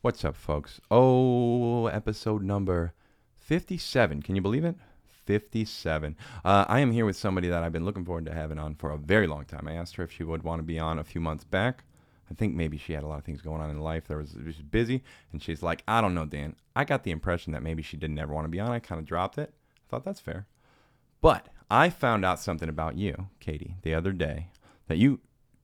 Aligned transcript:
What's 0.00 0.24
up, 0.24 0.36
folks? 0.36 0.80
Oh, 0.92 1.88
episode 1.88 2.44
number 2.44 2.92
57. 3.40 4.22
Can 4.22 4.36
you 4.36 4.40
believe 4.40 4.64
it? 4.64 4.76
57. 5.26 6.16
Uh, 6.44 6.64
I 6.68 6.78
am 6.78 6.92
here 6.92 7.04
with 7.04 7.16
somebody 7.16 7.48
that 7.48 7.64
I've 7.64 7.72
been 7.72 7.84
looking 7.84 8.04
forward 8.04 8.26
to 8.26 8.32
having 8.32 8.60
on 8.60 8.76
for 8.76 8.92
a 8.92 8.96
very 8.96 9.26
long 9.26 9.44
time. 9.44 9.66
I 9.66 9.72
asked 9.72 9.96
her 9.96 10.04
if 10.04 10.12
she 10.12 10.22
would 10.22 10.44
want 10.44 10.60
to 10.60 10.62
be 10.62 10.78
on 10.78 11.00
a 11.00 11.04
few 11.04 11.20
months 11.20 11.42
back. 11.42 11.82
I 12.30 12.34
think 12.34 12.54
maybe 12.54 12.78
she 12.78 12.92
had 12.92 13.02
a 13.02 13.08
lot 13.08 13.18
of 13.18 13.24
things 13.24 13.42
going 13.42 13.60
on 13.60 13.70
in 13.70 13.80
life. 13.80 14.06
There 14.06 14.18
was 14.18 14.36
she 14.38 14.44
was 14.44 14.56
busy, 14.58 15.02
and 15.32 15.42
she's 15.42 15.64
like, 15.64 15.82
I 15.88 16.00
don't 16.00 16.14
know, 16.14 16.26
Dan. 16.26 16.54
I 16.76 16.84
got 16.84 17.02
the 17.02 17.10
impression 17.10 17.52
that 17.52 17.64
maybe 17.64 17.82
she 17.82 17.96
didn't 17.96 18.20
ever 18.20 18.32
want 18.32 18.44
to 18.44 18.50
be 18.50 18.60
on. 18.60 18.70
I 18.70 18.78
kind 18.78 19.00
of 19.00 19.04
dropped 19.04 19.36
it. 19.36 19.52
I 19.52 19.90
thought 19.90 20.04
that's 20.04 20.20
fair. 20.20 20.46
But 21.20 21.48
I 21.68 21.90
found 21.90 22.24
out 22.24 22.38
something 22.38 22.68
about 22.68 22.96
you, 22.96 23.26
Katie, 23.40 23.74
the 23.82 23.94
other 23.94 24.12
day 24.12 24.50
that 24.86 24.98
you 24.98 25.18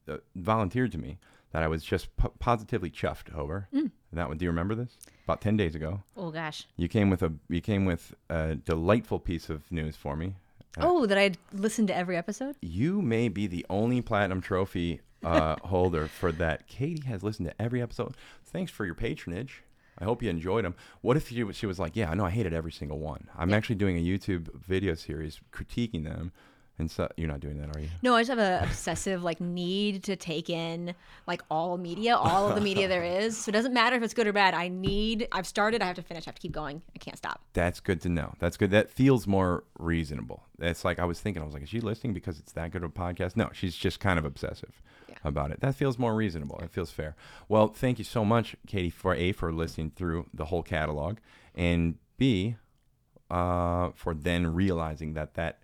uh, 0.09 0.17
volunteered 0.35 0.91
to 0.91 0.97
me 0.97 1.19
that 1.53 1.63
I 1.63 1.69
was 1.69 1.85
just 1.85 2.13
po- 2.17 2.33
positively 2.37 2.89
chuffed 2.89 3.33
over. 3.33 3.69
Mm. 3.73 3.91
That 4.15 4.27
one, 4.27 4.37
do 4.37 4.45
you 4.45 4.49
remember 4.49 4.75
this? 4.75 4.97
About 5.25 5.41
ten 5.41 5.57
days 5.57 5.75
ago, 5.75 6.01
Oh 6.17 6.31
gosh. 6.31 6.65
you 6.77 6.87
came 6.87 7.09
with 7.09 7.21
a 7.23 7.33
you 7.49 7.61
came 7.61 7.85
with 7.85 8.13
a 8.29 8.55
delightful 8.55 9.19
piece 9.19 9.49
of 9.49 9.69
news 9.71 9.95
for 9.95 10.15
me. 10.15 10.35
Uh, 10.77 10.81
Oh, 10.85 11.05
that 11.05 11.17
I'd 11.17 11.37
listened 11.53 11.87
to 11.89 11.95
every 11.95 12.17
episode? 12.17 12.55
You 12.61 13.01
may 13.01 13.27
be 13.29 13.47
the 13.47 13.65
only 13.69 14.01
platinum 14.01 14.41
trophy 14.41 15.01
uh, 15.23 15.55
holder 15.63 16.07
for 16.07 16.31
that. 16.33 16.67
Katie 16.67 17.07
has 17.07 17.23
listened 17.23 17.47
to 17.49 17.61
every 17.61 17.81
episode. 17.81 18.15
Thanks 18.43 18.71
for 18.71 18.85
your 18.85 18.95
patronage. 18.95 19.63
I 19.97 20.03
hope 20.03 20.21
you 20.21 20.29
enjoyed 20.29 20.65
them. 20.65 20.75
What 21.01 21.15
if 21.15 21.31
you, 21.31 21.51
she 21.53 21.65
was 21.65 21.79
like, 21.79 21.95
"Yeah, 21.95 22.11
I 22.11 22.15
know 22.15 22.25
I 22.25 22.29
hated 22.29 22.53
every 22.53 22.71
single 22.73 22.99
one. 22.99 23.29
I'm 23.37 23.53
actually 23.53 23.75
doing 23.75 23.97
a 23.97 24.01
YouTube 24.01 24.53
video 24.55 24.93
series 24.95 25.39
critiquing 25.53 26.03
them." 26.03 26.31
And 26.77 26.91
so 26.91 27.07
you're 27.15 27.29
not 27.29 27.39
doing 27.39 27.57
that, 27.61 27.73
are 27.73 27.79
you? 27.79 27.87
No, 28.01 28.15
I 28.15 28.19
just 28.19 28.29
have 28.31 28.37
an 28.39 28.61
obsessive 28.63 29.23
like 29.23 29.39
need 29.39 30.03
to 30.03 30.17
take 30.17 30.49
in 30.49 30.93
like 31.25 31.41
all 31.49 31.77
media, 31.77 32.17
all 32.17 32.49
of 32.49 32.55
the 32.55 32.59
media 32.61 32.89
there 32.89 33.03
is. 33.21 33.37
So 33.37 33.49
it 33.49 33.53
doesn't 33.53 33.73
matter 33.73 33.95
if 33.95 34.03
it's 34.03 34.13
good 34.13 34.27
or 34.27 34.33
bad. 34.33 34.53
I 34.53 34.67
need 34.67 35.27
I've 35.31 35.47
started, 35.47 35.81
I 35.81 35.85
have 35.85 35.95
to 35.95 36.01
finish, 36.01 36.27
I 36.27 36.31
have 36.31 36.35
to 36.35 36.41
keep 36.41 36.51
going. 36.51 36.81
I 36.93 36.99
can't 36.99 37.17
stop. 37.17 37.41
That's 37.53 37.79
good 37.79 38.01
to 38.01 38.09
know. 38.09 38.33
That's 38.39 38.57
good. 38.57 38.71
That 38.71 38.89
feels 38.89 39.25
more 39.25 39.63
reasonable. 39.79 40.43
That's 40.57 40.83
like 40.83 40.99
I 40.99 41.05
was 41.05 41.21
thinking. 41.21 41.41
I 41.41 41.45
was 41.45 41.53
like, 41.53 41.63
is 41.63 41.69
she 41.69 41.79
listening 41.79 42.13
because 42.13 42.39
it's 42.39 42.51
that 42.51 42.71
good 42.71 42.83
of 42.83 42.89
a 42.89 42.93
podcast? 42.93 43.37
No, 43.37 43.49
she's 43.53 43.75
just 43.77 44.01
kind 44.01 44.19
of 44.19 44.25
obsessive 44.25 44.81
Yeah. 45.07 45.15
about 45.23 45.51
it. 45.51 45.61
That 45.61 45.75
feels 45.75 45.97
more 45.97 46.13
reasonable. 46.13 46.59
It 46.61 46.71
feels 46.71 46.91
fair. 46.91 47.15
Well, 47.47 47.69
thank 47.69 47.99
you 47.99 48.05
so 48.05 48.25
much, 48.25 48.57
Katie, 48.67 48.89
for 48.89 49.15
a 49.15 49.31
for 49.31 49.53
listening 49.53 49.91
through 49.95 50.25
the 50.33 50.45
whole 50.45 50.61
catalog, 50.63 51.19
and 51.55 51.95
b 52.17 52.57
uh, 53.31 53.91
for 53.95 54.13
then 54.13 54.53
realizing 54.53 55.13
that 55.13 55.33
that 55.35 55.59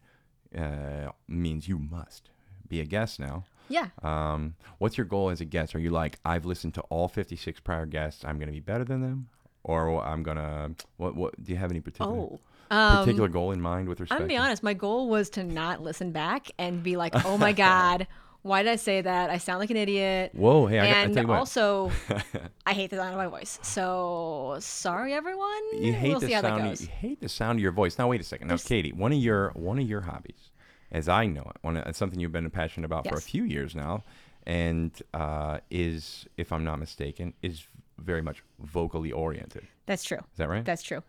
uh, 0.58 1.12
means 1.28 1.68
you 1.68 1.78
must 1.78 2.30
be 2.68 2.80
a 2.80 2.86
guest 2.86 3.20
now. 3.20 3.46
Yeah. 3.70 3.88
Um, 4.04 4.56
what's 4.80 4.98
your 4.98 5.06
goal 5.06 5.30
as 5.30 5.42
a 5.42 5.46
guest? 5.46 5.76
Are 5.76 5.80
you 5.80 5.92
like, 5.92 6.20
I've 6.26 6.46
listened 6.46 6.74
to 6.76 6.82
all 6.90 7.08
56 7.08 7.60
prior 7.62 7.86
guests. 7.86 8.26
I'm 8.26 8.38
going 8.38 8.48
to 8.48 8.54
be 8.54 8.60
better 8.60 8.84
than 8.84 9.02
them? 9.02 9.30
Or 9.64 10.04
I'm 10.04 10.24
going 10.24 10.38
to, 10.38 10.72
what, 10.98 11.16
what, 11.16 11.42
do 11.42 11.52
you 11.52 11.58
have 11.58 11.72
any 11.72 11.80
particular, 11.80 12.12
Oh. 12.12 12.40
Um, 12.72 13.00
particular 13.00 13.28
goal 13.28 13.52
in 13.52 13.60
mind 13.60 13.90
with 13.90 14.00
respect 14.00 14.22
I'm 14.22 14.28
gonna 14.28 14.34
be 14.34 14.38
honest, 14.38 14.64
my 14.64 14.74
goal 14.74 15.10
was 15.10 15.30
to 15.32 15.44
not 15.44 15.82
listen 15.84 16.14
back 16.14 16.50
and 16.58 16.82
be 16.82 16.96
like, 16.96 17.14
oh 17.26 17.38
my 17.38 17.52
God, 17.68 18.08
why 18.44 18.64
did 18.64 18.72
I 18.72 18.76
say 18.76 19.02
that? 19.02 19.30
I 19.30 19.38
sound 19.38 19.60
like 19.60 19.70
an 19.70 19.78
idiot. 19.78 20.32
Whoa, 20.34 20.66
hey, 20.66 20.80
I, 20.80 20.84
I 20.84 20.88
and 21.04 21.14
tell 21.14 21.24
you 21.24 21.28
what. 21.30 21.38
also, 21.38 21.92
I 22.66 22.74
hate 22.74 22.90
the 22.90 22.98
sound 22.98 23.12
of 23.12 23.18
my 23.18 23.28
voice. 23.28 23.60
So 23.62 24.58
sorry, 24.60 25.14
everyone. 25.14 25.62
you 25.74 25.94
hate 25.94 26.10
we'll 26.10 26.20
the 26.20 26.28
see 26.28 26.40
sound. 26.40 26.80
You 26.80 26.88
hate 26.88 27.22
the 27.22 27.30
sound 27.30 27.60
of 27.60 27.64
your 27.64 27.72
voice. 27.72 27.98
Now, 27.98 28.08
wait 28.08 28.22
a 28.22 28.24
second. 28.24 28.48
Now, 28.48 28.58
Katie, 28.58 28.92
one 28.92 29.12
of 29.12 29.20
your 29.20 29.52
one 29.52 29.80
of 29.80 29.88
your 29.88 30.02
hobbies, 30.02 30.50
as 30.92 31.08
I 31.08 31.26
know 31.28 31.42
it, 31.42 31.58
one 31.62 31.78
of, 31.78 31.86
it's 31.88 31.98
something 32.00 32.20
you've 32.20 32.32
been 32.32 32.50
passionate 32.50 32.86
about 32.86 33.08
for 33.08 33.16
a 33.16 33.22
few 33.22 33.44
years 33.44 33.76
now, 33.76 34.04
and 34.48 34.92
uh, 35.14 35.60
is, 35.70 36.26
if 36.38 36.52
I'm 36.52 36.64
not 36.64 36.80
mistaken, 36.80 37.34
is 37.42 37.68
very 38.00 38.22
much 38.24 38.44
vocally 38.60 39.12
oriented. 39.12 39.68
That's 39.86 40.04
true. 40.04 40.18
Is 40.18 40.38
that 40.38 40.50
right? 40.50 40.66
That's 40.66 40.82
true. 40.84 41.04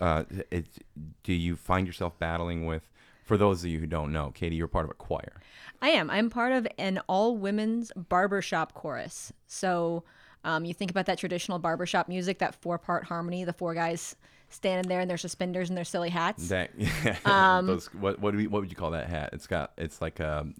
uh, 0.00 0.24
it, 0.50 0.66
do 1.22 1.32
you 1.34 1.54
find 1.56 1.86
yourself 1.86 2.18
battling 2.18 2.64
with? 2.66 2.88
For 3.32 3.38
those 3.38 3.64
of 3.64 3.70
you 3.70 3.78
who 3.78 3.86
don't 3.86 4.12
know, 4.12 4.30
Katie, 4.30 4.56
you're 4.56 4.68
part 4.68 4.84
of 4.84 4.90
a 4.90 4.94
choir. 4.94 5.40
I 5.80 5.88
am. 5.88 6.10
I'm 6.10 6.28
part 6.28 6.52
of 6.52 6.68
an 6.76 7.00
all 7.08 7.34
women's 7.34 7.90
barbershop 7.96 8.74
chorus. 8.74 9.32
So 9.46 10.04
um, 10.44 10.66
you 10.66 10.74
think 10.74 10.90
about 10.90 11.06
that 11.06 11.16
traditional 11.16 11.58
barbershop 11.58 12.10
music, 12.10 12.40
that 12.40 12.54
four 12.56 12.76
part 12.76 13.04
harmony, 13.04 13.44
the 13.44 13.54
four 13.54 13.72
guys 13.72 14.16
standing 14.50 14.86
there 14.86 15.00
in 15.00 15.08
their 15.08 15.16
suspenders 15.16 15.70
and 15.70 15.78
their 15.78 15.84
silly 15.86 16.10
hats. 16.10 16.48
That 16.48 16.72
Um, 17.24 17.68
those, 17.68 17.86
what 17.94 18.20
what, 18.20 18.32
do 18.32 18.36
we, 18.36 18.48
what 18.48 18.60
would 18.60 18.68
you 18.68 18.76
call 18.76 18.90
that 18.90 19.08
hat? 19.08 19.30
It's 19.32 19.46
got 19.46 19.72
it's 19.78 20.02
like 20.02 20.20
um, 20.20 20.54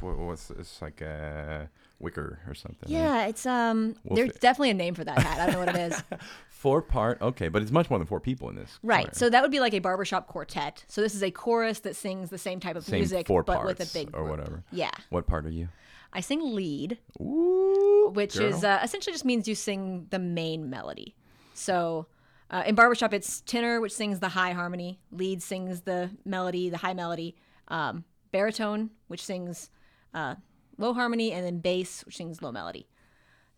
what, 0.00 0.18
what's 0.18 0.50
it's 0.50 0.82
like 0.82 1.00
a 1.00 1.70
wicker 2.00 2.40
or 2.48 2.54
something. 2.54 2.92
right? 2.92 3.00
yeah, 3.00 3.26
it's 3.26 3.46
um. 3.46 3.94
We'll 4.02 4.16
there's 4.16 4.32
see. 4.32 4.40
definitely 4.40 4.70
a 4.70 4.74
name 4.74 4.94
for 4.94 5.04
that 5.04 5.20
hat. 5.20 5.38
I 5.38 5.46
don't 5.46 5.52
know 5.52 5.60
what 5.60 5.76
it 5.76 5.92
is. 5.92 6.02
Four 6.56 6.80
part. 6.80 7.20
Okay, 7.20 7.48
but 7.48 7.60
it's 7.60 7.70
much 7.70 7.90
more 7.90 7.98
than 7.98 8.06
four 8.08 8.18
people 8.18 8.48
in 8.48 8.56
this. 8.56 8.78
Right. 8.82 9.04
choir. 9.04 9.14
So 9.14 9.28
that 9.28 9.42
would 9.42 9.50
be 9.50 9.60
like 9.60 9.74
a 9.74 9.78
barbershop 9.78 10.26
quartet. 10.26 10.84
So 10.88 11.02
this 11.02 11.14
is 11.14 11.22
a 11.22 11.30
chorus 11.30 11.80
that 11.80 11.94
sings 11.94 12.30
the 12.30 12.38
same 12.38 12.60
type 12.60 12.76
of 12.76 12.84
Same 12.84 13.00
music, 13.00 13.26
four 13.26 13.42
but 13.42 13.56
parts 13.58 13.78
with 13.78 13.90
a 13.90 13.92
big 13.92 14.08
or 14.16 14.20
group. 14.24 14.30
whatever. 14.30 14.64
Yeah. 14.72 14.90
What 15.10 15.26
part 15.26 15.44
are 15.44 15.50
you? 15.50 15.68
I 16.14 16.20
sing 16.20 16.40
lead, 16.54 16.96
Ooh, 17.20 18.10
which 18.14 18.38
girl. 18.38 18.46
is 18.54 18.64
uh, 18.64 18.80
essentially 18.82 19.12
just 19.12 19.26
means 19.26 19.46
you 19.46 19.54
sing 19.54 20.06
the 20.08 20.18
main 20.18 20.70
melody. 20.70 21.14
So 21.52 22.06
uh, 22.50 22.62
in 22.66 22.74
barbershop, 22.74 23.12
it's 23.12 23.42
tenor, 23.42 23.82
which 23.82 23.92
sings 23.92 24.20
the 24.20 24.30
high 24.30 24.52
harmony, 24.52 24.98
lead 25.12 25.42
sings 25.42 25.82
the 25.82 26.10
melody, 26.24 26.70
the 26.70 26.78
high 26.78 26.94
melody, 26.94 27.36
um, 27.68 28.04
baritone, 28.32 28.90
which 29.08 29.22
sings 29.22 29.68
uh, 30.14 30.36
low 30.78 30.94
harmony, 30.94 31.32
and 31.32 31.44
then 31.44 31.58
bass, 31.58 32.02
which 32.06 32.16
sings 32.16 32.40
low 32.40 32.50
melody. 32.50 32.86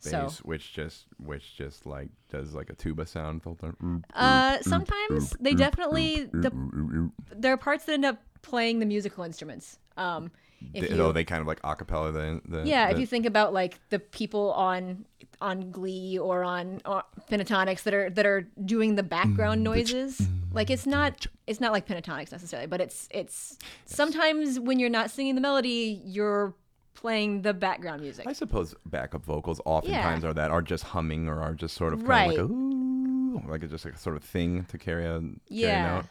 So 0.00 0.30
which 0.44 0.72
just 0.72 1.06
which 1.18 1.56
just 1.56 1.84
like 1.84 2.08
does 2.30 2.54
like 2.54 2.70
a 2.70 2.74
tuba 2.74 3.04
sound. 3.06 3.42
filter. 3.42 3.74
uh, 4.14 4.58
sometimes 4.62 5.36
they 5.40 5.54
definitely 5.54 6.24
the 6.24 7.10
there 7.34 7.52
are 7.52 7.56
parts 7.56 7.84
that 7.86 7.92
end 7.92 8.04
up 8.04 8.18
playing 8.42 8.78
the 8.78 8.86
musical 8.86 9.24
instruments. 9.24 9.78
Um, 9.96 10.30
if 10.74 10.88
They, 10.88 10.96
you, 10.96 11.02
oh, 11.02 11.12
they 11.12 11.24
kind 11.24 11.40
of 11.40 11.46
like 11.46 11.62
acapella 11.62 12.12
the, 12.12 12.40
the 12.48 12.66
Yeah, 12.66 12.86
the, 12.86 12.92
if 12.92 12.98
you 13.00 13.06
think 13.06 13.26
about 13.26 13.52
like 13.52 13.78
the 13.90 13.98
people 13.98 14.52
on 14.52 15.04
on 15.40 15.70
Glee 15.70 16.18
or 16.18 16.42
on 16.42 16.80
or 16.84 17.04
Pentatonix 17.30 17.82
that 17.84 17.94
are 17.94 18.10
that 18.10 18.26
are 18.26 18.48
doing 18.64 18.96
the 18.96 19.02
background 19.02 19.62
noises, 19.62 20.20
like 20.52 20.70
it's 20.70 20.86
not 20.86 21.26
it's 21.46 21.60
not 21.60 21.72
like 21.72 21.86
Pentatonix 21.86 22.32
necessarily, 22.32 22.66
but 22.66 22.80
it's 22.80 23.08
it's 23.10 23.58
sometimes 23.84 24.58
when 24.60 24.78
you're 24.78 24.90
not 24.90 25.10
singing 25.10 25.34
the 25.34 25.40
melody, 25.40 26.00
you're 26.04 26.54
playing 27.00 27.42
the 27.42 27.54
background 27.54 28.02
music. 28.02 28.26
I 28.26 28.32
suppose 28.32 28.74
backup 28.86 29.24
vocals 29.24 29.60
oftentimes 29.64 30.24
are 30.24 30.34
that 30.34 30.50
are 30.50 30.62
just 30.62 30.84
humming 30.84 31.28
or 31.28 31.40
are 31.40 31.54
just 31.54 31.74
sort 31.76 31.92
of 31.92 32.00
kind 32.00 32.08
Right. 32.08 32.38
of 32.38 32.50
like 32.50 32.50
a 32.50 32.52
ooh, 32.52 33.42
like 33.48 33.62
a, 33.62 33.68
just 33.68 33.84
like 33.84 33.94
a 33.94 33.98
sort 33.98 34.16
of 34.16 34.24
thing 34.24 34.64
to 34.64 34.78
carry 34.78 35.04
a 35.06 35.20
carry 35.20 35.34
Yeah. 35.48 35.94
a 35.94 35.96
note. 35.96 36.04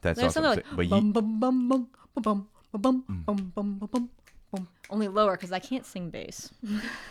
That's 0.00 0.20
There's 0.20 0.34
something 0.34 0.50
like 0.56 0.64
but 0.76 0.82
you, 0.84 0.90
bum 0.90 1.12
bum 1.12 1.40
bum 1.40 1.68
bum 1.68 1.88
bum 2.22 2.22
bum 2.22 2.48
bum 2.80 3.04
bum 3.08 3.24
bum 3.26 3.52
bum 3.54 3.88
bum 3.92 4.10
bum. 4.52 4.68
Only 4.90 5.08
lower 5.08 5.32
because 5.32 5.52
I 5.52 5.58
can't 5.58 5.84
sing 5.84 6.08
bass. 6.10 6.50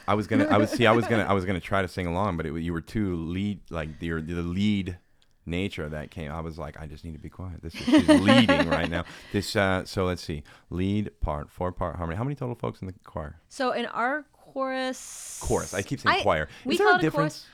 I 0.08 0.14
was 0.16 0.26
gonna 0.26 0.46
I 0.46 0.58
was 0.58 0.70
see 0.72 0.88
I 0.88 0.92
was 0.94 1.06
gonna 1.08 1.24
I 1.24 1.34
was 1.34 1.44
gonna 1.46 1.60
try 1.60 1.82
to 1.82 1.88
sing 1.88 2.08
along, 2.08 2.38
but 2.38 2.46
it, 2.46 2.54
you 2.62 2.72
were 2.74 2.82
too 2.82 3.16
lead 3.16 3.60
like 3.70 4.02
your 4.02 4.22
the 4.22 4.42
lead 4.42 4.98
nature 5.48 5.88
that 5.90 6.12
came. 6.12 6.32
I 6.32 6.42
was 6.42 6.58
like, 6.60 6.80
I 6.80 6.86
just 6.86 7.04
need 7.06 7.14
to 7.14 7.20
be 7.20 7.30
quiet. 7.30 7.62
This 7.64 7.74
is 7.74 7.82
she's 7.86 8.08
leading 8.08 8.70
right 8.70 8.90
now. 8.90 9.06
This 9.32 9.56
uh 9.56 9.86
so 9.86 10.06
let's 10.06 10.22
see 10.24 10.44
lead 10.70 11.12
part 11.22 11.50
four 11.50 11.72
part 11.72 11.96
harmony. 11.96 12.18
How 12.18 12.24
many 12.24 12.36
total 12.36 12.56
folks 12.56 12.82
in 12.82 12.88
the 12.88 12.94
choir? 13.04 13.40
So 13.50 13.72
in 13.72 13.86
our 13.88 14.26
chorus, 14.34 15.40
Chorus. 15.42 15.74
I 15.74 15.82
keep 15.82 16.00
saying 16.00 16.18
I- 16.20 16.22
choir. 16.24 16.50
we 16.66 16.74
Is 16.74 16.78
there 16.80 16.88
call 16.88 16.96
a 16.96 17.00
it 17.00 17.08
a 17.08 17.12
chorus. 17.12 17.34
difference? 17.34 17.46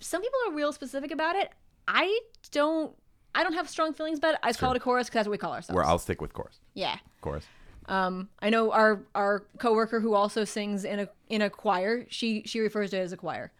some 0.00 0.22
people 0.22 0.38
are 0.48 0.52
real 0.52 0.72
specific 0.72 1.10
about 1.10 1.36
it. 1.36 1.50
I 1.88 2.18
don't. 2.50 2.94
I 3.36 3.42
don't 3.42 3.54
have 3.54 3.68
strong 3.68 3.92
feelings 3.94 4.18
about 4.18 4.34
it. 4.34 4.40
I 4.44 4.48
just 4.50 4.60
call 4.60 4.70
it 4.70 4.76
a 4.76 4.80
chorus 4.80 5.08
because 5.08 5.20
that's 5.20 5.26
what 5.28 5.32
we 5.32 5.38
call 5.38 5.52
ourselves. 5.52 5.74
Where 5.74 5.84
I'll 5.84 5.98
stick 5.98 6.20
with 6.20 6.32
chorus. 6.32 6.60
yeah. 6.74 6.98
Chorus. 7.20 7.44
Um, 7.86 8.28
I 8.40 8.48
know 8.48 8.70
our 8.70 9.02
our 9.14 9.44
coworker 9.58 10.00
who 10.00 10.14
also 10.14 10.44
sings 10.44 10.84
in 10.84 11.00
a 11.00 11.08
in 11.28 11.42
a 11.42 11.50
choir. 11.50 12.06
She 12.08 12.42
she 12.46 12.60
refers 12.60 12.90
to 12.90 12.98
it 12.98 13.00
as 13.00 13.12
a 13.12 13.16
choir. 13.16 13.52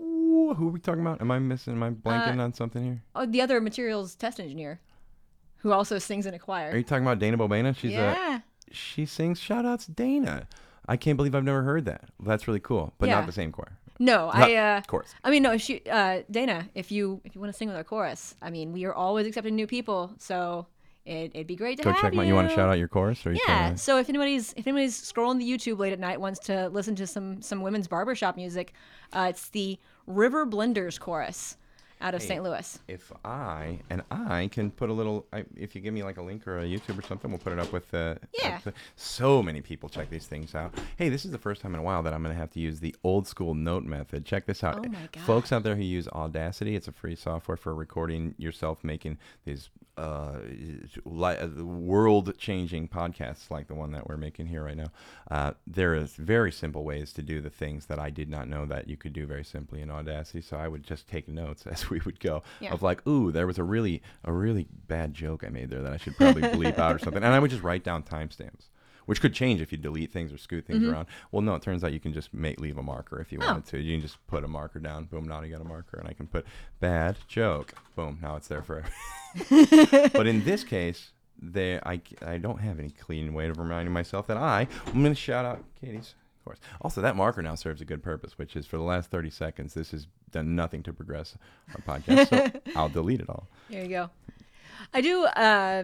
Ooh, 0.00 0.54
who 0.56 0.68
are 0.68 0.70
we 0.70 0.80
talking 0.80 1.00
about? 1.00 1.20
Am 1.20 1.30
I 1.30 1.38
missing? 1.38 1.74
Am 1.74 1.82
I 1.82 1.88
Uh, 1.88 1.90
blanking 1.90 2.40
on 2.40 2.52
something 2.52 2.84
here? 2.84 3.02
Oh, 3.14 3.26
the 3.26 3.40
other 3.40 3.60
materials 3.60 4.14
test 4.14 4.38
engineer, 4.38 4.80
who 5.58 5.72
also 5.72 5.98
sings 5.98 6.26
in 6.26 6.34
a 6.34 6.38
choir. 6.38 6.70
Are 6.70 6.76
you 6.76 6.84
talking 6.84 7.04
about 7.04 7.18
Dana 7.18 7.36
Bobena? 7.36 7.76
She's 7.76 7.92
yeah. 7.92 8.38
a 8.38 8.42
she 8.72 9.06
sings 9.06 9.38
shout 9.40 9.64
outs 9.64 9.86
Dana. 9.86 10.46
I 10.88 10.96
can't 10.96 11.16
believe 11.16 11.34
I've 11.34 11.44
never 11.44 11.62
heard 11.62 11.84
that. 11.86 12.10
That's 12.20 12.46
really 12.46 12.60
cool. 12.60 12.94
But 12.98 13.08
Yeah. 13.08 13.16
not 13.16 13.26
the 13.26 13.32
same 13.32 13.50
choir. 13.50 13.78
No, 13.98 14.28
I 14.32 14.54
uh 14.54 14.82
Chorus. 14.82 15.14
I 15.24 15.30
mean 15.30 15.42
no, 15.42 15.56
she 15.56 15.82
uh 15.90 16.22
Dana, 16.30 16.68
if 16.74 16.92
you 16.92 17.20
if 17.24 17.34
you 17.34 17.40
want 17.40 17.52
to 17.52 17.56
sing 17.56 17.68
with 17.68 17.76
our 17.76 17.84
chorus, 17.84 18.34
I 18.42 18.50
mean, 18.50 18.72
we 18.72 18.84
are 18.84 18.94
always 18.94 19.26
accepting 19.26 19.56
new 19.56 19.66
people, 19.66 20.12
so 20.18 20.66
it, 21.06 21.30
it'd 21.34 21.46
be 21.46 21.56
great 21.56 21.76
to 21.78 21.84
Go 21.84 21.90
have 21.92 22.00
check 22.00 22.12
my 22.14 22.24
you 22.24 22.34
want 22.34 22.48
to 22.48 22.54
shout 22.54 22.68
out 22.68 22.78
your 22.78 22.88
you 23.32 23.40
Yeah. 23.46 23.70
to- 23.70 23.78
So 23.78 23.98
if 23.98 24.08
anybody's 24.08 24.52
if 24.56 24.66
anybody's 24.66 25.00
scrolling 25.00 25.38
the 25.38 25.48
YouTube 25.48 25.78
late 25.78 25.92
at 25.92 26.00
night 26.00 26.20
wants 26.20 26.40
to 26.40 26.68
listen 26.68 26.94
to 26.96 27.06
some 27.06 27.40
some 27.42 27.62
women's 27.62 27.88
barbershop 27.88 28.36
music, 28.36 28.72
uh, 29.12 29.26
it's 29.30 29.48
the 29.50 29.78
River 30.06 30.46
Blenders 30.46 30.98
chorus, 31.00 31.56
out 32.00 32.14
of 32.14 32.20
Hey. 32.22 32.28
St. 32.28 32.42
Louis. 32.42 32.78
if 32.88 33.10
I 33.24 33.78
and 33.90 34.02
I 34.10 34.48
can 34.52 34.70
put 34.70 34.90
a 34.90 34.92
little, 34.92 35.26
I, 35.32 35.44
if 35.56 35.74
you 35.74 35.80
give 35.80 35.94
me 35.94 36.02
like 36.02 36.18
a 36.18 36.22
link 36.22 36.46
or 36.46 36.58
a 36.58 36.64
YouTube 36.64 36.98
or 36.98 37.02
something, 37.02 37.30
we'll 37.30 37.38
put 37.40 37.52
it 37.52 37.58
up 37.58 37.72
with 37.72 37.90
the. 37.90 38.18
Yeah. 38.38 38.58
the- 38.64 38.74
so 38.96 39.42
many 39.42 39.60
people 39.62 39.88
check 39.88 40.10
these 40.10 40.26
things 40.26 40.54
out. 40.54 40.74
Hey, 40.96 41.08
this 41.08 41.24
is 41.24 41.30
the 41.30 41.38
first 41.38 41.62
time 41.62 41.74
in 41.74 41.80
a 41.80 41.82
while 41.82 42.02
that 42.02 42.12
I'm 42.12 42.22
going 42.22 42.34
to 42.34 42.40
have 42.40 42.50
to 42.50 42.60
use 42.60 42.80
the 42.80 42.94
old 43.04 43.26
school 43.26 43.54
note 43.54 43.84
method. 43.84 44.24
Check 44.24 44.46
this 44.46 44.62
out, 44.62 44.84
Oh 44.84 44.88
my 44.88 45.08
God. 45.12 45.22
folks 45.24 45.52
out 45.52 45.62
there 45.62 45.76
who 45.76 45.82
use 45.82 46.06
Audacity. 46.08 46.76
It's 46.76 46.88
a 46.88 46.92
free 46.92 47.16
software 47.16 47.56
for 47.56 47.74
recording 47.74 48.34
yourself 48.38 48.84
making 48.84 49.18
these 49.44 49.70
uh, 49.96 50.40
li- 51.06 51.36
uh, 51.38 51.48
world-changing 52.06 52.88
podcasts 52.88 53.50
like 53.50 53.66
the 53.66 53.74
one 53.74 53.92
that 53.92 54.06
we're 54.08 54.16
making 54.18 54.46
here 54.46 54.62
right 54.64 54.76
now. 54.76 54.90
Uh, 55.30 55.52
there 55.66 55.94
is 55.94 56.14
very 56.16 56.52
simple 56.52 56.84
ways 56.84 57.12
to 57.14 57.22
do 57.22 57.40
the 57.40 57.48
things 57.50 57.86
that 57.86 57.98
I 57.98 58.10
did 58.10 58.28
not 58.28 58.48
know 58.48 58.66
that 58.66 58.88
you 58.88 58.96
could 58.98 59.12
do 59.14 59.26
very 59.26 59.44
simply 59.44 59.80
in 59.80 59.90
Audacity. 59.90 60.42
So 60.42 60.56
I 60.58 60.68
would 60.68 60.82
just 60.84 61.08
take 61.08 61.28
notes 61.28 61.66
as 61.70 61.85
we 61.90 62.00
would 62.04 62.20
go 62.20 62.42
Yeah. 62.60 62.72
of 62.72 62.82
like, 62.82 63.06
ooh, 63.06 63.32
there 63.32 63.46
was 63.46 63.58
a 63.58 63.64
really 63.64 64.02
a 64.24 64.32
really 64.32 64.66
bad 64.88 65.14
joke 65.14 65.44
I 65.46 65.48
made 65.50 65.70
there 65.70 65.82
that 65.82 65.92
I 65.92 65.96
should 65.96 66.16
probably 66.16 66.42
bleep 66.42 66.78
out 66.78 66.94
or 66.94 66.98
something, 66.98 67.22
and 67.22 67.32
I 67.34 67.38
would 67.38 67.50
just 67.50 67.62
write 67.62 67.84
down 67.84 68.02
timestamps. 68.02 68.68
Which 69.06 69.20
could 69.20 69.32
change 69.34 69.60
if 69.60 69.70
you 69.70 69.78
delete 69.78 70.10
things 70.10 70.32
or 70.32 70.36
scoot 70.36 70.66
things 70.66 70.82
around. 70.82 71.06
Well, 71.30 71.40
no, 71.40 71.54
it 71.54 71.62
turns 71.62 71.84
out 71.84 71.92
you 71.92 72.00
can 72.00 72.12
just 72.12 72.34
make 72.34 72.58
leave 72.58 72.76
a 72.76 72.82
marker 72.82 73.20
if 73.20 73.30
you 73.30 73.38
Mm-hmm. 73.38 73.48
Oh. 73.48 73.52
wanted 73.52 73.66
to. 73.66 73.78
You 73.78 73.94
can 73.94 74.00
just 74.02 74.18
put 74.26 74.42
a 74.42 74.48
marker 74.48 74.80
down. 74.80 75.04
Boom, 75.04 75.28
now 75.28 75.40
you 75.42 75.52
got 75.52 75.60
a 75.60 75.68
marker, 75.68 75.96
and 76.00 76.08
I 76.08 76.12
can 76.12 76.26
put 76.26 76.44
bad 76.80 77.16
joke. 77.28 77.72
Boom, 77.94 78.18
now 78.20 78.34
it's 78.34 78.48
there 78.48 78.62
forever. 78.62 78.88
but 80.12 80.26
in 80.26 80.42
this 80.44 80.64
case, 80.64 81.12
there 81.40 81.86
I, 81.86 82.00
I 82.26 82.38
don't 82.38 82.58
have 82.58 82.80
any 82.80 82.90
clean 82.90 83.32
way 83.32 83.48
of 83.48 83.58
reminding 83.58 83.92
myself 83.92 84.26
that 84.26 84.38
I 84.38 84.66
I'm 84.86 85.02
going 85.02 85.14
to 85.14 85.20
shout 85.20 85.44
out 85.44 85.62
Katie's. 85.80 86.14
Course. 86.46 86.60
Also, 86.80 87.00
that 87.00 87.16
marker 87.16 87.42
now 87.42 87.56
serves 87.56 87.80
a 87.80 87.84
good 87.84 88.04
purpose, 88.04 88.38
which 88.38 88.54
is 88.54 88.66
for 88.66 88.76
the 88.76 88.84
last 88.84 89.10
30 89.10 89.30
seconds, 89.30 89.74
this 89.74 89.90
has 89.90 90.06
done 90.30 90.54
nothing 90.54 90.80
to 90.84 90.92
progress 90.92 91.36
our 91.74 91.98
podcast. 91.98 92.28
So 92.28 92.60
I'll 92.76 92.88
delete 92.88 93.20
it 93.20 93.28
all. 93.28 93.48
There 93.68 93.82
you 93.82 93.88
go. 93.88 94.10
I 94.94 95.00
do 95.00 95.24
uh, 95.24 95.82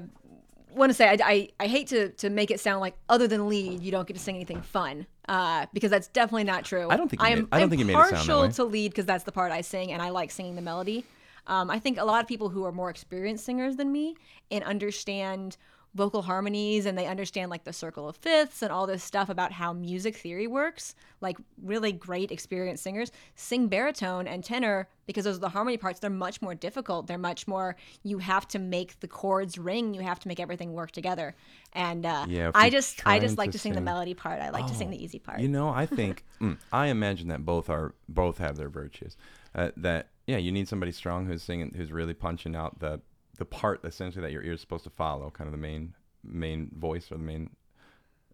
want 0.73 0.91
to 0.91 0.95
say 0.95 1.09
I, 1.09 1.19
I, 1.25 1.49
I 1.59 1.67
hate 1.67 1.89
to, 1.89 2.11
to 2.11 2.31
make 2.31 2.53
it 2.53 2.61
sound 2.61 2.81
like 2.81 2.95
other 3.09 3.27
than 3.27 3.49
lead, 3.49 3.83
you 3.83 3.91
don't 3.91 4.07
get 4.07 4.15
to 4.15 4.23
sing 4.23 4.37
anything 4.37 4.63
fun 4.63 5.05
uh, 5.29 5.67
because 5.73 5.91
that's 5.91 6.07
definitely 6.07 6.45
not 6.45 6.65
true. 6.65 6.89
I 6.89 6.97
don't 6.97 7.09
think 7.09 7.23
you 7.23 7.29
I'm, 7.29 7.39
made- 7.41 7.49
I 7.51 7.57
don't 7.57 7.65
I'm 7.65 7.71
think 7.71 7.81
you 7.81 7.87
made 7.87 7.95
it 7.95 7.97
sound 7.97 8.13
that 8.13 8.17
partial 8.19 8.49
to 8.53 8.65
lead 8.65 8.93
because 8.93 9.07
that's 9.07 9.25
the 9.25 9.33
part 9.33 9.51
I 9.51 9.63
sing 9.63 9.91
and 9.91 10.01
I 10.01 10.11
like 10.11 10.31
singing 10.31 10.55
the 10.55 10.63
melody. 10.63 11.05
Um, 11.49 11.71
I 11.71 11.81
think 11.81 11.99
a 11.99 12.05
lot 12.05 12.23
of 12.23 12.29
people 12.29 12.51
who 12.51 12.65
are 12.65 12.73
more 12.73 12.89
experienced 12.89 13.45
singers 13.45 13.75
than 13.75 13.91
me 13.91 14.15
and 14.53 14.63
understand 14.63 15.57
vocal 15.95 16.23
harmonies 16.23 16.87
and 16.87 16.97
they 16.97 17.07
understand 17.07 17.51
like 17.51 17.65
the 17.65 17.73
circle 17.73 18.09
of 18.09 18.17
fifths 18.17 18.63
and 18.63 18.73
all 18.73 18.87
this 18.87 19.05
stuff 19.05 19.29
about 19.29 19.53
how 19.53 19.73
music 19.73 20.17
theory 20.17 20.47
works 20.47 20.95
like 21.21 21.37
really 21.63 21.93
great 21.93 22.31
experienced 22.31 22.83
singers 22.83 23.13
sing 23.35 23.69
baritone 23.69 24.27
and 24.27 24.43
tenor 24.43 24.89
because 25.07 25.25
those 25.25 25.37
are 25.37 25.41
the 25.41 25.49
harmony 25.49 25.77
parts. 25.77 26.01
They're 26.01 26.11
much 26.11 26.41
more 26.41 26.55
difficult. 26.55 27.07
They're 27.07 27.19
much 27.19 27.47
more 27.47 27.77
you 28.03 28.19
have 28.19 28.47
to 28.49 28.59
make 28.59 29.01
the 29.01 29.09
chords 29.09 29.59
ring. 29.59 29.95
You 29.95 30.03
have 30.03 30.19
to 30.21 30.29
make 30.29 30.41
everything 30.41 30.73
work 30.73 30.91
together. 30.91 31.35
And 31.73 32.07
uh, 32.07 32.27
Yeah, 32.29 32.51
i 32.55 32.71
just 32.71 33.07
i 33.07 33.19
just 33.19 33.39
like 33.39 33.51
to 33.51 33.53
to 33.53 33.59
sing 33.59 33.75
the 33.75 33.81
melody 33.81 34.15
part. 34.15 34.41
I 34.41 34.51
like 34.51 34.67
to 34.69 34.75
sing 34.75 34.89
Oh, 34.89 34.91
the 34.93 35.03
easy 35.03 35.19
part. 35.19 35.41
You 35.41 35.49
know, 35.49 35.69
I 35.69 35.87
think 35.87 36.25
mm, 36.41 36.57
I 36.73 36.87
imagine 36.87 37.29
that 37.29 37.45
both 37.45 37.69
are 37.69 37.95
both 38.09 38.39
have 38.39 38.57
their 38.57 38.69
virtues. 38.69 39.17
Uh, 39.55 39.71
that 39.77 40.09
yeah, 40.27 40.39
you 40.39 40.53
need 40.53 40.69
somebody 40.69 40.93
strong 40.93 41.27
who's 41.27 41.43
singing, 41.43 41.73
who's 41.77 41.93
really 41.93 42.15
punching 42.15 42.55
out 42.55 42.79
the 42.79 43.01
the 43.39 43.45
part 43.45 43.85
essentially 43.85 44.23
that 44.23 44.33
your 44.33 44.43
ear 44.43 44.53
is 44.53 44.61
supposed 44.61 44.85
to 44.85 44.91
follow, 44.91 45.31
kind 45.31 45.49
of 45.49 45.53
the 45.53 45.59
main 45.59 45.95
main 46.25 46.71
voice 46.77 47.11
or 47.11 47.17
the 47.17 47.25
main 47.25 47.51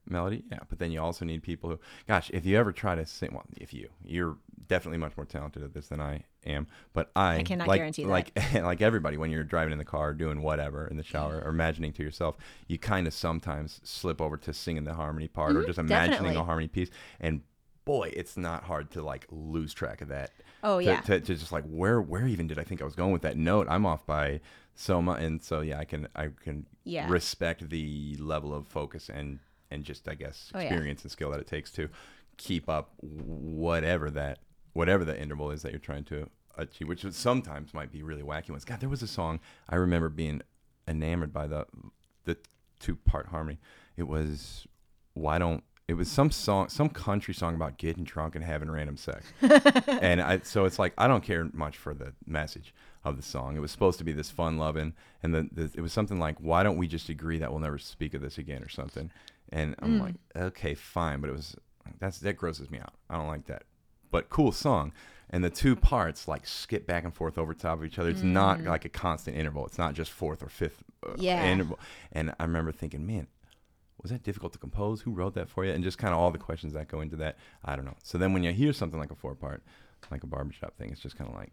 melody. 0.06 0.44
Yeah, 0.50 0.60
but 0.68 0.78
then 0.78 0.90
you 0.90 1.00
also 1.00 1.24
need 1.24 1.42
people 1.42 1.70
who, 1.70 1.78
gosh, 2.06 2.30
if 2.32 2.44
you 2.46 2.56
ever 2.56 2.72
try 2.72 2.94
to 2.94 3.04
sing, 3.06 3.30
well, 3.32 3.44
if 3.56 3.72
you, 3.74 3.88
you're 4.04 4.36
definitely 4.66 4.98
much 4.98 5.16
more 5.16 5.26
talented 5.26 5.62
at 5.62 5.72
this 5.74 5.88
than 5.88 6.00
I 6.00 6.24
am. 6.46 6.66
But 6.92 7.10
I, 7.16 7.36
I 7.36 7.42
cannot 7.42 7.68
like, 7.68 7.78
guarantee 7.78 8.04
that. 8.04 8.10
like 8.10 8.32
like 8.54 8.80
everybody 8.82 9.16
when 9.16 9.30
you're 9.30 9.44
driving 9.44 9.72
in 9.72 9.78
the 9.78 9.84
car 9.84 10.12
doing 10.14 10.42
whatever 10.42 10.86
in 10.86 10.96
the 10.96 11.02
shower 11.02 11.40
or 11.44 11.50
imagining 11.50 11.92
to 11.94 12.02
yourself 12.02 12.36
you 12.66 12.78
kind 12.78 13.06
of 13.06 13.12
sometimes 13.14 13.80
slip 13.84 14.20
over 14.20 14.36
to 14.36 14.52
singing 14.52 14.84
the 14.84 14.94
harmony 14.94 15.28
part 15.28 15.56
or 15.56 15.64
just 15.64 15.78
imagining 15.78 16.08
Mm-hmm, 16.10 16.12
definitely. 16.24 16.40
a 16.40 16.44
harmony 16.44 16.68
piece 16.68 16.90
and 17.20 17.42
boy 17.84 18.10
it's 18.14 18.36
not 18.36 18.64
hard 18.64 18.90
to 18.92 19.02
like 19.02 19.26
lose 19.30 19.72
track 19.74 20.00
of 20.00 20.08
that 20.08 20.30
Oh, 20.62 20.78
to, 20.80 20.84
yeah. 20.84 21.00
to, 21.02 21.20
to 21.20 21.34
just 21.34 21.52
like 21.52 21.64
where 21.64 22.00
where 22.00 22.26
even 22.26 22.46
did 22.48 22.58
i 22.58 22.64
think 22.64 22.82
i 22.82 22.84
was 22.84 22.94
going 22.96 23.12
with 23.12 23.22
that 23.22 23.36
note 23.36 23.66
i'm 23.70 23.86
off 23.86 24.04
by 24.06 24.40
so 24.74 25.00
much 25.00 25.20
and 25.20 25.42
so 25.42 25.60
yeah 25.60 25.78
i 25.78 25.84
can 25.84 26.08
i 26.16 26.28
can 26.42 26.66
Yeah. 26.84 27.08
respect 27.10 27.68
the 27.68 28.16
level 28.18 28.52
of 28.54 28.66
focus 28.66 29.08
and 29.08 29.38
and 29.70 29.84
just 29.84 30.08
i 30.08 30.14
guess 30.14 30.50
Oh, 30.54 30.58
yeah. 30.58 30.64
experience 30.66 31.02
and 31.02 31.10
skill 31.12 31.30
that 31.30 31.40
it 31.40 31.46
takes 31.46 31.70
to 31.72 31.88
keep 32.36 32.68
up 32.68 32.92
whatever 33.02 34.10
that 34.10 34.38
whatever 34.72 35.04
the 35.04 35.20
interval 35.20 35.50
is 35.50 35.62
that 35.62 35.72
you're 35.72 35.78
trying 35.78 36.04
to 36.04 36.28
achieve 36.56 36.88
which 36.88 37.04
sometimes 37.10 37.72
might 37.74 37.92
be 37.92 38.02
really 38.02 38.22
wacky 38.22 38.50
ones 38.50 38.64
god 38.64 38.80
there 38.80 38.88
was 38.88 39.02
a 39.02 39.06
song 39.08 39.40
i 39.68 39.76
remember 39.76 40.08
being 40.08 40.42
enamored 40.86 41.32
by 41.32 41.46
the 41.46 41.66
the 42.24 42.36
two 42.80 42.96
part 42.96 43.26
harmony 43.28 43.58
it 43.96 44.04
was 44.08 44.66
why 45.14 45.38
don't 45.38 45.62
it 45.88 45.94
was 45.94 46.08
some 46.10 46.30
song 46.30 46.68
some 46.68 46.88
country 46.90 47.32
song 47.34 47.54
about 47.54 47.78
getting 47.78 48.04
drunk 48.04 48.34
and 48.34 48.44
having 48.44 48.70
random 48.70 48.96
sex 48.96 49.32
and 49.88 50.20
I 50.20 50.40
so 50.44 50.64
it's 50.66 50.78
like 50.78 50.92
I 50.98 51.08
don't 51.08 51.22
care 51.24 51.48
much 51.52 51.76
for 51.78 51.94
the 51.94 52.12
message 52.26 52.74
of 53.04 53.16
the 53.16 53.22
song. 53.22 53.56
It 53.56 53.60
was 53.60 53.70
supposed 53.70 53.96
to 53.98 54.04
be 54.04 54.12
this 54.12 54.28
fun 54.30 54.58
loving, 54.58 54.92
and 55.22 55.32
then 55.34 55.48
the, 55.52 55.70
it 55.74 55.80
was 55.80 55.92
something 55.92 56.18
like, 56.18 56.36
"Why 56.40 56.62
don't 56.64 56.76
we 56.76 56.88
just 56.88 57.08
agree 57.08 57.38
that 57.38 57.50
we'll 57.50 57.60
never 57.60 57.78
speak 57.78 58.12
of 58.12 58.20
this 58.20 58.38
again?" 58.38 58.62
or 58.62 58.68
something. 58.68 59.10
And 59.50 59.76
I'm 59.80 59.98
like, 60.00 60.16
okay, 60.36 60.74
fine, 60.74 61.20
but 61.20 61.30
it 61.30 61.32
was 61.32 61.56
that's 62.00 62.18
that 62.18 62.34
grosses 62.34 62.70
me 62.70 62.80
out. 62.80 62.92
I 63.08 63.16
don't 63.16 63.28
like 63.28 63.46
that. 63.46 63.62
But 64.10 64.28
cool 64.30 64.52
song. 64.52 64.92
And 65.30 65.44
the 65.44 65.48
two 65.48 65.76
parts 65.76 66.26
like 66.26 66.46
skip 66.46 66.86
back 66.86 67.04
and 67.04 67.14
forth 67.14 67.38
over 67.38 67.54
top 67.54 67.78
of 67.78 67.84
each 67.84 67.98
other. 67.98 68.10
It's 68.10 68.22
not 68.22 68.64
like 68.64 68.84
a 68.84 68.88
constant 68.90 69.36
interval. 69.36 69.64
It's 69.64 69.78
not 69.78 69.94
just 69.94 70.10
fourth 70.10 70.42
or 70.42 70.48
fifth 70.48 70.82
uh, 71.06 71.12
Yeah. 71.16 71.44
interval. 71.44 71.78
And 72.12 72.34
I 72.40 72.42
remember 72.42 72.72
thinking, 72.72 73.06
man, 73.06 73.28
was 74.02 74.10
that 74.10 74.22
difficult 74.22 74.52
to 74.52 74.58
compose? 74.58 75.00
Who 75.02 75.12
wrote 75.12 75.34
that 75.34 75.48
for 75.48 75.64
you? 75.64 75.72
And 75.72 75.82
just 75.82 75.98
kind 75.98 76.14
of 76.14 76.20
all 76.20 76.30
the 76.30 76.38
questions 76.38 76.72
that 76.74 76.88
go 76.88 77.00
into 77.00 77.16
that. 77.16 77.36
I 77.64 77.76
don't 77.76 77.84
know. 77.84 77.96
So 78.02 78.18
then 78.18 78.32
when 78.32 78.42
you 78.42 78.52
hear 78.52 78.72
something 78.72 78.98
like 78.98 79.10
a 79.10 79.16
four 79.16 79.34
part, 79.34 79.62
like 80.10 80.22
a 80.22 80.26
barbershop 80.26 80.76
thing, 80.76 80.90
it's 80.90 81.00
just 81.00 81.16
kind 81.16 81.28
of 81.28 81.36
like, 81.36 81.52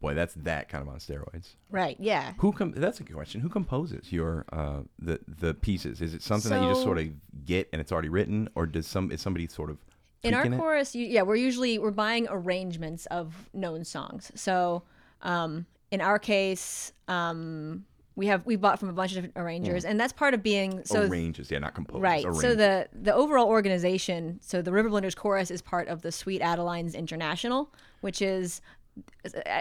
boy, 0.00 0.12
that's 0.14 0.34
that 0.34 0.68
kind 0.68 0.82
of 0.82 0.88
on 0.88 0.98
steroids. 0.98 1.54
right 1.70 1.96
yeah 1.98 2.34
Who 2.38 2.52
com- 2.52 2.72
That's 2.72 3.00
a 3.00 3.04
good 3.04 3.14
question. 3.14 3.40
Who 3.40 3.48
composes 3.48 4.12
your 4.12 4.44
uh, 4.52 4.80
the 4.98 5.18
the 5.26 5.54
pieces? 5.54 6.02
Is 6.02 6.12
it 6.12 6.22
something 6.22 6.50
that 6.50 6.62
you 6.62 6.68
just 6.68 6.82
sort 6.82 6.98
of 6.98 7.06
get 7.46 7.68
and 7.72 7.80
it's 7.80 7.90
already 7.90 8.10
written, 8.10 8.48
or 8.54 8.66
does 8.66 8.86
some 8.86 9.10
is 9.10 9.22
somebody 9.22 9.46
sort 9.48 9.70
of 9.70 9.78
in 10.22 10.34
our 10.34 10.48
chorus 10.48 10.94
you, 10.94 11.06
yeah 11.06 11.22
we're 11.22 11.36
usually 11.36 11.78
we're 11.78 11.90
buying 11.90 12.26
arrangements 12.30 13.04
of 13.06 13.50
known 13.52 13.84
songs 13.84 14.32
so 14.34 14.82
um 15.20 15.66
in 15.90 16.00
our 16.00 16.18
case 16.18 16.92
um 17.08 17.84
we 18.16 18.26
have 18.26 18.44
we 18.46 18.56
bought 18.56 18.78
from 18.78 18.88
a 18.88 18.92
bunch 18.92 19.10
of 19.12 19.16
different 19.16 19.36
arrangers 19.36 19.84
and 19.84 19.98
that's 19.98 20.12
part 20.12 20.34
of 20.34 20.42
being 20.42 20.84
so 20.84 21.02
arrangers, 21.02 21.50
Yeah, 21.50 21.58
not 21.58 21.74
composes. 21.74 22.02
right 22.02 22.22
so 22.34 22.54
the 22.54 22.88
the 22.92 23.12
overall 23.14 23.48
organization 23.48 24.38
so 24.42 24.62
the 24.62 24.72
river 24.72 24.88
blenders 24.90 25.16
chorus 25.16 25.50
is 25.50 25.60
part 25.62 25.88
of 25.88 26.02
the 26.02 26.12
sweet 26.12 26.40
adelines 26.40 26.94
international 26.94 27.72
which 28.02 28.22
is 28.22 28.60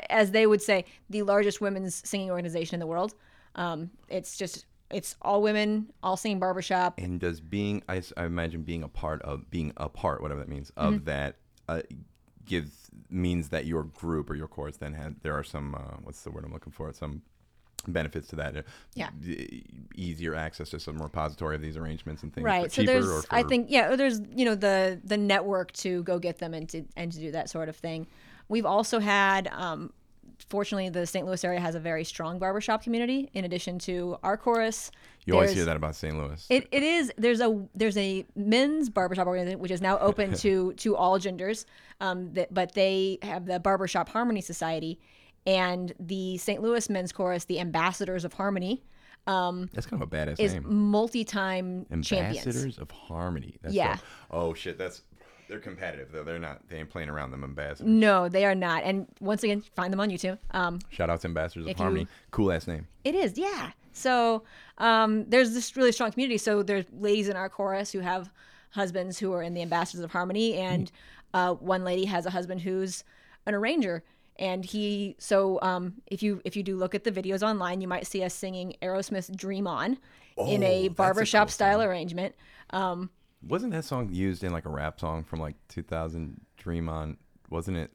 as- 0.09 0.31
they 0.31 0.45
would 0.45 0.61
say 0.61 0.85
the 1.09 1.23
largest 1.23 1.61
women's 1.61 2.07
singing 2.07 2.29
organization 2.29 2.75
in 2.75 2.79
the 2.79 2.87
world 2.87 3.15
um 3.55 3.89
it's 4.09 4.37
just 4.37 4.65
it's 4.91 5.15
all 5.23 5.41
women 5.41 5.91
all 6.03 6.15
singing 6.17 6.39
barbershop 6.39 6.99
And 6.99 7.19
does 7.19 7.39
being, 7.41 7.81
I 7.87 8.03
imagine 8.17 8.61
being 8.61 8.83
a 8.83 8.87
part 8.87 9.23
of, 9.23 9.49
being 9.49 9.73
a 9.77 9.89
part, 9.89 10.21
whatever 10.21 10.39
that 10.41 10.49
means, 10.49 10.71
of 10.77 10.93
Mm-hmm. 10.95 11.03
that 11.05 11.37
uh, 11.67 11.81
gives, 12.45 12.91
means 13.09 13.49
that 13.49 13.65
your 13.65 13.85
group 13.85 14.29
or 14.29 14.35
your 14.35 14.47
chorus 14.47 14.77
then 14.77 14.93
had, 14.93 15.15
there 15.23 15.33
are 15.33 15.43
some, 15.43 15.73
uh, 15.73 15.95
what's 16.03 16.21
the 16.21 16.29
word 16.29 16.45
I'm 16.45 16.53
looking 16.53 16.73
for? 16.73 16.93
Some 16.93 17.23
benefits 17.87 18.27
to 18.29 18.35
that. 18.37 18.55
uh, 18.57 18.61
Yeah. 18.95 19.09
Easier 19.95 20.35
access 20.35 20.69
to 20.69 20.79
some 20.79 20.97
repository 21.01 21.55
of 21.55 21.61
these 21.61 21.77
arrangements 21.77 22.23
and 22.23 22.33
things. 22.33 22.45
right 22.45 22.71
so 22.71 22.81
there's 22.83 23.07
or 23.07 23.21
for, 23.21 23.27
i 23.35 23.43
think 23.43 23.67
yeah 23.69 23.95
there's 23.95 24.19
you 24.35 24.45
know 24.45 24.55
the 24.55 24.99
the 25.03 25.17
network 25.17 25.71
to 25.73 26.01
go 26.03 26.17
get 26.19 26.39
them 26.39 26.53
and 26.53 26.67
to 26.69 26.83
and 26.95 27.11
to 27.11 27.19
do 27.19 27.31
that 27.31 27.49
sort 27.49 27.69
of 27.69 27.75
thing 27.75 28.07
we've 28.49 28.65
also 28.65 28.99
had 28.99 29.47
um 29.51 29.91
fortunately 30.49 30.89
the 30.89 31.05
st 31.05 31.25
louis 31.27 31.43
area 31.43 31.59
has 31.59 31.75
a 31.75 31.79
very 31.79 32.03
strong 32.03 32.39
barbershop 32.39 32.81
community 32.83 33.29
in 33.33 33.45
addition 33.45 33.77
to 33.77 34.17
our 34.23 34.35
chorus 34.35 34.89
You 35.25 35.35
always 35.35 35.53
hear 35.53 35.65
that 35.65 35.77
about 35.77 35.95
St. 35.95 36.17
Louis. 36.17 36.45
it, 36.49 36.67
it 36.71 36.83
is 36.83 37.11
there's 37.17 37.39
a 37.39 37.65
there's 37.75 37.97
a 37.97 38.25
men's 38.35 38.89
barbershop 38.89 39.27
organization 39.27 39.59
which 39.59 39.71
is 39.71 39.81
now 39.81 39.99
open 39.99 40.33
to 40.43 40.73
to 40.73 40.95
all 40.95 41.19
genders 41.19 41.65
um 42.01 42.33
that, 42.33 42.51
but 42.53 42.73
they 42.73 43.19
have 43.21 43.45
the 43.45 43.59
barbershop 43.59 44.09
harmony 44.09 44.41
society 44.41 44.99
and 45.45 45.93
the 45.99 46.37
st 46.37 46.61
louis 46.61 46.89
men's 46.89 47.11
chorus 47.11 47.45
the 47.45 47.59
ambassadors 47.59 48.23
of 48.25 48.33
harmony 48.33 48.83
Um, 49.27 49.69
That's 49.73 49.85
kind 49.85 50.01
of 50.03 50.11
a 50.11 50.15
badass 50.15 50.37
is 50.39 50.53
name. 50.53 50.65
multi-time 50.91 51.85
champions 52.01 52.45
Ambassadors 52.45 52.77
of 52.77 52.91
Harmony. 52.91 53.55
That's 53.61 53.73
Yeah. 53.73 53.95
dope. 53.95 54.03
Oh 54.31 54.53
shit, 54.53 54.77
that's 54.77 55.01
they're 55.47 55.59
competitive 55.59 56.11
though. 56.11 56.23
They're 56.25 56.39
not. 56.39 56.67
They 56.67 56.77
ain't 56.77 56.89
playing 56.89 57.07
around. 57.09 57.31
Them 57.31 57.43
ambassadors. 57.43 57.87
No, 57.87 58.27
they 58.27 58.43
are 58.45 58.55
not. 58.55 58.83
And 58.83 59.07
once 59.21 59.43
again, 59.43 59.61
find 59.75 59.93
them 59.93 59.99
on 60.01 60.09
YouTube. 60.09 60.39
Um, 60.51 60.79
Shout 60.89 61.09
out 61.09 61.21
to 61.21 61.27
Ambassadors 61.27 61.65
of 61.65 61.69
you- 61.69 61.75
Harmony. 61.75 62.07
Cool 62.31 62.51
ass 62.51 62.67
name. 62.67 62.87
it 63.05 63.15
is, 63.15 63.37
yeah. 63.37 63.71
So 63.93 64.43
um, 64.77 65.23
there's 65.29 65.53
this 65.53 65.77
really 65.77 65.91
strong 65.93 66.11
community. 66.11 66.37
So 66.37 66.61
there's 66.63 66.85
ladies 66.91 67.29
in 67.29 67.35
our 67.37 67.47
chorus 67.49 67.91
who 67.93 67.99
have 67.99 68.29
husbands 68.71 69.19
who 69.19 69.31
are 69.33 69.41
in 69.43 69.53
the 69.53 69.61
Ambassadors 69.61 70.03
of 70.03 70.11
Harmony, 70.11 70.55
and 70.55 70.91
uh, 71.33 71.53
one 71.53 71.83
lady 71.85 72.05
has 72.05 72.25
a 72.25 72.29
husband 72.29 72.59
who's 72.61 73.03
an 73.45 73.53
arranger. 73.53 74.03
And 74.37 74.65
he 74.65 75.15
so 75.19 75.59
um, 75.61 75.95
if 76.07 76.23
you 76.23 76.41
if 76.43 76.55
you 76.55 76.63
do 76.63 76.75
look 76.75 76.95
at 76.95 77.03
the 77.03 77.11
videos 77.11 77.43
online, 77.43 77.81
you 77.81 77.87
might 77.87 78.07
see 78.07 78.23
us 78.23 78.33
singing 78.33 78.75
Aerosmith's 78.81 79.29
"Dream 79.29 79.67
On" 79.67 79.97
in 80.37 80.63
Oh, 80.63 80.67
a 80.67 80.81
that's 80.83 80.91
a 80.91 80.95
barbershop 80.95 81.47
cool 81.47 81.51
style 81.51 81.79
song. 81.79 81.87
arrangement. 81.87 82.35
Um, 82.71 83.09
Wasn't 83.47 83.71
that 83.73 83.85
song 83.85 84.09
used 84.11 84.43
in 84.43 84.51
like 84.51 84.65
a 84.65 84.69
rap 84.69 84.99
song 84.99 85.23
from 85.23 85.39
like 85.39 85.55
2000? 85.69 86.41
Dream 86.57 86.89
on. 86.89 87.17
Wasn't 87.49 87.77
it? 87.77 87.91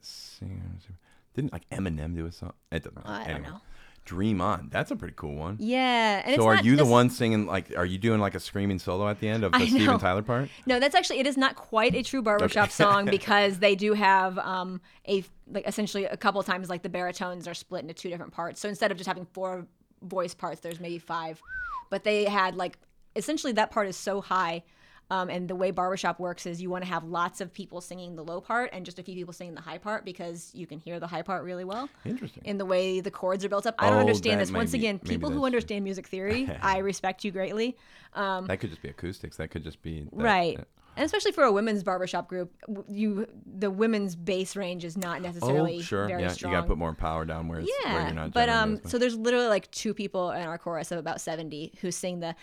Didn't 1.34 1.52
like 1.52 1.68
Eminem 1.70 2.14
do 2.14 2.26
a 2.26 2.32
song? 2.32 2.52
It 2.70 2.84
doesn't 2.84 3.04
matter. 3.04 3.30
I 3.30 3.32
don't 3.32 3.42
know. 3.42 3.60
Dream 4.08 4.40
on. 4.40 4.70
That's 4.72 4.90
a 4.90 4.96
pretty 4.96 5.12
cool 5.18 5.34
one. 5.34 5.58
Yeah, 5.60 6.22
and 6.24 6.32
it's 6.32 6.42
so 6.42 6.48
are 6.48 6.62
you 6.62 6.76
the 6.76 6.86
one 6.86 7.10
singing 7.10 7.44
like? 7.44 7.76
Are 7.76 7.84
you 7.84 7.98
doing 7.98 8.20
like 8.20 8.34
a 8.34 8.40
screaming 8.40 8.78
solo 8.78 9.06
at 9.06 9.20
the 9.20 9.28
end 9.28 9.44
of 9.44 9.52
the 9.52 9.66
Steven. 9.66 9.98
Tyler 9.98 10.22
part? 10.22 10.48
No, 10.64 10.80
that's 10.80 10.94
actually 10.94 11.18
it 11.18 11.26
is 11.26 11.36
not 11.36 11.56
quite 11.56 11.94
a 11.94 12.02
true 12.02 12.22
barbershop 12.22 12.70
song 12.82 13.04
because 13.04 13.58
they 13.58 13.74
do 13.74 13.92
have 13.92 14.38
um 14.38 14.80
a 15.06 15.22
like 15.46 15.68
essentially 15.68 16.06
a 16.06 16.16
couple 16.16 16.40
of 16.40 16.46
times 16.46 16.70
like 16.70 16.82
the 16.82 16.88
baritones 16.88 17.46
are 17.46 17.52
split 17.52 17.82
into 17.82 17.92
two 17.92 18.08
different 18.08 18.32
parts. 18.32 18.60
So 18.60 18.68
instead 18.70 18.90
of 18.90 18.96
just 18.96 19.08
having 19.08 19.26
four 19.26 19.66
voice 20.00 20.32
parts, 20.32 20.62
there's 20.62 20.80
maybe 20.80 20.98
five. 20.98 21.42
But 21.90 22.04
they 22.04 22.24
had 22.24 22.56
like 22.56 22.78
essentially 23.14 23.52
that 23.52 23.70
part 23.70 23.88
is 23.88 23.96
so 23.96 24.22
high. 24.22 24.62
Um, 25.10 25.30
and 25.30 25.48
the 25.48 25.54
way 25.54 25.70
barbershop 25.70 26.20
works 26.20 26.44
is 26.44 26.60
you 26.60 26.68
want 26.68 26.84
to 26.84 26.90
have 26.90 27.02
lots 27.02 27.40
of 27.40 27.50
people 27.52 27.80
singing 27.80 28.14
the 28.14 28.22
low 28.22 28.42
part 28.42 28.70
and 28.74 28.84
just 28.84 28.98
a 28.98 29.02
few 29.02 29.14
people 29.14 29.32
singing 29.32 29.54
the 29.54 29.60
high 29.62 29.78
part 29.78 30.04
because 30.04 30.50
you 30.54 30.66
can 30.66 30.78
hear 30.80 31.00
the 31.00 31.06
high 31.06 31.22
part 31.22 31.44
really 31.44 31.64
well 31.64 31.88
Interesting. 32.04 32.42
in 32.44 32.58
the 32.58 32.66
way 32.66 33.00
the 33.00 33.10
chords 33.10 33.42
are 33.42 33.48
built 33.48 33.66
up. 33.66 33.74
I 33.78 33.88
don't 33.88 33.96
Oh, 33.96 34.00
understand 34.00 34.38
this. 34.40 34.52
Once 34.52 34.72
maybe- 34.72 34.84
again, 34.86 34.98
people 34.98 35.30
who 35.30 35.46
understand 35.46 35.82
music 35.84 36.08
theory, 36.08 36.50
I 36.62 36.78
respect 36.78 37.24
you 37.24 37.30
greatly. 37.30 37.76
that 38.14 38.58
could 38.60 38.68
just 38.70 38.82
be 38.82 38.88
acoustics. 38.90 39.38
That 39.38 39.48
could 39.50 39.64
just 39.64 39.80
be 39.82 40.02
that- 40.02 40.08
right 40.12 40.56
that- 40.58 40.68
and 40.96 41.04
especially 41.06 41.30
for 41.30 41.44
a 41.44 41.52
women's 41.52 41.84
barbershop 41.84 42.26
group 42.28 42.52
you 42.88 43.24
the 43.46 43.70
women's 43.70 44.16
bass 44.16 44.56
range 44.56 44.84
is 44.84 44.96
not 44.96 45.22
necessarily 45.22 45.76
Oh, 45.78 45.80
sure. 45.82 46.08
very 46.08 46.22
Yeah, 46.22 46.28
strong 46.30 46.52
you 46.52 46.58
got 46.58 46.62
to 46.62 46.66
put 46.66 46.76
more 46.76 46.92
power 46.92 47.24
down 47.24 47.46
where 47.46 47.60
it's 47.60 47.70
where 47.84 47.92
yeah 47.94 48.06
you're 48.06 48.14
not. 48.14 48.32
but 48.32 48.48
um 48.48 48.80
so 48.84 48.98
there's 48.98 49.14
literally 49.16 49.46
like 49.46 49.70
two 49.70 49.94
people 49.94 50.32
in 50.32 50.42
our 50.42 50.58
chorus 50.58 50.90
of 50.90 50.98
about 50.98 51.20
70 51.20 51.72
who 51.82 51.92
sing 51.92 52.18
the 52.18 52.34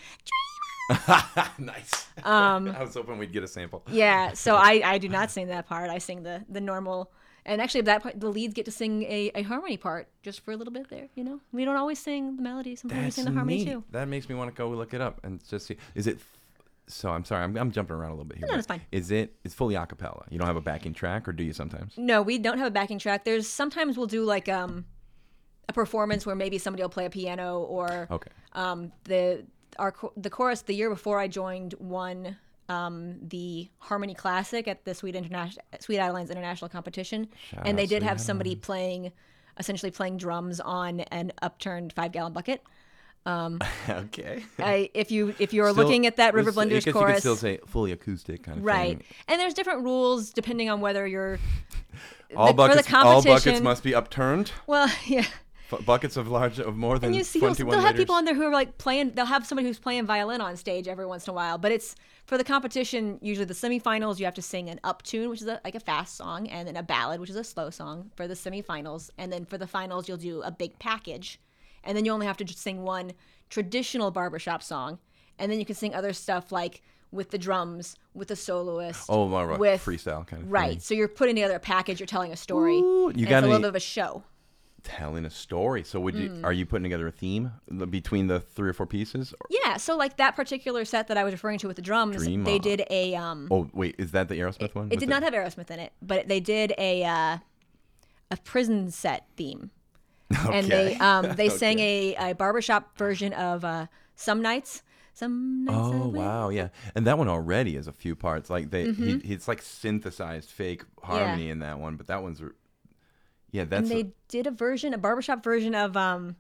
nice. 1.57 2.07
um 2.23 2.67
I 2.77 2.81
was 2.83 2.93
hoping 2.93 3.17
we'd 3.17 3.31
get 3.31 3.43
a 3.43 3.47
sample. 3.47 3.83
yeah 3.89 4.33
so 4.33 4.55
i 4.55 4.81
i 4.85 4.97
do 4.97 5.09
not 5.09 5.31
sing 5.31 5.47
that 5.47 5.67
part 5.67 5.89
i 5.89 5.97
sing 5.97 6.23
the 6.23 6.43
the 6.49 6.61
normal 6.61 7.11
and 7.45 7.61
actually 7.61 7.81
that 7.81 8.03
part 8.03 8.19
the 8.19 8.29
leads 8.29 8.53
get 8.53 8.65
to 8.65 8.71
sing 8.71 9.03
a, 9.03 9.31
a 9.35 9.41
harmony 9.43 9.77
part 9.77 10.07
just 10.23 10.41
for 10.41 10.51
a 10.51 10.57
little 10.57 10.73
bit 10.73 10.89
there 10.89 11.07
you 11.15 11.23
know 11.23 11.39
we 11.51 11.65
don't 11.65 11.75
always 11.75 11.99
sing 11.99 12.35
the 12.35 12.41
melody 12.41 12.75
sometimes 12.75 13.01
That's 13.03 13.17
we 13.17 13.23
sing 13.23 13.31
the 13.33 13.37
harmony 13.37 13.57
neat. 13.65 13.71
too 13.71 13.83
That 13.91 14.07
makes 14.07 14.29
me 14.29 14.35
want 14.35 14.53
to 14.53 14.57
go 14.57 14.69
look 14.69 14.93
it 14.93 15.01
up 15.01 15.21
and 15.23 15.41
just 15.47 15.65
see. 15.67 15.77
Is 15.95 16.07
it? 16.07 16.19
So 16.87 17.09
I'm 17.09 17.25
sorry. 17.25 17.43
I'm, 17.43 17.57
I'm 17.57 17.71
jumping 17.71 17.95
around 17.95 18.11
a 18.11 18.13
little 18.13 18.25
bit 18.25 18.37
here. 18.37 18.47
No, 18.47 18.53
that's 18.53 18.67
fine. 18.67 18.79
Is 18.91 19.09
it? 19.09 19.33
It's 19.43 19.55
fully 19.55 19.73
a 19.73 19.87
cappella. 19.87 20.23
You 20.29 20.37
don't 20.37 20.45
have 20.45 20.55
a 20.55 20.61
backing 20.61 20.93
track, 20.93 21.27
or 21.27 21.33
do 21.33 21.43
you 21.43 21.51
sometimes? 21.51 21.93
No, 21.97 22.21
we 22.21 22.37
don't 22.37 22.59
have 22.59 22.67
a 22.67 22.71
backing 22.71 22.99
track. 22.99 23.25
There's 23.25 23.47
sometimes 23.47 23.97
we'll 23.97 24.05
do 24.05 24.23
like 24.23 24.47
um 24.49 24.85
a 25.67 25.73
performance 25.73 26.27
where 26.27 26.35
maybe 26.35 26.59
somebody 26.59 26.83
will 26.83 26.89
play 26.89 27.05
a 27.05 27.09
piano 27.09 27.59
or 27.61 28.07
Okay. 28.11 28.29
um 28.53 28.91
the 29.05 29.43
our 29.77 29.93
the 30.17 30.29
chorus 30.29 30.61
the 30.61 30.73
year 30.73 30.89
before 30.89 31.19
I 31.19 31.27
joined 31.27 31.73
won 31.79 32.37
um 32.69 33.15
the 33.21 33.69
Harmony 33.79 34.13
Classic 34.15 34.67
at 34.67 34.85
the 34.85 34.95
Sweet 34.95 35.15
International 35.15 35.63
Sweet 35.79 35.97
Adelines 35.99 36.31
International 36.31 36.69
Competition 36.69 37.27
Shout 37.51 37.61
and 37.65 37.77
they 37.77 37.85
did 37.85 38.01
Sweet 38.01 38.09
have 38.09 38.19
somebody 38.21 38.55
playing 38.55 39.11
essentially 39.59 39.91
playing 39.91 40.17
drums 40.17 40.59
on 40.59 40.99
an 41.01 41.31
upturned 41.41 41.93
5 41.93 42.11
gallon 42.11 42.33
bucket. 42.33 42.61
okay. 43.89 44.43
I 44.59 44.89
if 44.93 45.09
you 45.11 45.33
if 45.39 45.51
you're 45.53 45.71
Still- 45.71 45.83
looking 45.83 46.05
at 46.05 46.17
that 46.17 46.33
River 46.35 46.51
Blenders 46.51 46.69
guess 46.85 46.85
You 46.87 46.93
could 46.93 47.17
still 47.19 47.35
say 47.35 47.59
fully 47.65 47.91
acoustic 47.91 48.43
kind 48.43 48.59
of 48.59 48.63
Right, 48.63 48.97
thing. 48.97 49.03
and 49.27 49.39
there's 49.39 49.53
different 49.55 49.83
rules 49.83 50.29
depending 50.31 50.69
on 50.69 50.79
whether 50.81 51.07
you're 51.07 51.39
All 52.35 52.47
the 52.47 52.53
buckets. 52.53 52.91
all 52.93 53.23
buckets 53.23 53.61
must 53.61 53.81
be 53.83 53.95
upturned. 53.95 54.51
well, 54.67 54.91
yeah. 55.07 55.25
F- 55.71 55.85
buckets 55.85 56.17
of 56.17 56.27
large 56.27 56.59
of 56.59 56.75
more 56.75 56.99
than 56.99 57.07
And 57.07 57.15
you 57.15 57.23
see, 57.23 57.39
they'll, 57.39 57.55
21 57.55 57.71
they'll 57.71 57.79
have 57.81 57.93
liters. 57.93 58.03
people 58.03 58.15
on 58.15 58.25
there 58.25 58.35
who 58.35 58.43
are 58.43 58.51
like 58.51 58.77
playing. 58.77 59.11
They'll 59.11 59.25
have 59.25 59.45
somebody 59.45 59.67
who's 59.67 59.79
playing 59.79 60.05
violin 60.05 60.41
on 60.41 60.55
stage 60.57 60.87
every 60.87 61.05
once 61.05 61.27
in 61.27 61.31
a 61.31 61.33
while. 61.33 61.57
But 61.57 61.71
it's 61.71 61.95
for 62.25 62.37
the 62.37 62.43
competition. 62.43 63.17
Usually, 63.21 63.45
the 63.45 63.53
semifinals, 63.53 64.19
you 64.19 64.25
have 64.25 64.33
to 64.35 64.41
sing 64.41 64.69
an 64.69 64.79
up 64.83 65.01
tune, 65.03 65.29
which 65.29 65.41
is 65.41 65.47
a, 65.47 65.59
like 65.63 65.75
a 65.75 65.79
fast 65.79 66.15
song, 66.15 66.47
and 66.47 66.67
then 66.67 66.75
a 66.75 66.83
ballad, 66.83 67.19
which 67.19 67.29
is 67.29 67.35
a 67.35 67.43
slow 67.43 67.69
song 67.69 68.11
for 68.15 68.27
the 68.27 68.35
semifinals. 68.35 69.09
And 69.17 69.31
then 69.31 69.45
for 69.45 69.57
the 69.57 69.67
finals, 69.67 70.07
you'll 70.07 70.17
do 70.17 70.41
a 70.41 70.51
big 70.51 70.77
package, 70.79 71.39
and 71.83 71.97
then 71.97 72.05
you 72.05 72.11
only 72.11 72.27
have 72.27 72.37
to 72.37 72.43
just 72.43 72.59
sing 72.59 72.83
one 72.83 73.13
traditional 73.49 74.11
barbershop 74.11 74.61
song, 74.61 74.99
and 75.39 75.51
then 75.51 75.59
you 75.59 75.65
can 75.65 75.75
sing 75.75 75.93
other 75.95 76.13
stuff 76.13 76.51
like 76.51 76.81
with 77.11 77.31
the 77.31 77.37
drums, 77.37 77.95
with 78.13 78.27
the 78.27 78.35
soloist. 78.35 79.05
Oh, 79.09 79.29
right, 79.29 79.45
right. 79.45 79.59
with 79.59 79.83
freestyle 79.83 80.27
kind 80.27 80.43
of 80.43 80.51
right. 80.51 80.71
thing. 80.71 80.79
So 80.79 80.93
you're 80.93 81.07
putting 81.07 81.35
together 81.35 81.55
a 81.55 81.59
package. 81.59 81.99
You're 81.99 82.07
telling 82.07 82.31
a 82.31 82.37
story. 82.37 82.77
Ooh, 82.77 83.11
you 83.15 83.25
got 83.25 83.39
it's 83.39 83.45
a 83.45 83.47
little 83.47 83.61
bit 83.61 83.69
of 83.69 83.75
a 83.75 83.79
show. 83.79 84.23
Telling 84.85 85.25
a 85.25 85.31
story. 85.31 85.83
So 85.83 85.99
would 85.99 86.15
you? 86.15 86.29
Mm. 86.29 86.43
Are 86.45 86.53
you 86.53 86.65
putting 86.65 86.83
together 86.83 87.07
a 87.07 87.11
theme 87.11 87.51
between 87.89 88.27
the 88.27 88.39
three 88.39 88.69
or 88.69 88.73
four 88.73 88.85
pieces? 88.85 89.33
Yeah, 89.49 89.77
so 89.77 89.97
like 89.97 90.17
that 90.17 90.35
particular 90.35 90.85
set 90.85 91.07
that 91.07 91.17
I 91.17 91.23
was 91.23 91.33
referring 91.33 91.57
to 91.59 91.67
with 91.67 91.75
the 91.75 91.81
drums, 91.81 92.17
Dream 92.17 92.43
they 92.43 92.55
On. 92.55 92.61
did 92.61 92.83
a 92.91 93.15
um 93.15 93.47
Oh 93.49 93.67
wait, 93.73 93.95
is 93.97 94.11
that 94.11 94.29
the 94.29 94.35
Aerosmith 94.35 94.75
one? 94.75 94.89
it 94.91 94.99
did 94.99 95.09
not 95.09 95.23
have 95.23 95.33
Aerosmith 95.33 95.71
in 95.71 95.79
it, 95.79 95.91
but 96.03 96.27
they 96.27 96.39
did 96.39 96.73
a 96.77 97.03
uh 97.03 97.37
a 98.29 98.37
prison 98.43 98.91
set 98.91 99.25
theme. 99.35 99.71
And 100.51 100.67
they 100.67 100.95
um 100.97 101.33
they 101.35 101.49
sang 101.61 101.79
a, 101.79 102.15
a 102.15 102.35
barbershop 102.35 102.95
version 102.97 103.33
of 103.33 103.65
uh 103.65 103.87
Some 104.15 104.41
Nights. 104.41 104.83
Some 105.15 105.63
nights 105.63 105.79
Oh 105.81 106.09
wow, 106.09 106.49
yeah, 106.49 106.67
and 106.93 107.07
that 107.07 107.17
one 107.17 107.29
already 107.29 107.75
is 107.75 107.87
a 107.87 107.93
few 107.93 108.15
parts. 108.15 108.49
Like 108.49 108.69
they, 108.69 108.91
he, 108.91 109.13
it's 109.23 109.47
like 109.47 109.61
synthesized 109.61 110.49
fake 110.49 110.83
harmony 111.01 111.49
in 111.49 111.59
that 111.59 111.79
one, 111.79 111.95
but 111.95 112.07
that 112.07 112.21
one's, 112.21 112.41
yeah, 113.55 113.61
And 113.63 113.69
that's 113.71 113.89
they 113.89 114.11
did 114.27 114.47
a 114.47 114.51
version, 114.51 114.93
a 114.93 114.97
barbershop 114.97 115.43
version 115.43 115.73
of 115.75 115.95
um 115.97 116.35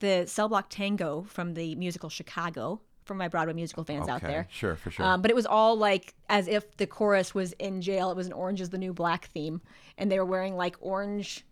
the 0.00 0.24
Cell 0.26 0.48
Block 0.48 0.66
Tango 0.70 1.22
from 1.28 1.54
the 1.54 1.74
musical 1.76 2.08
Chicago 2.10 2.80
for 3.04 3.14
my 3.14 3.28
Broadway 3.28 3.52
musical 3.54 3.84
fans 3.84 4.04
okay, 4.04 4.12
out 4.12 4.20
there. 4.22 4.46
Sure, 4.50 4.76
for 4.76 4.90
sure. 4.90 5.04
Um, 5.06 5.22
but 5.22 5.30
it 5.30 5.34
was 5.34 5.46
all 5.46 5.76
like 5.76 6.14
as 6.28 6.48
if 6.48 6.76
the 6.78 6.86
chorus 6.86 7.34
was 7.34 7.52
in 7.54 7.80
jail. 7.82 8.10
It 8.10 8.16
was 8.16 8.26
an 8.26 8.32
Orange 8.32 8.60
is 8.60 8.70
the 8.70 8.78
New 8.78 8.92
Black 8.92 9.26
theme, 9.26 9.60
and 9.98 10.10
they 10.10 10.18
were 10.18 10.24
wearing 10.24 10.56
like 10.56 10.76
orange 10.80 11.44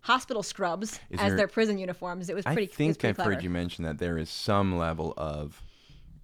hospital 0.00 0.42
scrubs 0.42 1.00
Is 1.10 1.18
as 1.20 1.28
there- 1.28 1.36
their 1.36 1.48
prison 1.48 1.78
uniforms. 1.78 2.28
It 2.28 2.34
was 2.36 2.44
pretty. 2.44 2.62
I 2.62 2.66
think 2.66 2.98
pretty 2.98 3.08
I've 3.10 3.16
clever. 3.16 3.34
heard 3.34 3.42
you 3.44 3.50
mention 3.50 3.84
that 3.84 3.98
there 3.98 4.18
is 4.18 4.28
some 4.30 4.76
level 4.78 5.14
of 5.16 5.62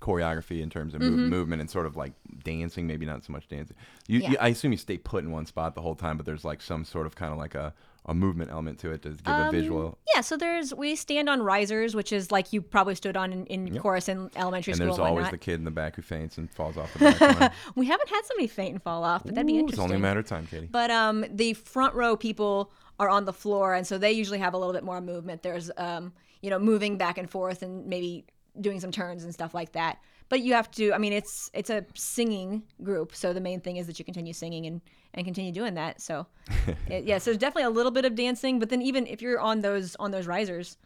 choreography 0.01 0.61
in 0.61 0.69
terms 0.71 0.95
of 0.95 1.01
Mm-hmm. 1.01 1.29
movement 1.29 1.61
and 1.61 1.71
sort 1.71 1.87
of 1.87 1.97
like 1.97 2.13
dancing, 2.43 2.87
maybe 2.89 3.07
not 3.07 3.25
so 3.25 3.33
much 3.33 3.47
dancing. 3.49 3.77
You, 4.09 4.19
Yeah. 4.21 4.31
you, 4.31 4.37
I 4.41 4.49
assume 4.49 4.73
you 4.73 4.79
stay 4.79 4.99
put 4.99 5.23
in 5.25 5.31
one 5.31 5.47
spot 5.47 5.75
the 5.77 5.81
whole 5.83 5.95
time, 5.95 6.17
but 6.17 6.27
there's 6.27 6.45
like 6.45 6.61
some 6.61 6.85
sort 6.85 7.07
of 7.07 7.15
kind 7.15 7.33
of 7.33 7.39
like 7.39 7.55
a, 7.55 7.73
a 8.07 8.15
movement 8.15 8.51
element 8.51 8.81
to 8.81 8.91
it 8.91 9.03
to 9.03 9.11
give 9.11 9.21
a 9.27 9.51
visual. 9.51 9.99
Yeah, 10.15 10.23
so 10.23 10.37
there's 10.37 10.75
we 10.75 10.97
stand 10.97 11.29
on 11.29 11.43
risers, 11.43 11.95
which 11.95 12.13
is 12.13 12.33
like 12.33 12.53
you 12.53 12.61
probably 12.61 12.95
stood 12.97 13.17
on 13.17 13.33
in, 13.33 13.47
in 13.47 13.79
chorus 13.79 14.09
in 14.09 14.31
elementary 14.35 14.73
And 14.73 14.79
school 14.79 14.89
And 14.89 14.99
there's 14.99 15.09
always 15.09 15.31
the 15.31 15.39
kid 15.39 15.55
in 15.55 15.65
the 15.65 15.71
back 15.71 15.97
who 15.97 16.03
faints 16.03 16.37
and 16.37 16.51
falls 16.51 16.77
off 16.77 16.93
the 16.95 16.99
back. 17.19 17.53
We 17.77 17.87
haven't 17.87 18.09
had 18.09 18.23
somebody 18.25 18.49
faint 18.49 18.73
and 18.73 18.83
fall 18.83 19.05
off, 19.05 19.23
but 19.25 19.35
that'd 19.35 19.47
be 19.47 19.59
interesting. 19.59 19.85
It's 19.85 19.85
only 19.85 19.97
a 19.97 20.01
matter 20.01 20.21
of 20.21 20.27
time, 20.27 20.47
Katie. 20.47 20.69
But 20.71 20.91
um, 20.91 21.25
the 21.31 21.55
front 21.55 21.95
row 21.95 22.17
people 22.17 22.73
are 22.99 23.09
on 23.09 23.25
the 23.25 23.33
floor, 23.33 23.75
and 23.75 23.87
so 23.87 23.99
they 23.99 24.13
usually 24.13 24.39
have 24.39 24.55
a 24.55 24.59
little 24.59 24.73
bit 24.73 24.85
more 24.85 25.01
movement. 25.01 25.43
There's 25.43 25.71
um, 25.77 26.13
you 26.41 26.51
know, 26.51 26.59
moving 26.59 26.99
back 26.99 27.19
and 27.19 27.31
forth 27.31 27.63
and 27.63 27.87
maybe 27.87 28.27
doing 28.61 28.81
some 28.81 28.91
turns 28.91 29.25
and 29.25 29.33
stuff 29.33 29.55
like 29.55 29.73
that. 29.73 29.99
But 30.29 30.41
you 30.41 30.55
have 30.55 30.71
to. 30.73 30.93
I 30.93 30.99
mean, 30.99 31.13
it's 31.13 31.51
it's 31.55 31.71
a 31.71 31.85
singing 31.95 32.63
group, 32.83 33.15
so 33.15 33.33
the 33.33 33.41
main 33.41 33.61
thing 33.61 33.77
is 33.77 33.87
that 33.87 33.99
you 33.99 34.05
continue 34.05 34.33
singing 34.33 34.67
and 34.67 34.81
and 35.15 35.25
continue 35.25 35.53
doing 35.53 35.75
that. 35.75 36.01
So 36.01 36.27
it, 36.89 37.05
yeah, 37.05 37.19
so 37.19 37.31
there's 37.31 37.39
definitely 37.39 37.65
a 37.65 37.71
little 37.71 37.93
bit 37.93 38.05
of 38.05 38.15
dancing, 38.15 38.59
but 38.59 38.69
then 38.71 38.83
even 38.83 39.07
if 39.07 39.21
you're 39.23 39.41
on 39.41 39.61
those 39.61 39.95
on 39.97 40.11
those 40.11 40.27
risers, 40.27 40.77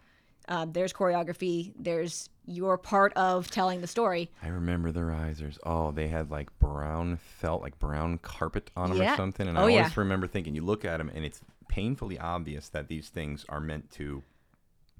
uh, 0.48 0.66
there's 0.70 0.92
choreography. 0.92 1.72
There's 1.78 2.28
your 2.44 2.78
part 2.78 3.12
of 3.14 3.50
telling 3.50 3.80
the 3.80 3.86
story. 3.88 4.30
I 4.42 4.48
remember 4.48 4.92
the 4.92 5.04
risers. 5.04 5.58
Oh, 5.64 5.90
they 5.90 6.06
had 6.08 6.30
like 6.30 6.56
brown 6.60 7.16
felt, 7.16 7.62
like 7.62 7.78
brown 7.80 8.18
carpet 8.18 8.70
on 8.76 8.90
them 8.90 8.98
Yeah. 8.98 9.14
or 9.14 9.16
something. 9.16 9.48
And 9.48 9.58
I 9.58 9.62
Oh, 9.62 9.64
always 9.64 9.76
yeah. 9.76 9.90
remember 9.96 10.26
thinking, 10.28 10.54
you 10.54 10.62
look 10.62 10.84
at 10.84 10.98
them 10.98 11.10
and 11.12 11.24
it's 11.24 11.40
painfully 11.68 12.18
obvious 12.18 12.68
that 12.68 12.86
these 12.86 13.08
things 13.08 13.44
are 13.48 13.60
meant 13.60 13.90
to 13.92 14.22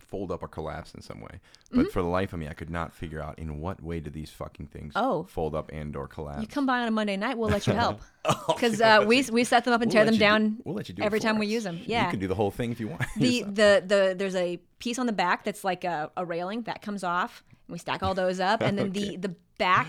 fold 0.08 0.30
up 0.32 0.42
or 0.42 0.48
collapse 0.48 0.94
in 0.94 1.00
some 1.02 1.20
way. 1.20 1.40
But 1.70 1.78
Mm-hmm. 1.80 1.88
for 1.90 2.02
the 2.02 2.08
life 2.08 2.32
of 2.32 2.38
me, 2.38 2.48
I 2.48 2.54
could 2.54 2.70
not 2.70 2.94
figure 2.94 3.20
out 3.22 3.38
in 3.38 3.58
what 3.60 3.82
way 3.82 4.00
do 4.00 4.08
these 4.10 4.30
fucking 4.30 4.68
things 4.68 4.92
Oh. 4.96 5.24
fold 5.24 5.54
up 5.54 5.70
and 5.72 5.94
or 5.96 6.06
collapse. 6.08 6.40
You 6.42 6.46
come 6.48 6.64
by 6.66 6.80
on 6.80 6.88
a 6.88 6.90
Monday 6.92 7.16
night, 7.16 7.36
we'll 7.38 7.50
let 7.50 7.66
you 7.66 7.72
help 7.72 8.00
Oh, 8.24 8.44
because 8.48 8.78
we'll 8.78 8.88
uh, 9.02 9.04
we 9.04 9.22
we 9.32 9.44
set 9.44 9.64
them 9.64 9.74
up 9.74 9.82
and 9.82 9.88
we'll 9.90 9.92
tear 9.94 10.04
them 10.04 10.14
you 10.14 10.18
do- 10.20 10.24
down 10.24 10.56
we'll 10.64 10.74
let 10.74 10.88
you 10.88 10.94
do 10.94 11.02
every 11.02 11.20
time 11.20 11.38
we 11.38 11.46
use 11.46 11.64
them. 11.64 11.80
Yeah. 11.84 12.04
You 12.04 12.10
can 12.12 12.20
do 12.20 12.28
the 12.28 12.34
whole 12.34 12.50
thing 12.50 12.72
if 12.72 12.80
you 12.80 12.88
want. 12.88 13.02
the 13.16 13.42
the 13.46 13.82
the 13.86 14.14
there's 14.16 14.36
a 14.36 14.58
piece 14.78 14.98
on 14.98 15.06
the 15.06 15.12
back 15.12 15.44
that's 15.44 15.64
like 15.64 15.84
a, 15.84 16.10
a 16.16 16.24
railing 16.24 16.62
that 16.62 16.82
comes 16.82 17.02
off 17.04 17.42
and 17.50 17.72
we 17.72 17.78
stack 17.78 18.02
all 18.02 18.14
those 18.14 18.38
up 18.40 18.62
and 18.62 18.78
then 18.78 18.92
the 18.92 19.16
the 19.16 19.34
back 19.58 19.86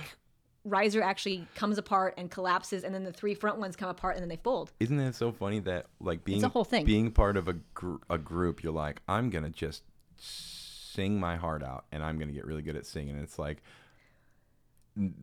riser 0.63 1.01
actually 1.01 1.47
comes 1.55 1.77
apart 1.77 2.13
and 2.17 2.29
collapses 2.29 2.83
and 2.83 2.93
then 2.93 3.03
the 3.05 3.11
three 3.13 3.33
front 3.33 3.57
ones 3.57 3.75
come 3.77 3.87
apart 3.89 4.15
and 4.15 4.21
then 4.21 4.27
they 4.29 4.35
fold 4.43 4.73
Isn't 4.81 4.97
that 4.97 5.15
so 5.15 5.31
funny 5.31 5.59
that 5.61 5.85
like 6.01 6.25
being 6.25 6.43
a 6.43 6.49
whole 6.49 6.65
thing. 6.65 6.83
being 6.85 7.09
part 7.11 7.37
of 7.37 7.47
a 7.47 7.53
gr- 7.73 7.95
a 8.09 8.17
group, 8.17 8.63
you're 8.63 8.73
like, 8.73 9.01
I'm 9.07 9.29
gonna 9.29 9.49
just 9.49 9.83
sing 10.17 11.19
my 11.19 11.35
heart 11.35 11.63
out, 11.63 11.85
and 11.91 12.03
I'm 12.03 12.17
gonna 12.19 12.31
get 12.31 12.45
really 12.45 12.61
good 12.61 12.75
at 12.75 12.85
singing. 12.85 13.15
And 13.15 13.23
it's 13.23 13.37
like 13.39 13.61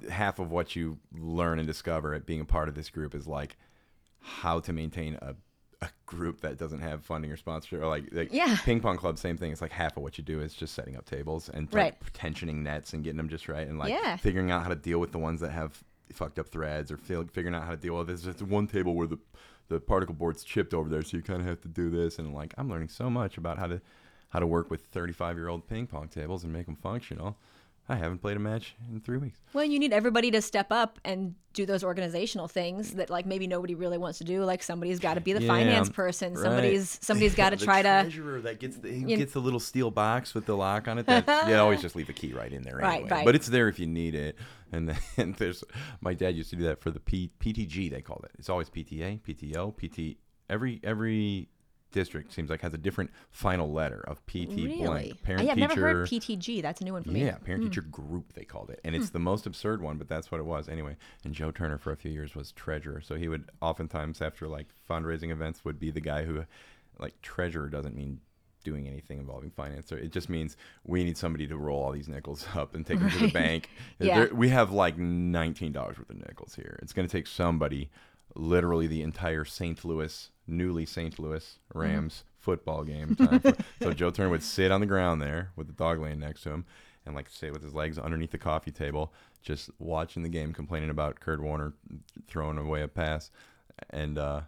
half 0.09 0.39
of 0.39 0.51
what 0.51 0.77
you 0.77 0.99
learn 1.19 1.59
and 1.59 1.67
discover 1.67 2.15
at 2.15 2.27
being 2.27 2.41
a 2.41 2.45
part 2.45 2.69
of 2.69 2.75
this 2.77 2.91
group 2.91 3.15
is 3.15 3.27
like 3.27 3.57
how 4.21 4.61
to 4.61 4.73
maintain 4.73 5.15
a 5.21 5.35
a 5.83 5.89
group 6.07 6.41
that 6.41 6.57
doesn't 6.57 6.79
have 6.81 7.05
funding 7.05 7.31
or 7.31 7.37
sponsor 7.37 7.83
or 7.83 7.87
like, 7.89 8.05
like 8.13 8.33
Yeah. 8.33 8.57
ping 8.65 8.81
pong 8.81 8.97
club 8.97 9.19
same 9.19 9.37
thing 9.37 9.53
it's 9.53 9.61
like 9.61 9.73
half 9.73 9.97
of 9.99 10.03
what 10.03 10.17
you 10.17 10.25
do 10.25 10.41
is 10.41 10.55
just 10.55 10.73
setting 10.75 10.97
up 10.97 11.05
tables 11.05 11.51
and 11.51 11.69
Right. 11.75 11.95
like 12.01 12.13
tensioning 12.15 12.63
nets 12.63 12.95
and 12.95 13.05
getting 13.05 13.19
them 13.19 13.29
just 13.29 13.49
right 13.49 13.67
and 13.67 13.79
like 13.79 13.91
Yeah. 13.91 14.17
figuring 14.17 14.51
out 14.51 14.63
how 14.63 14.69
to 14.71 14.77
deal 14.77 14.99
with 14.99 15.13
the 15.13 15.19
ones 15.19 15.41
that 15.41 15.51
have 15.51 15.83
fucked 16.13 16.39
up 16.39 16.49
threads 16.49 16.91
or 16.91 16.97
feel, 16.97 17.27
figuring 17.27 17.55
out 17.55 17.65
how 17.65 17.73
to 17.73 17.77
deal 17.77 17.97
with 17.99 18.07
this 18.07 18.23
there's 18.23 18.43
one 18.43 18.67
table 18.69 18.95
where 18.95 19.09
the 19.09 19.19
the 19.69 19.79
particle 19.81 20.15
board's 20.15 20.43
chipped 20.45 20.73
over 20.73 20.89
there 20.89 21.03
so 21.03 21.17
you 21.19 21.23
kind 21.23 21.41
of 21.43 21.47
have 21.47 21.61
to 21.61 21.69
do 21.69 21.91
this 21.91 22.19
and 22.19 22.33
like 22.33 22.55
i'm 22.57 22.71
learning 22.71 22.89
so 22.89 23.11
much 23.11 23.37
about 23.37 23.59
how 23.59 23.67
to 23.67 23.81
how 24.35 24.41
to 24.41 24.47
work 24.47 24.69
with 24.71 24.83
35 24.87 25.37
year 25.37 25.49
old 25.49 25.67
ping 25.69 25.87
pong 25.87 26.09
tables 26.09 26.45
and 26.45 26.53
make 26.53 26.67
them 26.67 26.77
functional 26.77 27.39
i 27.89 27.95
haven't 27.95 28.19
played 28.19 28.37
a 28.37 28.41
match 28.41 28.75
in 28.93 29.01
three 29.01 29.17
weeks 29.19 29.39
Well, 29.53 29.65
you 29.65 29.79
need 29.79 29.93
everybody 29.93 30.31
to 30.33 30.43
step 30.43 30.67
up 30.73 30.99
and 31.05 31.35
do 31.53 31.65
those 31.67 31.85
organizational 31.85 32.49
things 32.49 32.95
that 32.95 33.11
like 33.11 33.27
maybe 33.27 33.47
nobody 33.47 33.77
really 33.77 33.97
wants 33.99 34.19
to 34.19 34.25
do. 34.25 34.43
Like 34.43 34.61
somebody's 34.65 34.99
got 34.99 35.15
to 35.15 35.21
be 35.21 35.33
the 35.35 35.41
Yeah, 35.43 35.47
finance 35.47 35.89
person. 35.89 36.35
right. 36.35 36.43
Somebody's 36.43 36.99
somebody's 37.01 37.35
got 37.37 37.51
to 37.57 37.57
try 37.57 37.81
to 37.83 37.89
treasurer 38.03 38.41
that 38.41 38.59
gets 38.59 38.77
the 38.79 38.89
who 38.89 39.07
You- 39.09 39.17
gets 39.19 39.35
the 39.35 39.39
little 39.41 39.61
steel 39.61 39.93
box 39.93 40.35
with 40.35 40.47
the 40.47 40.57
lock 40.57 40.89
on 40.89 40.99
it. 40.99 41.07
That 41.07 41.25
yeah, 41.49 41.59
always 41.61 41.81
just 41.81 41.95
leave 41.95 42.09
the 42.09 42.13
key 42.13 42.33
right 42.33 42.53
in 42.53 42.63
there 42.63 42.75
Right, 42.79 42.95
anyway. 43.03 43.11
right. 43.11 43.25
But 43.25 43.37
it's 43.37 43.47
there 43.47 43.69
if 43.69 43.79
you 43.79 43.87
need 43.87 44.17
it. 44.17 44.37
And 44.73 44.89
then 45.17 45.35
there's 45.39 45.63
my 46.01 46.13
dad 46.15 46.35
used 46.35 46.51
to 46.51 46.57
do 46.57 46.65
that 46.65 46.81
for 46.81 46.91
the 46.91 46.99
P, 46.99 47.31
PTG. 47.39 47.89
They 47.91 48.03
called 48.03 48.23
it. 48.25 48.33
It's 48.39 48.49
always 48.49 48.69
PTA, 48.69 49.21
PTO, 49.21 49.73
PT. 49.77 50.19
Every 50.51 50.81
every 50.83 51.49
district 51.95 52.33
seems 52.33 52.51
like 52.51 52.61
has 52.61 52.75
a 52.75 52.79
different 52.79 53.11
final 53.31 53.73
letter 53.73 54.05
of 54.09 54.25
PT 54.27 54.51
really. 54.51 54.77
blank. 54.77 55.13
I, 55.13 55.25
Parent 55.25 55.49
have 55.49 55.57
teacher. 55.57 55.69
never 55.69 55.81
heard 55.81 56.09
PTG. 56.09 56.61
That's 56.61 56.81
a 56.81 56.85
new 56.85 56.93
one 56.93 57.05
for 57.05 57.11
me. 57.11 57.25
Yeah, 57.25 57.37
parent 57.37 57.63
hmm. 57.63 57.71
teacher 57.71 57.83
group 57.83 58.33
they 58.35 58.45
called 58.45 58.71
it, 58.71 58.81
and 58.85 58.95
it's 58.95 59.09
hmm. 59.09 59.13
the 59.15 59.21
most 59.21 59.47
absurd 59.47 59.81
one, 59.81 59.97
but 59.97 60.09
that's 60.09 60.31
what 60.31 60.41
it 60.41 60.45
was 60.45 60.69
anyway. 60.69 60.97
And 61.25 61.33
Joe 61.33 61.53
Turner 61.53 61.79
for 61.79 61.93
a 61.93 61.97
few 61.97 62.11
years 62.11 62.35
was 62.35 62.53
treasurer, 62.53 63.01
so 63.01 63.15
he 63.15 63.29
would 63.29 63.49
oftentimes 63.63 64.21
after 64.21 64.49
like 64.49 64.67
fundraising 64.91 65.31
events 65.31 65.65
would 65.65 65.79
be 65.79 65.91
the 65.91 66.01
guy 66.01 66.25
who, 66.25 66.45
like 66.99 67.21
treasurer 67.23 67.69
doesn't 67.69 67.95
mean 67.95 68.21
doing 68.65 68.89
anything 68.89 69.19
involving 69.19 69.51
finance. 69.51 69.93
Or 69.93 69.99
it 69.99 70.11
just 70.11 70.29
means 70.29 70.57
we 70.85 71.05
need 71.05 71.17
somebody 71.17 71.47
to 71.47 71.57
roll 71.57 71.83
all 71.83 71.93
these 71.93 72.09
nickels 72.09 72.45
up 72.57 72.75
and 72.75 72.85
take 72.85 72.99
them 72.99 73.11
to 73.11 73.19
the 73.19 73.31
bank. 73.31 73.71
Yeah. 74.01 74.21
There- 74.21 74.35
we 74.35 74.49
have 74.49 74.73
like 74.73 74.99
nineteen 74.99 75.71
dollars 75.71 75.99
worth 75.99 76.11
of 76.11 76.17
nickels 76.17 76.57
here. 76.57 76.79
It's 76.83 76.93
going 76.93 77.07
to 77.07 77.13
take 77.13 77.29
somebody, 77.29 77.91
literally 78.35 78.89
the 78.89 79.03
entire 79.03 79.45
St. 79.45 79.85
Louis, 79.85 80.31
newly 80.47 80.85
St. 80.87 81.19
Louis 81.19 81.59
Rams 81.73 82.25
football 82.39 82.85
game. 82.85 83.17
Time 83.17 83.41
for, 83.41 83.55
so 83.81 83.93
Joe 83.93 84.11
Turner 84.11 84.29
would 84.31 84.43
sit 84.43 84.71
on 84.71 84.81
the 84.81 84.87
ground 84.87 85.23
there 85.23 85.51
with 85.57 85.67
the 85.67 85.73
dog 85.73 86.01
laying 86.01 86.21
next 86.21 86.43
to 86.43 86.51
him, 86.51 86.65
and 87.07 87.15
like 87.15 87.29
sit 87.31 87.53
with 87.53 87.63
his 87.63 87.75
legs 87.75 87.99
underneath 87.99 88.31
the 88.33 88.39
coffee 88.39 88.71
table, 88.71 89.13
just 89.43 89.71
watching 89.79 90.23
the 90.23 90.29
game, 90.29 90.53
complaining 90.53 90.91
about 90.91 91.21
Kurt 91.21 91.41
Warner 91.41 91.73
throwing 92.29 92.59
away 92.59 92.83
a 92.83 92.89
pass, 92.89 93.31
and 93.91 94.19
uh, 94.19 94.43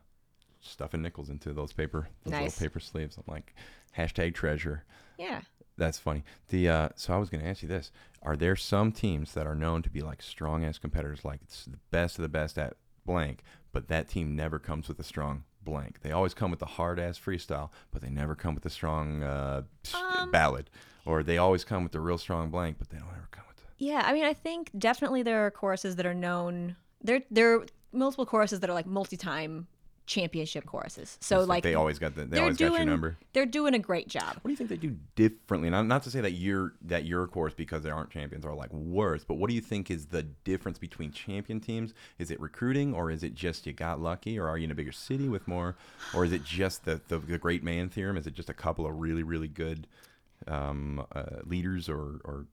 stuffing 0.61 1.03
nickels 1.03 1.31
into 1.31 1.53
those 1.53 1.73
paper, 1.73 2.09
those 2.25 2.33
Nice. 2.33 2.43
little 2.61 2.69
paper 2.69 2.81
sleeves. 2.81 3.17
I'm 3.17 3.25
like, 3.27 3.55
hashtag 3.97 4.35
treasure. 4.35 4.85
Yeah. 5.19 5.41
That's 5.79 5.99
funny. 5.99 6.25
The 6.49 6.69
uh, 6.71 6.89
so 6.97 7.13
I 7.13 7.19
was 7.19 7.29
going 7.29 7.43
to 7.45 7.49
ask 7.51 7.63
you 7.63 7.69
this: 7.69 7.93
Are 8.23 8.35
there 8.37 8.57
some 8.57 8.93
teams 8.93 9.35
that 9.35 9.47
are 9.47 9.55
known 9.55 9.83
to 9.83 9.91
be 9.91 10.01
like 10.01 10.23
strong 10.23 10.65
ass 10.65 10.79
competitors, 10.79 11.23
like 11.25 11.41
it's 11.43 11.67
the 11.67 11.79
best 11.91 12.17
of 12.19 12.23
the 12.23 12.31
best 12.31 12.57
at 12.57 12.75
blank, 13.05 13.43
but 13.73 13.89
that 13.89 14.09
team 14.09 14.35
never 14.35 14.59
comes 14.59 14.89
with 14.89 14.99
a 14.99 15.05
strong 15.05 15.45
blank? 15.67 16.01
They 16.01 16.13
always 16.13 16.33
come 16.33 16.51
with 16.51 16.61
the 16.61 16.67
hard 16.67 16.99
ass 16.99 17.19
freestyle, 17.19 17.69
but 17.91 18.01
they 18.01 18.09
never 18.09 18.35
come 18.35 18.55
with 18.55 18.63
the 18.65 18.71
strong 18.71 19.23
uh, 19.23 19.63
Um, 19.95 20.31
ballad, 20.31 20.71
or 21.05 21.23
they 21.23 21.37
always 21.37 21.63
come 21.65 21.83
with 21.83 21.93
the 21.93 22.01
real 22.01 22.17
strong 22.17 22.49
blank, 22.51 22.77
but 22.79 22.89
they 22.89 22.97
don't 22.97 23.09
ever 23.09 23.29
come 23.31 23.45
with. 23.49 23.59
The, 23.59 23.63
Yeah, 23.85 24.03
I 24.07 24.15
mean, 24.15 24.25
I 24.25 24.33
think 24.33 24.71
definitely 24.79 25.23
there 25.23 25.45
are 25.45 25.51
choruses 25.51 25.97
that 25.97 26.07
are 26.07 26.15
known. 26.15 26.77
There, 27.03 27.21
there 27.31 27.57
are 27.57 27.67
multiple 27.93 28.25
choruses 28.25 28.61
that 28.61 28.71
are 28.71 28.75
like 28.75 28.87
multi-time 28.87 29.67
championship 30.07 30.65
choruses. 30.65 31.19
So 31.21 31.41
it's 31.41 31.49
like 31.49 31.63
they 31.63 31.75
always 31.75 31.99
got 31.99 32.15
the 32.15 32.25
they 32.25 32.39
always 32.39 32.57
got 32.57 32.73
your 32.73 32.85
number. 32.85 33.17
they're 33.33 33.45
doing 33.45 33.75
a 33.75 33.79
great 33.79 34.09
job. 34.09 34.37
What 34.41 34.45
do 34.45 34.51
you 34.51 34.57
think 34.57 34.71
they 34.71 34.77
do 34.77 34.97
differently? 35.17 35.69
Not, 35.69 35.87
not 35.87 36.05
to 36.05 36.11
say 36.11 36.21
that 36.21 36.33
your 36.33 36.75
that 36.83 37.05
your 37.05 37.27
course 37.27 37.55
because 37.55 37.83
they 37.83 37.91
aren't 37.91 38.11
champions 38.11 38.45
are 38.45 38.55
like 38.55 38.73
worse, 38.73 39.25
but 39.25 39.35
what 39.35 39.49
do 39.49 39.55
you 39.55 39.61
think 39.61 39.91
is 39.91 40.07
the 40.07 40.23
difference 40.23 40.79
between 40.79 41.11
champion 41.11 41.61
teams? 41.61 41.93
Is 42.19 42.31
it 42.31 42.41
recruiting, 42.41 42.95
or 42.95 43.11
is 43.11 43.23
it 43.23 43.35
just 43.35 43.67
you 43.67 43.73
got 43.73 44.01
lucky, 44.01 44.39
or 44.39 44.49
are 44.49 44.57
you 44.57 44.65
in 44.65 44.71
a 44.71 44.75
bigger 44.75 44.93
city 44.93 45.29
with 45.29 45.47
more, 45.49 45.77
or 46.15 46.25
is 46.25 46.33
it 46.33 46.45
just 46.45 46.85
the 46.85 47.01
the, 47.09 47.19
the 47.19 47.39
great 47.39 47.63
man 47.63 47.89
theorem? 47.89 48.17
Is 48.17 48.27
it 48.27 48.35
just 48.35 48.49
a 48.49 48.55
couple 48.55 48.87
of 48.87 48.97
really 48.97 49.25
really 49.25 49.49
good 49.49 49.87
um, 50.47 51.05
uh, 51.13 51.41
leaders, 51.45 51.89
or 51.89 52.21
or 52.25 52.47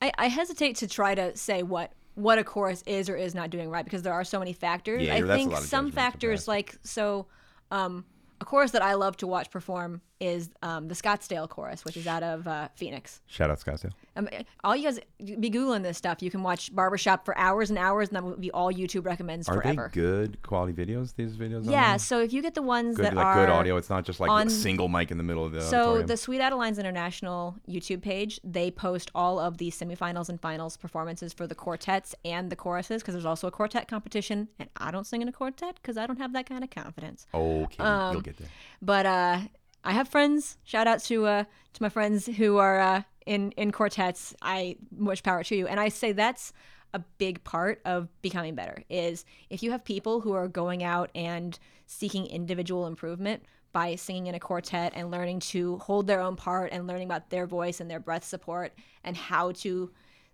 I, 0.00 0.12
I 0.16 0.28
hesitate 0.28 0.76
to 0.76 0.88
try 0.88 1.14
to 1.14 1.36
say 1.36 1.62
what 1.62 1.92
what 2.18 2.38
a 2.38 2.44
chorus 2.44 2.82
is 2.84 3.08
or 3.08 3.16
is 3.16 3.32
not 3.32 3.48
doing 3.48 3.70
right 3.70 3.84
because 3.84 4.02
there 4.02 4.12
are 4.12 4.24
so 4.24 4.40
many 4.40 4.52
factors. 4.52 5.02
Yeah, 5.02 5.14
I 5.14 5.22
think 5.22 5.56
some 5.56 5.92
factors 5.92 6.48
like 6.48 6.76
so 6.82 7.26
um, 7.70 8.04
a 8.40 8.44
chorus 8.44 8.72
that 8.72 8.82
I 8.82 8.94
love 8.94 9.16
to 9.18 9.26
watch 9.26 9.50
perform 9.50 10.00
is 10.20 10.50
um, 10.62 10.88
the 10.88 10.94
Scottsdale 10.94 11.48
chorus, 11.48 11.84
which 11.84 11.96
is 11.96 12.06
out 12.06 12.22
of 12.22 12.46
uh, 12.48 12.68
Phoenix. 12.74 13.20
shout 13.26 13.50
out 13.50 13.60
Scottsdale? 13.60 13.92
Um, 14.16 14.28
all 14.64 14.74
you 14.74 14.82
guys 14.82 14.98
be 15.18 15.48
googling 15.50 15.82
this 15.84 15.96
stuff. 15.96 16.22
You 16.22 16.30
can 16.30 16.42
watch 16.42 16.74
Barbershop 16.74 17.24
for 17.24 17.36
hours 17.38 17.70
and 17.70 17.78
hours, 17.78 18.08
and 18.08 18.16
that 18.16 18.24
will 18.24 18.36
be 18.36 18.50
all 18.50 18.72
YouTube 18.72 19.04
recommends 19.06 19.48
Are 19.48 19.54
forever. 19.62 19.90
they 19.94 20.00
good 20.00 20.42
quality 20.42 20.72
videos? 20.72 21.14
These 21.14 21.36
videos? 21.36 21.70
Yeah, 21.70 21.96
so 21.98 22.20
if 22.20 22.32
you 22.32 22.42
get 22.42 22.54
the 22.54 22.62
ones 22.62 22.96
good 22.96 23.04
that 23.06 23.14
like 23.14 23.24
are 23.24 23.46
good 23.46 23.52
audio. 23.52 23.76
It's 23.76 23.90
not 23.90 24.04
just 24.04 24.18
like 24.18 24.30
on- 24.30 24.48
a 24.48 24.50
single 24.50 24.88
mic 24.88 25.10
in 25.10 25.18
the 25.18 25.22
middle 25.24 25.44
of 25.44 25.52
the 25.52 25.60
So 25.60 25.76
auditorium. 25.78 26.06
the 26.08 26.16
Sweet 26.16 26.40
Adelines 26.40 26.78
International 26.78 27.56
YouTube 27.68 28.02
page, 28.02 28.40
they 28.42 28.70
post 28.70 29.10
all 29.14 29.38
of 29.38 29.58
the 29.58 29.70
semifinals 29.70 30.28
and 30.28 30.40
finals 30.40 30.76
performances 30.76 31.32
for 31.32 31.46
the 31.46 31.54
quartets 31.54 32.14
and 32.24 32.50
the 32.50 32.56
choruses 32.56 33.02
because 33.02 33.14
there's 33.14 33.24
also 33.24 33.46
a 33.46 33.50
quartet 33.52 33.86
competition, 33.88 34.48
and 34.58 34.68
I 34.76 34.90
don't 34.90 35.06
sing 35.06 35.22
in 35.22 35.28
a 35.28 35.32
quartet 35.32 35.76
because 35.80 35.96
I 35.96 36.06
don't 36.06 36.18
have 36.18 36.32
that 36.32 36.46
kind 36.48 36.64
of 36.64 36.70
confidence. 36.70 37.26
okay, 37.32 37.82
um, 37.84 38.12
you'll 38.14 38.20
get 38.22 38.36
there. 38.36 38.48
But 38.82 39.06
uh, 39.06 39.38
I 39.84 39.92
have 39.92 40.08
friends. 40.08 40.58
Shout 40.64 40.86
out 40.86 41.00
to 41.04 41.26
uh, 41.26 41.44
to 41.74 41.82
my 41.82 41.88
friends 41.88 42.26
who 42.26 42.58
are 42.58 42.80
uh, 42.80 43.02
in 43.26 43.52
in 43.52 43.70
quartets. 43.72 44.34
I 44.42 44.76
much 44.96 45.22
power 45.22 45.44
to 45.44 45.56
you, 45.56 45.66
and 45.66 45.78
I 45.78 45.88
say 45.88 46.12
that's 46.12 46.52
a 46.94 46.98
big 47.18 47.44
part 47.44 47.80
of 47.84 48.08
becoming 48.22 48.54
better. 48.54 48.82
Is 48.88 49.24
if 49.50 49.62
you 49.62 49.70
have 49.70 49.84
people 49.84 50.20
who 50.20 50.32
are 50.32 50.48
going 50.48 50.82
out 50.82 51.10
and 51.14 51.58
seeking 51.86 52.26
individual 52.26 52.86
improvement 52.86 53.44
by 53.72 53.94
singing 53.94 54.26
in 54.26 54.34
a 54.34 54.40
quartet 54.40 54.92
and 54.94 55.10
learning 55.10 55.40
to 55.40 55.76
hold 55.78 56.06
their 56.06 56.20
own 56.20 56.36
part 56.36 56.72
and 56.72 56.86
learning 56.86 57.06
about 57.06 57.30
their 57.30 57.46
voice 57.46 57.80
and 57.80 57.90
their 57.90 58.00
breath 58.00 58.24
support 58.24 58.72
and 59.04 59.16
how 59.16 59.52
to 59.52 59.90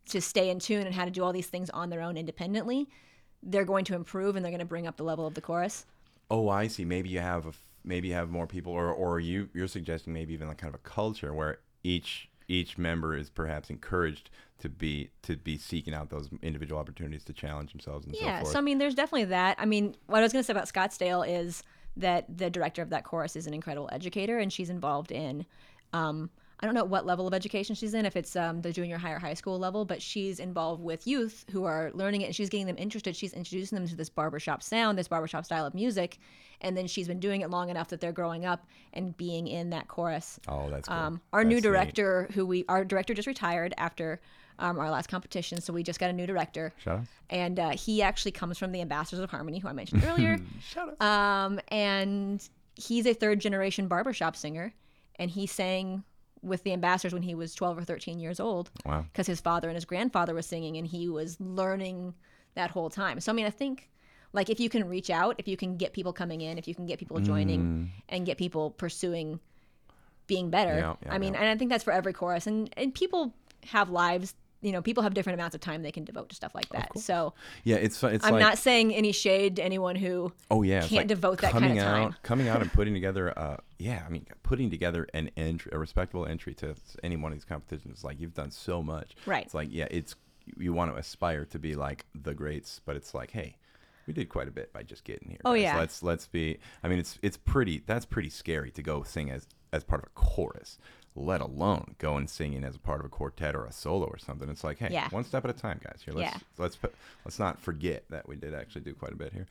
to 0.06 0.20
stay 0.20 0.50
in 0.50 0.58
tune 0.58 0.86
and 0.86 0.94
how 0.94 1.04
to 1.04 1.10
do 1.10 1.24
all 1.24 1.32
these 1.32 1.46
things 1.46 1.70
on 1.70 1.88
their 1.88 2.02
own 2.02 2.16
independently, 2.16 2.88
they're 3.42 3.64
going 3.64 3.84
to 3.86 3.94
improve 3.94 4.36
and 4.36 4.44
they're 4.44 4.52
going 4.52 4.58
to 4.58 4.66
bring 4.66 4.86
up 4.86 4.96
the 4.96 5.04
level 5.04 5.26
of 5.26 5.34
the 5.34 5.40
chorus. 5.40 5.86
Oh, 6.30 6.48
I 6.48 6.66
see. 6.66 6.84
Maybe 6.84 7.08
you 7.08 7.20
have 7.20 7.46
a 7.46 7.52
maybe 7.84 8.10
have 8.10 8.30
more 8.30 8.46
people, 8.46 8.72
or 8.72 8.90
or 8.92 9.20
you 9.20 9.48
you're 9.54 9.68
suggesting 9.68 10.12
maybe 10.12 10.32
even 10.34 10.48
like 10.48 10.58
kind 10.58 10.74
of 10.74 10.80
a 10.80 10.88
culture 10.88 11.32
where 11.34 11.58
each 11.82 12.28
each 12.48 12.76
member 12.76 13.16
is 13.16 13.30
perhaps 13.30 13.70
encouraged 13.70 14.30
to 14.58 14.68
be 14.68 15.10
to 15.22 15.36
be 15.36 15.56
seeking 15.58 15.94
out 15.94 16.10
those 16.10 16.28
individual 16.42 16.80
opportunities 16.80 17.24
to 17.24 17.32
challenge 17.32 17.72
themselves 17.72 18.06
and 18.06 18.14
Yeah, 18.14 18.38
so 18.38 18.42
forth. 18.44 18.52
so 18.52 18.58
I 18.58 18.62
mean, 18.62 18.78
there's 18.78 18.94
definitely 18.94 19.26
that. 19.26 19.56
I 19.58 19.64
mean, 19.66 19.94
what 20.06 20.18
I 20.18 20.22
was 20.22 20.32
going 20.32 20.42
to 20.42 20.46
say 20.46 20.52
about 20.52 20.66
Scottsdale 20.72 21.26
is 21.28 21.62
that 21.96 22.24
the 22.38 22.50
director 22.50 22.82
of 22.82 22.90
that 22.90 23.04
chorus 23.04 23.36
is 23.36 23.46
an 23.46 23.54
incredible 23.54 23.88
educator, 23.92 24.38
and 24.38 24.52
she's 24.52 24.70
involved 24.70 25.12
in. 25.12 25.46
Um, 25.92 26.30
I 26.60 26.66
don't 26.66 26.74
know 26.74 26.84
what 26.84 27.04
level 27.04 27.26
of 27.26 27.34
education 27.34 27.74
she's 27.74 27.94
in, 27.94 28.06
if 28.06 28.16
it's 28.16 28.36
um, 28.36 28.62
the 28.62 28.72
junior 28.72 28.96
high 28.96 29.10
or 29.10 29.18
high 29.18 29.34
school 29.34 29.58
level, 29.58 29.84
but 29.84 30.00
she's 30.00 30.38
involved 30.38 30.82
with 30.82 31.06
youth 31.06 31.44
who 31.50 31.64
are 31.64 31.90
learning 31.94 32.22
it 32.22 32.26
and 32.26 32.34
she's 32.34 32.48
getting 32.48 32.66
them 32.66 32.76
interested. 32.78 33.14
She's 33.16 33.32
introducing 33.34 33.76
them 33.76 33.88
to 33.88 33.96
this 33.96 34.08
barbershop 34.08 34.62
sound, 34.62 34.96
this 34.96 35.08
barbershop 35.08 35.44
style 35.44 35.66
of 35.66 35.74
music, 35.74 36.18
and 36.60 36.76
then 36.76 36.86
she's 36.86 37.08
been 37.08 37.20
doing 37.20 37.40
it 37.42 37.50
long 37.50 37.70
enough 37.70 37.88
that 37.88 38.00
they're 38.00 38.12
growing 38.12 38.46
up 38.46 38.66
and 38.92 39.16
being 39.16 39.46
in 39.48 39.70
that 39.70 39.88
chorus. 39.88 40.38
oh, 40.48 40.70
that's 40.70 40.88
cool. 40.88 40.96
Um, 40.96 41.20
our 41.32 41.42
new 41.44 41.56
That's 41.56 41.64
neat. 41.64 41.70
director, 41.70 42.28
who 42.34 42.46
we, 42.46 42.64
our 42.68 42.84
director 42.84 43.14
just 43.14 43.26
retired 43.26 43.74
after 43.76 44.20
um, 44.60 44.78
our 44.78 44.88
last 44.88 45.08
competition, 45.08 45.60
so 45.60 45.72
we 45.72 45.82
just 45.82 45.98
got 45.98 46.10
a 46.10 46.12
new 46.12 46.26
director 46.28 46.72
Shout 46.78 47.00
out. 47.00 47.04
and 47.28 47.58
uh, 47.58 47.70
he 47.70 48.00
actually 48.02 48.30
comes 48.30 48.56
from 48.56 48.70
the 48.70 48.80
Ambassadors 48.80 49.18
of 49.22 49.28
Harmony, 49.28 49.58
who 49.58 49.66
I 49.66 49.72
mentioned 49.72 50.04
earlier. 50.06 50.38
Shout 50.62 50.94
out. 51.00 51.04
um, 51.46 51.60
and 51.68 52.48
he's 52.76 53.04
a 53.06 53.12
third 53.14 53.40
generation 53.40 53.88
barbershop 53.88 54.36
singer, 54.36 54.72
and 55.16 55.28
he 55.28 55.48
sang 55.48 56.04
with 56.44 56.62
the 56.62 56.72
Ambassadors 56.72 57.12
when 57.12 57.22
he 57.22 57.34
was 57.34 57.54
12 57.54 57.78
or 57.78 57.84
13 57.84 58.18
years 58.18 58.38
old 58.38 58.70
wow. 58.84 59.04
because 59.12 59.26
his 59.26 59.40
father 59.40 59.68
and 59.68 59.74
his 59.74 59.84
grandfather 59.84 60.34
was 60.34 60.46
singing, 60.46 60.76
and 60.76 60.86
he 60.86 61.08
was 61.08 61.40
learning 61.40 62.14
that 62.54 62.70
whole 62.70 62.90
time. 62.90 63.18
So 63.20 63.32
I 63.32 63.34
mean, 63.34 63.46
I 63.46 63.50
think 63.50 63.88
like 64.32 64.50
if 64.50 64.60
you 64.60 64.68
can 64.68 64.88
reach 64.88 65.10
out, 65.10 65.36
if 65.38 65.48
you 65.48 65.56
can 65.56 65.76
get 65.76 65.92
people 65.92 66.12
coming 66.12 66.40
in, 66.40 66.58
if 66.58 66.68
you 66.68 66.74
can 66.74 66.86
get 66.86 66.98
people 66.98 67.18
joining, 67.20 67.90
and 68.08 68.26
get 68.26 68.36
people 68.36 68.70
pursuing 68.70 69.40
being 70.26 70.50
better. 70.50 70.72
Mm. 70.72 70.80
Yeah, 70.80 70.94
yeah, 71.06 71.14
I 71.14 71.18
mean, 71.18 71.34
yeah. 71.34 71.40
and 71.40 71.48
I 71.48 71.56
think 71.56 71.70
that's 71.70 71.84
for 71.84 71.92
every 71.92 72.12
chorus, 72.12 72.46
and 72.46 72.72
and 72.76 72.94
people 72.94 73.34
have 73.66 73.90
lives. 73.90 74.34
You 74.64 74.72
know, 74.72 74.82
people 74.82 75.02
have 75.02 75.14
different 75.14 75.38
amounts 75.38 75.54
of 75.54 75.60
time 75.60 75.82
they 75.82 75.92
can 75.92 76.04
devote 76.04 76.30
to 76.30 76.34
stuff 76.34 76.54
like 76.54 76.68
that. 76.70 76.98
So 76.98 77.34
Yeah, 77.64 77.76
it's 77.76 78.02
it's 78.02 78.24
I'm 78.24 78.32
like 78.32 78.40
not 78.40 78.58
saying 78.58 78.94
any 78.94 79.12
shade 79.12 79.56
to 79.56 79.64
anyone 79.64 79.94
who 79.94 80.32
oh 80.50 80.62
yeah, 80.62 80.80
can't 80.80 80.92
like 80.92 81.06
devote 81.06 81.40
that 81.42 81.52
kind 81.52 81.64
coming 81.64 81.78
of 81.78 81.84
time. 81.84 82.02
out, 82.06 82.22
coming 82.22 82.48
out 82.48 82.62
and 82.62 82.72
putting 82.72 82.94
together. 82.94 83.38
Uh, 83.38 83.58
yeah, 83.78 84.02
I 84.06 84.10
mean, 84.10 84.26
putting 84.42 84.70
together 84.70 85.06
an 85.12 85.30
entry, 85.36 85.70
a 85.74 85.78
respectable 85.78 86.26
entry 86.26 86.54
to 86.54 86.74
any 87.02 87.16
one 87.16 87.32
of 87.32 87.38
these 87.38 87.44
competitions. 87.44 88.02
Like 88.02 88.20
you've 88.20 88.34
done 88.34 88.50
so 88.50 88.82
much. 88.82 89.14
Right. 89.26 89.44
It's 89.44 89.54
like 89.54 89.68
yeah, 89.70 89.88
it's 89.90 90.16
you 90.56 90.72
want 90.72 90.92
to 90.92 90.96
aspire 90.98 91.44
to 91.46 91.58
be 91.58 91.74
like 91.74 92.06
the 92.14 92.34
greats, 92.34 92.80
but 92.84 92.96
it's 92.96 93.14
like 93.14 93.30
hey, 93.30 93.56
we 94.06 94.12
did 94.12 94.28
quite 94.28 94.48
a 94.48 94.50
bit 94.50 94.72
by 94.72 94.82
just 94.82 95.04
getting 95.04 95.28
here. 95.28 95.40
Oh, 95.44 95.52
guys. 95.52 95.62
yeah. 95.62 95.78
Let's 95.78 96.02
let's 96.02 96.26
be. 96.26 96.58
I 96.82 96.88
mean, 96.88 96.98
it's 96.98 97.18
it's 97.22 97.36
pretty. 97.36 97.82
That's 97.86 98.04
pretty 98.04 98.30
scary 98.30 98.70
to 98.72 98.82
go 98.82 99.02
sing 99.02 99.30
as 99.30 99.46
as 99.72 99.84
part 99.84 100.02
of 100.02 100.08
a 100.08 100.10
chorus, 100.14 100.78
let 101.16 101.40
alone 101.40 101.94
go 101.98 102.16
and 102.16 102.28
singing 102.28 102.64
as 102.64 102.74
a 102.74 102.78
part 102.78 103.00
of 103.00 103.06
a 103.06 103.08
quartet 103.08 103.54
or 103.54 103.64
a 103.64 103.72
solo 103.72 104.06
or 104.06 104.18
something. 104.18 104.48
It's 104.48 104.64
like, 104.64 104.78
hey, 104.78 104.88
Yeah. 104.90 105.08
one 105.10 105.24
step 105.24 105.44
at 105.44 105.50
a 105.50 105.54
time, 105.54 105.80
guys. 105.82 106.02
Here, 106.04 106.12
let's 106.12 106.32
Yeah. 106.34 106.38
let's 106.58 106.76
put, 106.76 106.94
let's 107.24 107.38
not 107.38 107.60
forget 107.60 108.04
that 108.10 108.28
we 108.28 108.36
did 108.36 108.54
actually 108.54 108.80
do 108.82 108.94
quite 108.94 109.12
a 109.12 109.16
bit 109.16 109.32
here. 109.32 109.46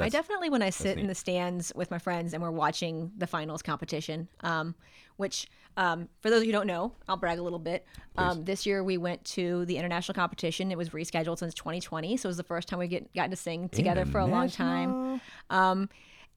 I 0.00 0.08
definitely, 0.10 0.48
when 0.48 0.62
I 0.62 0.70
sit 0.70 0.96
in 0.96 1.08
the 1.08 1.14
stands 1.14 1.72
with 1.74 1.90
my 1.90 1.98
friends 1.98 2.32
and 2.32 2.40
we're 2.40 2.52
watching 2.52 3.10
the 3.16 3.26
finals 3.26 3.62
competition, 3.62 4.28
um, 4.42 4.76
which 5.16 5.48
um, 5.76 6.08
for 6.20 6.30
those 6.30 6.38
of 6.38 6.44
you 6.44 6.52
who 6.52 6.58
don't 6.58 6.68
know, 6.68 6.92
I'll 7.08 7.16
brag 7.16 7.40
a 7.40 7.42
little 7.42 7.58
bit. 7.58 7.84
Um, 8.16 8.44
this 8.44 8.64
year 8.64 8.84
we 8.84 8.96
went 8.96 9.24
to 9.26 9.64
the 9.64 9.76
international 9.76 10.14
competition. 10.14 10.70
It 10.70 10.78
was 10.78 10.90
rescheduled 10.90 11.38
since 11.38 11.52
2020, 11.54 12.16
so 12.16 12.26
it 12.26 12.30
was 12.30 12.36
the 12.36 12.44
first 12.44 12.68
time 12.68 12.78
we 12.78 12.86
get 12.86 13.12
gotten 13.12 13.30
to 13.30 13.36
sing 13.36 13.68
together 13.70 14.04
for 14.06 14.20
a 14.20 14.26
long 14.26 14.48
time. 14.50 15.20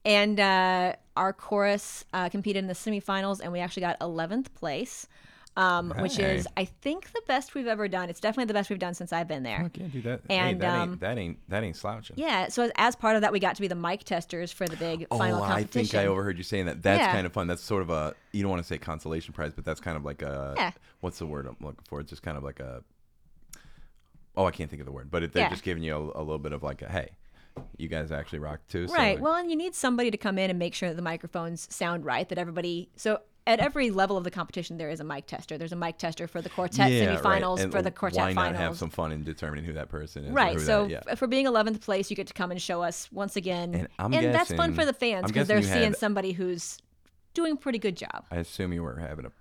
And 0.04 0.40
uh, 0.40 0.94
our 1.16 1.32
chorus 1.32 2.04
uh, 2.12 2.28
competed 2.28 2.62
in 2.62 2.66
the 2.66 2.74
semifinals, 2.74 3.40
and 3.40 3.52
we 3.52 3.60
actually 3.60 3.82
got 3.82 3.98
11th 4.00 4.52
place. 4.54 5.06
Um, 5.54 5.92
which 6.00 6.18
is, 6.18 6.48
I 6.56 6.64
think, 6.64 7.12
the 7.12 7.20
best 7.28 7.54
we've 7.54 7.66
ever 7.66 7.86
done. 7.86 8.08
It's 8.08 8.20
definitely 8.20 8.46
the 8.46 8.54
best 8.54 8.70
we've 8.70 8.78
done 8.78 8.94
since 8.94 9.12
I've 9.12 9.28
been 9.28 9.42
there. 9.42 9.60
Fuck 9.64 9.76
yeah, 9.76 9.86
dude. 9.88 10.04
That 10.04 10.20
hey, 10.26 10.34
And, 10.52 10.60
that 10.62 10.74
um, 10.74 10.90
ain't 10.92 11.00
that 11.00 11.18
ain't 11.18 11.50
that 11.50 11.62
ain't 11.62 11.76
slouching. 11.76 12.16
Yeah, 12.18 12.48
so 12.48 12.62
as, 12.62 12.72
as 12.76 12.96
part 12.96 13.16
of 13.16 13.20
that, 13.20 13.32
we 13.32 13.38
got 13.38 13.56
to 13.56 13.60
be 13.60 13.68
the 13.68 13.74
mic 13.74 14.02
testers 14.04 14.50
for 14.50 14.66
the 14.66 14.78
big 14.78 15.06
final 15.10 15.40
oh, 15.40 15.42
I 15.42 15.64
think 15.64 15.94
I 15.94 16.06
overheard 16.06 16.38
you 16.38 16.42
saying 16.42 16.64
that. 16.66 16.82
That's 16.82 17.00
Yeah. 17.00 17.12
kind 17.12 17.26
of 17.26 17.34
fun. 17.34 17.48
That's 17.48 17.62
sort 17.62 17.82
of 17.82 17.90
a 17.90 18.14
you 18.32 18.40
don't 18.40 18.50
want 18.50 18.62
to 18.62 18.66
say 18.66 18.78
consolation 18.78 19.34
prize, 19.34 19.52
but 19.54 19.66
that's 19.66 19.78
kind 19.80 19.98
of 19.98 20.06
like 20.06 20.22
a 20.22 20.54
Yeah. 20.56 20.70
what's 21.00 21.18
the 21.18 21.26
word 21.26 21.46
I'm 21.46 21.56
looking 21.60 21.84
for? 21.86 22.00
It's 22.00 22.08
just 22.08 22.22
kind 22.22 22.38
of 22.38 22.42
like 22.42 22.58
a 22.58 22.82
oh, 24.38 24.46
I 24.46 24.52
can't 24.52 24.70
think 24.70 24.80
of 24.80 24.86
the 24.86 24.92
word, 24.92 25.10
but 25.10 25.22
it, 25.22 25.34
they're 25.34 25.42
Yeah. 25.42 25.50
just 25.50 25.64
giving 25.64 25.82
you 25.82 25.94
a, 25.94 25.98
a 26.20 26.22
little 26.22 26.38
bit 26.38 26.52
of 26.52 26.62
like 26.62 26.80
a 26.80 26.90
hey, 26.90 27.10
you 27.76 27.88
guys 27.88 28.12
actually 28.12 28.38
rock 28.38 28.60
too. 28.68 28.86
so, 28.88 28.94
Right. 28.94 29.14
like, 29.16 29.22
Well, 29.22 29.34
and 29.34 29.50
you 29.50 29.56
need 29.56 29.74
somebody 29.74 30.10
to 30.10 30.16
come 30.16 30.38
in 30.38 30.50
and 30.50 30.58
make 30.58 30.74
sure 30.74 30.88
that 30.88 30.96
the 30.96 31.02
microphones 31.02 31.72
sound 31.74 32.04
right, 32.04 32.28
that 32.28 32.38
everybody. 32.38 32.88
So 32.96 33.20
at 33.46 33.58
every 33.58 33.90
level 33.90 34.16
of 34.16 34.24
the 34.24 34.30
competition, 34.30 34.78
there 34.78 34.88
is 34.88 35.00
a 35.00 35.04
mic 35.04 35.26
tester. 35.26 35.58
There's 35.58 35.72
a 35.72 35.76
mic 35.76 35.98
tester 35.98 36.28
for 36.28 36.40
the 36.40 36.48
quartet 36.48 36.92
yeah, 36.92 37.16
semifinals, 37.16 37.60
And 37.60 37.72
for 37.72 37.82
the 37.82 37.90
quartet 37.90 38.20
why 38.20 38.32
not 38.32 38.54
have 38.54 38.76
some 38.76 38.90
fun 38.90 39.10
in 39.10 39.24
determining 39.24 39.64
who 39.64 39.72
that 39.72 39.88
person 39.88 40.24
is? 40.26 40.32
Right. 40.32 40.60
So 40.60 40.86
that, 40.86 41.04
yeah. 41.06 41.14
for 41.16 41.26
being 41.26 41.46
11th 41.46 41.80
place, 41.80 42.08
you 42.08 42.16
get 42.16 42.28
to 42.28 42.34
come 42.34 42.50
and 42.52 42.62
show 42.62 42.82
us 42.82 43.10
once 43.10 43.34
again. 43.34 43.74
And 43.74 43.88
I'm 43.98 44.12
that's 44.12 44.52
fun 44.52 44.74
for 44.74 44.84
the 44.84 44.92
fans 44.92 45.26
because 45.26 45.48
they're 45.48 45.62
seeing 45.62 45.92
had- 45.92 45.96
somebody 45.96 46.32
who's 46.32 46.78
doing 47.34 47.54
a 47.54 47.56
pretty 47.56 47.78
good 47.78 47.96
job. 47.96 48.26
I 48.30 48.36
assume 48.36 48.72
you 48.72 48.82
were 48.82 48.96
having 48.96 49.26
a 49.26 49.32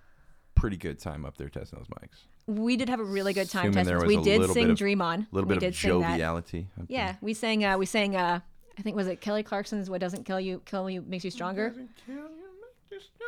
pretty 0.56 0.78
good 0.78 1.00
time 1.00 1.26
up 1.26 1.38
there 1.38 1.50
testing 1.50 1.78
those 1.80 1.88
mics. 1.88 2.26
We 2.48 2.76
did 2.76 2.90
have 2.90 3.00
a 3.00 3.04
really 3.04 3.34
good 3.34 3.50
time 3.50 3.70
Assuming 3.70 3.86
there 3.86 4.00
testing. 4.00 4.18
was 4.20 4.26
We 4.28 4.34
a 4.34 4.38
did 4.40 4.50
sing 4.52 4.70
of- 4.72 4.78
Dream 4.78 5.02
On. 5.02 5.20
A 5.22 5.28
little 5.32 5.48
we 5.48 5.56
bit 5.56 5.60
did 5.62 5.68
of 5.70 5.76
sing 5.76 6.00
that. 6.02 6.10
joviality. 6.12 6.68
up 6.80 6.88
there. 6.88 6.98
Yeah, 6.98 7.16
we 7.22 7.34
sang. 7.34 7.64
Uh, 7.64 7.78
we 7.78 7.86
sang. 7.86 8.16
Uh, 8.16 8.40
I 8.78 8.82
think 8.82 8.96
was 8.96 9.08
it 9.08 9.22
Kelly 9.22 9.44
Clarkson's 9.44 9.90
"What 9.90 10.02
Doesn't 10.02 10.26
Kill 10.26 10.40
You 10.40 10.62
Kill 10.66 10.90
You 10.90 11.02
Makes 11.08 11.26
You 11.26 11.32
Stronger," 11.32 11.74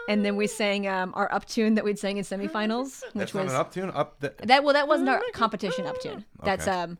and 0.09 0.25
then 0.25 0.35
we 0.35 0.47
sang 0.47 0.87
um, 0.87 1.11
our 1.15 1.31
up 1.33 1.45
tune 1.45 1.75
that 1.75 1.83
we'd 1.85 1.99
sang 1.99 2.17
in 2.17 2.23
semifinals, 2.23 3.03
which 3.13 3.13
That's 3.13 3.33
not 3.33 3.43
was 3.45 3.53
an 3.53 3.59
up 3.59 3.71
tune. 3.73 3.91
Up 3.91 4.19
the, 4.19 4.33
that. 4.43 4.63
Well, 4.63 4.73
that 4.73 4.87
wasn't 4.87 5.09
our 5.09 5.21
competition 5.33 5.85
up 5.85 5.99
tune. 6.01 6.25
That's 6.43 6.67
Okay. 6.67 6.77
um, 6.77 6.97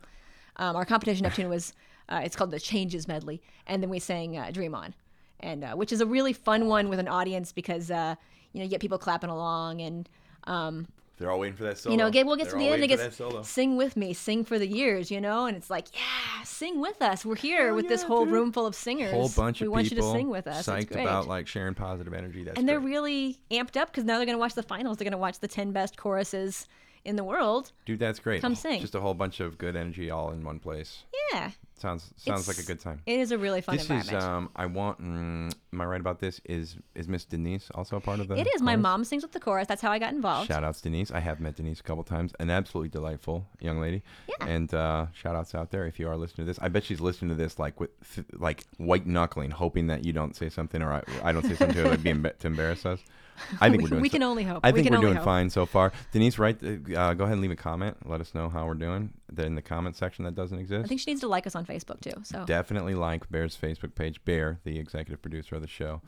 um, 0.57 0.75
our 0.75 0.85
competition 0.85 1.25
up 1.25 1.33
tune 1.33 1.49
was. 1.49 1.73
Uh, 2.09 2.21
it's 2.23 2.35
called 2.35 2.51
the 2.51 2.59
Changes 2.59 3.07
medley, 3.07 3.41
and 3.65 3.81
then 3.81 3.89
we 3.89 3.97
sang 3.99 4.37
uh, 4.37 4.51
"Dream 4.51 4.75
On," 4.75 4.93
and 5.39 5.63
uh, 5.63 5.73
which 5.73 5.91
is 5.91 6.01
a 6.01 6.05
really 6.05 6.33
fun 6.33 6.67
one 6.67 6.89
with 6.89 6.99
an 6.99 7.07
audience 7.07 7.51
because 7.53 7.89
uh, 7.89 8.15
you 8.51 8.59
know 8.59 8.63
you 8.65 8.69
get 8.69 8.79
people 8.81 8.97
clapping 8.97 9.29
along 9.29 9.81
and. 9.81 10.07
Um, 10.45 10.87
they're 11.23 11.31
all 11.31 11.39
waiting 11.39 11.55
for 11.55 11.63
that 11.63 11.77
solo. 11.77 11.93
you 11.93 11.97
know, 11.97 12.03
we'll 12.03 12.35
get 12.35 12.49
They're 12.49 12.51
to 12.51 12.57
the 12.57 12.67
end 12.67 12.83
it 12.83 12.87
gets 12.87 13.47
sing 13.47 13.77
with 13.77 13.95
me, 13.95 14.13
sing 14.13 14.43
for 14.43 14.59
the 14.59 14.67
years, 14.67 15.09
you 15.09 15.21
know, 15.21 15.45
and 15.45 15.55
it's 15.55 15.69
like, 15.69 15.87
yeah, 15.93 16.43
sing 16.43 16.81
with 16.81 17.01
us. 17.01 17.23
We're 17.23 17.37
here 17.37 17.73
with 17.73 17.87
this 17.87 18.03
whole 18.03 18.25
dude. 18.25 18.33
room 18.33 18.51
full 18.51 18.65
of 18.65 18.75
singers. 18.75 19.11
whole 19.11 19.29
bunch 19.29 19.61
we 19.61 19.67
of 19.67 19.71
people. 19.71 19.71
We 19.71 19.77
want 19.77 19.91
you 19.91 19.97
to 19.97 20.11
sing 20.11 20.29
with 20.29 20.47
us. 20.47 20.67
Psyched 20.67 20.91
about 20.91 21.29
like 21.29 21.47
sharing 21.47 21.75
positive 21.75 22.13
energy. 22.13 22.43
That's 22.43 22.59
and 22.59 22.67
they're 22.67 22.81
really 22.81 23.39
amped 23.51 23.77
up 23.77 23.89
because 23.89 24.03
now 24.03 24.17
they're 24.17 24.25
going 24.25 24.35
to 24.35 24.41
watch 24.41 24.53
the 24.53 24.63
finals. 24.63 24.97
They're 24.97 25.05
going 25.05 25.13
to 25.13 25.17
watch 25.17 25.39
the 25.39 25.47
10 25.47 25.71
best 25.71 25.95
choruses 25.95 26.67
in 27.05 27.15
the 27.15 27.23
world. 27.23 27.71
dude. 27.85 27.99
That's 27.99 28.19
great. 28.19 28.41
Come 28.41 28.55
sing. 28.55 28.81
Just 28.81 28.95
a 28.95 28.99
whole 29.01 29.13
bunch 29.13 29.39
of 29.39 29.57
good 29.57 29.75
energy 29.75 30.09
all 30.09 30.31
in 30.31 30.43
one 30.43 30.59
place. 30.59 31.03
Yeah. 31.31 31.51
Sounds 31.79 32.13
sounds 32.15 32.47
like 32.47 32.59
a 32.59 32.63
good 32.63 32.79
time. 32.79 33.01
It 33.05 33.19
is 33.19 33.31
a 33.31 33.37
really 33.37 33.59
fun 33.59 33.75
This 33.75 33.89
is 33.89 34.13
um. 34.13 34.49
I 34.55 34.67
want. 34.67 35.01
Mm, 35.01 35.53
am 35.73 35.81
I 35.81 35.85
right 35.85 35.99
about 35.99 36.19
this? 36.19 36.39
Is 36.45 36.77
is 36.95 37.09
Miss 37.09 37.25
Denise 37.25 37.69
also 37.75 37.97
a 37.97 37.99
part 37.99 38.21
of 38.21 38.29
the? 38.29 38.35
it 38.35 38.47
is. 38.55 38.61
My 38.61 38.77
mom 38.77 39.03
sings 39.03 39.21
with 39.23 39.33
the 39.33 39.39
chorus. 39.39 39.67
That's 39.67 39.81
how 39.81 39.91
I 39.91 39.99
got 39.99 40.13
involved. 40.13 40.47
Shout 40.47 40.63
outs 40.63 40.79
Denise. 40.79 41.11
I 41.11 41.19
have 41.19 41.41
met 41.41 41.55
Denise 41.55 41.81
a 41.81 41.83
couple 41.83 42.03
times. 42.03 42.31
An 42.39 42.49
absolutely 42.49 42.89
delightful 42.89 43.47
young 43.59 43.81
lady. 43.81 44.01
Yeah. 44.29 44.47
And 44.47 44.73
uh, 44.73 45.07
shout 45.13 45.35
outs 45.35 45.53
out 45.55 45.71
there 45.71 45.85
if 45.85 45.99
you 45.99 46.07
are 46.07 46.15
listening 46.15 46.45
to 46.45 46.53
this. 46.53 46.59
I 46.61 46.69
bet 46.69 46.85
she's 46.85 47.01
listening 47.01 47.29
to 47.29 47.35
this 47.35 47.59
like 47.59 47.77
with 47.81 47.89
like 48.33 48.63
white 48.77 49.05
knuckling, 49.05 49.51
hoping 49.51 49.87
that 49.87 50.05
you 50.05 50.13
don't 50.13 50.35
say 50.37 50.49
something 50.49 50.81
or 50.81 50.93
I, 50.93 51.03
I 51.21 51.31
don't 51.33 51.43
say 51.43 51.55
something 51.55 51.83
to, 51.83 51.89
her 51.89 51.97
be 51.97 52.11
emba- 52.13 52.37
to 52.37 52.47
embarrass 52.47 52.85
us. 52.85 52.99
I 53.61 53.69
think 53.69 53.81
We- 53.81 53.85
are 53.85 53.89
doing. 53.89 54.01
we 54.01 54.09
so- 54.09 54.13
can 54.13 54.23
only 54.23 54.43
hope. 54.43 54.59
I 54.63 54.71
We 54.71 54.75
think 54.81 54.87
can 54.87 54.95
we're 54.95 55.01
doing 55.05 55.15
hope. 55.15 55.25
fine 55.25 55.49
so 55.49 55.65
far. 55.65 55.91
Denise, 56.11 56.37
right? 56.39 56.57
Uh, 56.63 57.13
go 57.13 57.23
ahead 57.23 57.33
and 57.33 57.41
leave 57.41 57.51
a 57.51 57.55
comment. 57.55 57.97
Let 58.07 58.21
us 58.21 58.33
know 58.33 58.49
how 58.49 58.65
we're 58.65 58.73
doing. 58.75 59.13
In 59.37 59.55
the 59.55 59.61
comment 59.61 59.95
section 59.95 60.25
that 60.25 60.35
doesn't 60.35 60.59
exist. 60.59 60.85
I 60.85 60.87
think 60.87 61.01
she 61.01 61.09
needs 61.11 61.21
to 61.21 61.27
like 61.27 61.47
us 61.47 61.55
on 61.55 61.65
Facebook 61.65 61.99
too. 62.01 62.13
So 62.23 62.45
Definitely 62.45 62.93
like 62.95 63.29
Bear's 63.31 63.57
Facebook 63.59 63.95
page. 63.95 64.23
Bear, 64.25 64.59
the 64.63 64.77
executive 64.77 65.21
producer 65.21 65.55
of 65.55 65.61
the 65.61 65.67
show, 65.67 66.01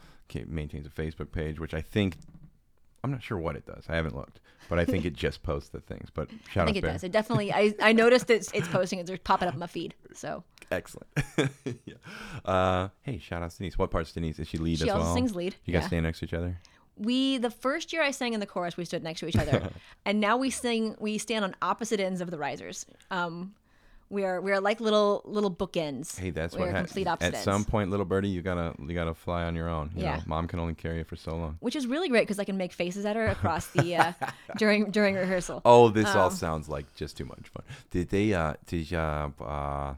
maintains 0.48 0.86
a 0.86 0.90
Facebook 0.90 1.32
page, 1.32 1.60
which 1.60 1.74
I 1.74 1.82
think 1.82 2.18
I'm 3.04 3.12
not 3.12 3.24
sure 3.24 3.38
what 3.38 3.56
it 3.56 3.66
does. 3.66 3.86
I 3.90 3.96
haven't 3.96 4.16
looked, 4.16 4.40
but 4.70 4.80
I 4.80 4.86
think 4.86 5.06
it 5.06 5.14
just 5.26 5.44
posts 5.44 5.70
the 5.70 5.80
things. 5.80 6.10
But 6.14 6.30
shout 6.50 6.58
I 6.58 6.62
out 6.62 6.66
think 6.66 6.78
it 6.78 6.82
Bear. 6.82 6.92
does. 6.94 7.04
It 7.04 7.12
definitely. 7.12 7.52
I, 7.54 7.74
I 7.82 7.94
noticed 7.94 8.30
it's 8.30 8.52
it's 8.54 8.68
posting. 8.68 9.00
It's 9.00 9.12
popping 9.24 9.48
up 9.48 9.54
in 9.56 9.60
my 9.60 9.68
feed. 9.68 9.94
So 10.14 10.44
Excellent. 10.72 11.08
yeah. 11.86 11.94
Uh, 12.44 12.90
hey, 13.04 13.20
shout 13.20 13.44
out 13.44 13.52
to 13.52 13.58
Denise. 13.58 13.78
What 13.78 13.92
part's 13.92 14.12
Denise? 14.12 14.40
Is 14.40 14.48
she 14.48 14.58
lead 14.58 14.80
she 14.80 14.86
as 14.86 14.90
also 14.96 15.04
well? 15.06 15.14
sings 15.14 15.36
lead. 15.36 15.56
You 15.66 15.74
guys 15.74 15.84
yeah. 15.84 15.88
stand 15.88 16.04
next 16.04 16.20
to 16.20 16.26
each 16.26 16.34
other. 16.34 16.58
We 16.98 17.38
the 17.38 17.50
first 17.50 17.92
year 17.94 18.02
I 18.02 18.12
sang 18.12 18.34
in 18.34 18.40
the 18.40 18.46
chorus, 18.46 18.78
we 18.78 18.86
stood 18.86 19.04
next 19.04 19.20
to 19.22 19.28
each 19.28 19.36
other, 19.36 19.70
and 20.06 20.20
now 20.20 20.38
we 20.38 20.50
sing. 20.50 20.96
We 21.00 21.18
stand 21.18 21.44
on 21.46 21.56
opposite 21.62 22.00
ends 22.00 22.22
of 22.22 22.32
the 22.32 22.38
risers. 22.38 22.86
Um, 23.12 23.54
we 24.10 24.24
are 24.24 24.40
we 24.40 24.52
are 24.52 24.62
like 24.62 24.80
little 24.80 25.22
little 25.26 25.50
bookends. 25.52 26.18
Hey, 26.20 26.30
that's 26.30 26.54
we 26.56 26.62
what 26.62 26.70
happens. 26.70 26.96
At 26.98 27.08
opposite 27.08 27.38
some 27.38 27.66
point, 27.66 27.90
little 27.90 28.06
birdie, 28.06 28.30
you 28.30 28.42
gotta 28.42 28.74
you 28.80 28.94
gotta 28.94 29.14
fly 29.16 29.44
on 29.44 29.56
your 29.56 29.68
own. 29.68 29.92
You 29.96 30.04
Yeah. 30.04 30.18
know, 30.18 30.24
mom 30.28 30.48
can 30.48 30.60
only 30.60 30.76
carry 30.76 31.00
you 31.00 31.04
for 31.04 31.16
so 31.16 31.36
long. 31.36 31.58
which 31.60 31.76
is 31.76 31.88
really 31.88 32.08
great 32.08 32.22
because 32.22 32.38
I 32.40 32.44
can 32.44 32.56
make 32.56 32.72
faces 32.72 33.04
at 33.06 33.16
her 33.16 33.28
across 33.28 33.68
the 33.68 33.96
uh, 33.96 34.14
during 34.58 34.92
during 34.92 35.16
rehearsal. 35.16 35.62
Oh, 35.66 35.90
this 35.90 36.16
all 36.16 36.28
Um, 36.28 36.32
sounds 36.32 36.70
like 36.70 36.94
just 36.96 37.18
too 37.18 37.26
much 37.26 37.50
fun. 37.50 37.64
Did 37.90 38.10
they? 38.10 38.34
Uh, 38.34 38.54
did 38.68 38.94
uh, 38.94 39.30
uh, 39.44 39.96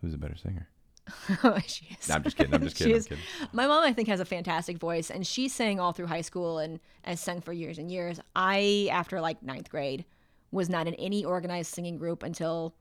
who's 0.00 0.12
a 0.14 0.18
better 0.18 0.36
singer? 0.36 0.68
she 1.66 1.86
is. 2.00 2.08
No, 2.08 2.16
I'm 2.16 2.22
just 2.22 2.36
kidding. 2.36 2.54
I'm 2.54 2.62
just 2.62 2.76
kidding. 2.76 2.94
I'm 2.94 3.02
kidding. 3.02 3.18
My 3.52 3.66
mom, 3.66 3.84
I 3.84 3.92
think, 3.92 4.08
has 4.08 4.20
a 4.20 4.24
fantastic 4.24 4.78
voice, 4.78 5.10
and 5.10 5.26
she 5.26 5.48
sang 5.48 5.80
all 5.80 5.92
through 5.92 6.06
high 6.06 6.20
school 6.20 6.58
and 6.58 6.80
has 7.02 7.20
sung 7.20 7.40
for 7.40 7.52
years 7.52 7.78
and 7.78 7.90
years. 7.90 8.20
I, 8.34 8.88
after 8.90 9.20
like 9.20 9.42
ninth 9.42 9.70
grade, 9.70 10.04
was 10.50 10.68
not 10.68 10.86
in 10.86 10.94
any 10.94 11.24
organized 11.24 11.72
singing 11.74 11.98
group 11.98 12.22
until 12.22 12.74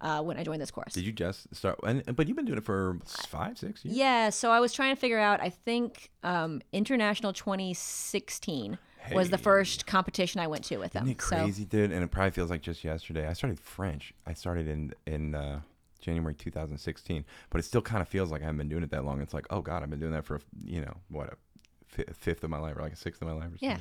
uh, 0.00 0.22
when 0.22 0.36
I 0.38 0.44
joined 0.44 0.60
this 0.60 0.70
course. 0.70 0.92
Did 0.92 1.04
you 1.04 1.12
just 1.12 1.54
start? 1.54 1.78
And, 1.84 2.04
but 2.14 2.28
you've 2.28 2.36
been 2.36 2.44
doing 2.44 2.58
it 2.58 2.64
for 2.64 2.98
five, 3.06 3.58
six 3.58 3.84
years. 3.84 3.96
Yeah, 3.96 4.30
so 4.30 4.50
I 4.50 4.60
was 4.60 4.72
trying 4.72 4.94
to 4.94 5.00
figure 5.00 5.18
out. 5.18 5.40
I 5.40 5.48
think 5.50 6.10
um, 6.22 6.60
International 6.72 7.32
2016 7.32 8.78
was 9.12 9.30
the 9.30 9.38
first 9.38 9.86
competition 9.86 10.40
I 10.40 10.46
went 10.46 10.64
to 10.64 10.78
with 10.78 10.92
them. 10.92 11.04
Isn't 11.04 11.18
it 11.18 11.22
So 11.22 11.36
crazy, 11.36 11.64
dude? 11.64 11.92
And 11.92 12.02
it 12.02 12.10
probably 12.10 12.30
feels 12.30 12.50
like 12.50 12.62
just 12.62 12.84
yesterday. 12.84 13.26
I 13.26 13.34
started 13.34 13.60
French. 13.60 14.14
I 14.26 14.32
started 14.32 14.66
in 14.68 14.94
in 15.06 15.34
uh, 15.34 15.60
January 16.04 16.34
2016, 16.34 17.24
but 17.50 17.58
it 17.60 17.64
still 17.64 17.82
kind 17.82 18.02
of 18.02 18.08
feels 18.08 18.30
like 18.30 18.42
I 18.42 18.44
haven't 18.44 18.58
been 18.58 18.68
doing 18.68 18.82
it 18.82 18.90
that 18.90 19.04
long. 19.04 19.20
It's 19.20 19.34
like, 19.34 19.46
oh 19.50 19.60
god, 19.62 19.82
I've 19.82 19.90
been 19.90 20.00
doing 20.00 20.12
that 20.12 20.24
for 20.24 20.40
you 20.64 20.80
know 20.82 20.96
what 21.08 21.30
a 21.32 22.12
fifth 22.12 22.44
of 22.44 22.50
my 22.50 22.58
life 22.58 22.76
or 22.76 22.82
like 22.82 22.92
a 22.92 22.96
sixth 22.96 23.22
of 23.22 23.28
my 23.28 23.34
life 23.34 23.46
or 23.54 23.58
something. 23.58 23.68
Yeah. 23.70 23.78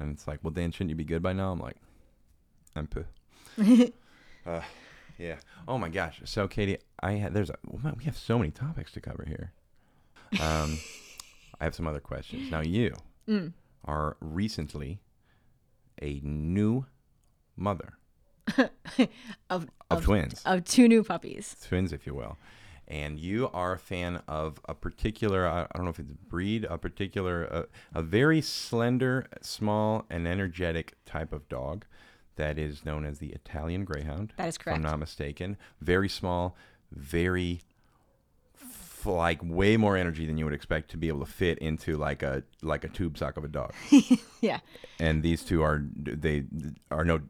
And 0.00 0.10
it's 0.12 0.26
like, 0.26 0.40
well, 0.42 0.50
Dan, 0.50 0.72
shouldn't 0.72 0.90
you 0.90 0.96
be 0.96 1.04
good 1.04 1.22
by 1.22 1.32
now? 1.32 1.52
I'm 1.52 1.60
like, 1.60 1.76
I'm 2.74 2.86
peu. 2.88 3.04
uh, 4.46 4.60
yeah. 5.18 5.36
Oh 5.68 5.78
my 5.78 5.88
gosh. 5.88 6.20
So, 6.24 6.48
Katie, 6.48 6.78
I 7.00 7.12
had 7.12 7.32
there's 7.34 7.50
a 7.50 7.56
we 7.96 8.04
have 8.04 8.16
so 8.16 8.38
many 8.38 8.50
topics 8.50 8.90
to 8.92 9.00
cover 9.00 9.24
here. 9.26 9.52
Um, 10.40 10.78
I 11.60 11.64
have 11.64 11.74
some 11.74 11.86
other 11.86 12.00
questions. 12.00 12.50
Now, 12.50 12.60
you 12.60 12.94
Mm. 13.28 13.52
are 13.86 14.16
recently 14.20 15.00
a 16.02 16.20
new 16.22 16.84
mother 17.56 17.94
of, 19.50 19.66
of, 19.90 20.04
twins, 20.04 20.42
of 20.44 20.64
two 20.64 20.88
new 20.88 21.02
puppies. 21.02 21.56
twins, 21.66 21.92
if 21.92 22.06
you 22.06 22.14
will. 22.14 22.36
And 22.86 23.18
you 23.18 23.48
are 23.54 23.72
a 23.72 23.78
fan 23.78 24.22
of 24.28 24.60
a 24.68 24.74
particular, 24.74 25.48
I 25.48 25.62
I 25.62 25.68
don't 25.74 25.84
know 25.84 25.90
if 25.90 25.98
it's 25.98 26.12
breed, 26.12 26.66
a 26.68 26.76
particular, 26.76 27.48
uh, 27.50 27.62
a 27.94 28.02
very 28.02 28.42
slender, 28.42 29.26
small, 29.40 30.04
and 30.10 30.28
energetic 30.28 30.94
type 31.06 31.32
of 31.32 31.48
dog 31.48 31.86
that 32.36 32.58
is 32.58 32.84
known 32.84 33.06
as 33.06 33.20
the 33.20 33.28
Italian 33.28 33.84
Greyhound. 33.84 34.34
That 34.36 34.48
is 34.48 34.58
correct. 34.58 34.78
If 34.78 34.84
I'm 34.84 34.90
not 34.90 34.98
mistaken. 34.98 35.56
Very 35.80 36.10
small, 36.10 36.56
very, 36.92 37.62
like 39.06 39.40
way 39.42 39.76
more 39.76 39.96
energy 39.96 40.26
than 40.26 40.36
you 40.38 40.44
would 40.44 40.54
expect 40.54 40.90
to 40.90 40.96
be 40.96 41.08
able 41.08 41.20
to 41.20 41.30
fit 41.30 41.58
into 41.58 41.96
like 41.96 42.22
a 42.22 42.42
like 42.62 42.84
a 42.84 42.88
tube 42.88 43.16
sock 43.18 43.36
of 43.36 43.44
a 43.44 43.48
dog. 43.48 43.72
Yeah, 44.40 44.60
and 45.00 45.22
these 45.22 45.42
two 45.42 45.62
are 45.62 45.82
they 45.96 46.44
are 46.90 47.04
no 47.04 47.20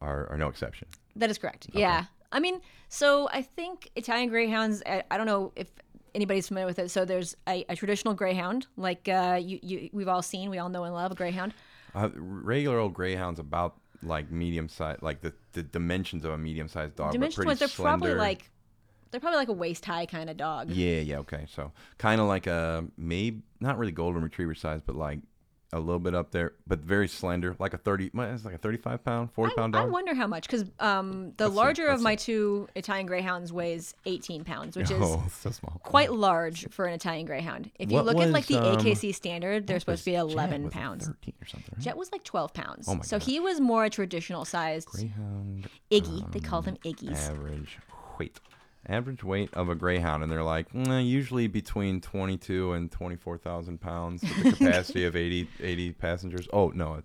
are, 0.00 0.28
are 0.30 0.38
no 0.38 0.48
exception. 0.48 0.88
that 1.16 1.30
is 1.30 1.38
correct. 1.38 1.68
Yeah. 1.72 2.04
I 2.32 2.40
mean, 2.40 2.60
so 2.88 3.28
I 3.32 3.42
think 3.42 3.90
Italian 3.96 4.28
Greyhounds. 4.28 4.82
I, 4.86 5.02
I 5.10 5.16
don't 5.16 5.26
know 5.26 5.52
if 5.56 5.68
anybody's 6.14 6.48
familiar 6.48 6.66
with 6.66 6.78
it. 6.78 6.90
So 6.90 7.04
there's 7.04 7.36
a, 7.48 7.64
a 7.68 7.76
traditional 7.76 8.14
Greyhound, 8.14 8.66
like 8.76 9.08
uh, 9.08 9.38
you, 9.40 9.58
you 9.62 9.90
we've 9.92 10.08
all 10.08 10.22
seen, 10.22 10.50
we 10.50 10.58
all 10.58 10.68
know 10.68 10.84
and 10.84 10.94
love 10.94 11.12
a 11.12 11.14
Greyhound. 11.14 11.54
Uh, 11.94 12.08
regular 12.14 12.78
old 12.78 12.94
greyhounds 12.94 13.40
about 13.40 13.76
like 14.02 14.30
medium 14.30 14.68
size, 14.68 14.98
like 15.02 15.20
the, 15.22 15.32
the 15.52 15.62
dimensions 15.62 16.24
of 16.24 16.32
a 16.32 16.38
medium 16.38 16.68
sized 16.68 16.96
dog. 16.96 17.12
Dimensions 17.12 17.44
but 17.44 17.58
they're 17.58 17.68
probably 17.68 18.14
like 18.14 18.50
they're 19.10 19.20
probably 19.20 19.38
like 19.38 19.48
a 19.48 19.52
waist 19.52 19.84
high 19.84 20.06
kind 20.06 20.30
of 20.30 20.36
dog. 20.36 20.70
Yeah, 20.70 21.00
yeah, 21.00 21.18
okay. 21.18 21.46
So 21.52 21.72
kind 21.98 22.20
of 22.20 22.28
like 22.28 22.46
a 22.46 22.84
maybe 22.96 23.42
not 23.58 23.78
really 23.78 23.92
golden 23.92 24.22
retriever 24.22 24.54
size, 24.54 24.80
but 24.84 24.94
like 24.94 25.18
a 25.72 25.78
little 25.78 26.00
bit 26.00 26.14
up 26.14 26.32
there, 26.32 26.52
but 26.66 26.80
very 26.80 27.06
slender, 27.06 27.54
like 27.60 27.74
a 27.74 27.78
thirty. 27.78 28.10
It's 28.12 28.44
like 28.44 28.54
a 28.54 28.58
thirty-five 28.58 29.04
pound, 29.04 29.30
forty 29.32 29.54
pound 29.54 29.76
I 29.76 29.82
dog. 29.82 29.92
wonder 29.92 30.14
how 30.14 30.26
much 30.26 30.46
because 30.48 30.64
um, 30.80 31.32
the 31.36 31.48
larger 31.48 31.86
of 31.86 32.00
my 32.02 32.16
two 32.16 32.68
Italian 32.74 33.06
Greyhounds 33.06 33.52
weighs 33.52 33.94
18 34.04 34.42
pounds, 34.44 34.76
which 34.76 34.90
is 34.90 34.98
oh, 35.00 35.24
so 35.30 35.50
small. 35.50 35.80
quite 35.84 36.12
large 36.12 36.68
for 36.70 36.86
an 36.86 36.94
Italian 36.94 37.24
Greyhound. 37.26 37.70
If 37.78 37.90
you 37.90 37.96
What 37.96 38.06
look 38.06 38.18
at 38.18 38.30
like 38.30 38.46
the 38.46 38.58
um, 38.58 38.78
AKC 38.78 39.14
standard, 39.14 39.66
they're 39.68 39.78
supposed 39.80 40.02
to 40.04 40.10
be 40.10 40.16
11 40.16 40.64
was 40.64 40.72
like 40.74 40.82
pounds. 40.82 41.06
thirteen 41.06 41.34
or 41.40 41.46
something. 41.46 41.72
Right? 41.76 41.84
Jet 41.84 41.96
was 41.96 42.10
like 42.10 42.24
12 42.24 42.52
pounds. 42.52 42.88
Oh 42.88 42.96
my 42.96 43.02
so 43.02 43.18
God. 43.18 43.26
he 43.26 43.38
was 43.40 43.60
more 43.60 43.84
a 43.84 43.90
traditional 43.90 44.44
sized 44.44 44.88
Greyhound 44.88 45.68
Iggy. 45.90 46.32
they 46.32 46.40
called 46.40 46.64
him 46.66 46.76
Iggy's. 46.84 47.28
average 47.28 47.78
weight. 48.18 48.40
Average 48.88 49.22
weight 49.22 49.52
of 49.52 49.68
a 49.68 49.74
greyhound, 49.74 50.22
and 50.22 50.32
they're 50.32 50.42
like 50.42 50.72
mm, 50.72 51.06
usually 51.06 51.46
between 51.46 52.00
twenty-two 52.00 52.72
and 52.72 52.90
twenty-four 52.90 53.38
thousand 53.38 53.80
pounds, 53.80 54.22
with 54.22 54.42
the 54.42 54.52
capacity 54.64 55.04
of 55.04 55.14
80, 55.14 55.48
80 55.60 55.92
passengers. 55.92 56.48
Oh 56.52 56.68
no, 56.70 57.02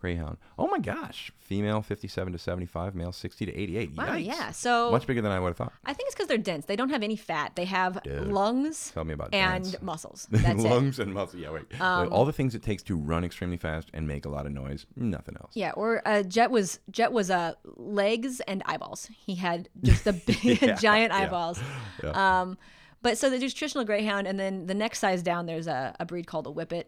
greyhound. 0.00 0.38
Oh 0.58 0.66
my 0.68 0.78
gosh, 0.78 1.30
female 1.38 1.82
fifty-seven 1.82 2.32
to 2.32 2.38
seventy-five, 2.38 2.94
male 2.94 3.12
sixty 3.12 3.46
to 3.46 3.54
eighty-eight. 3.54 3.96
Wow, 3.96 4.06
Yikes. 4.16 4.24
yeah. 4.26 4.50
So 4.50 4.90
much 4.90 5.06
bigger 5.06 5.20
than 5.22 5.32
I 5.32 5.40
would 5.40 5.48
have 5.48 5.56
thought. 5.56 5.72
I 5.84 5.92
think 5.92 6.06
it's 6.08 6.14
because 6.14 6.28
they're 6.28 6.38
dense. 6.38 6.66
They 6.66 6.76
don't 6.76 6.90
have 6.90 7.02
any 7.02 7.16
fat. 7.16 7.52
They 7.56 7.64
have 7.66 8.02
Dude, 8.02 8.28
lungs 8.28 8.90
Tell 8.92 9.04
me 9.04 9.14
about 9.14 9.34
and 9.34 9.64
dance. 9.64 9.82
muscles. 9.82 10.26
That's 10.32 10.62
it. 10.64 10.68
lungs 10.68 10.98
and 10.98 11.12
muscles. 11.12 11.40
Yeah, 11.42 11.50
wait. 11.50 11.64
Wait, 11.70 11.80
All 11.80 12.24
the 12.24 12.32
things 12.32 12.54
it 12.54 12.62
takes 12.62 12.82
to 12.84 12.96
run 12.96 13.24
extremely 13.24 13.56
fast 13.56 13.88
and 13.94 14.06
make 14.06 14.24
a 14.24 14.28
lot 14.28 14.46
of 14.46 14.52
noise. 14.52 14.86
Nothing 14.96 15.36
else. 15.40 15.52
Yeah, 15.54 15.72
or 15.72 16.02
uh, 16.06 16.22
Jet 16.22 16.50
was 16.50 16.80
Jet 16.90 17.12
was 17.12 17.30
uh, 17.30 17.54
legs 17.76 18.40
and 18.40 18.62
eyeballs. 18.66 19.08
He 19.26 19.34
had 19.34 19.68
just 19.82 20.04
the 20.04 20.12
big, 20.26 20.62
Yeah, 20.62 20.74
giant 20.74 21.12
yeah, 21.12 21.18
eyeballs. 21.18 21.60
yeah. 22.02 22.40
Um, 22.40 22.58
but 23.00 23.16
so 23.16 23.30
there's 23.30 23.54
traditional 23.54 23.84
greyhound, 23.84 24.26
and 24.26 24.40
then 24.40 24.66
the 24.66 24.74
next 24.74 24.98
size 24.98 25.22
down 25.22 25.46
there's 25.46 25.68
a, 25.68 25.94
a 26.00 26.04
breed 26.04 26.26
called 26.26 26.46
a 26.48 26.50
whippet, 26.50 26.84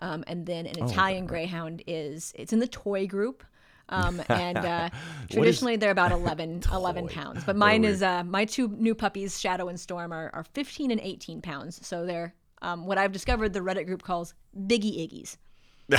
um, 0.00 0.24
and 0.26 0.46
then 0.46 0.66
Oh, 0.66 0.70
an 0.70 0.84
Italian 0.90 1.26
greyhound 1.26 1.82
is 1.86 2.32
it's 2.36 2.52
in 2.52 2.58
the 2.58 2.68
toy 2.68 3.06
group. 3.06 3.44
Um, 3.90 4.20
and 4.28 4.58
uh, 4.58 4.90
traditionally 5.30 5.76
they're 5.76 5.90
about 5.90 6.12
11, 6.20 6.62
11 6.70 7.08
pounds. 7.08 7.44
But 7.44 7.56
mine 7.56 7.84
is 7.84 8.02
uh, 8.02 8.22
my 8.24 8.44
two 8.44 8.68
new 8.68 8.94
puppies, 8.94 9.40
Shadow 9.40 9.68
and 9.68 9.80
Storm, 9.80 10.12
are, 10.12 10.30
are 10.34 10.44
15 10.44 10.90
and 10.90 11.00
18 11.00 11.40
pounds. 11.40 11.86
So 11.86 12.04
they're 12.04 12.34
um, 12.60 12.86
what 12.86 12.98
I've 12.98 13.12
discovered 13.12 13.52
the 13.52 13.60
Reddit 13.60 13.86
group 13.86 14.02
calls 14.02 14.34
Biggie 14.56 14.98
Iggies. 14.98 15.36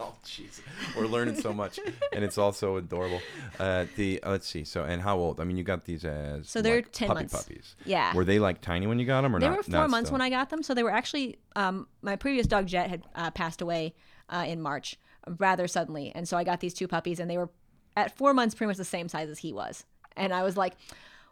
oh 0.00 0.14
jeez 0.24 0.60
we're 0.96 1.06
learning 1.06 1.34
so 1.36 1.52
much 1.52 1.78
and 2.12 2.24
it's 2.24 2.38
also 2.38 2.76
adorable 2.76 3.20
uh 3.60 3.84
the 3.96 4.20
uh, 4.22 4.30
let's 4.30 4.46
see 4.46 4.64
so 4.64 4.82
and 4.84 5.02
how 5.02 5.16
old 5.16 5.40
i 5.40 5.44
mean 5.44 5.56
you 5.56 5.62
got 5.62 5.84
these 5.84 6.04
as 6.04 6.48
So 6.48 6.62
they're 6.62 6.76
like, 6.76 6.92
10 6.92 7.08
puppy 7.08 7.18
months. 7.20 7.34
puppies 7.34 7.76
Yeah. 7.84 8.14
were 8.14 8.24
they 8.24 8.38
like 8.38 8.60
tiny 8.60 8.86
when 8.86 8.98
you 8.98 9.06
got 9.06 9.20
them 9.22 9.36
or 9.36 9.40
They 9.40 9.46
not 9.48 9.56
were 9.58 9.62
four 9.62 9.88
months 9.88 10.08
still? 10.08 10.14
when 10.14 10.22
I 10.22 10.30
got 10.30 10.50
them, 10.50 10.62
so 10.62 10.74
they 10.74 10.82
were 10.82 10.90
actually. 10.92 11.38
Um, 11.54 11.86
my 12.02 12.16
previous 12.16 12.46
dog 12.46 12.66
Jet 12.66 12.88
had 12.90 13.02
uh, 13.14 13.30
passed 13.30 13.60
away 13.62 13.94
uh, 14.28 14.44
in 14.46 14.60
March, 14.60 14.96
rather 15.38 15.68
suddenly, 15.68 16.12
and 16.14 16.28
so 16.28 16.36
I 16.36 16.44
got 16.44 16.60
these 16.60 16.74
two 16.74 16.88
puppies, 16.88 17.20
and 17.20 17.30
they 17.30 17.38
were 17.38 17.50
at 17.96 18.16
four 18.16 18.34
months 18.34 18.54
pretty 18.54 18.68
much 18.68 18.76
the 18.76 18.84
same 18.84 19.08
size 19.08 19.28
as 19.28 19.38
he 19.38 19.52
was, 19.52 19.84
and 20.16 20.32
I 20.34 20.42
was 20.42 20.56
like, 20.56 20.74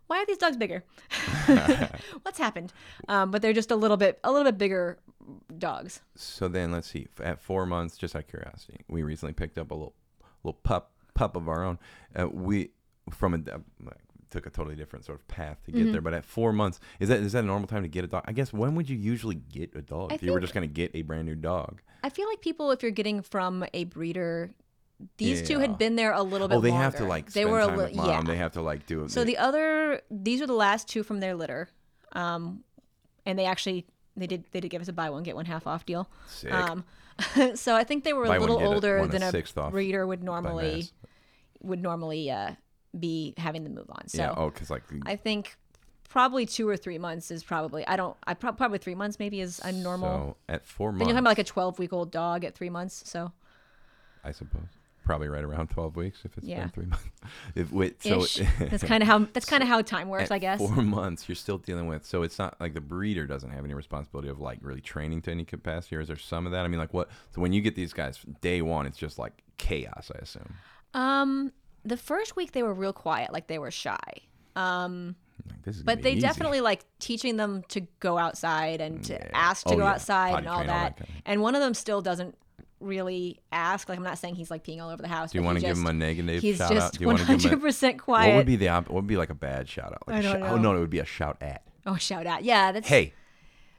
"Why 0.06 0.18
are 0.18 0.26
these 0.26 0.38
dogs 0.38 0.56
bigger? 0.56 0.84
What's 2.22 2.38
happened?" 2.38 2.72
Um, 3.08 3.30
but 3.30 3.42
they're 3.42 3.52
just 3.52 3.70
a 3.70 3.76
little 3.76 3.96
bit, 3.96 4.18
a 4.24 4.30
little 4.32 4.44
bit 4.50 4.58
bigger 4.58 4.98
dogs. 5.58 6.00
so 6.14 6.48
then 6.48 6.70
let's 6.72 6.88
see 6.90 7.06
at 7.22 7.40
four 7.40 7.66
months 7.66 7.96
just 7.96 8.14
out 8.16 8.22
of 8.22 8.28
curiosity 8.28 8.80
we 8.88 9.02
recently 9.02 9.32
picked 9.32 9.58
up 9.58 9.70
a 9.70 9.74
little 9.74 9.94
little 10.42 10.58
pup 10.62 10.92
pup 11.14 11.36
of 11.36 11.48
our 11.48 11.64
own 11.64 11.78
uh, 12.16 12.28
we 12.28 12.70
from 13.10 13.34
a 13.34 13.52
uh, 13.54 13.90
took 14.30 14.46
a 14.46 14.50
totally 14.50 14.74
different 14.74 15.04
sort 15.04 15.18
of 15.18 15.28
path 15.28 15.58
to 15.64 15.70
get 15.70 15.82
Mm-hmm. 15.82 15.92
there 15.92 16.00
but 16.00 16.12
at 16.14 16.24
four 16.24 16.52
months 16.52 16.80
is 16.98 17.08
that 17.08 17.20
is 17.20 17.32
that 17.32 17.44
a 17.44 17.46
normal 17.46 17.68
time 17.68 17.82
to 17.82 17.88
get 17.88 18.04
a 18.04 18.08
dog 18.08 18.24
i 18.26 18.32
guess 18.32 18.52
when 18.52 18.74
would 18.74 18.88
you 18.88 18.96
usually 18.96 19.36
get 19.36 19.74
a 19.76 19.82
dog 19.82 20.10
I 20.10 20.16
if 20.16 20.22
you 20.22 20.32
were 20.32 20.40
just 20.40 20.54
going 20.54 20.68
to 20.68 20.72
get 20.74 20.90
a 20.94 21.02
brand 21.02 21.26
new 21.26 21.34
dog 21.36 21.80
I 22.02 22.10
feel 22.10 22.28
like 22.28 22.42
people, 22.42 22.70
if 22.70 22.82
you're 22.82 22.90
getting 22.92 23.22
from 23.22 23.64
a 23.72 23.84
breeder, 23.84 24.50
these 25.16 25.40
two 25.48 25.58
had 25.58 25.78
been 25.78 25.96
there 25.96 26.12
a 26.12 26.22
little 26.22 26.48
bit. 26.48 26.56
oh 26.56 26.60
they 26.60 26.70
have 26.70 26.92
to 26.96 26.98
longer. 26.98 27.08
like 27.08 27.32
they 27.32 27.46
were 27.46 27.60
a 27.60 27.66
little, 27.66 27.96
mom 27.96 28.06
yeah. 28.06 28.20
they 28.22 28.36
have 28.36 28.52
to 28.52 28.60
like 28.60 28.84
do 28.86 29.04
it 29.04 29.10
So 29.10 29.24
the 29.24 29.38
other, 29.38 30.02
these 30.10 30.42
are 30.42 30.46
the 30.46 30.52
last 30.52 30.86
two 30.86 31.02
from 31.02 31.20
their 31.20 31.34
litter, 31.34 31.66
um, 32.12 32.62
and 33.24 33.38
they 33.38 33.46
actually 33.46 33.86
they 34.16 34.26
did 34.26 34.44
they 34.52 34.60
did 34.60 34.68
give 34.68 34.82
us 34.82 34.88
a 34.88 34.92
buy 34.92 35.10
one 35.10 35.22
get 35.22 35.36
one 35.36 35.46
half 35.46 35.66
off 35.66 35.84
deal. 35.86 36.08
Sick. 36.28 36.52
Um, 36.52 36.84
so 37.54 37.74
I 37.74 37.84
think 37.84 38.04
they 38.04 38.12
were 38.12 38.26
Buy 38.26 38.36
a 38.36 38.40
little 38.40 38.58
a- 38.58 38.64
older 38.64 38.98
a 38.98 39.06
than 39.06 39.22
a 39.22 39.32
off 39.72 40.06
would 40.06 40.22
normally 40.22 40.86
would 41.62 41.82
normally 41.82 42.30
uh, 42.30 42.52
be 42.98 43.34
having 43.36 43.64
them 43.64 43.74
move 43.74 43.90
on. 43.90 44.08
So 44.08 44.18
yeah 44.18 44.34
oh 44.36 44.50
because 44.50 44.70
like 44.70 44.82
I 45.06 45.16
think 45.16 45.56
probably 46.08 46.46
two 46.46 46.68
or 46.68 46.76
three 46.76 46.98
months 46.98 47.30
is 47.30 47.42
probably 47.42 47.86
I 47.86 47.96
don't 47.96 48.16
I 48.26 48.34
prob- 48.34 48.56
probably 48.56 48.78
three 48.78 48.94
months 48.94 49.18
maybe 49.18 49.40
is 49.40 49.60
a 49.64 49.72
normal. 49.72 50.36
So 50.48 50.54
at 50.54 50.66
four 50.66 50.92
months, 50.92 51.00
then 51.00 51.08
you're 51.08 51.14
talking 51.14 51.24
about 51.24 51.30
like 51.30 51.38
a 51.38 51.44
12 51.44 51.78
week 51.78 51.92
old 51.92 52.10
dog 52.10 52.44
at 52.44 52.54
three 52.54 52.70
months. 52.70 53.02
So 53.06 53.32
I 54.22 54.32
suppose 54.32 54.62
probably 55.04 55.28
right 55.28 55.44
around 55.44 55.68
twelve 55.68 55.94
weeks 55.96 56.20
if 56.24 56.36
it's 56.38 56.46
Yeah. 56.46 56.60
been 56.60 56.68
three 56.70 56.86
months. 56.86 57.04
If 57.54 57.70
wait, 57.72 58.02
so 58.02 58.24
that's 58.58 58.82
kind 58.82 59.02
of 59.02 59.08
how 59.08 59.18
that's 59.32 59.46
kind 59.46 59.62
of 59.62 59.68
how 59.68 59.82
time 59.82 60.08
works, 60.08 60.30
I 60.30 60.38
guess. 60.38 60.58
four 60.58 60.70
months 60.82 61.28
you're 61.28 61.36
still 61.36 61.58
dealing 61.58 61.86
with. 61.86 62.04
So 62.06 62.22
it's 62.22 62.38
not 62.38 62.60
like 62.60 62.74
the 62.74 62.80
breeder 62.80 63.26
doesn't 63.26 63.50
have 63.50 63.64
any 63.64 63.74
responsibility 63.74 64.28
of 64.28 64.40
like 64.40 64.58
really 64.62 64.80
training 64.80 65.22
to 65.22 65.30
any 65.30 65.44
capacity, 65.44 65.96
or 65.96 66.00
is 66.00 66.08
there 66.08 66.16
some 66.16 66.46
of 66.46 66.52
that? 66.52 66.64
I 66.64 66.68
mean, 66.68 66.80
like 66.80 66.94
what? 66.94 67.08
So 67.34 67.40
when 67.40 67.52
you 67.52 67.60
get 67.60 67.74
these 67.76 67.92
guys 67.92 68.18
day 68.40 68.62
one, 68.62 68.86
it's 68.86 68.98
just 68.98 69.18
like 69.18 69.42
chaos. 69.58 70.10
I 70.14 70.18
assume. 70.18 70.54
Um, 70.94 71.52
the 71.84 71.96
first 71.96 72.36
week 72.36 72.52
they 72.52 72.62
were 72.62 72.74
real 72.74 72.92
quiet, 72.92 73.32
like 73.32 73.46
they 73.46 73.58
were 73.58 73.70
shy. 73.70 73.98
Um, 74.56 75.16
Like, 75.50 75.62
this 75.64 75.76
is 75.76 75.82
but 75.82 76.02
they 76.02 76.12
easy. 76.12 76.20
definitely 76.20 76.60
like 76.60 76.84
teaching 77.00 77.36
them 77.36 77.64
to 77.68 77.80
go 78.00 78.16
outside 78.18 78.80
and 78.80 79.02
to 79.04 79.14
Yeah. 79.14 79.28
ask 79.34 79.66
to 79.66 79.74
Oh, 79.74 79.76
go 79.78 79.82
yeah. 79.82 79.90
outside 79.90 80.30
Potty 80.30 80.38
and 80.38 80.48
all 80.48 80.58
train, 80.58 80.70
all 80.70 80.76
that. 80.76 80.96
that 80.96 81.06
kind 81.06 81.18
of- 81.18 81.22
And 81.26 81.42
one 81.42 81.54
of 81.56 81.60
them 81.60 81.74
still 81.74 82.00
doesn't 82.00 82.36
really 82.84 83.40
ask. 83.52 83.88
Like 83.88 83.98
I'm 83.98 84.04
not 84.04 84.18
saying 84.18 84.34
he's 84.36 84.50
like 84.50 84.64
peeing 84.64 84.80
all 84.80 84.90
over 84.90 85.02
the 85.02 85.08
house. 85.08 85.32
Do 85.32 85.38
you 85.38 85.44
want 85.44 85.58
to 85.58 85.64
give 85.64 85.76
him 85.76 85.86
a 85.86 85.92
negative 85.92 86.40
He's 86.42 86.58
shout 86.58 86.70
out? 86.70 86.74
just 86.74 86.94
Do 86.98 87.00
you 87.02 87.06
want 87.08 87.18
to 87.20 87.26
give 87.36 87.52
him 87.52 87.60
100% 87.60 87.98
quiet. 87.98 88.28
What 88.30 88.36
would 88.38 88.46
be 88.46 88.56
the 88.56 88.68
op- 88.68 88.84
what 88.88 88.94
would 88.96 89.06
be 89.06 89.16
like 89.16 89.30
a 89.30 89.34
bad 89.34 89.68
shout 89.68 89.92
out? 89.92 90.06
Like 90.06 90.16
I 90.16 90.18
a 90.20 90.22
don't 90.22 90.32
shout- 90.40 90.50
Oh 90.52 90.56
know. 90.56 90.72
no, 90.72 90.76
it 90.76 90.80
would 90.80 90.90
be 90.90 90.98
a 91.00 91.04
shout 91.04 91.38
at. 91.40 91.62
oh, 91.86 91.96
shout 91.96 92.26
out. 92.26 92.44
Yeah, 92.44 92.72
that's. 92.72 92.88
Hey, 92.88 93.12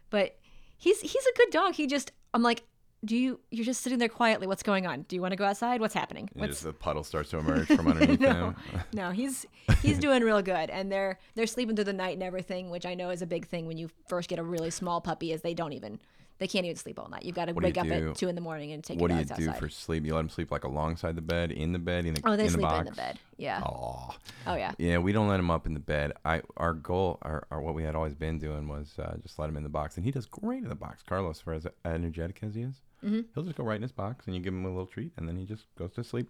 But 0.10 0.38
he's 0.78 1.00
he's 1.02 1.26
a 1.26 1.38
good 1.38 1.50
dog. 1.52 1.74
He 1.76 1.88
just 1.88 2.12
I'm 2.34 2.42
like, 2.44 2.64
do 3.04 3.16
you 3.16 3.40
you're 3.52 3.66
just 3.66 3.82
sitting 3.82 4.00
there 4.00 4.10
quietly? 4.10 4.48
What's 4.48 4.64
going 4.64 4.88
on? 4.88 5.04
Do 5.04 5.16
you 5.16 5.22
want 5.22 5.32
to 5.34 5.36
go 5.38 5.46
outside? 5.46 5.80
What's 5.80 5.94
happening? 5.94 6.30
and 6.34 6.42
What's 6.42 6.54
just 6.54 6.64
the 6.64 6.74
puddle 6.74 7.04
starts 7.04 7.30
to 7.32 7.38
emerge 7.38 7.68
from 7.68 7.88
underneath 7.88 8.20
no, 8.22 8.34
him. 8.34 8.56
no, 8.94 9.12
he's 9.12 9.46
he's 9.82 10.00
doing 10.00 10.24
real 10.24 10.42
good, 10.42 10.70
and 10.70 10.92
they're 10.92 11.20
they're 11.36 11.46
sleeping 11.48 11.76
through 11.76 11.86
the 11.86 11.94
night 11.94 12.14
and 12.14 12.24
everything, 12.24 12.70
which 12.72 12.86
I 12.86 12.96
know 12.96 13.12
is 13.12 13.22
a 13.22 13.28
big 13.28 13.46
thing 13.48 13.68
when 13.68 13.78
you 13.78 13.90
first 14.08 14.28
get 14.30 14.40
a 14.40 14.44
really 14.44 14.72
small 14.72 15.02
puppy, 15.02 15.32
is 15.32 15.42
they 15.42 15.54
don't 15.54 15.74
even 15.74 16.00
they 16.38 16.48
can't 16.48 16.66
even 16.66 16.76
sleep 16.76 17.00
all 17.00 17.08
night. 17.08 17.24
You've 17.24 17.36
got 17.36 17.46
to 17.46 17.54
What 17.54 17.64
wake 17.64 17.78
up 17.78 17.86
do? 17.88 18.10
at 18.12 18.16
two 18.18 18.28
in 18.28 18.36
the 18.36 18.42
morning 18.42 18.72
and 18.74 18.84
take 18.84 19.00
What 19.00 19.10
do 19.10 19.18
you 19.18 19.24
do 19.26 19.34
outside. 19.34 19.58
for 19.58 19.70
sleep? 19.70 20.06
You 20.06 20.14
let 20.16 20.22
them 20.22 20.30
sleep 20.30 20.52
like 20.52 20.64
alongside 20.66 21.16
the 21.16 21.22
bed, 21.22 21.52
in 21.52 21.72
the 21.72 21.80
bed, 21.80 22.06
in 22.06 22.14
the 22.16 22.22
oh, 22.26 22.36
they 22.36 22.44
in 22.44 22.48
the 22.48 22.52
sleep 22.54 22.62
box. 22.64 22.80
in 22.80 22.86
the 22.86 22.92
bed. 22.98 23.20
Yeah. 23.38 23.62
Oh, 23.66 24.14
Oh, 24.48 24.56
yeah. 24.56 24.74
yeah. 24.78 24.98
We 24.98 25.12
don't 25.14 25.28
let 25.28 25.40
him 25.40 25.50
up 25.50 25.66
in 25.66 25.74
the 25.74 25.80
bed. 25.80 26.12
I 26.26 26.42
our 26.58 26.74
goal, 26.74 27.20
our, 27.22 27.46
our 27.52 27.62
what 27.62 27.74
we 27.76 27.84
had 27.84 27.96
always 27.96 28.16
been 28.16 28.38
doing 28.40 28.68
was 28.68 28.98
uh, 29.00 29.16
just 29.24 29.40
let 29.40 29.50
him 29.50 29.58
in 29.58 29.64
the 29.64 29.70
box, 29.70 29.96
and 29.96 30.06
he 30.06 30.12
does 30.12 30.26
great 30.26 30.62
in 30.64 30.70
the 30.70 30.76
box. 30.76 31.04
Carlos, 31.08 31.40
for 31.40 31.54
as 31.54 31.66
energetic 31.86 32.40
as 32.44 32.56
he 32.56 32.62
is, 32.64 32.76
Mm-hmm. 33.04 33.22
he'll 33.36 33.44
just 33.44 33.56
go 33.58 33.64
right 33.64 33.76
in 33.76 33.82
his 33.84 33.92
box, 33.92 34.26
and 34.26 34.36
you 34.36 34.42
give 34.42 34.54
him 34.54 34.66
a 34.66 34.68
little 34.70 34.88
treat, 34.88 35.12
and 35.18 35.28
then 35.30 35.36
he 35.38 35.46
just 35.46 35.66
goes 35.78 35.92
to 35.94 36.04
sleep. 36.04 36.28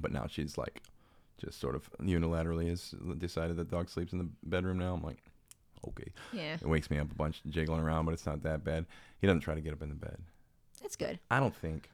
But 0.00 0.12
now 0.12 0.26
she's 0.28 0.56
like, 0.56 0.82
just 1.38 1.58
sort 1.58 1.74
of 1.74 1.90
unilaterally 2.00 2.68
has 2.68 2.94
decided 3.18 3.56
that 3.56 3.70
dog 3.70 3.88
sleeps 3.88 4.12
in 4.12 4.18
the 4.18 4.28
bedroom 4.44 4.78
now. 4.78 4.94
I'm 4.94 5.02
like, 5.02 5.16
okay. 5.88 6.12
Yeah. 6.32 6.54
It 6.54 6.66
wakes 6.68 6.90
me 6.90 6.98
up 6.98 7.10
a 7.10 7.14
bunch, 7.14 7.40
jiggling 7.48 7.80
around, 7.80 8.04
but 8.04 8.14
it's 8.14 8.26
not 8.26 8.42
that 8.42 8.64
bad. 8.64 8.86
He 9.20 9.26
doesn't 9.26 9.40
try 9.40 9.54
to 9.54 9.60
get 9.60 9.72
up 9.72 9.82
in 9.82 9.88
the 9.88 9.94
bed. 9.94 10.18
That's 10.82 10.96
good. 10.96 11.18
I 11.30 11.40
don't 11.40 11.54
think 11.54 11.90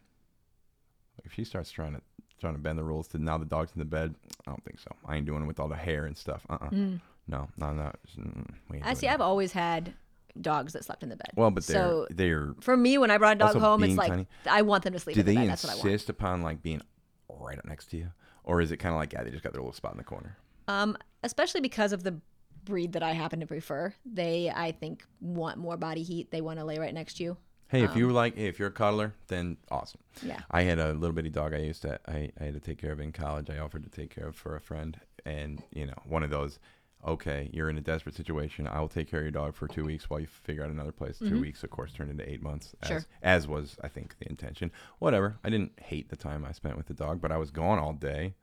if 1.25 1.33
she 1.33 1.45
starts 1.45 1.71
trying 1.71 1.95
to 1.95 2.01
trying 2.41 2.55
to 2.55 2.61
bend 2.61 2.79
the 2.79 2.85
rules 2.85 3.09
to 3.09 3.19
now 3.19 3.39
the 3.39 3.45
dog's 3.45 3.73
in 3.75 3.79
the 3.79 3.85
bed, 3.85 4.15
I 4.47 4.51
don't 4.51 4.63
think 4.65 4.79
so. 4.81 4.91
I 5.07 5.17
ain't 5.17 5.27
doing 5.27 5.43
it 5.43 5.47
with 5.47 5.61
all 5.61 5.69
the 5.69 5.77
hair 5.77 6.05
and 6.05 6.17
stuff. 6.17 6.45
Uh 6.51 6.59
uh 6.61 6.69
No, 6.71 7.49
no, 7.57 7.73
no. 7.73 7.93
mm, 8.19 8.47
I 8.83 8.95
see. 8.95 9.07
that. 9.07 9.15
I've 9.15 9.21
always 9.21 9.53
had 9.53 9.95
dogs 10.41 10.73
that 10.73 10.85
slept 10.85 11.03
in 11.03 11.09
the 11.09 11.17
bed. 11.17 11.31
well, 11.37 11.51
but 11.51 11.65
they're 11.67 11.77
so 11.77 12.07
they're. 12.11 12.55
for 12.61 12.77
me, 12.77 12.99
when 12.99 13.11
I 13.11 13.19
brought 13.19 13.37
a 13.37 13.39
dog 13.39 13.57
home, 13.57 13.85
it's 13.85 13.97
like 13.97 14.11
tiny. 14.11 14.27
I 14.51 14.63
want 14.63 14.85
them 14.85 14.93
to 14.93 14.99
sleep 14.99 15.15
Do 15.15 15.21
in 15.21 15.27
the 15.27 15.33
they 15.33 15.41
bed. 15.41 15.49
That's 15.51 15.65
what 15.65 15.73
I 15.73 15.77
want. 15.77 15.87
insist 15.87 16.11
upon 16.11 16.43
like 16.43 16.63
being 16.63 16.83
right 17.29 17.59
up 17.59 17.65
next 17.65 17.87
to 17.91 17.97
you, 17.97 18.09
or 18.43 18.61
is 18.61 18.73
it 18.73 18.77
kind 18.79 18.95
of 18.95 18.99
like 18.99 19.13
yeah, 19.13 19.23
they 19.23 19.31
just 19.31 19.43
got 19.43 19.53
their 19.53 19.63
little 19.63 19.73
spot 19.73 19.93
in 19.93 19.99
the 19.99 20.05
corner? 20.05 20.37
Um, 20.69 20.97
especially 21.23 21.61
because 21.61 21.93
of 21.93 22.03
the 22.03 22.21
breed 22.65 22.93
that 22.95 23.03
I 23.03 23.13
happen 23.13 23.41
to 23.41 23.47
prefer. 23.47 23.95
They, 24.05 24.51
I 24.55 24.73
think, 24.73 25.05
want 25.21 25.59
more 25.59 25.77
body 25.77 26.03
heat. 26.03 26.31
They 26.31 26.41
want 26.41 26.59
to 26.59 26.65
lay 26.65 26.79
right 26.79 26.95
next 26.95 27.15
to 27.19 27.23
you. 27.25 27.37
Hey, 27.69 27.83
if 27.83 27.97
you 27.97 28.07
were 28.07 28.13
like, 28.13 28.37
hey, 28.37 28.47
if 28.47 28.59
you're 28.59 28.69
a 28.69 28.73
cuddler, 28.73 29.15
then 29.29 29.57
awesome. 29.71 30.01
Um, 30.23 30.29
Yeah. 30.29 30.41
I 30.51 30.63
had 30.63 30.79
a 30.79 30.93
little 30.93 31.15
bitty 31.15 31.31
dog 31.31 31.55
I 31.55 31.59
used 31.59 31.83
to, 31.83 31.99
I, 32.07 32.31
I 32.41 32.45
had 32.45 32.55
to 32.55 32.61
take 32.61 32.79
care 32.79 32.93
of 32.93 33.01
in 33.01 33.11
college. 33.11 33.51
I 33.51 33.59
offered 33.59 33.83
to 33.83 33.91
take 33.91 34.15
care 34.15 34.29
of 34.29 34.37
for 34.37 34.55
a 34.55 34.61
friend. 34.61 34.99
and 35.25 35.63
you 35.73 35.87
know, 35.87 35.95
one 36.07 36.23
of 36.23 36.31
those. 36.31 36.59
Okay, 37.07 37.51
you're 37.53 37.69
in 37.69 37.77
a 37.77 37.83
desperate 37.83 38.15
situation. 38.15 38.67
I 38.67 38.81
will 38.81 38.89
take 38.89 39.11
care 39.11 39.21
of 39.21 39.25
your 39.25 39.31
dog 39.31 39.55
for 39.55 39.69
two 39.69 39.85
weeks 39.85 40.09
while 40.09 40.21
you 40.21 40.27
figure 40.27 40.65
out 40.65 40.71
another 40.71 40.91
place. 40.93 41.19
Two 41.19 41.39
weeks, 41.39 41.63
of 41.63 41.69
course, 41.69 41.93
turned 41.93 42.11
into 42.11 42.27
eight 42.27 42.43
months, 42.43 42.75
as, 42.83 42.89
Mm-hmm. 42.89 42.99
Sure. 42.99 43.07
as 43.23 43.47
was 43.47 43.77
I 43.83 43.89
think 43.89 44.17
the 44.21 44.27
intention. 44.31 44.71
Whatever. 45.01 45.37
I 45.45 45.51
didn't 45.51 45.73
hate 45.83 46.09
the 46.09 46.17
time 46.17 46.47
I 46.47 46.53
spent 46.53 46.79
with 46.79 46.87
the 46.87 46.95
dog, 46.95 47.21
but 47.21 47.31
I 47.31 47.37
was 47.37 47.51
gone 47.51 47.79
all 47.79 47.93
day 47.93 48.35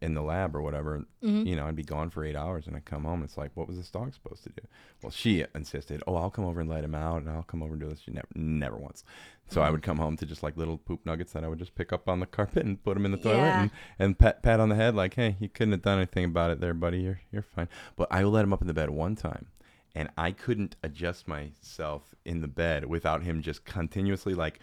in 0.00 0.14
the 0.14 0.22
lab 0.22 0.56
or 0.56 0.62
whatever. 0.62 1.04
Mm-hmm. 1.22 1.46
You 1.46 1.56
know, 1.56 1.66
I'd 1.66 1.76
be 1.76 1.82
gone 1.82 2.10
for 2.10 2.24
eight 2.24 2.36
hours, 2.36 2.66
and 2.66 2.76
I'd 2.76 2.84
come 2.84 3.04
home. 3.04 3.20
And 3.20 3.24
It's 3.24 3.36
like, 3.36 3.50
what 3.54 3.68
was 3.68 3.76
this 3.76 3.90
dog 3.90 4.12
supposed 4.14 4.42
to 4.44 4.50
do? 4.50 4.62
Well, 5.02 5.10
she 5.10 5.44
insisted, 5.54 6.02
oh, 6.06 6.16
I'll 6.16 6.30
come 6.30 6.44
over 6.44 6.60
and 6.60 6.68
let 6.70 6.84
him 6.84 6.94
out, 6.94 7.22
and 7.22 7.28
I'll 7.30 7.42
come 7.42 7.62
over 7.62 7.72
and 7.72 7.80
do 7.82 7.88
this. 7.88 8.00
She 8.00 8.10
never, 8.10 8.28
never 8.34 8.76
once. 8.76 9.04
So 9.48 9.60
Mm-hmm. 9.60 9.68
I 9.68 9.70
would 9.70 9.82
come 9.82 9.98
home 9.98 10.16
to 10.16 10.26
just 10.26 10.42
like 10.42 10.56
little 10.56 10.76
poop 10.78 11.04
nuggets 11.06 11.32
that 11.32 11.44
I 11.44 11.48
would 11.48 11.58
just 11.58 11.74
pick 11.74 11.92
up 11.92 12.08
on 12.08 12.20
the 12.20 12.26
carpet 12.38 12.64
and 12.64 12.82
put 12.82 12.94
them 12.94 13.04
in 13.04 13.12
the 13.12 13.18
toilet 13.18 13.36
Yeah. 13.36 13.60
and, 13.62 13.70
and 13.98 14.18
pat 14.18 14.42
pat 14.42 14.58
on 14.60 14.68
the 14.70 14.74
head 14.76 14.94
like, 14.94 15.14
hey, 15.14 15.36
you 15.38 15.48
couldn't 15.48 15.72
have 15.72 15.82
done 15.82 15.98
anything 15.98 16.24
about 16.24 16.50
it 16.50 16.60
there, 16.60 16.74
buddy. 16.74 17.00
You're 17.00 17.20
you're 17.30 17.42
fine. 17.42 17.68
But 17.96 18.08
I 18.10 18.22
let 18.24 18.44
him 18.44 18.52
up 18.52 18.60
in 18.62 18.66
the 18.66 18.74
bed 18.74 18.90
one 18.90 19.14
time, 19.14 19.46
and 19.94 20.08
I 20.18 20.32
couldn't 20.32 20.74
adjust 20.82 21.28
myself 21.28 22.14
in 22.24 22.40
the 22.40 22.48
bed 22.48 22.86
without 22.86 23.22
him 23.22 23.40
just 23.42 23.64
continuously 23.64 24.34
like 24.34 24.58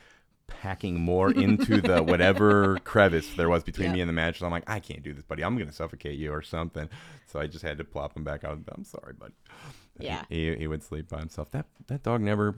packing 0.47 0.99
more 0.99 1.31
into 1.31 1.81
the 1.81 2.01
whatever 2.03 2.77
crevice 2.83 3.33
there 3.35 3.49
was 3.49 3.63
between 3.63 3.87
Yeah. 3.89 3.93
me 3.93 4.01
and 4.01 4.09
the 4.09 4.13
mattress. 4.13 4.43
I'm 4.43 4.51
like, 4.51 4.69
I 4.69 4.79
can't 4.79 5.03
do 5.03 5.13
this, 5.13 5.23
buddy. 5.23 5.43
I'm 5.43 5.57
gonna 5.57 5.71
suffocate 5.71 6.17
you 6.17 6.31
or 6.31 6.41
something. 6.41 6.89
So 7.27 7.39
I 7.39 7.47
just 7.47 7.63
had 7.63 7.77
to 7.79 7.83
plop 7.83 8.15
him 8.15 8.23
back 8.23 8.43
out. 8.43 8.59
I'm 8.73 8.83
sorry, 8.83 9.13
buddy. 9.13 9.33
Yeah. 9.99 10.23
He, 10.29 10.51
he, 10.51 10.55
he 10.59 10.67
would 10.67 10.83
sleep 10.83 11.09
by 11.09 11.19
himself. 11.19 11.51
That 11.51 11.65
that 11.87 12.03
dog 12.03 12.21
never. 12.21 12.55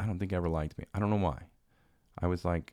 I 0.00 0.06
don't 0.06 0.18
think 0.18 0.32
ever 0.32 0.48
liked 0.48 0.76
me. 0.78 0.84
I 0.94 0.98
don't 0.98 1.10
know 1.10 1.16
why. 1.16 1.42
I 2.20 2.26
was 2.26 2.44
like, 2.44 2.72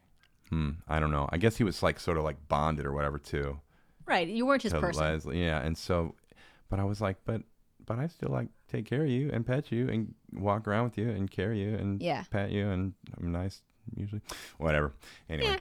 hmm, 0.50 0.72
I 0.88 1.00
don't 1.00 1.12
know. 1.12 1.28
I 1.32 1.38
guess 1.38 1.58
he 1.58 1.64
was 1.64 1.84
like 1.84 2.00
sort 2.00 2.18
of 2.18 2.24
like 2.24 2.48
bonded 2.48 2.86
or 2.86 2.94
whatever 2.94 3.18
too 3.20 3.60
Right. 4.08 4.28
You 4.28 4.46
weren't 4.46 4.64
his 4.64 4.74
to 4.74 4.80
person. 4.82 5.04
Leslie. 5.04 5.42
Yeah, 5.44 5.62
and 5.62 5.78
so, 5.78 6.16
but 6.70 6.80
I 6.80 6.84
was 6.84 7.00
like, 7.00 7.18
but 7.26 7.42
but 7.86 7.98
I 8.00 8.08
still 8.08 8.30
like 8.30 8.48
take 8.72 8.86
care 8.86 9.04
of 9.04 9.10
you 9.10 9.30
and 9.34 9.46
pet 9.46 9.72
you 9.72 9.90
and 9.90 10.14
walk 10.34 10.68
around 10.68 10.86
with 10.86 10.98
you 10.98 11.10
and 11.10 11.30
carry 11.30 11.60
you 11.62 11.76
and 11.76 12.02
Yeah. 12.02 12.24
pat 12.32 12.52
you 12.52 12.70
and 12.70 12.94
I'm 13.18 13.32
nice 13.32 13.62
usually. 13.96 14.22
Whatever. 14.58 14.94
Anyway, 15.30 15.50
Yeah. 15.52 15.60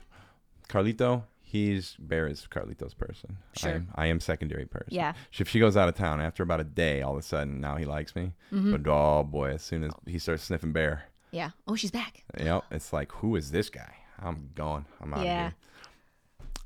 Carlito, 0.69 1.23
he's 1.41 1.95
Bear 1.99 2.27
is 2.27 2.47
Carlito's 2.49 2.93
person. 2.93 3.37
I 3.57 3.59
Sure. 3.59 3.71
am, 3.71 3.87
I 3.95 4.05
am 4.07 4.19
secondary 4.21 4.65
person. 4.65 4.93
Yeah. 4.93 5.13
If 5.37 5.49
she 5.49 5.59
goes 5.59 5.75
out 5.75 5.89
of 5.89 5.95
town 5.95 6.21
after 6.21 6.43
about 6.43 6.61
a 6.61 6.63
day, 6.63 7.01
all 7.01 7.13
of 7.13 7.19
a 7.19 7.21
sudden 7.21 7.59
now 7.59 7.75
he 7.75 7.85
likes 7.85 8.15
me. 8.15 8.31
Mm-hmm. 8.51 8.71
But 8.71 8.87
oh 8.89 9.23
boy, 9.23 9.49
as 9.51 9.61
soon 9.61 9.83
as 9.83 9.91
he 10.05 10.17
starts 10.19 10.43
sniffing 10.43 10.71
Bear, 10.71 11.03
Yeah. 11.31 11.51
Oh, 11.67 11.75
she's 11.75 11.91
back. 11.91 12.23
Yep, 12.37 12.65
it's 12.71 12.91
like, 12.93 13.11
who 13.13 13.35
is 13.37 13.51
this 13.51 13.69
guy? 13.69 13.95
I'm 14.19 14.49
gone. 14.53 14.85
I'm 15.01 15.13
out 15.13 15.25
Yeah. 15.25 15.47
of 15.47 15.53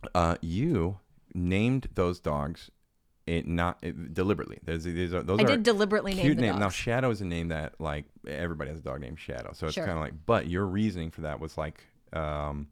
here. 0.03 0.09
Uh, 0.13 0.35
you 0.41 0.99
named 1.33 1.87
those 1.95 2.19
dogs, 2.19 2.69
it 3.27 3.47
not 3.47 3.77
it, 3.81 4.13
deliberately. 4.13 4.59
There's 4.63 4.83
these 4.83 5.13
are 5.13 5.23
those 5.23 5.39
I 5.39 5.43
are 5.43 5.47
did 5.47 5.63
deliberately 5.63 6.13
name 6.13 6.35
the 6.35 6.41
name. 6.41 6.59
Now. 6.59 6.69
Shadow 6.69 7.09
is 7.09 7.21
a 7.21 7.25
name 7.25 7.47
that 7.49 7.79
like 7.79 8.05
everybody 8.27 8.69
has 8.69 8.79
a 8.79 8.83
dog 8.83 9.01
named 9.01 9.19
Shadow, 9.19 9.51
so 9.53 9.65
it's 9.65 9.75
Sure. 9.75 9.85
kind 9.85 9.97
of 9.97 10.03
like. 10.03 10.13
But 10.25 10.47
your 10.47 10.65
reasoning 10.65 11.09
for 11.11 11.21
that 11.21 11.39
was 11.39 11.57
like, 11.57 11.83
um, 12.13 12.67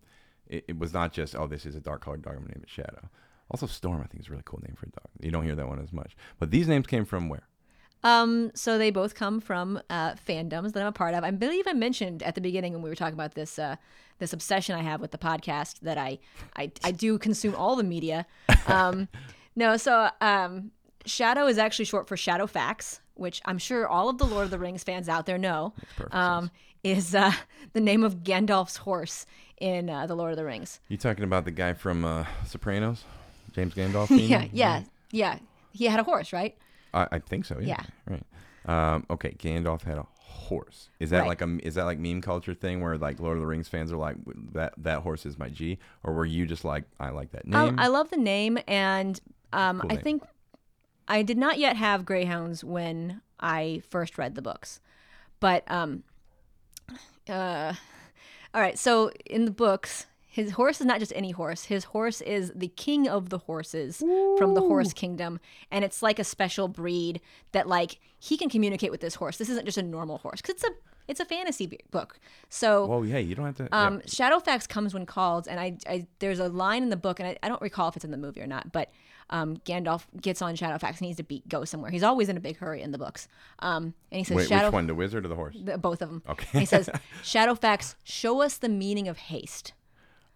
it, 0.47 0.65
it 0.67 0.77
was 0.77 0.93
not 0.93 1.11
just 1.11 1.35
oh 1.35 1.47
this 1.47 1.65
is 1.65 1.75
a 1.75 1.79
dark 1.79 2.03
colored 2.03 2.21
dog. 2.21 2.33
I'm 2.33 2.39
gonna 2.41 2.53
name 2.55 2.63
it 2.63 2.69
Shadow. 2.69 3.09
Also, 3.49 3.65
Storm 3.65 4.01
I 4.01 4.05
think 4.05 4.21
is 4.21 4.27
a 4.27 4.31
really 4.31 4.43
cool 4.45 4.61
name 4.65 4.75
for 4.75 4.85
a 4.85 4.89
dog. 4.89 5.09
You 5.21 5.31
don't 5.31 5.43
hear 5.43 5.55
that 5.55 5.67
one 5.67 5.79
as 5.79 5.91
much. 5.91 6.15
But 6.39 6.51
these 6.51 6.67
names 6.67 6.87
came 6.87 7.05
from 7.05 7.29
where? 7.29 7.47
Um, 8.05 8.51
so 8.53 8.77
they 8.77 8.91
both 8.91 9.15
come 9.15 9.39
from 9.39 9.79
uh, 9.89 10.13
fandoms 10.15 10.73
that 10.73 10.81
I'm 10.81 10.87
a 10.87 10.91
part 10.91 11.13
of. 11.13 11.23
I 11.23 11.31
believe 11.31 11.65
I 11.67 11.73
mentioned 11.73 12.21
at 12.21 12.35
the 12.35 12.41
beginning 12.41 12.73
when 12.73 12.81
we 12.81 12.89
were 12.89 12.95
talking 12.95 13.13
about 13.13 13.33
this 13.33 13.57
uh, 13.57 13.77
this 14.19 14.33
obsession 14.33 14.75
I 14.75 14.83
have 14.83 15.01
with 15.01 15.11
the 15.11 15.17
podcast 15.17 15.79
that 15.81 15.97
I 15.97 16.19
I, 16.55 16.71
I 16.83 16.91
do 16.91 17.17
consume 17.17 17.55
all 17.55 17.75
the 17.75 17.83
media. 17.83 18.25
Um, 18.67 19.07
no, 19.55 19.77
so 19.77 20.09
um, 20.21 20.71
Shadow 21.05 21.47
is 21.47 21.57
actually 21.57 21.85
short 21.85 22.07
for 22.07 22.15
Shadowfax, 22.15 22.99
which 23.15 23.41
I'm 23.45 23.57
sure 23.57 23.87
all 23.87 24.09
of 24.09 24.17
the 24.17 24.25
Lord 24.25 24.45
of 24.45 24.51
the 24.51 24.59
Rings 24.59 24.83
fans 24.83 25.07
out 25.09 25.25
there 25.25 25.37
know. 25.37 25.73
perfect 25.95 26.15
Um, 26.15 26.51
is 26.83 27.15
uh, 27.15 27.31
the 27.73 27.79
name 27.81 28.03
of 28.03 28.23
Gandalf's 28.23 28.77
horse 28.77 29.25
in 29.59 29.89
uh, 29.89 30.05
the 30.05 30.15
Lord 30.15 30.31
of 30.31 30.37
the 30.37 30.45
Rings. 30.45 30.79
You 30.89 30.97
talking 30.97 31.23
about 31.23 31.45
the 31.45 31.51
guy 31.51 31.73
from 31.73 32.03
uh, 32.03 32.25
Sopranos, 32.45 33.03
James 33.53 33.73
Gandolfini? 33.73 34.27
Yeah, 34.29 34.45
yeah, 34.51 34.83
yeah. 35.11 35.39
He 35.71 35.85
had 35.85 35.99
a 35.99 36.03
horse, 36.03 36.33
right? 36.33 36.57
I, 36.93 37.07
I 37.13 37.19
think 37.19 37.45
so. 37.45 37.59
Yeah. 37.59 37.77
Yeah. 38.09 38.17
Right. 38.65 38.93
Um, 38.93 39.05
okay. 39.09 39.31
Gandalf 39.39 39.83
had 39.83 39.97
a 39.97 40.05
horse. 40.19 40.89
Is 40.99 41.09
that 41.11 41.19
Right. 41.21 41.27
like 41.29 41.41
a 41.41 41.57
is 41.65 41.75
that 41.75 41.83
like 41.85 41.99
meme 41.99 42.21
culture 42.21 42.53
thing 42.53 42.81
where 42.81 42.97
like 42.97 43.19
Lord 43.19 43.37
of 43.37 43.41
the 43.41 43.47
Rings 43.47 43.67
fans 43.67 43.91
are 43.91 43.97
like 43.97 44.15
that 44.53 44.73
that 44.77 44.99
horse 44.99 45.25
is 45.25 45.37
my 45.39 45.49
G, 45.49 45.79
or 46.03 46.13
were 46.13 46.25
you 46.25 46.45
just 46.45 46.63
like 46.65 46.83
I 46.99 47.09
like 47.09 47.31
that 47.31 47.43
I, 47.51 47.65
name? 47.65 47.79
I 47.79 47.87
love 47.87 48.09
the 48.09 48.17
name, 48.17 48.59
and 48.67 49.19
um, 49.53 49.79
Cool 49.81 49.91
I 49.91 49.95
name. 49.95 50.03
think 50.03 50.23
I 51.07 51.21
did 51.21 51.37
not 51.37 51.57
yet 51.59 51.75
have 51.77 52.05
greyhounds 52.05 52.63
when 52.63 53.21
I 53.39 53.81
first 53.89 54.17
read 54.17 54.35
the 54.35 54.41
books, 54.41 54.79
but 55.39 55.63
um, 55.71 56.03
uh, 57.29 57.73
all 58.53 58.61
right. 58.61 58.77
So 58.77 59.11
in 59.25 59.45
the 59.45 59.51
books, 59.51 60.05
his 60.27 60.51
horse 60.51 60.79
is 60.81 60.85
not 60.87 60.99
just 60.99 61.13
any 61.15 61.31
horse. 61.31 61.65
His 61.65 61.85
horse 61.85 62.21
is 62.21 62.51
the 62.55 62.67
king 62.69 63.07
of 63.07 63.29
the 63.29 63.37
horses 63.39 63.97
from 64.37 64.53
the 64.53 64.61
horse 64.61 64.93
kingdom, 64.93 65.39
and 65.71 65.83
it's 65.85 66.01
like 66.01 66.19
a 66.19 66.23
special 66.23 66.67
breed 66.67 67.21
that 67.51 67.67
like 67.67 67.99
he 68.19 68.37
can 68.37 68.49
communicate 68.49 68.91
with 68.91 69.01
this 69.01 69.15
horse. 69.15 69.37
This 69.37 69.49
isn't 69.49 69.65
just 69.65 69.77
a 69.77 69.83
normal 69.83 70.17
horse 70.19 70.41
because 70.41 70.55
it's 70.55 70.63
a 70.63 70.71
it's 71.07 71.19
a 71.19 71.25
fantasy 71.25 71.77
book. 71.91 72.17
So 72.49 72.85
Well, 72.85 73.05
yeah, 73.05 73.17
you 73.17 73.35
don't 73.35 73.45
have 73.45 73.57
to. 73.57 73.63
yeah. 73.65 73.87
um, 73.87 73.99
Shadowfax 74.01 74.69
comes 74.69 74.93
when 74.93 75.05
called, 75.05 75.47
and 75.49 75.59
I, 75.59 75.77
I 75.85 76.07
there's 76.19 76.39
a 76.39 76.47
line 76.47 76.81
in 76.83 76.89
the 76.89 76.95
book, 76.97 77.19
and 77.19 77.27
I, 77.27 77.37
I 77.43 77.49
don't 77.49 77.61
recall 77.61 77.89
if 77.89 77.95
it's 77.97 78.05
in 78.05 78.11
the 78.11 78.17
movie 78.17 78.41
or 78.41 78.47
not, 78.47 78.71
but 78.71 78.89
um, 79.29 79.57
Gandalf 79.65 80.05
gets 80.21 80.41
on 80.41 80.55
Shadowfax 80.55 80.89
and 80.89 80.99
he 80.99 81.05
needs 81.07 81.17
to 81.17 81.23
be 81.23 81.43
go 81.47 81.65
somewhere. 81.65 81.91
He's 81.91 82.03
always 82.03 82.29
in 82.29 82.37
a 82.37 82.39
big 82.39 82.57
hurry 82.57 82.81
in 82.81 82.91
the 82.91 82.97
books, 82.97 83.27
um, 83.59 83.93
and 84.11 84.19
he 84.19 84.23
says, 84.23 84.37
Wait, 84.37 84.47
"Shadow." 84.47 84.67
which 84.67 84.73
one, 84.73 84.87
the 84.87 84.95
wizard 84.95 85.25
or 85.25 85.29
the 85.29 85.35
horse? 85.35 85.55
The, 85.61 85.77
both 85.77 86.01
of 86.01 86.09
them. 86.09 86.23
Okay. 86.29 86.47
And 86.53 86.59
he 86.61 86.65
says, 86.65 86.89
"Shadowfax, 87.23 87.95
show 88.03 88.41
us 88.41 88.57
the 88.57 88.69
meaning 88.69 89.07
of 89.07 89.17
haste." 89.17 89.73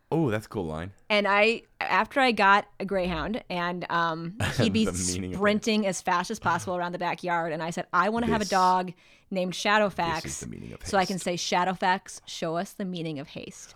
Oh, 0.09 0.31
that's 0.31 0.45
a 0.45 0.49
cool 0.49 0.65
line. 0.65 0.91
And 1.09 1.27
I, 1.27 1.63
after 1.81 2.21
I 2.21 2.31
got 2.31 2.65
a 2.79 2.85
greyhound, 2.85 3.43
and 3.49 3.85
um, 3.89 4.37
he'd 4.57 4.71
be 4.71 4.85
The 4.85 4.93
meaning 5.13 5.33
of 5.33 5.37
sprinting 5.37 5.85
as 5.85 6.01
fast 6.01 6.31
as 6.31 6.39
possible 6.39 6.77
around 6.77 6.93
the 6.93 6.97
backyard, 6.97 7.51
and 7.51 7.61
I 7.61 7.71
said, 7.71 7.87
"I 7.91 8.09
want 8.09 8.25
to 8.25 8.31
have 8.31 8.41
a 8.41 8.45
dog 8.45 8.93
named 9.29 9.53
Shadowfax, 9.53 10.23
This 10.23 10.31
is 10.31 10.39
the 10.39 10.47
meaning 10.47 10.73
of 10.73 10.85
so 10.85 10.97
I 10.97 11.03
can 11.03 11.19
say 11.19 11.35
Shadowfax, 11.35 12.21
show 12.25 12.55
us 12.55 12.71
the 12.71 12.85
meaning 12.85 13.19
of 13.19 13.27
haste." 13.27 13.75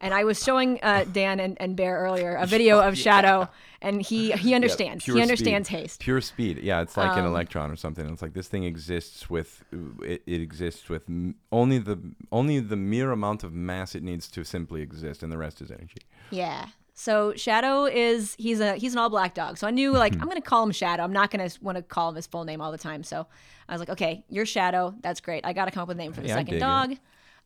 And 0.00 0.14
I 0.14 0.22
was 0.24 0.42
showing 0.42 0.78
uh, 0.82 1.04
Dan 1.10 1.40
and, 1.40 1.56
and 1.60 1.74
Bear 1.74 1.98
earlier 1.98 2.36
a 2.36 2.46
video 2.56 2.80
of 2.80 2.96
Shadow, 2.96 3.48
and 3.82 4.00
he 4.02 4.32
he 4.32 4.54
understands. 4.58 5.04
pure 5.04 5.16
he 5.16 5.22
understands 5.22 5.68
speed. 5.68 5.78
haste. 5.78 6.00
Pure 6.00 6.20
speed. 6.22 6.58
Yeah, 6.58 6.80
it's 6.82 6.96
like 6.96 7.12
Um, 7.12 7.18
an 7.20 7.24
electron 7.26 7.70
or 7.70 7.76
something. 7.76 8.08
It's 8.08 8.22
like 8.22 8.32
this 8.34 8.48
thing 8.48 8.64
exists 8.64 9.28
with 9.28 9.64
it, 10.02 10.22
it 10.26 10.40
exists 10.40 10.88
with 10.88 11.02
only 11.50 11.78
the 11.78 11.98
only 12.30 12.60
the 12.60 12.76
mere 12.76 13.10
amount 13.10 13.44
of 13.44 13.52
mass 13.52 13.94
it 13.94 14.02
needs 14.02 14.28
to 14.30 14.44
simply 14.44 14.80
exist, 14.82 15.22
and 15.22 15.30
the 15.30 15.38
rest 15.38 15.60
is 15.60 15.70
energy. 15.70 16.02
Yeah. 16.30 16.66
So 16.94 17.32
Shadow 17.36 17.86
is 17.86 18.34
he's 18.38 18.60
a 18.60 18.76
he's 18.76 18.92
an 18.92 18.98
all 18.98 19.08
black 19.10 19.34
dog. 19.34 19.56
So 19.58 19.66
I 19.66 19.70
knew 19.70 19.92
like 19.92 20.12
I'm 20.14 20.28
gonna 20.28 20.40
call 20.42 20.62
him 20.62 20.72
Shadow. 20.72 21.02
I'm 21.02 21.12
not 21.12 21.30
gonna 21.30 21.48
want 21.62 21.76
to 21.76 21.82
call 21.82 22.10
him 22.10 22.16
his 22.16 22.26
full 22.26 22.44
name 22.44 22.60
all 22.60 22.70
the 22.70 22.78
time. 22.78 23.02
So 23.02 23.26
I 23.68 23.72
was 23.72 23.80
like, 23.80 23.88
okay, 23.90 24.24
you're 24.28 24.44
Shadow. 24.46 24.94
That's 25.00 25.20
great. 25.20 25.46
I 25.46 25.52
got 25.54 25.64
to 25.64 25.70
come 25.70 25.82
up 25.82 25.88
with 25.88 25.96
a 25.96 26.00
name 26.00 26.12
for 26.12 26.20
the 26.20 26.30
I 26.30 26.34
second 26.36 26.58
dog. 26.58 26.92
it. 26.92 26.98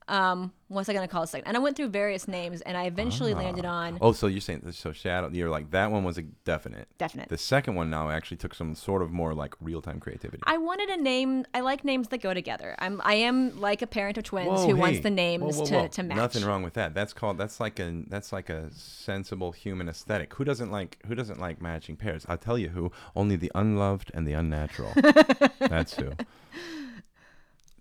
Um, 0.08 0.52
what's 0.68 0.88
I 0.88 0.92
gonna 0.92 1.08
call 1.08 1.24
it 1.24 1.28
second? 1.28 1.48
And 1.48 1.56
I 1.56 1.60
went 1.60 1.76
through 1.76 1.88
various 1.88 2.28
names, 2.28 2.60
and 2.60 2.76
I 2.76 2.84
eventually 2.84 3.34
landed 3.34 3.64
on 3.64 3.98
Oh, 4.00 4.12
so 4.12 4.28
you're 4.28 4.40
saying 4.40 4.62
so 4.72 4.92
shadow? 4.92 5.28
You're 5.32 5.50
like 5.50 5.72
that 5.72 5.90
one 5.90 6.04
was 6.04 6.16
a 6.16 6.22
definite. 6.22 6.88
definite. 6.96 7.28
The 7.28 7.38
second 7.38 7.74
one 7.74 7.90
now 7.90 8.10
actually 8.10 8.36
took 8.36 8.54
some 8.54 8.74
sort 8.76 9.02
of 9.02 9.10
more 9.10 9.34
like 9.34 9.54
real 9.60 9.82
time 9.82 9.98
creativity. 9.98 10.42
I 10.46 10.58
wanted 10.58 10.90
a 10.90 10.96
name. 11.02 11.44
I 11.54 11.60
like 11.60 11.84
names 11.84 12.08
that 12.08 12.22
go 12.22 12.34
together. 12.34 12.76
I'm 12.78 13.00
I 13.04 13.14
am 13.14 13.60
like 13.60 13.82
a 13.82 13.86
parent 13.86 14.16
of 14.18 14.24
twins 14.24 14.48
Whoa, 14.48 14.68
who 14.68 14.76
wants 14.76 15.00
the 15.00 15.10
names 15.10 15.56
Whoa, 15.56 15.64
whoa, 15.64 15.82
to, 15.82 15.88
to 15.88 16.02
match. 16.04 16.16
Nothing 16.16 16.44
wrong 16.44 16.62
with 16.62 16.74
that. 16.74 16.94
That's 16.94 17.12
called 17.12 17.38
that's 17.38 17.58
like 17.58 17.80
a 17.80 18.04
that's 18.06 18.32
like 18.32 18.48
a 18.48 18.70
sensible 18.72 19.52
human 19.52 19.88
aesthetic. 19.88 20.34
Who 20.34 20.44
doesn't 20.44 20.70
like 20.70 20.98
who 21.06 21.16
doesn't 21.16 21.40
like 21.40 21.60
matching 21.60 21.96
pairs? 21.96 22.24
I'll 22.28 22.38
tell 22.38 22.58
you 22.58 22.68
who. 22.68 22.92
Only 23.16 23.34
the 23.34 23.50
unloved 23.54 24.12
and 24.14 24.26
the 24.26 24.34
unnatural. 24.34 24.92
that's 25.58 25.94
who. 25.96 26.12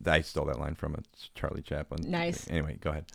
I 0.06 0.22
stole 0.22 0.46
that 0.46 0.60
line 0.60 0.76
from 0.76 0.96
a 0.96 1.00
Charlie 1.36 1.62
Chaplin. 1.62 2.10
Nice. 2.10 2.50
Anyway, 2.50 2.78
go 2.82 2.92
ahead. 2.92 3.06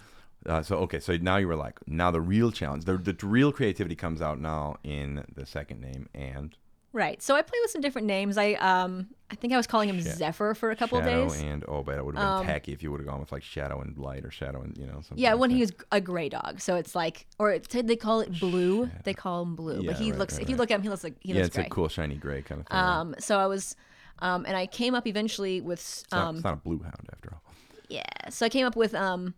Uh, 0.47 0.63
so 0.63 0.77
okay, 0.79 1.01
so 1.01 1.17
now 1.19 1.37
you 1.37 1.47
were 1.49 1.57
like, 1.57 1.79
now 1.87 2.11
the 2.11 2.21
real 2.21 2.51
challenge, 2.51 2.85
the, 2.87 2.97
the 2.97 3.15
real 3.27 3.53
creativity 3.53 3.95
comes 3.95 4.23
out 4.23 4.41
now 4.41 4.77
in 4.83 5.25
the 5.35 5.45
second 5.45 5.81
name 5.81 6.09
and 6.15 6.57
Right. 6.93 7.23
So 7.23 7.37
I 7.37 7.43
played 7.43 7.61
with 7.63 7.71
some 7.71 7.81
different 7.83 8.09
names. 8.09 8.37
I 8.37 8.55
um 8.55 9.11
I 9.31 9.37
think 9.37 9.53
I 9.53 9.57
was 9.57 9.69
calling 9.69 9.89
him 9.89 10.03
Sha- 10.03 10.11
Zephyr 10.11 10.55
for 10.55 10.73
a 10.73 10.77
couple 10.77 10.99
of 10.99 11.05
shadow 11.05 11.29
days. 11.29 11.41
and 11.41 11.65
oh, 11.69 11.85
but 11.85 11.97
it 11.97 12.05
would 12.05 12.17
have 12.17 12.39
been 12.41 12.47
tacky 12.49 12.73
if 12.73 12.83
you 12.83 12.91
would 12.91 12.99
have 12.99 13.07
gone 13.09 13.21
with 13.21 13.31
like 13.31 13.45
shadow 13.45 13.81
and 13.81 13.97
light 13.97 14.25
or 14.25 14.33
shadow 14.33 14.63
and 14.63 14.77
you 14.77 14.87
know 14.87 14.95
something. 14.95 15.19
Yeah, 15.19 15.33
like 15.33 15.41
when 15.41 15.51
that. 15.51 15.55
he 15.57 15.61
was 15.61 15.73
a 15.93 16.01
gray 16.01 16.29
dog, 16.29 16.61
so 16.61 16.75
it's 16.75 16.97
like, 16.97 17.27
or 17.39 17.53
it's, 17.53 17.69
they 17.69 17.95
call 17.95 18.21
it 18.23 18.41
blue. 18.41 18.91
They 19.05 19.15
call 19.15 19.43
him 19.43 19.55
blue, 19.55 19.83
Yeah, 19.83 19.93
but 19.93 20.01
he 20.01 20.11
right, 20.11 20.19
looks. 20.19 20.35
right, 20.35 20.43
if 20.43 20.51
you 20.51 20.57
look 20.57 20.73
at 20.73 20.77
him, 20.77 20.83
he 20.83 20.89
looks 20.89 21.05
like 21.05 21.15
he 21.21 21.33
looks 21.33 21.35
gray. 21.35 21.41
yeah, 21.41 21.47
it's 21.47 21.57
gray. 21.57 21.67
a 21.67 21.69
cool 21.69 21.89
shiny 21.89 22.17
gray 22.17 22.43
kind 22.43 22.61
of 22.61 22.67
thing. 22.67 22.77
right? 22.77 22.99
Um, 23.01 23.15
so 23.21 23.39
I 23.39 23.47
was, 23.47 23.77
um, 24.23 24.45
and 24.47 24.57
I 24.57 24.67
came 24.67 24.95
up 24.95 25.07
eventually 25.07 25.61
with, 25.61 25.79
It's 25.81 26.05
not, 26.13 26.27
um, 26.29 26.35
it's 26.37 26.45
not 26.45 26.55
a 26.55 26.57
blue 26.57 26.79
hound 26.81 27.09
after 27.13 27.31
all. 27.33 27.43
yeah. 27.89 28.03
So 28.29 28.47
I 28.47 28.49
came 28.49 28.67
up 28.67 28.77
with 28.77 28.95
um, 28.95 29.35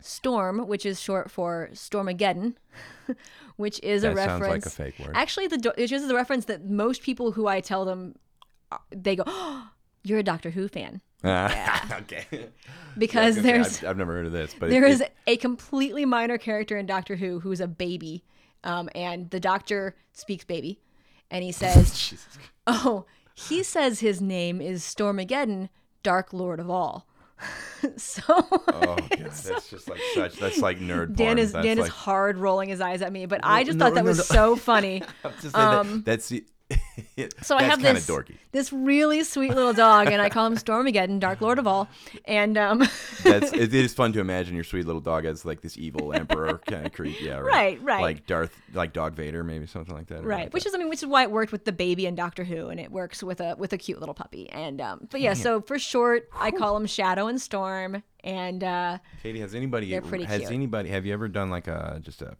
Storm, 0.00 0.66
which 0.66 0.84
is 0.84 1.00
short 1.00 1.30
for 1.30 1.70
Stormageddon, 1.72 2.54
which 3.56 3.80
is 3.82 4.02
That 4.02 4.12
a 4.12 4.16
sounds 4.16 4.40
reference. 4.42 4.64
like 4.64 4.66
a 4.66 4.70
fake 4.70 4.98
word. 5.06 5.12
Actually, 5.16 5.46
the 5.48 5.72
which 5.76 5.92
is 5.92 6.08
a 6.10 6.14
reference 6.14 6.44
that 6.46 6.64
most 6.68 7.02
people 7.02 7.32
who 7.32 7.46
I 7.46 7.60
tell 7.60 7.84
them, 7.84 8.14
uh, 8.72 8.78
they 8.90 9.16
go, 9.16 9.22
oh, 9.26 9.68
"You're 10.04 10.18
a 10.18 10.22
Doctor 10.22 10.50
Who 10.50 10.68
fan," 10.68 11.00
okay. 11.24 12.26
because 12.98 13.40
there's 13.40 13.78
I've, 13.82 13.90
I've 13.90 13.96
never 13.96 14.12
heard 14.12 14.26
of 14.26 14.32
this, 14.32 14.54
but 14.58 14.68
there 14.70 14.84
it, 14.84 14.90
is 14.90 15.00
it- 15.00 15.14
a 15.26 15.36
completely 15.38 16.04
minor 16.04 16.36
character 16.38 16.76
in 16.76 16.86
Doctor 16.86 17.16
Who 17.16 17.40
who's 17.40 17.60
a 17.60 17.68
baby, 17.68 18.24
um, 18.64 18.88
and 18.94 19.30
the 19.30 19.40
Doctor 19.40 19.96
speaks 20.12 20.44
baby, 20.44 20.80
and 21.30 21.42
he 21.42 21.52
says, 21.52 21.96
Jesus. 21.98 22.38
"Oh, 22.66 23.06
he 23.34 23.62
says 23.62 24.00
his 24.00 24.20
name 24.20 24.60
is 24.60 24.82
Stormageddon, 24.82 25.68
Dark 26.02 26.32
Lord 26.32 26.60
of 26.60 26.70
all." 26.70 27.06
so 27.96 28.22
Oh 28.28 28.56
god, 28.68 29.10
that's 29.18 29.68
just 29.68 29.88
like 29.88 30.00
such. 30.14 30.36
That's 30.36 30.58
like 30.58 30.78
nerd. 30.78 31.16
Dan 31.16 31.26
porn. 31.26 31.38
is 31.38 31.52
that's 31.52 31.64
Dan 31.66 31.78
like, 31.78 31.88
is 31.88 31.92
hard 31.92 32.38
rolling 32.38 32.68
his 32.68 32.80
eyes 32.80 33.02
at 33.02 33.12
me, 33.12 33.26
but 33.26 33.40
I 33.42 33.64
just 33.64 33.76
no, 33.76 33.84
thought 33.86 33.94
that 33.94 34.04
no, 34.04 34.08
was 34.10 34.18
no. 34.18 34.22
so 34.24 34.56
funny. 34.56 35.02
I'm 35.24 35.32
just 35.32 35.42
saying 35.42 35.52
that- 35.52 35.78
um, 35.80 36.02
that's 36.06 36.28
the. 36.28 36.44
So 37.42 37.56
I 37.56 37.64
have 37.64 37.80
this 37.82 38.06
dorky. 38.06 38.36
this 38.52 38.72
really 38.72 39.22
sweet 39.22 39.54
little 39.54 39.72
dog, 39.72 40.08
and 40.08 40.20
I 40.20 40.28
call 40.28 40.46
him 40.46 40.56
Stormageddon, 40.56 41.20
Dark 41.20 41.40
Lord 41.40 41.58
of 41.58 41.66
all. 41.66 41.88
And 42.24 42.56
um, 42.56 42.78
That's 43.22 43.52
it 43.52 43.74
is 43.74 43.94
fun 43.94 44.12
to 44.14 44.20
imagine 44.20 44.54
your 44.54 44.64
sweet 44.64 44.86
little 44.86 45.00
dog 45.00 45.24
as 45.24 45.44
like 45.44 45.60
this 45.60 45.76
evil 45.76 46.12
emperor 46.12 46.60
kind 46.66 46.86
of 46.86 46.92
creep. 46.92 47.20
Yeah, 47.20 47.34
right. 47.34 47.44
Right, 47.44 47.82
right. 47.82 48.00
Like 48.00 48.26
Darth, 48.26 48.54
like 48.72 48.92
Dog 48.92 49.14
Vader, 49.14 49.44
maybe 49.44 49.66
something 49.66 49.94
like 49.94 50.06
that. 50.08 50.24
right, 50.24 50.44
like 50.44 50.54
which 50.54 50.64
that. 50.64 50.70
is 50.70 50.74
I 50.74 50.78
mean, 50.78 50.88
which 50.88 51.02
is 51.02 51.06
why 51.06 51.22
it 51.22 51.30
worked 51.30 51.52
with 51.52 51.64
the 51.64 51.72
baby 51.72 52.06
in 52.06 52.14
Doctor 52.14 52.44
Who, 52.44 52.68
and 52.68 52.80
it 52.80 52.90
works 52.90 53.22
with 53.22 53.40
a 53.40 53.54
with 53.56 53.72
a 53.72 53.78
cute 53.78 54.00
little 54.00 54.14
puppy. 54.14 54.48
And 54.50 54.80
um, 54.80 55.06
but 55.10 55.20
yeah, 55.20 55.34
so 55.34 55.60
for 55.60 55.78
short, 55.78 56.28
I 56.38 56.50
call 56.50 56.76
him 56.76 56.86
Shadow 56.86 57.26
and 57.28 57.40
Storm, 57.40 58.02
and 58.22 58.64
uh, 58.64 58.98
Katie, 59.22 59.40
has 59.40 59.54
anybody 59.54 59.92
has 59.92 60.40
cute. 60.40 60.50
anybody 60.50 60.88
have 60.88 61.04
you 61.06 61.12
ever 61.12 61.28
done 61.28 61.50
like 61.50 61.68
a 61.68 62.00
just 62.02 62.22
a 62.22 62.36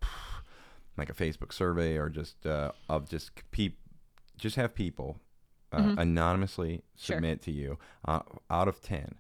like 0.97 1.11
a 1.11 1.15
Facebook 1.15 1.53
survey 1.53 1.97
or 1.97 2.09
just 2.09 2.47
uh, 2.47 2.73
of 2.89 3.09
just 3.09 3.31
peep 3.51 3.79
just 4.45 4.57
have 4.57 4.75
people 4.75 5.19
uh, 5.73 5.95
anonymously 5.99 6.69
Mm-hmm. 6.69 7.03
Sure. 7.05 7.17
submit 7.17 7.43
to 7.43 7.51
you 7.51 7.79
uh, 8.07 8.21
out 8.51 8.69
of 8.69 8.81
10 8.83 9.15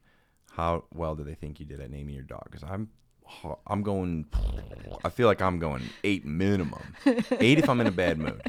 how 0.53 0.85
well 0.93 1.15
do 1.17 1.25
they 1.25 1.35
think 1.35 1.59
you 1.59 1.67
did 1.67 1.81
at 1.81 1.91
naming 1.91 2.15
your 2.15 2.23
dog 2.25 2.45
because 2.51 2.63
i'm 2.63 2.89
i'm 3.67 3.83
going 3.83 4.27
i 5.05 5.09
feel 5.09 5.27
like 5.27 5.41
i'm 5.43 5.59
going 5.59 5.83
eight 6.05 6.25
minimum 6.25 6.95
eight 7.41 7.59
if 7.59 7.69
i'm 7.69 7.81
in 7.81 7.87
a 7.89 7.91
bad 8.05 8.19
mood 8.19 8.41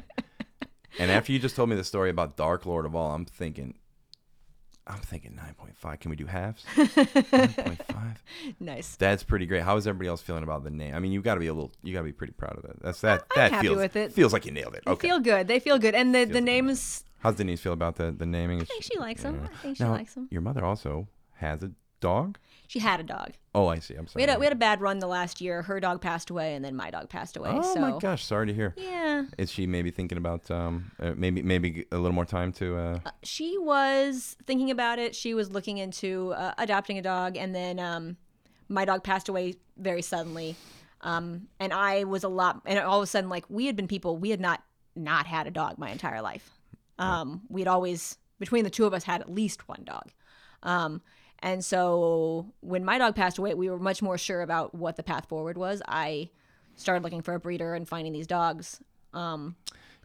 and 0.99 1.09
after 1.09 1.31
you 1.31 1.39
just 1.39 1.55
told 1.55 1.69
me 1.69 1.75
the 1.75 1.83
story 1.83 2.09
about 2.11 2.35
dark 2.37 2.65
lord 2.65 2.85
of 2.85 2.93
all 2.95 3.11
i'm 3.15 3.25
thinking 3.25 3.73
i'm 4.87 4.99
thinking 4.99 5.31
9.5 5.59 5.99
can 5.99 6.09
we 6.09 6.15
do 6.15 6.25
halves 6.25 6.63
9.5 6.75 8.15
nice. 8.59 8.95
that's 8.97 9.23
pretty 9.23 9.45
great. 9.45 9.63
How 9.63 9.77
is 9.77 9.87
everybody 9.87 10.09
else 10.09 10.21
feeling 10.21 10.43
about 10.43 10.63
the 10.63 10.69
name? 10.69 10.93
I 10.95 10.99
mean, 10.99 11.11
you've 11.11 11.23
got 11.23 11.35
to 11.35 11.39
be 11.39 11.47
a 11.47 11.53
little, 11.53 11.71
you 11.83 11.93
got 11.93 11.99
to 11.99 12.05
be 12.05 12.11
pretty 12.11 12.33
proud 12.33 12.55
of 12.57 12.63
that. 12.63 12.81
That's 12.81 13.01
that. 13.01 13.21
I'm 13.21 13.41
that 13.41 13.51
happy 13.51 13.67
feels 13.67 13.77
with 13.77 13.95
it. 13.95 14.13
feels 14.13 14.33
like 14.33 14.45
you 14.45 14.51
nailed 14.51 14.75
it. 14.75 14.83
They 14.85 14.91
Okay. 14.91 15.07
feel 15.07 15.19
good. 15.19 15.47
They 15.47 15.59
feel 15.59 15.77
good, 15.79 15.95
and 15.95 16.13
the 16.13 16.25
the 16.25 16.33
good. 16.33 16.43
name 16.43 16.69
is. 16.69 17.03
How's 17.19 17.35
Denise 17.35 17.61
feel 17.61 17.73
about 17.73 17.95
the 17.95 18.11
the 18.11 18.25
naming? 18.25 18.61
I 18.61 18.65
think 18.65 18.83
she 18.83 18.97
likes 18.99 19.23
them. 19.23 19.47
I 19.51 19.55
think 19.57 19.77
she 19.77 19.83
Now, 19.83 19.91
likes 19.91 20.13
them. 20.13 20.27
Your 20.31 20.41
mother 20.41 20.63
also 20.63 21.07
has 21.37 21.63
a 21.63 21.71
dog. 21.99 22.37
She 22.67 22.79
had 22.79 22.99
a 22.99 23.03
dog. 23.03 23.33
Oh, 23.53 23.67
I 23.67 23.79
see. 23.79 23.93
I'm 23.95 24.07
sorry. 24.07 24.23
We 24.23 24.27
had 24.27 24.37
a, 24.37 24.39
we 24.39 24.45
had 24.45 24.53
a 24.53 24.57
bad 24.57 24.81
run 24.81 24.99
the 24.99 25.07
last 25.07 25.39
year. 25.39 25.61
Her 25.61 25.79
dog 25.79 26.01
passed 26.01 26.29
away, 26.29 26.55
and 26.55 26.65
then 26.65 26.75
my 26.75 26.89
dog 26.89 27.09
passed 27.09 27.37
away. 27.37 27.51
oh 27.53 27.73
so 27.73 27.79
my 27.79 27.97
gosh, 27.99 28.25
sorry 28.25 28.47
to 28.47 28.53
hear. 28.53 28.73
yeah, 28.77 29.25
Is 29.37 29.51
she 29.51 29.67
maybe 29.67 29.91
thinking 29.91 30.17
about 30.17 30.49
um 30.49 30.91
uh, 30.99 31.13
maybe 31.15 31.41
maybe 31.41 31.85
a 31.91 31.97
little 31.97 32.15
more 32.15 32.25
time 32.25 32.51
to 32.53 32.75
uh 32.77 32.99
she 33.23 33.57
was 33.59 34.35
thinking 34.45 34.71
about 34.71 34.99
it. 34.99 35.15
She 35.15 35.33
was 35.33 35.51
looking 35.51 35.77
into 35.77 36.33
uh, 36.33 36.53
adopting 36.57 36.97
a 36.97 37.01
dog, 37.01 37.37
and 37.37 37.53
then 37.53 37.79
um, 37.79 38.17
my 38.67 38.83
dog 38.83 39.03
passed 39.03 39.29
away 39.29 39.55
very 39.77 40.01
suddenly. 40.01 40.55
Um, 41.01 41.47
and 41.59 41.71
I 41.71 42.03
was 42.05 42.23
a 42.23 42.29
lot, 42.29 42.61
and 42.65 42.79
all 42.79 42.99
of 42.99 43.03
a 43.03 43.07
sudden, 43.07 43.29
like 43.29 43.45
we 43.47 43.67
had 43.67 43.75
been 43.75 43.87
people, 43.87 44.17
we 44.17 44.31
had 44.31 44.41
not 44.41 44.63
not 44.95 45.27
had 45.27 45.45
a 45.45 45.51
dog 45.51 45.77
my 45.77 45.91
entire 45.91 46.21
life. 46.21 46.49
Um, 46.97 47.41
we 47.49 47.61
had 47.61 47.67
always 47.67 48.17
between 48.39 48.63
the 48.63 48.69
two 48.69 48.85
of 48.85 48.93
us 48.93 49.03
had 49.03 49.21
at 49.21 49.31
least 49.31 49.67
one 49.67 49.83
dog. 49.83 50.11
Um, 50.63 51.01
and 51.45 51.63
so 51.63 52.47
when 52.61 52.83
my 52.83 52.97
dog 52.97 53.15
passed 53.15 53.37
away, 53.37 53.53
we 53.53 53.69
were 53.69 53.77
much 53.77 54.01
more 54.01 54.17
sure 54.17 54.41
about 54.41 54.73
what 54.73 54.95
the 54.95 55.03
path 55.03 55.29
forward 55.29 55.59
was. 55.59 55.79
I 55.87 56.31
started 56.75 57.03
looking 57.03 57.21
for 57.21 57.35
a 57.35 57.39
breeder 57.39 57.75
and 57.75 57.87
finding 57.87 58.13
these 58.13 58.25
dogs 58.25 58.81
um, 59.13 59.55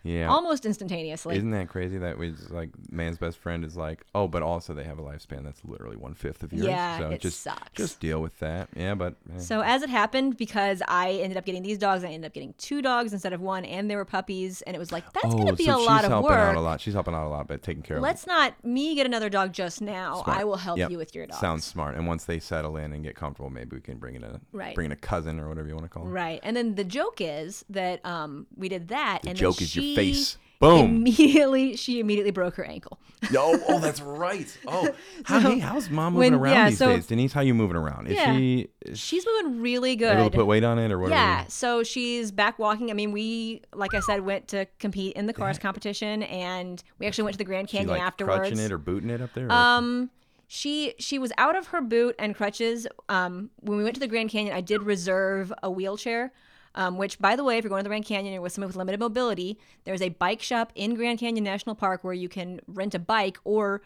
yeah. 0.02 0.28
almost 0.28 0.64
instantaneously. 0.66 1.36
Isn't 1.36 1.50
that 1.50 1.68
crazy? 1.68 1.98
That 1.98 2.18
was 2.18 2.50
like 2.50 2.70
man's 2.90 3.18
best 3.18 3.38
friend 3.38 3.64
is 3.64 3.76
like, 3.76 4.04
oh, 4.14 4.28
but 4.28 4.42
also 4.42 4.74
they 4.74 4.84
have 4.84 4.98
a 4.98 5.02
lifespan 5.02 5.44
that's 5.44 5.60
literally 5.64 5.96
one 5.96 6.14
fifth 6.14 6.42
of 6.42 6.52
yours. 6.52 6.66
Yeah, 6.66 6.98
so 6.98 7.10
it 7.10 7.20
just 7.20 7.40
sucks. 7.40 7.70
just 7.74 8.00
deal 8.00 8.20
with 8.20 8.38
that. 8.40 8.68
Yeah, 8.74 8.94
but 8.94 9.16
eh. 9.34 9.38
So 9.38 9.60
as 9.60 9.82
it 9.82 9.90
happened, 9.90 10.36
because 10.36 10.82
I 10.88 11.12
ended 11.12 11.36
up 11.36 11.44
getting 11.44 11.62
these 11.62 11.78
dogs, 11.78 12.04
I 12.04 12.08
ended 12.08 12.26
up 12.26 12.32
getting 12.32 12.54
two 12.58 12.82
dogs 12.82 13.12
instead 13.12 13.32
of 13.32 13.40
one, 13.40 13.64
and 13.64 13.90
they 13.90 13.96
were 13.96 14.04
puppies, 14.04 14.62
and 14.62 14.74
it 14.74 14.78
was 14.78 14.92
like 14.92 15.10
that's 15.12 15.26
oh, 15.26 15.36
gonna 15.36 15.52
be 15.54 15.64
so 15.64 15.76
a 15.76 15.78
she's 15.78 15.86
lot 15.86 16.04
of 16.04 16.10
helping 16.10 16.32
out 16.32 16.54
a 16.56 16.60
lot. 16.60 16.80
She's 16.80 16.94
helping 16.94 17.14
out 17.14 17.26
a 17.26 17.28
lot 17.28 17.46
but 17.46 17.62
taking 17.62 17.82
care 17.82 17.96
of. 17.96 18.02
Let's 18.02 18.26
not 18.26 18.62
me 18.64 18.94
get 18.94 19.06
another 19.06 19.28
dog 19.28 19.52
just 19.52 19.80
now. 19.80 20.22
Smart. 20.22 20.38
I 20.38 20.44
will 20.44 20.56
help 20.56 20.78
Yep. 20.78 20.90
you 20.90 20.98
with 20.98 21.14
your 21.14 21.26
dog. 21.26 21.40
Sounds 21.40 21.64
smart. 21.64 21.96
And 21.96 22.06
once 22.06 22.24
they 22.24 22.38
settle 22.38 22.76
in 22.76 22.92
and 22.92 23.02
get 23.02 23.14
comfortable, 23.16 23.50
maybe 23.50 23.76
we 23.76 23.80
can 23.82 23.98
bring 23.98 24.14
in 24.14 24.24
a 24.24 24.40
Right. 24.52 24.74
bring 24.74 24.86
in 24.86 24.92
a 24.92 24.96
cousin 24.96 25.38
or 25.40 25.48
whatever 25.48 25.68
you 25.68 25.74
want 25.74 25.84
to 25.84 25.88
call 25.90 26.04
them. 26.04 26.12
right. 26.12 26.40
And 26.42 26.56
then 26.56 26.74
the 26.74 26.84
joke 26.84 27.20
is 27.20 27.64
that 27.70 28.04
um 28.06 28.46
we 28.56 28.68
did 28.68 28.88
that, 28.88 29.26
and 29.26 29.36
joke 29.36 29.60
is 29.60 29.74
your 29.74 29.89
she 29.90 30.12
face. 30.12 30.36
Boom. 30.60 30.96
Immediately, 31.06 31.76
she 31.76 32.00
immediately 32.00 32.32
broke 32.32 32.56
her 32.56 32.64
ankle. 32.64 32.98
oh, 33.34 33.58
oh, 33.66 33.78
that's 33.78 34.02
right. 34.02 34.46
Oh, 34.66 34.90
how, 35.24 35.40
hey, 35.40 35.58
how's 35.58 35.88
mom 35.88 36.12
moving 36.12 36.32
when- 36.32 36.40
around 36.42 36.52
yeah, 36.54 36.68
these 36.68 36.78
so- 36.78 36.88
days? 36.94 37.06
Denise, 37.06 37.32
how 37.32 37.40
you 37.40 37.54
moving 37.54 37.76
around? 37.76 38.08
Is 38.08 38.14
Yeah. 38.16 38.36
she 38.36 38.68
is 38.82 38.98
She's 38.98 39.24
moving 39.24 39.62
really 39.62 39.92
she 39.92 39.96
good. 39.96 40.18
able 40.18 40.28
to 40.30 40.36
put 40.36 40.44
weight 40.46 40.62
on 40.62 40.78
it 40.78 40.92
or 40.92 40.98
whatever? 40.98 41.18
Yeah, 41.18 41.44
so 41.48 41.82
she's 41.82 42.30
back 42.30 42.58
walking. 42.58 42.90
I 42.90 42.92
mean, 42.94 43.10
we, 43.12 43.62
like 43.72 43.94
I 43.94 44.00
said, 44.00 44.20
went 44.26 44.48
to 44.48 44.66
compete 44.78 45.16
in 45.16 45.24
the 45.26 45.32
chorus 45.32 45.58
competition, 45.58 46.24
and 46.24 46.82
we 46.98 47.06
actually 47.06 47.24
went 47.24 47.34
to 47.34 47.38
the 47.38 47.44
Grand 47.44 47.70
She 47.70 47.78
Canyon 47.78 47.94
like 47.94 48.02
afterwards. 48.02 48.40
crutching 48.40 48.58
it 48.58 48.70
or 48.70 48.76
booting 48.76 49.08
it 49.08 49.22
up 49.22 49.32
there? 49.32 49.46
or- 49.46 49.52
Um, 49.52 50.10
she 50.46 50.92
she 50.98 51.18
was 51.18 51.32
out 51.38 51.56
of 51.56 51.68
her 51.68 51.80
boot 51.80 52.16
and 52.18 52.34
crutches. 52.34 52.86
Um, 53.08 53.48
when 53.60 53.78
we 53.78 53.84
went 53.84 53.94
to 53.94 54.00
the 54.00 54.08
Grand 54.08 54.28
Canyon, 54.28 54.54
I 54.54 54.60
did 54.60 54.82
reserve 54.82 55.52
a 55.62 55.70
wheelchair. 55.70 56.32
Um, 56.76 56.98
which, 56.98 57.18
by 57.18 57.34
the 57.34 57.42
way, 57.42 57.58
if 57.58 57.64
you're 57.64 57.68
going 57.68 57.80
to 57.80 57.84
the 57.84 57.88
Grand 57.88 58.04
Canyon 58.04 58.34
and 58.34 58.42
with 58.42 58.52
someone 58.52 58.68
with 58.68 58.76
limited 58.76 59.00
mobility, 59.00 59.58
there's 59.84 60.00
a 60.00 60.10
bike 60.10 60.40
shop 60.40 60.70
in 60.76 60.94
Grand 60.94 61.18
Canyon 61.18 61.42
National 61.42 61.74
Park 61.74 62.04
where 62.04 62.14
you 62.14 62.28
can 62.28 62.60
rent 62.68 62.94
a 62.94 63.00
bike 63.00 63.38
or 63.42 63.82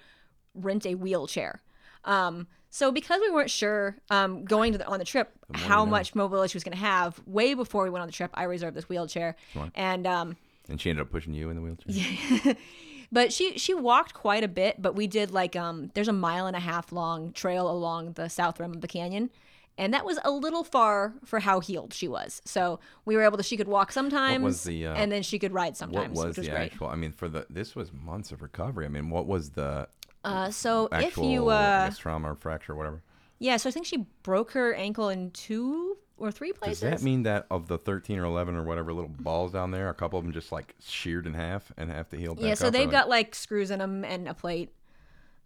rent 0.55 0.85
a 0.85 0.95
wheelchair. 0.95 1.63
Um, 2.05 2.47
so 2.69 2.93
because 2.93 3.21
we 3.21 3.31
weren't 3.31 3.51
sure 3.51 3.97
um, 4.11 4.45
going 4.45 4.73
to 4.73 4.79
the, 4.79 4.87
on 4.87 4.99
the 4.99 5.05
trip 5.05 5.31
how 5.55 5.85
much 5.87 6.15
mobility 6.15 6.51
she 6.51 6.57
was 6.57 6.65
going 6.65 6.77
to 6.77 6.85
have, 6.85 7.19
way 7.27 7.55
before 7.55 7.85
we 7.85 7.91
went 7.91 8.03
on 8.03 8.09
the 8.09 8.13
trip, 8.13 8.33
I 8.35 8.43
reserved 8.45 8.77
this 8.77 8.89
wheelchair. 8.89 9.37
And 9.75 10.07
um, 10.07 10.37
and 10.69 10.81
she 10.81 10.91
ended 10.91 11.03
up 11.03 11.11
pushing 11.11 11.35
you 11.35 11.51
in 11.51 11.57
the 11.57 11.63
wheelchair. 11.63 12.57
but 13.13 13.33
she 13.33 13.57
she 13.59 13.75
walked 13.75 14.15
quite 14.15 14.43
a 14.43 14.49
bit 14.49 14.81
but 14.81 14.95
we 14.95 15.07
did 15.07 15.31
like 15.31 15.55
um 15.55 15.91
there's 15.95 16.09
a 16.09 16.13
mile 16.13 16.47
and 16.47 16.57
a 16.57 16.61
half 16.61 16.91
long 16.91 17.33
trail 17.33 17.71
along 17.71 18.13
the 18.15 18.29
south 18.29 18.59
rim 18.59 18.73
of 18.73 18.81
the 18.81 18.89
canyon 18.89 19.31
and 19.77 19.93
that 19.93 20.05
was 20.05 20.19
a 20.25 20.31
little 20.31 20.65
far 20.65 21.15
for 21.25 21.41
how 21.41 21.61
healed 21.61 21.93
she 21.93 22.07
was 22.09 22.41
so 22.45 22.79
we 23.05 23.17
were 23.17 23.23
able 23.23 23.37
to 23.37 23.43
she 23.43 23.57
could 23.57 23.69
walk 23.69 23.93
sometimes 23.93 24.65
the, 24.65 24.87
uh, 24.87 24.95
and 24.95 25.11
then 25.11 25.23
she 25.23 25.39
could 25.39 25.53
ride 25.53 25.69
What 25.69 25.77
sometimes 25.77 26.17
was 26.17 26.27
which 26.27 26.37
was 26.39 26.47
the 26.47 26.53
great 26.53 26.73
actual? 26.73 26.89
I 26.89 26.97
mean, 26.97 27.13
for 27.13 27.29
the 27.29 27.47
this 27.51 27.75
was 27.75 27.93
months 27.93 28.33
of 28.33 28.43
recovery. 28.43 28.87
I 28.87 28.89
mean, 28.89 29.11
what 29.11 29.27
was 29.27 29.51
the 29.51 29.89
uh 30.25 30.51
so 30.51 30.89
if 30.93 31.17
you 31.17 31.49
uh 31.49 31.91
trauma 31.91 32.33
or 32.33 32.35
fracture 32.35 32.73
or 32.73 32.77
whatever? 32.77 33.03
yeah 33.41 33.57
so 33.57 33.69
i 33.69 33.73
think 33.73 33.85
she 33.85 34.07
broke 34.23 34.53
her 34.53 34.73
ankle 34.75 35.09
in 35.09 35.31
two 35.33 35.99
or 36.17 36.31
three 36.31 36.53
places. 36.53 36.81
Does 36.81 36.91
that 37.01 37.05
mean 37.05 37.25
that 37.25 37.47
of 37.51 37.67
the 37.67 37.77
13 37.77 38.21
or 38.21 38.25
11 38.25 38.55
or 38.55 38.63
whatever 38.63 38.93
little 38.93 39.11
balls 39.11 39.51
down 39.51 39.73
there, 39.73 39.89
a 39.89 39.95
couple 39.95 40.17
of 40.17 40.25
them 40.25 40.33
just 40.33 40.53
like 40.53 40.75
sheared 40.81 41.27
in 41.27 41.35
half 41.35 41.73
and 41.77 41.91
have 41.91 42.09
to 42.11 42.17
heal 42.17 42.37
back 42.37 42.45
yeah 42.45 42.55
so 42.55 42.71
they've 42.71 42.91
got 42.91 43.09
like 43.09 43.35
screws 43.35 43.71
in 43.73 43.81
them 43.81 44.05
and 44.05 44.29
a 44.29 44.35
plate 44.35 44.71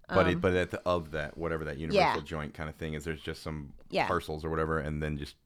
But 0.09 0.29
it, 0.29 0.41
but 0.41 0.55
at 0.55 0.71
the, 0.71 0.81
of 0.87 1.11
that 1.13 1.37
whatever 1.37 1.65
that 1.65 1.77
universal 1.79 2.21
Yeah. 2.21 2.25
joint 2.25 2.55
kind 2.55 2.69
of 2.69 2.77
thing 2.77 2.95
is, 2.95 3.05
there's 3.05 3.21
just 3.21 3.43
some 3.43 3.73
Yeah. 3.91 4.07
parcels 4.07 4.45
or 4.45 4.51
whatever, 4.51 4.79
and 4.79 5.03
then 5.03 5.17
just 5.19 5.37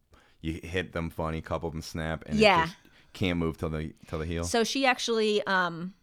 you 0.41 0.61
hit 0.63 0.93
them 0.93 1.11
funny, 1.11 1.41
couple 1.41 1.69
of 1.69 1.73
them 1.73 1.83
snap, 1.83 2.25
and 2.27 2.39
Yeah. 2.39 2.63
it 2.63 2.67
just 2.67 2.77
can't 3.13 3.39
move 3.39 3.59
till 3.59 3.69
the 3.71 3.93
till 4.07 4.19
the 4.19 4.27
heel. 4.27 4.45
so 4.45 4.65
she 4.65 4.87
actually 4.87 5.45
um 5.47 5.95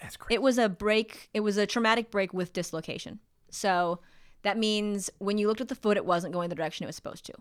That's 0.00 0.16
great. 0.16 0.34
It 0.34 0.42
was 0.42 0.58
a 0.58 0.68
break. 0.68 1.30
It 1.32 1.40
was 1.40 1.56
a 1.56 1.66
traumatic 1.66 2.10
break 2.10 2.32
with 2.34 2.52
dislocation. 2.52 3.20
So 3.50 4.00
that 4.42 4.58
means 4.58 5.08
when 5.18 5.38
you 5.38 5.46
looked 5.46 5.60
at 5.60 5.68
the 5.68 5.76
foot, 5.76 5.96
it 5.96 6.04
wasn't 6.04 6.32
going 6.32 6.48
the 6.48 6.56
direction 6.56 6.82
it 6.84 6.88
was 6.88 6.96
supposed 6.96 7.24
to. 7.26 7.34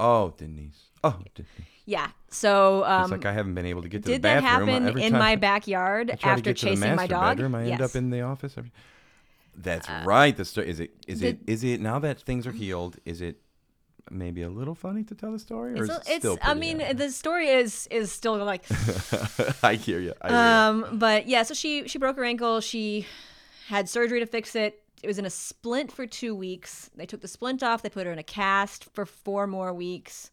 oh, 0.00 0.34
Denise. 0.36 0.90
Oh, 1.04 1.20
Denise. 1.34 1.50
Yeah. 1.84 2.08
So 2.28 2.84
um, 2.84 3.02
it's 3.02 3.10
like 3.12 3.24
I 3.24 3.32
haven't 3.32 3.54
been 3.54 3.66
able 3.66 3.82
to 3.82 3.88
get 3.88 4.02
to 4.04 4.08
did 4.12 4.22
that 4.22 4.42
happen 4.42 4.98
in 4.98 5.12
my 5.12 5.36
backyard 5.36 6.10
I 6.10 6.14
try 6.14 6.30
to 6.30 6.32
after 6.38 6.50
the 6.50 6.54
chasing 6.54 6.96
my 6.96 7.06
dog? 7.06 7.36
bedroom, 7.36 7.54
I 7.54 7.60
end 7.60 7.68
yes. 7.68 7.80
Uh, 7.80 7.84
up 7.84 7.94
in 7.96 8.10
the 8.10 8.22
office. 8.22 8.54
Every... 8.58 8.72
That's 9.56 9.88
right. 10.06 10.36
The 10.36 10.44
story 10.44 10.68
is 10.70 10.80
it 10.80 10.90
is 11.06 11.22
it 11.22 11.44
the- 11.46 11.52
is 11.52 11.62
it 11.64 11.80
now 11.80 11.98
that 11.98 12.20
things 12.20 12.46
are 12.46 12.52
healed? 12.52 12.96
Is 13.04 13.20
it 13.20 13.40
maybe 14.10 14.42
a 14.42 14.48
little 14.50 14.74
funny 14.74 15.04
to 15.04 15.14
tell 15.14 15.32
the 15.32 15.38
story, 15.38 15.78
or 15.78 15.84
It's, 15.84 15.96
it's 16.08 16.16
still? 16.18 16.38
I 16.42 16.54
mean, 16.54 16.80
uh, 16.80 16.92
the 16.94 17.10
story 17.10 17.48
is 17.48 17.86
is 17.90 18.10
still 18.10 18.36
like 18.38 18.64
I 19.62 19.74
hear 19.74 20.00
you. 20.00 20.14
I 20.22 20.28
hear 20.28 20.36
you. 20.38 20.90
um 20.90 20.98
but 20.98 21.28
yeah, 21.28 21.42
so 21.42 21.54
she 21.54 21.86
she 21.88 21.98
broke 21.98 22.16
her 22.16 22.24
ankle, 22.24 22.60
she 22.60 23.06
had 23.68 23.88
surgery 23.88 24.20
to 24.20 24.26
fix 24.26 24.56
it. 24.56 24.82
It 25.02 25.06
was 25.06 25.18
in 25.18 25.24
a 25.26 25.30
splint 25.30 25.90
for 25.90 26.06
2 26.06 26.32
weeks. 26.34 26.88
They 26.94 27.06
took 27.06 27.20
the 27.20 27.28
splint 27.28 27.62
off, 27.62 27.82
they 27.82 27.88
put 27.90 28.06
her 28.06 28.12
in 28.12 28.18
a 28.20 28.22
cast 28.22 28.84
for 28.94 29.04
4 29.04 29.46
more 29.48 29.72
weeks. 29.74 30.30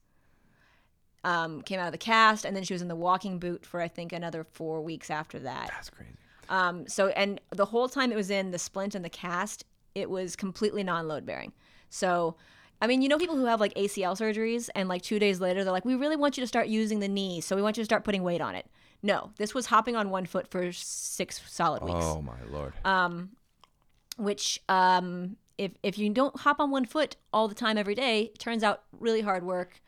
um, 1.24 1.62
came 1.64 1.80
out 1.80 1.88
of 1.88 1.92
the 1.92 1.98
cast, 1.98 2.46
and 2.46 2.56
then 2.56 2.64
she 2.64 2.74
was 2.74 2.82
in 2.82 2.88
the 2.88 2.96
walking 2.96 3.40
boot 3.40 3.66
for 3.66 3.82
I 3.82 3.88
think 3.90 4.14
another 4.14 4.44
four 4.46 4.82
weeks 4.82 5.10
after 5.10 5.38
that. 5.40 5.68
That's 5.74 5.90
crazy. 5.90 6.12
Um, 6.50 6.88
so 6.88 7.08
and 7.10 7.39
the 7.52 7.66
whole 7.66 7.88
time 7.88 8.12
it 8.12 8.16
was 8.16 8.30
in 8.30 8.52
the 8.52 8.60
splint 8.60 8.95
and 8.95 9.06
the 9.06 9.10
cast, 9.10 9.64
it 9.95 10.10
was 10.10 10.36
completely 10.36 10.84
non-load 10.84 11.26
bearing. 11.26 11.54
So, 11.89 12.36
I 12.82 12.88
mean, 12.88 13.02
you 13.02 13.10
know, 13.10 13.18
people 13.18 13.36
who 13.36 13.45
have 13.45 13.60
like 13.60 13.74
ACL 13.76 14.18
surgeries, 14.20 14.70
and 14.76 14.89
like 14.89 15.02
two 15.02 15.20
days 15.20 15.39
later, 15.39 15.64
they're 15.64 15.72
like, 15.74 15.86
"We 15.86 15.95
really 15.95 16.16
want 16.16 16.38
you 16.38 16.41
to 16.41 16.47
start 16.47 16.68
using 16.68 17.00
the 17.00 17.08
knee, 17.08 17.39
so 17.41 17.56
we 17.56 17.62
want 17.62 17.78
you 17.78 17.82
to 17.82 17.86
start 17.86 18.04
putting 18.04 18.24
weight 18.24 18.41
on 18.41 18.56
it." 18.56 18.66
No, 19.02 19.32
this 19.38 19.54
was 19.54 19.68
hopping 19.68 19.95
on 19.95 20.10
one 20.10 20.26
foot 20.26 20.47
for 20.50 20.72
six 20.74 21.41
solid 21.47 21.84
weeks, 21.84 21.97
Oh 22.02 22.22
my 22.22 22.41
lord. 22.52 22.74
which, 24.18 24.62
um, 24.68 25.38
if 25.58 25.72
if 25.84 25.97
you 25.97 26.10
don't 26.10 26.38
hop 26.39 26.60
on 26.60 26.72
one 26.72 26.86
foot 26.86 27.16
all 27.34 27.47
the 27.47 27.56
time 27.56 27.78
every 27.78 27.95
day, 27.95 28.32
turns 28.38 28.64
out 28.64 28.84
really 28.91 29.22
hard 29.22 29.43
work. 29.43 29.82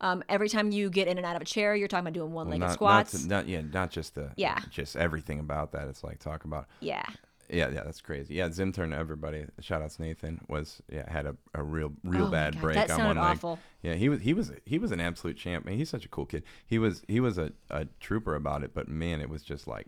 Um, 0.00 0.22
every 0.28 0.48
time 0.48 0.70
you 0.70 0.90
get 0.90 1.08
in 1.08 1.16
and 1.18 1.26
out 1.26 1.34
of 1.36 1.42
a 1.42 1.44
chair, 1.44 1.74
you're 1.74 1.88
talking 1.88 2.06
about 2.06 2.12
doing 2.14 2.32
one-legged 2.32 2.60
not, 2.60 2.72
squats. 2.72 3.24
Not, 3.24 3.28
not 3.28 3.48
yeah, 3.48 3.62
not 3.62 3.90
just 3.90 4.14
the 4.14 4.30
Yeah. 4.36 4.58
just 4.70 4.96
everything 4.96 5.40
about 5.40 5.72
that. 5.72 5.88
It's 5.88 6.04
like 6.04 6.20
talk 6.20 6.44
about 6.44 6.66
yeah, 6.80 7.02
yeah, 7.50 7.68
yeah, 7.70 7.82
that's 7.82 8.00
crazy. 8.00 8.34
Yeah, 8.34 8.48
Zimturn, 8.48 8.92
everybody. 8.96 9.46
Shout 9.60 9.82
outs 9.82 9.98
Nathan 9.98 10.40
was 10.48 10.80
yeah 10.88 11.10
had 11.10 11.26
a, 11.26 11.34
a 11.54 11.62
real 11.62 11.92
real 12.04 12.26
Oh 12.26 12.30
bad 12.30 12.60
break 12.60 12.76
that 12.76 12.90
on 12.90 12.96
sounded 12.98 13.16
one 13.20 13.26
leg. 13.28 13.36
awful. 13.38 13.58
Yeah, 13.82 13.94
he 13.94 14.08
was 14.08 14.20
he 14.20 14.34
was 14.34 14.52
he 14.64 14.78
was 14.78 14.92
an 14.92 15.00
absolute 15.00 15.36
champ. 15.36 15.64
Man, 15.64 15.76
he's 15.76 15.88
such 15.90 16.04
a 16.04 16.08
cool 16.08 16.26
kid. 16.26 16.44
He 16.66 16.78
was 16.78 17.02
he 17.08 17.18
was 17.18 17.36
a, 17.38 17.52
a 17.70 17.86
trooper 17.98 18.34
about 18.36 18.62
it, 18.62 18.72
but 18.74 18.86
man, 18.86 19.20
it 19.20 19.28
was 19.28 19.42
just 19.42 19.66
like 19.66 19.86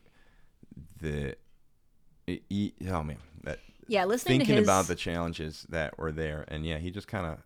the 1.00 1.36
he- 2.26 2.74
oh 2.88 3.02
man, 3.02 3.18
that 3.44 3.58
yeah. 3.86 4.04
Listening 4.04 4.38
thinking 4.38 4.54
to 4.56 4.60
his 4.60 4.66
about 4.68 4.86
the 4.86 4.94
challenges 4.94 5.66
that 5.68 5.98
were 5.98 6.12
there, 6.12 6.44
and 6.48 6.64
yeah, 6.64 6.78
he 6.78 6.90
just 6.90 7.08
kind 7.08 7.26
of 7.26 7.38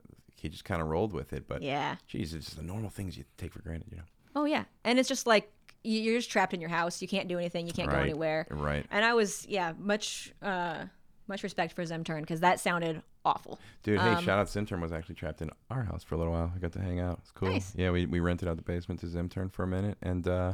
he 0.44 0.50
just 0.50 0.66
kind 0.66 0.82
of 0.82 0.88
rolled 0.88 1.14
with 1.14 1.32
it. 1.32 1.48
But 1.48 1.62
yeah. 1.62 1.96
geez, 2.06 2.34
it's 2.34 2.44
just 2.44 2.58
the 2.58 2.62
normal 2.62 2.90
things 2.90 3.16
you 3.16 3.24
take 3.38 3.54
for 3.54 3.62
granted, 3.62 3.86
you 3.90 3.96
know. 3.96 4.02
Oh 4.36 4.44
yeah, 4.44 4.64
and 4.84 4.98
it's 4.98 5.08
just 5.08 5.26
like 5.26 5.50
you're 5.82 6.18
just 6.18 6.30
trapped 6.30 6.52
in 6.52 6.60
your 6.60 6.68
house. 6.68 7.00
You 7.00 7.08
can't 7.08 7.28
do 7.28 7.38
anything. 7.38 7.66
You 7.66 7.72
can't 7.72 7.90
go 7.90 7.96
anywhere. 7.96 8.46
right. 8.50 8.84
And 8.90 9.04
I 9.04 9.14
was 9.14 9.46
yeah, 9.48 9.72
much 9.78 10.34
uh, 10.42 10.84
much 11.28 11.42
respect 11.42 11.72
for 11.72 11.82
Zimturn 11.82 12.20
because 12.20 12.40
that 12.40 12.60
sounded 12.60 13.00
awful. 13.24 13.58
Dude, 13.82 14.00
hey, 14.00 14.08
Um, 14.08 14.22
shout 14.22 14.38
out 14.38 14.48
Zimturn 14.48 14.82
was 14.82 14.92
actually 14.92 15.14
trapped 15.14 15.40
in 15.40 15.50
our 15.70 15.84
house 15.84 16.04
for 16.04 16.14
a 16.14 16.18
little 16.18 16.34
while. 16.34 16.52
I 16.54 16.58
got 16.58 16.72
to 16.72 16.80
hang 16.80 17.00
out. 17.00 17.20
It's 17.22 17.30
cool. 17.30 17.48
Nice. 17.52 17.72
Yeah, 17.74 17.90
we, 17.90 18.04
we 18.04 18.20
rented 18.20 18.48
out 18.48 18.56
the 18.56 18.62
basement 18.62 19.00
to 19.00 19.06
Zimturn 19.06 19.50
for 19.50 19.62
a 19.62 19.66
minute 19.66 19.96
and 20.02 20.28
uh, 20.28 20.52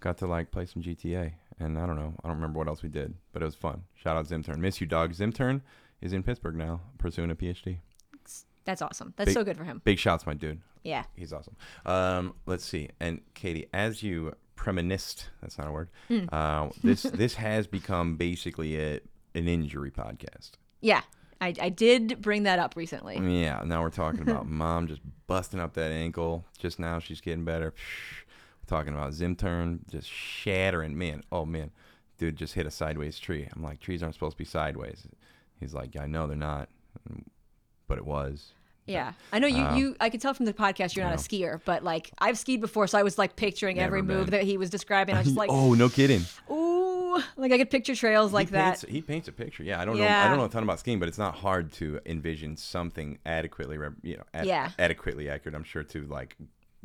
got 0.00 0.18
to 0.18 0.26
like 0.26 0.50
play 0.50 0.66
some 0.66 0.82
GTA. 0.82 1.32
And 1.60 1.78
I 1.78 1.86
don't 1.86 1.94
know, 1.96 2.14
I 2.24 2.26
don't 2.26 2.36
remember 2.38 2.58
what 2.58 2.66
else 2.66 2.82
we 2.82 2.88
did, 2.88 3.14
but 3.32 3.40
it 3.40 3.44
was 3.44 3.54
fun. 3.54 3.84
Shout 3.94 4.16
out 4.16 4.26
Zimturn. 4.26 4.58
Miss 4.58 4.80
you, 4.80 4.86
dog. 4.88 5.12
Zimturn 5.12 5.60
is 6.00 6.12
in 6.12 6.24
Pittsburgh 6.24 6.56
now, 6.56 6.80
pursuing 6.98 7.30
a 7.30 7.36
PhD. 7.36 7.78
That's 8.64 8.82
awesome. 8.82 9.14
That's 9.16 9.28
Big- 9.28 9.34
so 9.34 9.44
good 9.44 9.56
for 9.56 9.64
him. 9.64 9.80
Big 9.84 9.98
shouts, 9.98 10.26
my 10.26 10.34
dude. 10.34 10.60
Yeah. 10.84 11.04
He's 11.14 11.32
awesome. 11.32 11.56
Um, 11.86 12.34
let's 12.46 12.64
see. 12.64 12.88
And 13.00 13.20
Katie, 13.34 13.68
as 13.72 14.02
you 14.02 14.34
premonist, 14.56 15.26
that's 15.40 15.58
not 15.58 15.68
a 15.68 15.72
word. 15.72 15.90
Hmm. 16.08 16.24
Uh, 16.32 16.70
this 16.82 17.02
this 17.14 17.34
has 17.34 17.66
become 17.66 18.16
basically 18.16 18.78
a, 18.78 19.00
an 19.34 19.48
injury 19.48 19.90
podcast. 19.90 20.52
Yeah. 20.80 21.02
I, 21.40 21.54
I 21.60 21.68
did 21.70 22.22
bring 22.22 22.44
that 22.44 22.60
up 22.60 22.76
recently. 22.76 23.16
Yeah, 23.16 23.62
now 23.64 23.82
we're 23.82 23.90
talking 23.90 24.20
about 24.20 24.46
mom 24.48 24.86
just 24.86 25.00
busting 25.26 25.58
up 25.58 25.74
that 25.74 25.90
ankle. 25.90 26.44
Just 26.56 26.78
now 26.78 27.00
she's 27.00 27.20
getting 27.20 27.44
better. 27.44 27.74
We're 28.60 28.66
talking 28.68 28.94
about 28.94 29.10
Zimturn 29.10 29.80
just 29.90 30.08
shattering. 30.08 30.96
Man, 30.96 31.24
oh 31.32 31.44
man, 31.44 31.72
dude 32.18 32.36
just 32.36 32.54
hit 32.54 32.64
a 32.64 32.70
sideways 32.70 33.18
tree. 33.18 33.48
I'm 33.52 33.60
like, 33.60 33.80
trees 33.80 34.04
aren't 34.04 34.14
supposed 34.14 34.34
to 34.34 34.38
be 34.38 34.44
sideways. 34.44 35.08
He's 35.58 35.74
like, 35.74 35.96
yeah, 35.96 36.02
I 36.02 36.06
know 36.06 36.28
they're 36.28 36.36
not, 36.36 36.68
but 37.92 37.98
it 37.98 38.06
was. 38.06 38.52
Yeah. 38.86 39.12
I 39.32 39.38
know 39.38 39.46
you, 39.46 39.62
Um, 39.62 39.76
you 39.76 39.96
I 40.00 40.08
could 40.08 40.20
tell 40.22 40.32
from 40.34 40.46
the 40.46 40.54
podcast 40.54 40.96
you're 40.96 41.04
not 41.04 41.14
a 41.14 41.18
skier, 41.18 41.60
but 41.66 41.84
like 41.84 42.10
I've 42.18 42.38
skied 42.38 42.60
before, 42.62 42.86
so 42.86 42.98
I 42.98 43.02
was 43.02 43.18
like 43.18 43.36
picturing 43.36 43.78
every 43.78 44.00
Never 44.02 44.14
move 44.20 44.30
that 44.30 44.44
he 44.44 44.56
was 44.56 44.70
describing. 44.70 45.14
I 45.14 45.18
was 45.18 45.26
just 45.28 45.36
like, 45.42 45.50
oh, 45.52 45.74
no 45.74 45.88
kidding. 45.90 46.22
ooh, 46.50 47.20
like 47.36 47.52
I 47.52 47.58
could 47.58 47.70
picture 47.70 47.94
trails 47.94 48.32
like 48.32 48.48
he 48.48 48.52
that. 48.52 48.64
Paints, 48.80 48.84
he 48.88 49.02
paints 49.02 49.28
a 49.28 49.32
picture. 49.32 49.62
Yeah, 49.62 49.78
I 49.80 49.84
don't 49.84 49.98
know. 49.98 50.04
I 50.08 50.26
don't 50.28 50.38
know 50.38 50.46
a 50.46 50.48
ton 50.48 50.62
about 50.62 50.80
skiing, 50.80 50.98
but 50.98 51.06
it's 51.08 51.18
not 51.18 51.34
hard 51.34 51.70
to 51.74 52.00
envision 52.06 52.56
something 52.56 53.18
adequately, 53.26 53.76
you 54.02 54.16
know, 54.16 54.24
ad- 54.32 54.46
Yeah. 54.46 54.70
adequately 54.78 55.28
accurate. 55.28 55.54
I'm 55.54 55.64
sure 55.64 55.84
to 55.84 56.06
like 56.06 56.36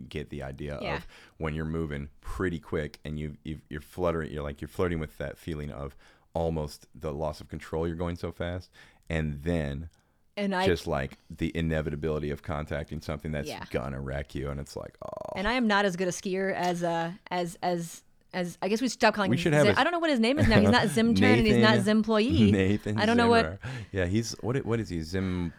get 0.10 0.30
the 0.30 0.44
idea 0.44 0.78
Yeah. 0.80 0.98
of 0.98 1.08
when 1.38 1.56
you're 1.56 1.66
moving 1.66 2.10
pretty 2.22 2.60
quick 2.60 3.00
and 3.06 3.18
you 3.18 3.38
you 3.44 3.62
you're 3.70 3.82
fluttering. 3.82 4.32
You're 4.32 4.44
like 4.44 4.60
you're 4.62 4.68
flirting 4.68 5.00
with 5.00 5.18
that 5.20 5.38
feeling 5.40 5.72
of 5.72 5.96
almost 6.34 6.86
the 6.94 7.12
loss 7.12 7.42
of 7.42 7.48
control. 7.48 7.88
You're 7.88 7.96
going 7.96 8.18
so 8.18 8.32
fast, 8.32 8.70
and 9.10 9.42
then 9.42 9.90
And 10.38 10.54
I 10.56 10.66
just 10.68 10.86
like 10.88 11.18
the 11.36 11.52
inevitability 11.56 12.30
of 12.30 12.44
contacting 12.44 13.02
something 13.02 13.32
that's 13.32 13.50
Yeah. 13.50 13.66
gonna 13.72 14.00
wreck 14.00 14.36
you, 14.36 14.50
and 14.50 14.60
it's 14.60 14.76
like, 14.76 14.96
oh, 15.04 15.34
and 15.36 15.48
I 15.48 15.54
am 15.54 15.68
not 15.68 15.84
as 15.86 15.96
good 15.96 16.08
a 16.08 16.12
skier 16.12 16.54
as 16.54 16.84
uh 16.84 17.12
as 17.32 17.58
as 17.64 18.04
as 18.34 18.58
I 18.62 18.68
guess 18.68 18.80
we 18.82 18.88
should 18.88 18.94
stop 19.00 19.16
calling 19.16 19.32
We 19.32 19.38
him. 19.38 19.42
should 19.42 19.54
have 19.54 19.66
Zim, 19.66 19.76
a- 19.76 19.80
I 19.80 19.84
don't 19.84 19.92
know 19.94 20.00
what 20.00 20.12
his 20.12 20.20
name 20.20 20.38
is 20.38 20.48
now. 20.48 20.60
He's 20.60 20.70
not 20.70 20.88
Zimturn 20.88 21.24
and 21.40 21.48
he's 21.48 21.58
not 21.58 21.78
Nathan- 21.78 22.04
Zimployee. 22.04 22.52
Nathan. 22.52 23.00
I 23.00 23.06
don't 23.08 23.18
know 23.18 23.28
what. 23.30 23.58
Yeah, 23.92 24.06
he's 24.06 24.34
what? 24.42 24.64
What 24.66 24.80
is 24.80 24.90
he? 24.90 25.02
Zim 25.02 25.52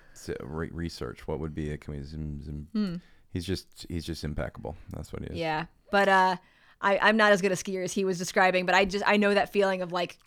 research. 0.42 1.26
What 1.26 1.40
would 1.40 1.54
be 1.54 1.70
it? 1.70 1.80
Can 1.80 1.94
we 1.94 2.02
zim 2.02 2.42
zim? 2.42 3.02
He's 3.32 3.44
just 3.44 3.86
he's 3.88 4.04
just 4.04 4.24
impeccable. 4.24 4.76
That's 4.92 5.12
what 5.12 5.22
he 5.22 5.26
is. 5.28 5.32
Hmm. 5.32 5.38
Yeah, 5.38 5.64
but 5.90 6.08
uh, 6.08 6.36
I 6.80 6.98
I'm 6.98 7.16
not 7.16 7.32
as 7.32 7.40
good 7.42 7.52
a 7.52 7.56
skier 7.56 7.84
as 7.84 7.92
he 7.92 8.04
was 8.04 8.18
describing. 8.18 8.64
But 8.66 8.74
I 8.74 8.84
just 8.84 9.04
I 9.06 9.16
know 9.16 9.34
that 9.34 9.52
feeling 9.52 9.82
of 9.82 9.92
like 9.92 10.18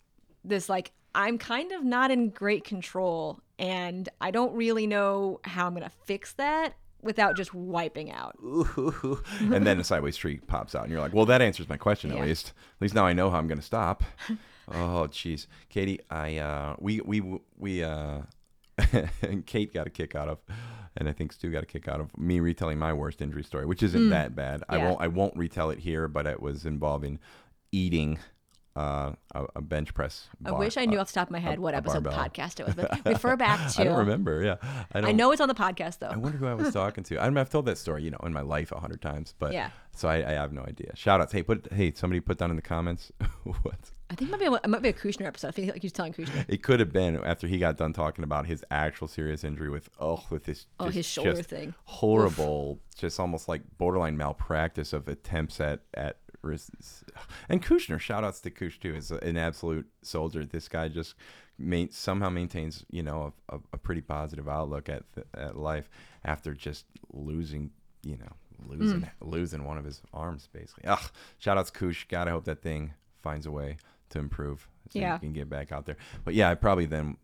this 0.44 0.68
like 0.68 0.92
I'm 1.14 1.38
kind 1.38 1.72
of 1.72 1.84
not 1.84 2.10
in 2.10 2.30
great 2.30 2.64
control, 2.64 3.40
and 3.58 4.08
I 4.20 4.30
don't 4.30 4.54
really 4.54 4.86
know 4.86 5.40
how 5.44 5.66
I'm 5.66 5.74
gonna 5.74 5.90
fix 6.04 6.32
that 6.34 6.74
without 7.02 7.36
just 7.36 7.52
wiping 7.52 8.10
out. 8.12 8.36
Ooh, 8.42 9.20
and 9.40 9.66
then 9.66 9.76
the 9.78 9.84
sideways 9.84 10.16
tree 10.16 10.38
pops 10.46 10.74
out, 10.74 10.82
and 10.84 10.92
you're 10.92 11.00
like, 11.00 11.12
well, 11.12 11.26
that 11.26 11.42
answers 11.42 11.68
my 11.68 11.76
question 11.76 12.10
Yeah. 12.10 12.18
at 12.18 12.22
least. 12.26 12.52
At 12.76 12.82
least 12.82 12.94
now 12.94 13.04
I 13.04 13.12
know 13.12 13.28
how 13.30 13.38
I'm 13.38 13.48
going 13.48 13.58
to 13.58 13.64
stop. 13.64 14.04
oh, 14.68 15.08
jeez, 15.10 15.46
Katie, 15.68 16.00
I 16.10 16.36
uh, 16.38 16.76
we 16.78 17.00
we 17.00 17.40
we 17.58 17.82
uh, 17.82 18.20
and 19.22 19.44
Kate 19.46 19.74
got 19.74 19.86
a 19.86 19.90
kick 19.90 20.14
out 20.14 20.28
of, 20.28 20.38
and 20.96 21.08
I 21.08 21.12
think 21.12 21.32
Stu 21.32 21.50
got 21.50 21.62
a 21.64 21.66
kick 21.66 21.88
out 21.88 22.00
of 22.00 22.16
me 22.16 22.40
retelling 22.40 22.78
my 22.78 22.92
worst 22.92 23.20
injury 23.20 23.42
story, 23.44 23.66
which 23.66 23.82
isn't 23.82 24.10
that 24.10 24.34
bad. 24.36 24.62
I 24.68 24.78
Hmm. 24.78 24.84
Won't 24.84 25.00
I 25.02 25.08
won't 25.08 25.36
retell 25.36 25.70
it 25.70 25.80
here, 25.80 26.08
but 26.08 26.26
it 26.26 26.40
was 26.40 26.64
involving 26.64 27.18
eating. 27.72 28.18
Uh, 28.74 29.12
a, 29.34 29.44
a 29.56 29.60
bench 29.60 29.92
press. 29.92 30.28
I 30.46 30.52
wish 30.52 30.78
I 30.78 30.86
knew 30.86 30.96
uh, 30.96 31.02
off 31.02 31.08
the 31.08 31.12
top 31.14 31.28
of 31.28 31.32
my 31.32 31.40
head 31.40 31.58
what 31.58 31.74
episode 31.74 31.98
of 31.98 32.04
the 32.04 32.10
podcast 32.10 32.58
it 32.58 32.64
was. 32.64 32.74
But 32.74 33.00
refer 33.04 33.36
back 33.36 33.70
to. 33.74 33.80
I 33.82 33.84
don't 33.84 33.98
remember. 33.98 34.42
Yeah, 34.42 34.56
I, 34.92 35.00
don't, 35.02 35.10
I 35.10 35.12
know 35.12 35.30
it's 35.32 35.42
on 35.42 35.48
the 35.48 35.54
podcast 35.54 35.98
though. 35.98 36.06
I 36.06 36.16
wonder 36.16 36.38
who 36.38 36.46
I 36.46 36.54
was 36.54 36.72
talking 36.72 37.04
to. 37.04 37.18
I 37.22 37.28
mean, 37.28 37.36
I've 37.36 37.50
told 37.50 37.66
that 37.66 37.76
story, 37.76 38.02
you 38.02 38.10
know, 38.10 38.20
in 38.24 38.32
my 38.32 38.40
life 38.40 38.72
a 38.72 38.80
hundred 38.80 39.02
times, 39.02 39.34
but 39.38 39.52
Yeah. 39.52 39.70
So 39.94 40.08
I, 40.08 40.26
I 40.26 40.32
have 40.32 40.54
no 40.54 40.62
idea. 40.62 40.96
Shout 40.96 41.20
outs. 41.20 41.32
Hey, 41.32 41.42
put 41.42 41.70
hey 41.70 41.92
somebody 41.94 42.20
put 42.20 42.38
down 42.38 42.48
in 42.48 42.56
the 42.56 42.62
comments 42.62 43.12
what 43.44 43.90
I 44.08 44.14
think 44.14 44.30
it 44.30 44.32
might 44.32 44.40
be 44.40 44.46
a, 44.46 44.52
it 44.52 44.68
might 44.68 44.80
be 44.82 44.88
a 44.88 44.92
Kushner 44.94 45.26
episode. 45.26 45.48
I 45.48 45.50
think 45.50 45.70
like 45.72 45.82
he 45.82 45.86
was 45.86 45.92
telling 45.92 46.14
Kushner. 46.14 46.46
it 46.48 46.62
could 46.62 46.80
have 46.80 46.92
been 46.94 47.16
after 47.22 47.46
he 47.46 47.58
got 47.58 47.76
done 47.76 47.92
talking 47.92 48.24
about 48.24 48.46
his 48.46 48.64
actual 48.70 49.06
serious 49.06 49.44
injury 49.44 49.68
with 49.68 49.90
oh 50.00 50.24
with 50.30 50.44
this 50.44 50.64
Oh, 50.80 50.86
just- 50.86 50.96
his 50.96 51.06
shoulder 51.06 51.42
thing. 51.42 51.74
horrible, 51.84 52.78
just 52.96 53.20
almost 53.20 53.48
like 53.48 53.62
borderline 53.76 54.16
malpractice 54.16 54.94
of 54.94 55.08
attempts 55.08 55.60
at 55.60 55.80
at 55.92 56.16
and 57.48 57.62
Kushner. 57.62 57.98
Shout 58.00 58.24
outs 58.24 58.40
to 58.40 58.50
Kush 58.50 58.78
too. 58.80 58.94
Is 58.94 59.10
an 59.10 59.36
absolute 59.36 59.86
soldier. 60.02 60.44
This 60.44 60.68
guy 60.68 60.88
just 60.88 61.14
main, 61.58 61.90
somehow 61.90 62.28
maintains 62.30 62.84
you 62.90 63.02
know 63.02 63.32
a, 63.48 63.56
a, 63.56 63.60
a 63.74 63.78
pretty 63.78 64.00
positive 64.00 64.48
outlook 64.48 64.88
at 64.88 65.02
th- 65.14 65.26
at 65.34 65.56
life 65.56 65.88
after 66.24 66.54
just 66.54 66.86
losing 67.12 67.70
you 68.02 68.16
know 68.16 68.32
losing 68.66 69.00
Mm. 69.02 69.10
losing 69.20 69.64
one 69.64 69.78
of 69.78 69.84
his 69.84 70.02
arms 70.12 70.48
basically. 70.52 70.84
Ugh. 70.86 71.10
Shout 71.38 71.58
outs 71.58 71.70
Kush. 71.70 72.06
God, 72.08 72.28
I 72.28 72.30
hope 72.30 72.44
that 72.44 72.62
thing 72.62 72.94
finds 73.22 73.46
a 73.46 73.50
way 73.50 73.76
to 74.10 74.18
improve. 74.18 74.68
So 74.90 74.98
Yeah. 74.98 75.14
you 75.14 75.20
can 75.20 75.32
get 75.32 75.48
back 75.48 75.72
out 75.72 75.86
there. 75.86 75.96
But 76.24 76.34
yeah, 76.34 76.50
I 76.50 76.54
probably 76.54 76.86
then 76.86 77.16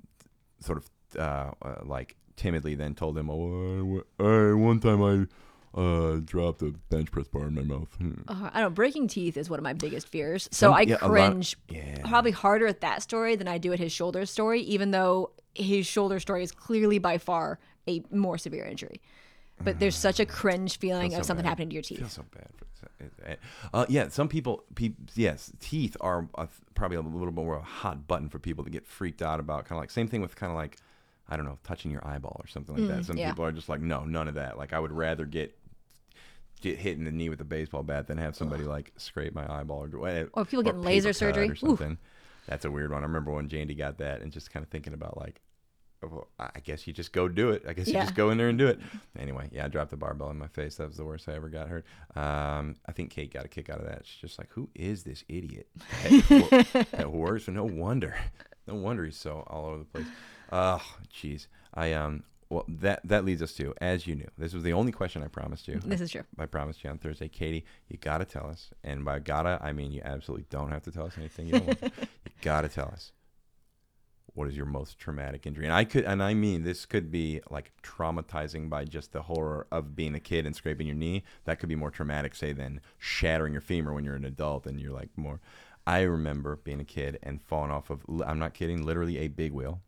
sort 0.60 0.78
of 0.78 0.90
uh, 1.18 1.50
uh, 1.62 1.76
like 1.84 2.16
timidly 2.36 2.74
then 2.74 2.94
told 2.94 3.16
him, 3.18 3.30
"Oh, 3.30 4.02
I, 4.20 4.22
I, 4.24 4.52
one 4.54 4.78
time 4.80 5.02
I 5.02 5.26
uh, 5.74 6.20
dropped 6.24 6.62
a 6.62 6.72
bench 6.90 7.10
press 7.10 7.28
bar 7.28 7.46
in 7.48 7.54
my 7.54 7.62
mouth." 7.62 7.88
Uh, 8.28 8.50
I 8.52 8.60
don't 8.60 8.70
know. 8.70 8.70
Breaking 8.70 9.08
teeth 9.08 9.36
is 9.36 9.48
one 9.50 9.58
of 9.58 9.62
my 9.64 9.72
biggest 9.72 10.08
fears. 10.08 10.48
So 10.52 10.66
Some- 10.68 10.74
I 10.74 10.80
yeah, 10.82 10.94
a 10.96 10.98
cringe 10.98 11.56
yeah. 11.68 12.00
probably 12.08 12.30
harder 12.32 12.66
at 12.66 12.80
that 12.82 13.02
story 13.02 13.36
than 13.36 13.48
I 13.48 13.58
do 13.58 13.72
at 13.72 13.78
his 13.78 13.92
shoulder 13.92 14.26
story, 14.26 14.60
even 14.62 14.90
though 14.90 15.30
his 15.54 15.86
shoulder 15.86 16.20
story 16.20 16.42
is 16.42 16.52
clearly 16.52 16.98
by 16.98 17.18
far 17.18 17.58
a 17.88 18.02
more 18.10 18.38
severe 18.38 18.64
injury. 18.64 19.00
But 19.62 19.80
there's 19.80 19.96
such 19.96 20.20
a 20.20 20.26
cringe 20.26 20.78
feeling 20.78 21.10
Feels 21.10 21.20
of 21.20 21.24
so 21.24 21.28
something 21.28 21.42
bad. 21.44 21.48
happening 21.48 21.70
to 21.70 21.74
your 21.74 21.80
I 21.84 21.88
feel 21.88 21.98
teeth. 21.98 22.10
so 22.12 22.24
bad 22.32 22.46
for. 22.56 22.66
Uh, 23.74 23.86
yeah, 23.88 24.08
some 24.08 24.28
people, 24.28 24.62
pe- 24.74 24.92
yes, 25.14 25.52
teeth 25.60 25.96
are 26.00 26.28
uh, 26.36 26.46
probably 26.74 26.96
a 26.96 27.00
little 27.00 27.26
bit 27.32 27.34
more 27.44 27.56
of 27.56 27.62
a 27.62 27.64
hot 27.64 28.06
button 28.06 28.28
for 28.28 28.38
people 28.38 28.62
to 28.64 28.70
get 28.70 28.86
freaked 28.86 29.20
out 29.22 29.40
about. 29.40 29.64
Kind 29.64 29.78
of 29.78 29.82
like 29.82 29.90
same 29.90 30.06
thing 30.08 30.20
with 30.20 30.36
kind 30.36 30.50
of 30.52 30.56
like 30.56 30.76
I 31.28 31.36
don't 31.36 31.44
know, 31.46 31.58
touching 31.64 31.90
your 31.90 32.06
eyeball 32.06 32.36
or 32.42 32.46
something 32.46 32.74
like 32.76 32.88
that. 32.96 33.04
Some 33.04 33.16
Mm, 33.16 33.20
yeah. 33.20 33.30
people 33.30 33.44
are 33.44 33.52
just 33.52 33.68
like, 33.68 33.80
no, 33.80 34.04
none 34.04 34.28
of 34.28 34.34
that. 34.34 34.56
Like 34.58 34.72
I 34.72 34.78
would 34.78 34.92
rather 34.92 35.24
get 35.26 35.56
get 36.60 36.78
hit 36.78 36.96
in 36.98 37.04
the 37.04 37.12
knee 37.12 37.28
with 37.28 37.40
a 37.40 37.44
baseball 37.44 37.82
bat 37.84 38.06
than 38.08 38.18
have 38.18 38.34
somebody 38.34 38.64
like 38.64 38.92
scrape 38.96 39.32
my 39.34 39.46
eyeball 39.60 39.84
or 39.84 39.88
do- 39.88 40.28
Or 40.32 40.44
people 40.44 40.62
getting 40.64 40.82
laser 40.82 41.12
surgery. 41.12 41.48
or 41.48 41.52
Oof. 41.52 41.58
something. 41.58 41.98
That's 42.48 42.64
a 42.64 42.70
weird 42.70 42.90
one. 42.90 43.02
I 43.02 43.06
remember 43.06 43.30
when 43.30 43.48
Jandy 43.48 43.76
got 43.78 43.98
that 43.98 44.22
and 44.22 44.32
just 44.32 44.50
kind 44.50 44.64
of 44.64 44.70
thinking 44.70 44.92
about 44.94 45.16
like 45.18 45.40
well, 46.00 46.28
I 46.38 46.60
guess 46.62 46.86
you 46.86 46.92
just 46.92 47.12
go 47.12 47.26
do 47.28 47.50
it. 47.50 47.64
I 47.68 47.72
guess 47.72 47.88
you 47.88 47.94
just 47.94 48.14
go 48.14 48.30
in 48.30 48.38
there 48.38 48.48
and 48.48 48.56
do 48.56 48.68
it. 48.68 48.78
Anyway, 49.18 49.48
yeah, 49.50 49.64
I 49.64 49.68
dropped 49.68 49.90
the 49.90 49.96
barbell 49.96 50.30
in 50.30 50.38
my 50.38 50.46
face. 50.46 50.76
That 50.76 50.86
was 50.86 50.96
the 50.96 51.04
worst 51.04 51.28
I 51.28 51.34
ever 51.34 51.48
got 51.48 51.66
hurt. 51.68 51.84
Um, 52.14 52.76
I 52.86 52.92
think 52.92 53.10
Kate 53.10 53.32
got 53.34 53.44
a 53.44 53.48
kick 53.48 53.68
out 53.68 53.80
of 53.80 53.86
that. 53.86 54.02
She's 54.06 54.20
just 54.20 54.38
like, 54.38 54.48
who 54.52 54.68
is 54.76 55.02
this 55.02 55.24
idiot 55.28 55.66
that, 56.04 56.76
wo- 56.92 56.98
at 57.00 57.10
work? 57.10 57.48
No 57.48 57.64
wonder. 57.64 58.14
No 58.68 58.76
wonder 58.76 59.04
he's 59.06 59.16
so 59.16 59.42
all 59.48 59.66
over 59.66 59.78
the 59.78 59.84
place. 59.86 60.06
Oh, 60.52 60.82
jeez. 61.12 61.46
I 61.74 61.92
um. 61.92 62.24
Well, 62.50 62.64
that 62.66 63.00
that 63.04 63.26
leads 63.26 63.42
us 63.42 63.52
to, 63.54 63.74
as 63.78 64.06
you 64.06 64.14
knew, 64.14 64.28
this 64.38 64.54
was 64.54 64.62
the 64.62 64.72
only 64.72 64.90
question 64.90 65.22
I 65.22 65.28
promised 65.28 65.68
you. 65.68 65.80
This 65.84 66.00
is 66.00 66.10
true. 66.10 66.24
I 66.38 66.46
promised 66.46 66.82
you 66.82 66.88
on 66.88 66.96
Thursday, 66.96 67.28
Katie. 67.28 67.66
You 67.88 67.98
gotta 67.98 68.24
tell 68.24 68.46
us, 68.46 68.70
and 68.82 69.04
by 69.04 69.18
gotta 69.18 69.58
I 69.62 69.72
mean 69.74 69.92
you 69.92 70.00
absolutely 70.02 70.46
don't 70.48 70.70
have 70.70 70.82
to 70.84 70.90
tell 70.90 71.04
us 71.04 71.18
anything 71.18 71.48
you 71.48 71.60
to. 71.60 71.76
You 72.24 72.32
gotta 72.40 72.68
tell 72.68 72.86
us 72.86 73.12
what 74.32 74.48
is 74.48 74.56
your 74.56 74.66
most 74.66 74.98
traumatic 74.98 75.46
injury, 75.46 75.64
and 75.66 75.74
I 75.74 75.84
could, 75.84 76.04
and 76.04 76.22
I 76.22 76.32
mean 76.32 76.62
this 76.62 76.86
could 76.86 77.10
be 77.10 77.40
like 77.50 77.72
traumatizing 77.82 78.70
by 78.70 78.84
just 78.84 79.12
the 79.12 79.22
horror 79.22 79.66
of 79.70 79.94
being 79.94 80.14
a 80.14 80.20
kid 80.20 80.46
and 80.46 80.56
scraping 80.56 80.86
your 80.86 80.96
knee. 80.96 81.24
That 81.44 81.58
could 81.58 81.68
be 81.68 81.74
more 81.74 81.90
traumatic, 81.90 82.34
say, 82.34 82.52
than 82.54 82.80
shattering 82.96 83.52
your 83.52 83.60
femur 83.60 83.92
when 83.92 84.04
you're 84.04 84.14
an 84.14 84.24
adult 84.24 84.66
and 84.66 84.80
you're 84.80 84.92
like 84.94 85.10
more. 85.16 85.40
I 85.88 86.02
remember 86.02 86.56
being 86.56 86.80
a 86.80 86.84
kid 86.84 87.18
and 87.22 87.40
falling 87.40 87.70
off 87.70 87.88
of. 87.88 88.02
I'm 88.26 88.38
not 88.38 88.52
kidding. 88.52 88.84
Literally 88.84 89.16
a 89.20 89.28
big 89.28 89.52
wheel 89.52 89.80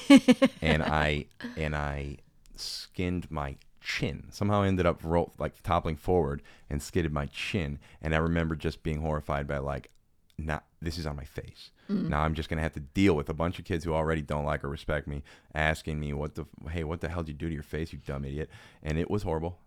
and 0.60 0.82
I 0.82 1.28
and 1.56 1.74
I 1.74 2.18
skinned 2.56 3.30
my 3.30 3.56
chin. 3.80 4.26
Somehow 4.30 4.62
I 4.62 4.66
ended 4.66 4.84
up 4.84 5.00
ro- 5.02 5.32
like 5.38 5.62
toppling 5.62 5.96
forward 5.96 6.42
and 6.68 6.82
skidded 6.82 7.10
my 7.10 7.24
chin. 7.24 7.78
And 8.02 8.14
I 8.14 8.18
remember 8.18 8.54
just 8.54 8.82
being 8.82 9.00
horrified 9.00 9.48
by 9.48 9.56
like, 9.56 9.88
not 10.36 10.66
this 10.82 10.98
is 10.98 11.06
on 11.06 11.16
my 11.16 11.24
face. 11.24 11.70
Now 11.88 12.20
I'm 12.20 12.34
just 12.34 12.50
gonna 12.50 12.60
have 12.60 12.74
to 12.74 12.80
deal 12.80 13.16
with 13.16 13.30
a 13.30 13.34
bunch 13.34 13.58
of 13.58 13.64
kids 13.64 13.82
who 13.82 13.94
already 13.94 14.20
don't 14.20 14.44
like 14.44 14.62
or 14.62 14.68
respect 14.68 15.06
me, 15.06 15.22
asking 15.54 15.98
me 15.98 16.12
what 16.12 16.34
the 16.34 16.44
hey 16.70 16.84
what 16.84 17.00
the 17.00 17.08
hell 17.08 17.22
did 17.22 17.28
you 17.28 17.34
do 17.38 17.48
to 17.48 17.54
your 17.54 17.62
face, 17.62 17.94
you 17.94 17.98
dumb 18.04 18.26
idiot? 18.26 18.50
And 18.82 18.98
it 18.98 19.10
was 19.10 19.22
horrible. 19.22 19.58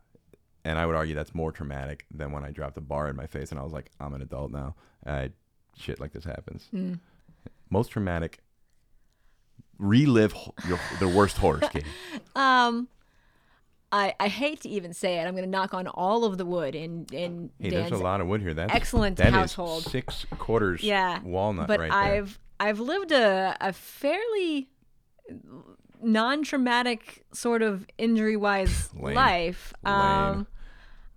And 0.64 0.78
I 0.78 0.86
would 0.86 0.96
argue 0.96 1.16
that's 1.16 1.34
more 1.34 1.52
traumatic 1.52 2.06
than 2.14 2.32
when 2.32 2.44
I 2.44 2.52
dropped 2.52 2.78
a 2.78 2.82
bar 2.82 3.08
in 3.10 3.16
my 3.16 3.26
face 3.26 3.50
and 3.50 3.60
I 3.60 3.64
was 3.64 3.74
like, 3.74 3.90
I'm 4.00 4.14
an 4.14 4.22
adult 4.22 4.52
now. 4.52 4.76
Uh, 5.04 5.30
shit 5.80 6.00
like 6.00 6.14
this 6.14 6.26
happens. 6.26 6.68
Mm. 6.74 7.00
Most 7.70 7.90
traumatic. 7.92 8.40
Relive 9.78 10.34
your 10.68 10.80
the 11.00 11.08
worst 11.08 11.38
horrors, 11.38 11.64
Katie. 11.72 11.86
Um, 12.36 12.90
I 13.94 14.14
I 14.20 14.28
hate 14.28 14.60
to 14.62 14.70
even 14.70 14.94
say 14.94 15.20
it. 15.20 15.24
I'm 15.26 15.32
going 15.32 15.46
to 15.46 15.50
knock 15.50 15.74
on 15.74 15.88
all 15.88 16.26
of 16.26 16.38
the 16.38 16.46
wood 16.46 16.76
in 16.76 17.06
in 17.14 17.50
Hey, 17.60 17.70
Dan's 17.70 17.90
there's 17.90 18.02
a 18.02 18.04
lot 18.04 18.20
of 18.20 18.28
wood 18.28 18.42
here. 18.42 18.54
That's 18.54 18.74
excellent 18.74 19.18
that 19.18 19.28
is 19.28 19.34
household. 19.34 19.84
six 19.84 20.26
quarters 20.38 20.84
yeah 20.84 21.22
walnut 21.24 21.68
but 21.68 21.80
right. 21.80 21.92
I've 21.92 22.38
I've 22.60 22.80
lived 22.82 23.14
a 23.14 23.56
a 23.62 23.72
fairly 23.72 24.68
non-traumatic 26.02 27.24
sort 27.34 27.62
of 27.62 27.86
injury-wise 27.98 28.90
Lame. 29.00 29.16
life. 29.16 29.74
Lame. 29.84 29.94
Um, 29.96 30.48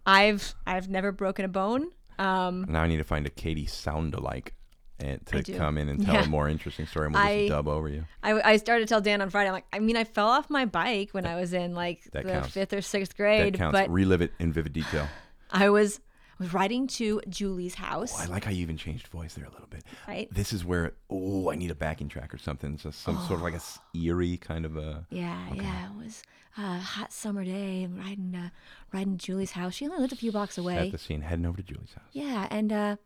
I've 0.07 0.55
I've 0.67 0.89
never 0.89 1.13
broken 1.13 1.45
a 1.45 1.49
bone. 1.49 1.91
Um, 2.19 2.67
Now 2.69 2.83
I 2.83 2.87
need 2.87 2.99
to 2.99 3.05
find 3.05 3.27
a 3.27 3.31
Katie 3.31 3.67
sound 3.67 4.15
alike 4.15 4.55
and 4.99 5.25
to 5.27 5.43
come 5.43 5.79
in 5.79 5.89
and 5.89 6.05
tell 6.05 6.15
Yeah. 6.15 6.25
a 6.25 6.29
more 6.29 6.49
interesting 6.49 6.87
story 6.87 7.07
and 7.07 7.15
we'll 7.15 7.23
just 7.25 7.33
I- 7.33 7.49
dub 7.49 7.67
over 7.69 7.89
you. 7.89 8.05
I, 8.23 8.53
I 8.53 8.57
started 8.57 8.87
to 8.87 8.89
tell 8.89 9.01
Dan 9.01 9.21
on 9.21 9.31
Friday. 9.31 9.49
I'm 9.49 9.55
like, 9.55 9.67
I 9.73 9.79
mean, 9.81 9.97
I 9.97 10.05
fell 10.05 10.29
off 10.29 10.49
my 10.49 10.65
bike 10.65 11.11
when 11.13 11.27
I 11.27 11.37
was 11.41 11.53
in 11.53 11.75
like 11.75 12.03
the 12.13 12.23
counts. 12.23 12.51
fifth 12.51 12.73
or 12.73 12.83
sixth 12.83 13.17
grade. 13.17 13.55
That 13.55 13.59
counts. 13.59 13.79
but 13.79 13.91
Relive 13.91 14.23
it 14.23 14.33
in 14.39 14.53
vivid 14.53 14.73
detail. 14.73 15.09
I 15.51 15.71
was 15.71 16.01
was 16.39 16.53
riding 16.55 16.87
to 16.89 17.21
Julie's 17.29 17.75
house. 17.75 18.13
Oh, 18.17 18.23
I 18.23 18.27
like 18.27 18.45
how 18.45 18.51
you 18.51 18.63
even 18.63 18.77
changed 18.77 19.07
voice 19.09 19.35
there 19.35 19.45
a 19.45 19.51
little 19.51 19.67
bit. 19.69 19.85
Right. 20.09 20.29
This 20.33 20.53
is 20.53 20.65
where 20.65 20.93
oh, 21.11 21.51
I 21.51 21.57
need 21.57 21.71
a 21.71 21.75
backing 21.75 22.09
track 22.09 22.33
or 22.35 22.39
something. 22.39 22.77
Just 22.77 23.01
some 23.03 23.17
sort 23.27 23.33
of 23.39 23.43
like 23.43 23.55
a 23.55 23.61
eerie 23.97 24.37
kind 24.39 24.65
of 24.65 24.77
a 24.77 25.07
Yeah, 25.11 25.53
yeah. 25.55 25.87
It 25.91 26.05
was 26.05 26.23
a 26.57 26.79
hot 26.79 27.13
summer 27.13 27.45
day. 27.45 27.87
Riding, 27.91 28.35
uh, 28.37 28.49
riding 28.93 29.17
to 29.19 29.25
Julie's 29.27 29.53
house. 29.53 29.75
She 29.75 29.87
only 29.87 29.99
lived 29.99 30.13
a 30.13 30.17
few 30.17 30.33
blocks 30.33 30.59
away. 30.59 30.91
the 30.91 30.99
scene 30.99 31.23
heading 31.23 31.47
over 31.47 31.57
to 31.59 31.63
Julie's 31.63 31.93
house. 31.95 32.05
Yeah, 32.13 32.47
and 32.51 32.73
uh, 32.73 32.97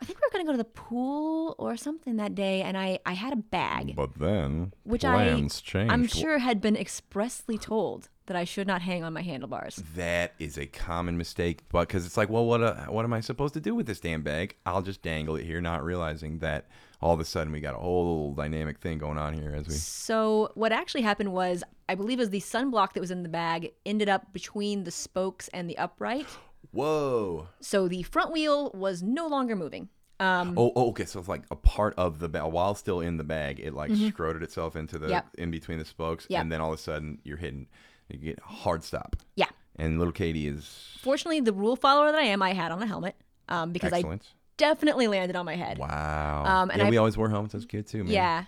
I 0.00 0.04
think 0.04 0.18
we 0.18 0.26
were 0.26 0.32
gonna 0.32 0.44
go 0.44 0.52
to 0.52 0.58
the 0.58 0.64
pool 0.64 1.54
or 1.58 1.76
something 1.76 2.16
that 2.16 2.34
day, 2.34 2.62
and 2.62 2.76
I 2.76 2.98
I 3.06 3.12
had 3.12 3.32
a 3.32 3.36
bag, 3.36 3.94
But 3.96 4.18
then 4.18 4.72
which 4.84 5.02
plans 5.02 5.62
I 5.64 5.70
changed. 5.70 5.92
I'm 5.92 6.06
sure 6.06 6.38
had 6.38 6.60
been 6.60 6.76
expressly 6.76 7.56
told 7.58 8.08
that 8.26 8.36
I 8.36 8.44
should 8.44 8.66
not 8.66 8.82
hang 8.82 9.04
on 9.04 9.12
my 9.12 9.22
handlebars. 9.22 9.76
That 9.94 10.34
is 10.38 10.58
a 10.58 10.66
common 10.66 11.16
mistake, 11.16 11.62
but 11.70 11.88
because 11.88 12.04
it's 12.04 12.16
like, 12.16 12.28
well, 12.28 12.44
what 12.44 12.62
uh, 12.62 12.86
what 12.86 13.04
am 13.04 13.12
I 13.12 13.20
supposed 13.20 13.54
to 13.54 13.60
do 13.60 13.74
with 13.74 13.86
this 13.86 14.00
damn 14.00 14.22
bag? 14.22 14.56
I'll 14.66 14.82
just 14.82 15.00
dangle 15.00 15.36
it 15.36 15.44
here, 15.44 15.60
not 15.60 15.82
realizing 15.84 16.40
that 16.40 16.66
all 17.00 17.12
of 17.14 17.20
a 17.20 17.24
sudden 17.24 17.52
we 17.52 17.60
got 17.60 17.74
a 17.74 17.78
whole 17.78 18.32
dynamic 18.34 18.78
thing 18.78 18.98
going 18.98 19.18
on 19.18 19.34
here 19.34 19.52
as 19.54 19.66
we. 19.68 19.74
So 19.74 20.50
what 20.54 20.72
actually 20.72 21.02
happened 21.02 21.32
was, 21.32 21.62
I 21.88 21.94
believe, 21.94 22.18
it 22.18 22.22
was 22.22 22.30
the 22.30 22.40
sunblock 22.40 22.92
that 22.94 23.00
was 23.00 23.10
in 23.10 23.22
the 23.22 23.28
bag 23.28 23.72
ended 23.84 24.08
up 24.08 24.32
between 24.32 24.84
the 24.84 24.90
spokes 24.90 25.48
and 25.48 25.68
the 25.68 25.76
upright, 25.78 26.26
Whoa! 26.72 27.48
so 27.60 27.88
the 27.88 28.02
front 28.02 28.32
wheel 28.32 28.70
was 28.74 29.02
no 29.02 29.26
longer 29.26 29.56
moving. 29.56 29.88
Um, 30.18 30.54
Oh, 30.56 30.72
oh, 30.74 30.88
okay. 30.90 31.04
So 31.04 31.20
it's 31.20 31.28
like 31.28 31.42
a 31.50 31.56
part 31.56 31.94
of 31.98 32.18
the 32.18 32.28
bag, 32.28 32.50
while 32.50 32.74
still 32.74 33.00
in 33.00 33.18
the 33.18 33.24
bag, 33.24 33.60
it 33.60 33.74
like 33.74 33.90
scroted 33.90 34.42
itself 34.42 34.74
into 34.76 34.98
the 34.98 35.06
Mm-hmm. 35.06 35.12
Yep. 35.12 35.26
in 35.38 35.50
between 35.50 35.78
the 35.78 35.84
spokes, 35.84 36.26
Yep. 36.30 36.40
and 36.42 36.52
then 36.52 36.60
all 36.60 36.72
of 36.72 36.78
a 36.78 36.82
sudden 36.82 37.18
you're 37.22 37.36
hitting, 37.36 37.66
you 38.08 38.18
get 38.18 38.38
a 38.38 38.42
hard 38.46 38.82
stop, 38.82 39.16
yeah. 39.36 39.48
and 39.76 39.98
little 39.98 40.12
Katie 40.12 40.48
is 40.48 40.96
Fortunately, 41.02 41.40
the 41.40 41.52
rule 41.52 41.76
follower 41.76 42.10
that 42.12 42.18
I 42.18 42.24
am, 42.24 42.40
I 42.42 42.52
had 42.54 42.72
on 42.72 42.82
a 42.82 42.86
helmet 42.86 43.14
um, 43.48 43.72
because 43.72 43.92
I 43.92 43.98
excellent. 43.98 44.32
Definitely 44.56 45.06
landed 45.08 45.36
on 45.36 45.44
my 45.44 45.56
head. 45.56 45.78
wow. 45.78 46.44
Um, 46.44 46.70
and 46.70 46.80
yeah, 46.80 46.86
I- 46.86 46.90
we 46.90 46.96
always 46.96 47.16
wore 47.16 47.28
helmets 47.30 47.54
as 47.54 47.64
kids 47.66 47.90
too, 47.92 48.04
man. 48.04 48.12
Yeah. 48.12 48.44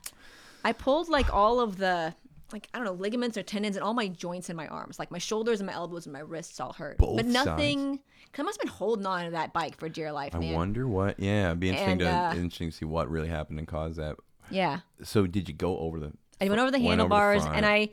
I 0.65 0.73
pulled 0.73 1.09
like 1.09 1.33
all 1.33 1.61
of 1.61 1.77
the 1.79 2.15
like 2.53 2.67
I 2.73 2.79
don't 2.79 2.87
know 2.87 2.93
ligaments 2.95 3.37
or 3.37 3.43
tendons 3.43 3.77
and 3.77 3.85
all 3.85 3.93
my 3.95 4.09
joints 4.09 4.49
in 4.51 4.57
my 4.57 4.67
arms, 4.69 4.99
like 4.99 5.11
my 5.11 5.19
shoulders 5.19 5.61
and 5.61 5.67
my 5.67 5.73
elbows 5.75 6.07
and 6.07 6.13
my 6.13 6.21
wrists 6.21 6.59
all 6.61 6.73
hurt. 6.73 6.99
Both 6.99 7.17
but 7.17 7.27
nothing. 7.27 7.99
Cause 8.33 8.41
I 8.41 8.43
must 8.43 8.59
have 8.61 8.67
been 8.67 8.75
holding 8.77 9.07
on 9.07 9.25
to 9.27 9.31
that 9.33 9.53
bike 9.53 9.77
for 9.79 9.89
dear 9.89 10.13
life, 10.13 10.35
I 10.35 10.39
man. 10.39 10.55
wonder 10.55 10.87
what. 10.89 11.19
Yeah, 11.21 11.49
it'd 11.49 11.61
be 11.61 11.69
interesting 11.71 11.93
And, 11.93 12.01
to 12.01 12.09
uh, 12.11 12.33
interesting 12.35 12.71
to 12.71 12.77
see 12.77 12.85
what 12.85 13.11
really 13.11 13.29
happened 13.29 13.59
and 13.59 13.69
caused 13.69 13.99
that. 13.99 14.17
Yeah, 14.51 14.81
So 15.03 15.27
did 15.27 15.47
you 15.49 15.55
go 15.55 15.79
over 15.79 16.01
the? 16.01 16.13
I 16.41 16.49
went 16.49 16.61
over 16.61 16.71
the 16.71 16.79
went 16.79 17.01
over 17.01 17.09
the 17.09 17.15
handlebars 17.15 17.45
and 17.45 17.67
I, 17.67 17.91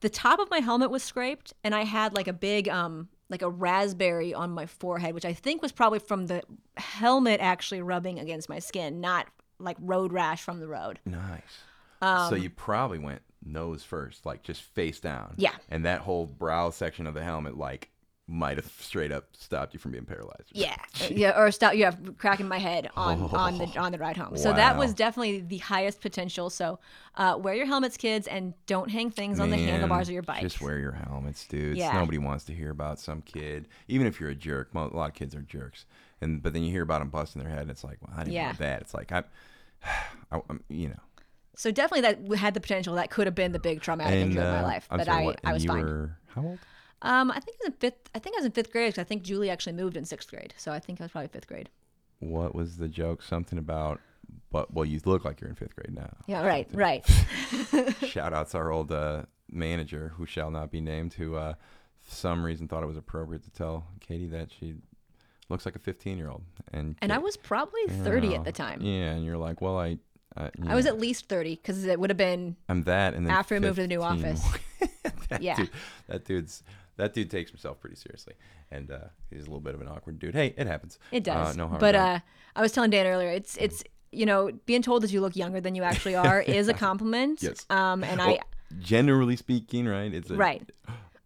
the 0.00 0.08
top 0.08 0.38
of 0.40 0.48
my 0.50 0.58
helmet 0.60 0.90
was 0.90 1.02
scraped, 1.02 1.52
and 1.64 1.74
I 1.74 1.84
had 1.84 2.14
like 2.14 2.28
a 2.28 2.32
big 2.32 2.68
um 2.68 3.08
like 3.30 3.42
a 3.42 3.50
raspberry 3.50 4.32
on 4.34 4.50
my 4.50 4.66
forehead, 4.66 5.14
which 5.14 5.24
I 5.24 5.32
think 5.32 5.62
was 5.62 5.72
probably 5.72 5.98
from 5.98 6.26
the 6.26 6.42
helmet 6.76 7.40
actually 7.40 7.82
rubbing 7.82 8.18
against 8.18 8.48
my 8.48 8.58
skin, 8.58 9.00
not 9.00 9.26
like 9.58 9.76
road 9.80 10.12
rash 10.12 10.42
from 10.42 10.60
the 10.60 10.68
road. 10.68 10.98
Nice. 11.04 11.62
so 12.00 12.34
you 12.34 12.48
probably 12.50 12.98
went 12.98 13.22
nose 13.44 13.82
first, 13.82 14.24
like 14.24 14.42
just 14.42 14.62
face 14.62 15.00
down. 15.00 15.28
Um, 15.30 15.34
Yeah. 15.36 15.54
And 15.68 15.84
that 15.84 16.00
whole 16.00 16.26
brow 16.26 16.70
section 16.70 17.06
of 17.06 17.14
the 17.14 17.22
helmet, 17.22 17.56
like, 17.56 17.90
might 18.30 18.58
have 18.58 18.70
straight 18.78 19.10
up 19.10 19.24
stopped 19.32 19.72
you 19.72 19.80
from 19.80 19.90
being 19.92 20.04
paralyzed. 20.04 20.50
Yeah, 20.52 20.76
yeah, 21.08 21.40
or 21.40 21.50
stop. 21.50 21.74
Yeah, 21.74 21.92
cracking 22.18 22.46
my 22.46 22.58
head 22.58 22.90
on 22.94 23.22
on 23.32 23.56
the 23.58 23.66
on 23.78 23.90
the 23.90 23.98
ride 23.98 24.16
home. 24.18 24.36
So 24.36 24.52
that 24.52 24.76
was 24.76 24.92
definitely 24.92 25.40
the 25.40 25.58
highest 25.58 26.00
potential. 26.02 26.50
So 26.50 26.78
uh, 27.16 27.38
wear 27.40 27.54
your 27.54 27.64
helmets, 27.66 27.96
kids, 27.96 28.26
and 28.26 28.52
don't 28.66 28.90
hang 28.90 29.10
things 29.10 29.40
on 29.40 29.48
the 29.50 29.56
handlebars 29.56 30.08
of 30.08 30.12
your 30.14 30.22
bike. 30.22 30.42
Just 30.42 30.60
wear 30.60 30.78
your 30.78 30.92
helmets, 30.92 31.46
dudes. 31.46 31.78
Yeah. 31.78 31.92
Nobody 31.98 32.18
wants 32.18 32.44
to 32.44 32.52
hear 32.54 32.70
about 32.70 33.00
some 33.00 33.22
kid, 33.22 33.66
even 33.88 34.06
if 34.06 34.20
you're 34.20 34.30
a 34.30 34.34
jerk. 34.34 34.68
A 34.74 34.78
lot 34.78 35.08
of 35.08 35.14
kids 35.14 35.34
are 35.34 35.40
jerks, 35.40 35.86
and 36.20 36.42
but 36.42 36.52
then 36.52 36.62
you 36.62 36.70
hear 36.70 36.82
about 36.82 36.98
them 36.98 37.08
busting 37.08 37.42
their 37.42 37.50
head, 37.50 37.62
and 37.62 37.70
it's 37.70 37.82
like, 37.82 37.96
well, 38.06 38.14
I 38.14 38.24
didn't 38.24 38.34
Yeah. 38.34 38.48
know 38.52 38.56
that. 38.58 38.82
It's 38.82 38.92
like 38.94 39.10
I, 39.10 39.24
I, 40.30 40.36
I'm- 40.36 40.62
you 40.68 40.88
know. 40.90 41.00
So 41.56 41.72
definitely 41.72 42.02
that 42.02 42.38
had 42.38 42.54
the 42.54 42.60
potential. 42.60 42.94
That 42.96 43.10
could 43.10 43.26
have 43.26 43.34
been 43.34 43.50
the 43.52 43.58
big 43.58 43.80
traumatic 43.80 44.12
And 44.14 44.22
injury 44.30 44.44
of 44.44 44.52
my 44.52 44.60
uh, 44.60 44.62
life, 44.62 44.86
I'm 44.90 44.98
but 44.98 45.06
sorry, 45.06 45.22
I 45.22 45.24
what, 45.24 45.40
I 45.44 45.52
was 45.54 45.64
fine. 45.64 45.82
Were, 45.82 46.16
how 46.34 46.42
old? 46.42 46.58
Um, 47.02 47.30
I 47.30 47.38
think 47.40 47.56
I 47.56 47.64
was 47.64 47.66
in 47.68 47.72
fifth. 47.78 48.10
I 48.14 48.18
think 48.18 48.36
I 48.36 48.38
was 48.40 48.46
in 48.46 48.52
fifth 48.52 48.72
grade 48.72 48.88
because 48.88 49.00
I 49.00 49.04
think 49.04 49.22
Julie 49.22 49.50
actually 49.50 49.74
moved 49.74 49.96
in 49.96 50.04
sixth 50.04 50.30
grade. 50.30 50.54
So 50.56 50.72
I 50.72 50.78
think 50.80 51.00
I 51.00 51.04
was 51.04 51.12
probably 51.12 51.28
fifth 51.28 51.46
grade. 51.46 51.68
What 52.20 52.54
was 52.54 52.76
the 52.78 52.88
joke? 52.88 53.22
Something 53.22 53.58
about, 53.58 54.00
but 54.50 54.72
well, 54.74 54.84
you 54.84 55.00
look 55.04 55.24
like 55.24 55.40
you're 55.40 55.50
in 55.50 55.54
fifth 55.56 55.76
grade 55.76 55.94
now. 55.94 56.10
Yeah, 56.26 56.44
right, 56.44 56.68
right. 56.72 57.06
Shout 58.06 58.32
outs 58.32 58.54
our 58.54 58.72
old 58.72 58.90
uh, 58.90 59.22
manager, 59.50 60.12
who 60.16 60.26
shall 60.26 60.50
not 60.50 60.70
be 60.72 60.80
named, 60.80 61.14
who 61.14 61.36
uh, 61.36 61.54
for 62.00 62.14
some 62.14 62.42
reason 62.44 62.66
thought 62.66 62.82
it 62.82 62.86
was 62.86 62.96
appropriate 62.96 63.44
to 63.44 63.50
tell 63.50 63.86
Katie 64.00 64.26
that 64.28 64.48
she 64.50 64.74
looks 65.48 65.64
like 65.64 65.76
a 65.76 65.78
15 65.78 66.18
year 66.18 66.28
old. 66.30 66.42
And 66.72 66.96
And 67.00 67.12
I 67.12 67.18
was 67.18 67.36
probably 67.36 67.80
you 67.82 67.88
thirty 67.88 68.30
know, 68.30 68.34
at 68.36 68.44
the 68.44 68.52
time. 68.52 68.80
Yeah, 68.82 69.12
and 69.12 69.24
you're 69.24 69.38
like, 69.38 69.60
well, 69.60 69.78
I. 69.78 69.98
I, 70.36 70.50
I 70.68 70.74
was 70.76 70.86
at 70.86 71.00
least 71.00 71.26
thirty 71.28 71.56
because 71.56 71.84
it 71.84 71.98
would 71.98 72.10
have 72.10 72.16
been 72.16 72.54
I'm 72.68 72.82
that, 72.84 73.14
and 73.14 73.26
then 73.26 73.32
after 73.34 73.54
we 73.56 73.60
moved 73.60 73.76
to 73.76 73.82
the 73.82 73.88
new 73.88 74.02
office. 74.02 74.44
that 75.30 75.42
Yeah. 75.42 75.56
dude, 75.56 75.70
that 76.06 76.24
dude's 76.26 76.62
that 76.98 77.14
dude 77.14 77.30
takes 77.30 77.50
himself 77.50 77.80
pretty 77.80 77.96
seriously, 77.96 78.34
and 78.70 78.90
uh, 78.90 78.98
he's 79.30 79.42
a 79.42 79.46
little 79.46 79.60
bit 79.60 79.74
of 79.74 79.80
an 79.80 79.88
awkward 79.88 80.18
dude. 80.18 80.34
Hey, 80.34 80.54
it 80.56 80.66
happens. 80.66 80.98
It 81.10 81.24
does. 81.24 81.54
Uh, 81.54 81.56
no 81.56 81.66
harm 81.68 81.80
but 81.80 81.94
uh, 81.94 82.20
I 82.54 82.60
was 82.60 82.72
telling 82.72 82.90
Dan 82.90 83.06
earlier, 83.06 83.30
it's 83.30 83.56
it's 83.56 83.82
you 84.12 84.26
know 84.26 84.52
being 84.66 84.82
told 84.82 85.02
that 85.02 85.10
you 85.10 85.20
look 85.20 85.34
younger 85.36 85.60
than 85.60 85.74
you 85.74 85.82
actually 85.82 86.16
are 86.16 86.42
is 86.42 86.68
a 86.68 86.74
compliment. 86.86 87.42
Yes. 87.42 87.64
Um, 87.70 88.04
and 88.04 88.18
Well, 88.18 88.30
I 88.30 88.40
generally 88.80 89.36
speaking, 89.36 89.86
right? 89.86 90.12
It's 90.12 90.30
a, 90.30 90.36
right. 90.36 90.70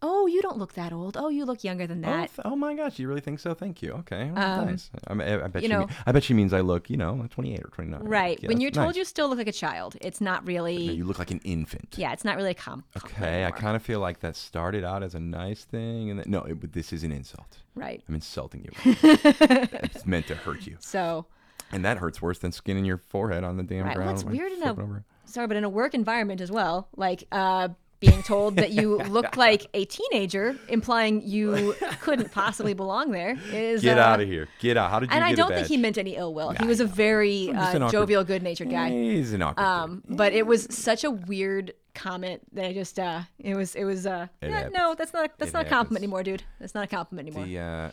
Oh, 0.05 0.27
you 0.27 0.43
don't 0.43 0.59
look 0.59 0.73
that 0.73 0.93
old. 0.93 1.17
Oh, 1.17 1.29
you 1.29 1.45
look 1.45 1.63
younger 1.63 1.87
than 1.87 2.05
Oh, 2.05 2.09
that. 2.11 2.29
th- 2.35 2.41
oh 2.45 2.57
my 2.57 2.75
gosh, 2.75 2.99
you 2.99 3.07
really 3.07 3.21
think 3.21 3.39
so? 3.39 3.55
Thank 3.55 3.83
you. 3.83 3.93
Okay, 3.93 4.31
well, 4.35 4.61
Um, 4.61 4.67
nice. 4.67 4.91
I, 5.07 5.13
I, 5.15 5.45
I 5.45 5.47
bet 5.47 5.63
you 5.63 5.69
know- 5.69 5.81
mean- 5.87 5.89
I 6.07 6.11
bet 6.13 6.25
she 6.25 6.35
means 6.35 6.53
I 6.53 6.61
look, 6.61 6.91
you 6.91 6.97
know, 6.97 7.25
28 7.31 7.61
or 7.65 7.69
29. 7.69 8.01
right. 8.03 8.39
Yeah, 8.43 8.49
when 8.49 8.61
you're 8.61 8.73
told 8.73 8.89
nice. 8.89 8.97
you 8.97 9.05
still 9.05 9.29
look 9.29 9.39
like 9.39 9.47
a 9.47 9.53
child, 9.53 9.97
it's 10.01 10.21
not 10.21 10.45
really. 10.47 10.89
No, 10.89 10.93
you 10.93 11.05
look 11.05 11.19
like 11.21 11.31
an 11.31 11.41
infant. 11.45 11.95
yeah, 11.97 12.13
it's 12.13 12.25
not 12.25 12.37
really 12.37 12.51
a 12.51 12.55
com. 12.55 12.83
Okay, 12.97 13.45
I 13.45 13.53
kind 13.53 13.77
of 13.77 13.83
feel 13.83 14.01
like 14.01 14.21
that 14.21 14.35
started 14.37 14.83
out 14.85 15.03
as 15.05 15.15
a 15.15 15.21
nice 15.21 15.65
thing, 15.65 16.11
and 16.11 16.19
then, 16.19 16.27
no, 16.29 16.41
it, 16.43 16.73
this 16.73 16.93
is 16.93 17.05
an 17.05 17.13
insult. 17.13 17.59
Right. 17.77 18.03
I'm 18.09 18.15
insulting 18.17 18.65
you. 18.65 18.71
it's 19.05 20.05
meant 20.05 20.27
to 20.27 20.35
hurt 20.35 20.67
you, 20.67 20.77
So, 20.81 21.27
and 21.71 21.85
that 21.85 21.99
hurts 21.99 22.21
worse 22.21 22.39
than 22.39 22.51
skinning 22.53 22.85
your 22.85 22.99
forehead 22.99 23.45
on 23.45 23.57
the 23.57 23.63
damn 23.63 23.85
Right, 23.87 23.97
ground. 23.97 24.11
it's 24.17 24.25
weird 24.25 24.53
in 24.53 24.63
a- 24.63 25.05
sorry, 25.27 25.47
but 25.47 25.57
in 25.57 25.65
a 25.65 25.69
work 25.71 25.95
environment 25.95 26.41
as 26.41 26.51
well, 26.51 26.89
like 26.97 27.25
uh, 27.33 27.69
being 28.03 28.23
told 28.23 28.57
that 28.57 28.73
you 28.73 28.99
look 29.09 29.37
like 29.39 29.67
a 29.73 29.87
teenager, 29.87 30.55
implying 30.69 31.23
you 31.23 31.75
couldn't 32.01 32.31
possibly 32.33 32.75
belong 32.75 33.13
there, 33.13 33.39
is. 33.53 33.81
Get 33.81 33.97
uh, 33.99 34.03
out 34.03 34.21
of 34.21 34.29
here. 34.29 34.49
Get 34.61 34.77
out. 34.77 34.91
How 34.91 34.99
did 35.01 35.09
you 35.11 35.15
And 35.15 35.25
I 35.25 35.33
don't 35.35 35.49
think 35.51 35.69
he 35.69 35.77
meant 35.79 35.97
any 35.97 36.17
ill 36.17 36.35
will. 36.35 36.51
he 36.51 36.67
was 36.67 36.81
a 36.81 36.85
very 36.85 37.51
uh, 37.51 37.77
awkward- 37.77 37.91
jovial, 37.93 38.25
good-natured 38.25 38.69
guy. 38.69 38.91
He's 38.91 39.33
an 39.33 39.41
awkward. 39.41 39.65
Um, 39.65 40.03
but 40.09 40.35
it 40.35 40.47
was 40.47 40.67
such 40.71 41.05
a 41.05 41.11
weird 41.11 41.73
comment 41.95 42.43
that 42.53 42.65
I 42.67 42.73
just 42.73 42.99
uh, 42.99 43.21
it 43.39 43.55
was 43.55 43.75
it 43.75 43.85
was 43.85 44.07
uh, 44.07 44.27
It 44.41 44.49
yeah, 44.51 44.69
no, 44.73 44.95
that's 44.95 45.13
not 45.13 45.39
that's 45.39 45.51
It 45.51 45.55
not 45.55 45.67
a 45.67 45.69
compliment 45.69 46.03
anymore, 46.03 46.23
dude. 46.23 46.43
That's 46.59 46.75
not 46.75 46.85
a 46.85 46.89
compliment 46.89 47.29
anymore. 47.29 47.47
The 47.47 47.59
uh, 47.59 47.91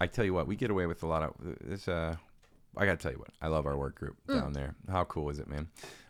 I 0.00 0.06
tell 0.06 0.24
you 0.24 0.32
what, 0.34 0.46
we 0.46 0.54
get 0.54 0.70
away 0.70 0.86
with 0.86 1.02
a 1.02 1.06
lot 1.06 1.22
of 1.22 1.32
this. 1.62 1.88
Uh, 1.88 2.14
I 2.76 2.84
gotta 2.86 2.98
tell 2.98 3.10
you 3.10 3.18
what, 3.18 3.30
I 3.42 3.48
love 3.48 3.66
our 3.66 3.76
work 3.76 3.96
group 3.96 4.16
Mm. 4.28 4.40
down 4.40 4.52
there. 4.52 4.74
How 4.88 5.02
cool 5.04 5.30
is 5.30 5.38
it, 5.40 5.48
man? 5.48 5.66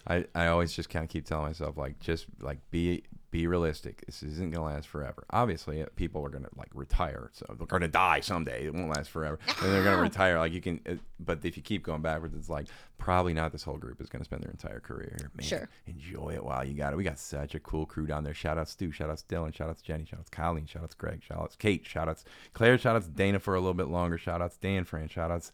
I, 0.06 0.24
I 0.34 0.46
always 0.48 0.72
just 0.72 0.88
kind 0.90 1.04
of 1.04 1.08
keep 1.10 1.26
telling 1.26 1.44
myself 1.46 1.76
like, 1.76 1.98
just 2.00 2.26
like 2.40 2.58
be 2.70 3.04
be 3.30 3.46
realistic. 3.46 4.04
This 4.06 4.22
isn't 4.22 4.52
gonna 4.52 4.64
last 4.64 4.88
forever. 4.88 5.24
Obviously, 5.30 5.82
uh, 5.82 5.86
people 5.96 6.24
are 6.24 6.30
gonna 6.30 6.48
like 6.56 6.70
retire, 6.74 7.30
so 7.34 7.44
they're 7.58 7.66
gonna 7.66 7.86
die 7.88 8.20
someday. 8.20 8.64
It 8.66 8.74
won't 8.74 8.88
last 8.88 9.10
forever, 9.10 9.38
and 9.62 9.72
they're 9.72 9.84
gonna 9.84 10.00
retire. 10.00 10.38
Like 10.38 10.52
you 10.52 10.60
can, 10.62 10.80
uh, 10.88 10.94
but 11.20 11.44
if 11.44 11.56
you 11.56 11.62
keep 11.62 11.82
going 11.82 12.00
backwards, 12.00 12.34
it's 12.34 12.48
like 12.48 12.68
probably 12.96 13.34
not. 13.34 13.52
This 13.52 13.62
whole 13.62 13.76
group 13.76 14.00
is 14.00 14.08
gonna 14.08 14.24
spend 14.24 14.42
their 14.42 14.50
entire 14.50 14.80
career 14.80 15.14
here. 15.18 15.30
Man, 15.36 15.46
Sure. 15.46 15.68
enjoy 15.86 16.30
it 16.34 16.44
while 16.44 16.64
you 16.64 16.74
got 16.74 16.92
it. 16.92 16.96
We 16.96 17.04
got 17.04 17.18
such 17.18 17.54
a 17.54 17.60
cool 17.60 17.84
crew 17.84 18.06
down 18.06 18.24
there. 18.24 18.34
Shout 18.34 18.56
outs 18.56 18.70
Stu, 18.72 18.90
shout 18.92 19.10
outs 19.10 19.24
Dylan, 19.28 19.54
shout 19.54 19.68
outs 19.68 19.82
Jenny, 19.82 20.04
shout 20.06 20.20
outs 20.20 20.30
Colleen, 20.30 20.66
shout 20.66 20.82
outs 20.82 20.94
Greg, 20.94 21.22
shout 21.22 21.38
outs 21.38 21.56
Kate, 21.56 21.84
shout 21.86 22.08
outs 22.08 22.24
Claire, 22.54 22.78
shout 22.78 22.96
outs 22.96 23.08
Dana 23.08 23.38
for 23.38 23.54
a 23.54 23.60
little 23.60 23.74
bit 23.74 23.88
longer, 23.88 24.16
shout 24.16 24.40
outs 24.40 24.56
Dan 24.56 24.84
Fran, 24.84 25.08
shout 25.08 25.30
outs 25.30 25.52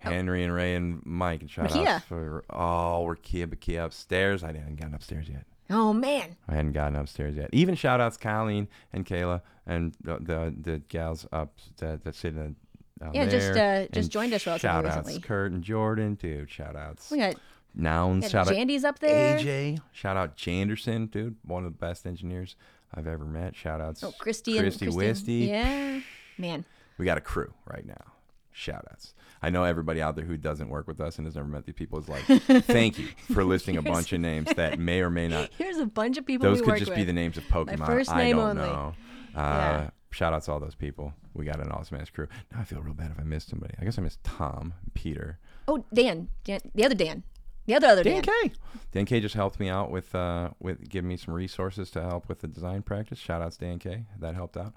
Henry 0.00 0.42
and 0.42 0.52
Ray 0.52 0.74
and 0.74 1.00
Mike, 1.06 1.42
and 1.42 1.48
shout 1.50 1.70
Rakia. 1.70 1.86
outs 1.86 2.04
for 2.06 2.42
oh, 2.50 3.02
we're 3.04 3.14
Kia 3.14 3.46
Bakia 3.46 3.84
upstairs. 3.84 4.42
I 4.42 4.48
hadn't 4.48 4.74
gotten 4.74 4.94
upstairs 4.94 5.28
yet. 5.28 5.44
Oh 5.72 5.92
man, 5.92 6.36
I 6.48 6.54
hadn't 6.54 6.72
gotten 6.72 6.96
upstairs 6.96 7.34
yet. 7.36 7.50
Even 7.52 7.74
shout 7.74 8.00
outs 8.00 8.16
Colleen 8.16 8.68
and 8.92 9.06
Kayla 9.06 9.40
and 9.66 9.94
the 10.02 10.18
the, 10.18 10.54
the 10.60 10.78
gals 10.88 11.26
up 11.32 11.54
that, 11.78 12.04
that 12.04 12.14
sit 12.14 12.36
in 12.36 12.56
down 13.00 13.14
Yeah, 13.14 13.26
just, 13.26 13.52
uh, 13.52 13.86
just 13.86 13.96
And 13.96 14.10
joined 14.10 14.34
us 14.34 14.46
relatively 14.46 14.68
Shout 14.68 14.86
outs 14.86 14.96
recently. 15.08 15.20
Kurt 15.20 15.52
and 15.52 15.64
Jordan, 15.64 16.14
dude. 16.14 16.50
Shout 16.50 16.76
outs. 16.76 17.10
we 17.10 17.18
got, 17.18 17.34
Nouns. 17.74 18.30
Shout 18.30 18.48
out 18.48 18.84
up 18.84 18.98
there. 18.98 19.38
AJ. 19.38 19.80
Shout 19.92 20.16
out 20.16 20.36
Janderson, 20.36 21.10
dude. 21.10 21.36
One 21.42 21.64
of 21.64 21.72
the 21.72 21.78
best 21.78 22.06
engineers 22.06 22.54
I've 22.94 23.06
ever 23.06 23.24
met. 23.24 23.56
Shout 23.56 23.80
outs 23.80 24.04
Oh, 24.04 24.12
Christy 24.18 24.58
Christy 24.58 24.86
and 24.86 24.94
Wisty. 24.94 25.32
Yeah, 25.46 26.00
man. 26.36 26.64
We 26.98 27.06
got 27.06 27.16
a 27.18 27.22
crew 27.22 27.52
right 27.66 27.86
now. 27.86 28.11
Shout 28.52 28.86
outs. 28.90 29.14
I 29.42 29.50
know 29.50 29.64
everybody 29.64 30.00
out 30.00 30.14
there 30.14 30.24
who 30.24 30.36
doesn't 30.36 30.68
work 30.68 30.86
with 30.86 31.00
us 31.00 31.16
and 31.18 31.26
has 31.26 31.34
never 31.34 31.48
met 31.48 31.64
these 31.66 31.74
people 31.74 31.98
is 31.98 32.08
like, 32.08 32.22
thank 32.64 32.98
you 32.98 33.08
for 33.32 33.42
listing 33.44 33.76
a 33.76 33.82
bunch 33.82 34.12
of 34.12 34.20
names 34.20 34.52
that 34.54 34.78
may 34.78 35.00
or 35.00 35.10
may 35.10 35.26
not. 35.26 35.50
Here's 35.58 35.78
a 35.78 35.86
bunch 35.86 36.16
of 36.18 36.26
people 36.26 36.48
Those 36.48 36.60
could 36.62 36.76
just 36.78 36.90
with. 36.90 36.96
be 36.98 37.04
the 37.04 37.12
names 37.12 37.36
of 37.38 37.44
Pokemon. 37.44 37.78
My 37.78 37.86
first 37.86 38.10
I 38.10 38.18
name 38.24 38.36
don't 38.36 38.58
only. 38.58 38.62
know. 38.70 38.94
Uh, 39.34 39.38
Yeah. 39.40 39.90
Shout 40.10 40.34
outs 40.34 40.44
to 40.46 40.52
all 40.52 40.60
those 40.60 40.74
people. 40.74 41.14
We 41.32 41.46
got 41.46 41.58
an 41.58 41.72
awesome 41.72 41.96
ass 41.98 42.10
crew. 42.10 42.28
Now 42.52 42.60
I 42.60 42.64
feel 42.64 42.82
real 42.82 42.92
bad 42.92 43.10
if 43.10 43.18
I 43.18 43.22
missed 43.24 43.48
somebody. 43.48 43.74
I 43.80 43.84
guess 43.84 43.98
I 43.98 44.02
missed 44.02 44.22
Tom, 44.22 44.74
Peter, 44.92 45.38
oh, 45.66 45.82
Dan, 45.94 46.28
Dan, 46.44 46.60
the 46.74 46.84
other 46.84 46.94
Dan, 46.94 47.22
the 47.66 47.74
other 47.74 47.88
other 47.88 48.02
Dan. 48.02 48.22
Dan 48.22 48.48
K. 48.48 48.52
Dan 48.92 49.06
K 49.06 49.20
just 49.20 49.34
helped 49.34 49.58
me 49.60 49.68
out 49.68 49.90
with 49.90 50.14
uh 50.14 50.50
with 50.60 50.88
giving 50.88 51.08
me 51.08 51.16
some 51.16 51.34
resources 51.34 51.90
to 51.92 52.02
help 52.02 52.28
with 52.28 52.40
the 52.40 52.48
design 52.48 52.82
practice. 52.82 53.18
Shout 53.18 53.42
outs 53.42 53.56
Dan 53.56 53.78
K. 53.78 54.04
That 54.18 54.34
helped 54.34 54.56
out. 54.56 54.72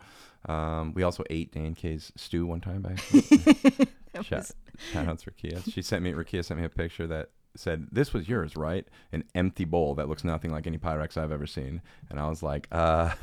Um, 0.47 0.93
we 0.93 1.03
also 1.03 1.23
ate 1.29 1.51
Dan 1.51 1.73
K's 1.73 2.11
stew 2.15 2.45
one 2.45 2.61
time 2.61 2.81
by 2.81 2.95
shout, 4.21 4.31
was- 4.31 4.53
shout 4.91 5.07
outs 5.07 5.25
Rakia. 5.25 5.63
She 5.71 5.81
sent 5.81 6.03
me 6.03 6.11
Rakia 6.13 6.43
sent 6.45 6.59
me 6.59 6.65
a 6.65 6.69
picture 6.69 7.07
that 7.07 7.29
said 7.57 7.87
this 7.91 8.13
was 8.13 8.27
yours, 8.27 8.55
right? 8.55 8.85
An 9.11 9.23
empty 9.33 9.65
bowl 9.65 9.95
that 9.95 10.07
looks 10.09 10.23
nothing 10.23 10.51
like 10.51 10.67
any 10.67 10.77
Pyrex 10.77 11.17
I've 11.17 11.31
ever 11.31 11.47
seen. 11.47 11.81
And 12.09 12.19
I 12.19 12.27
was 12.27 12.43
like, 12.43 12.67
uh, 12.71 13.11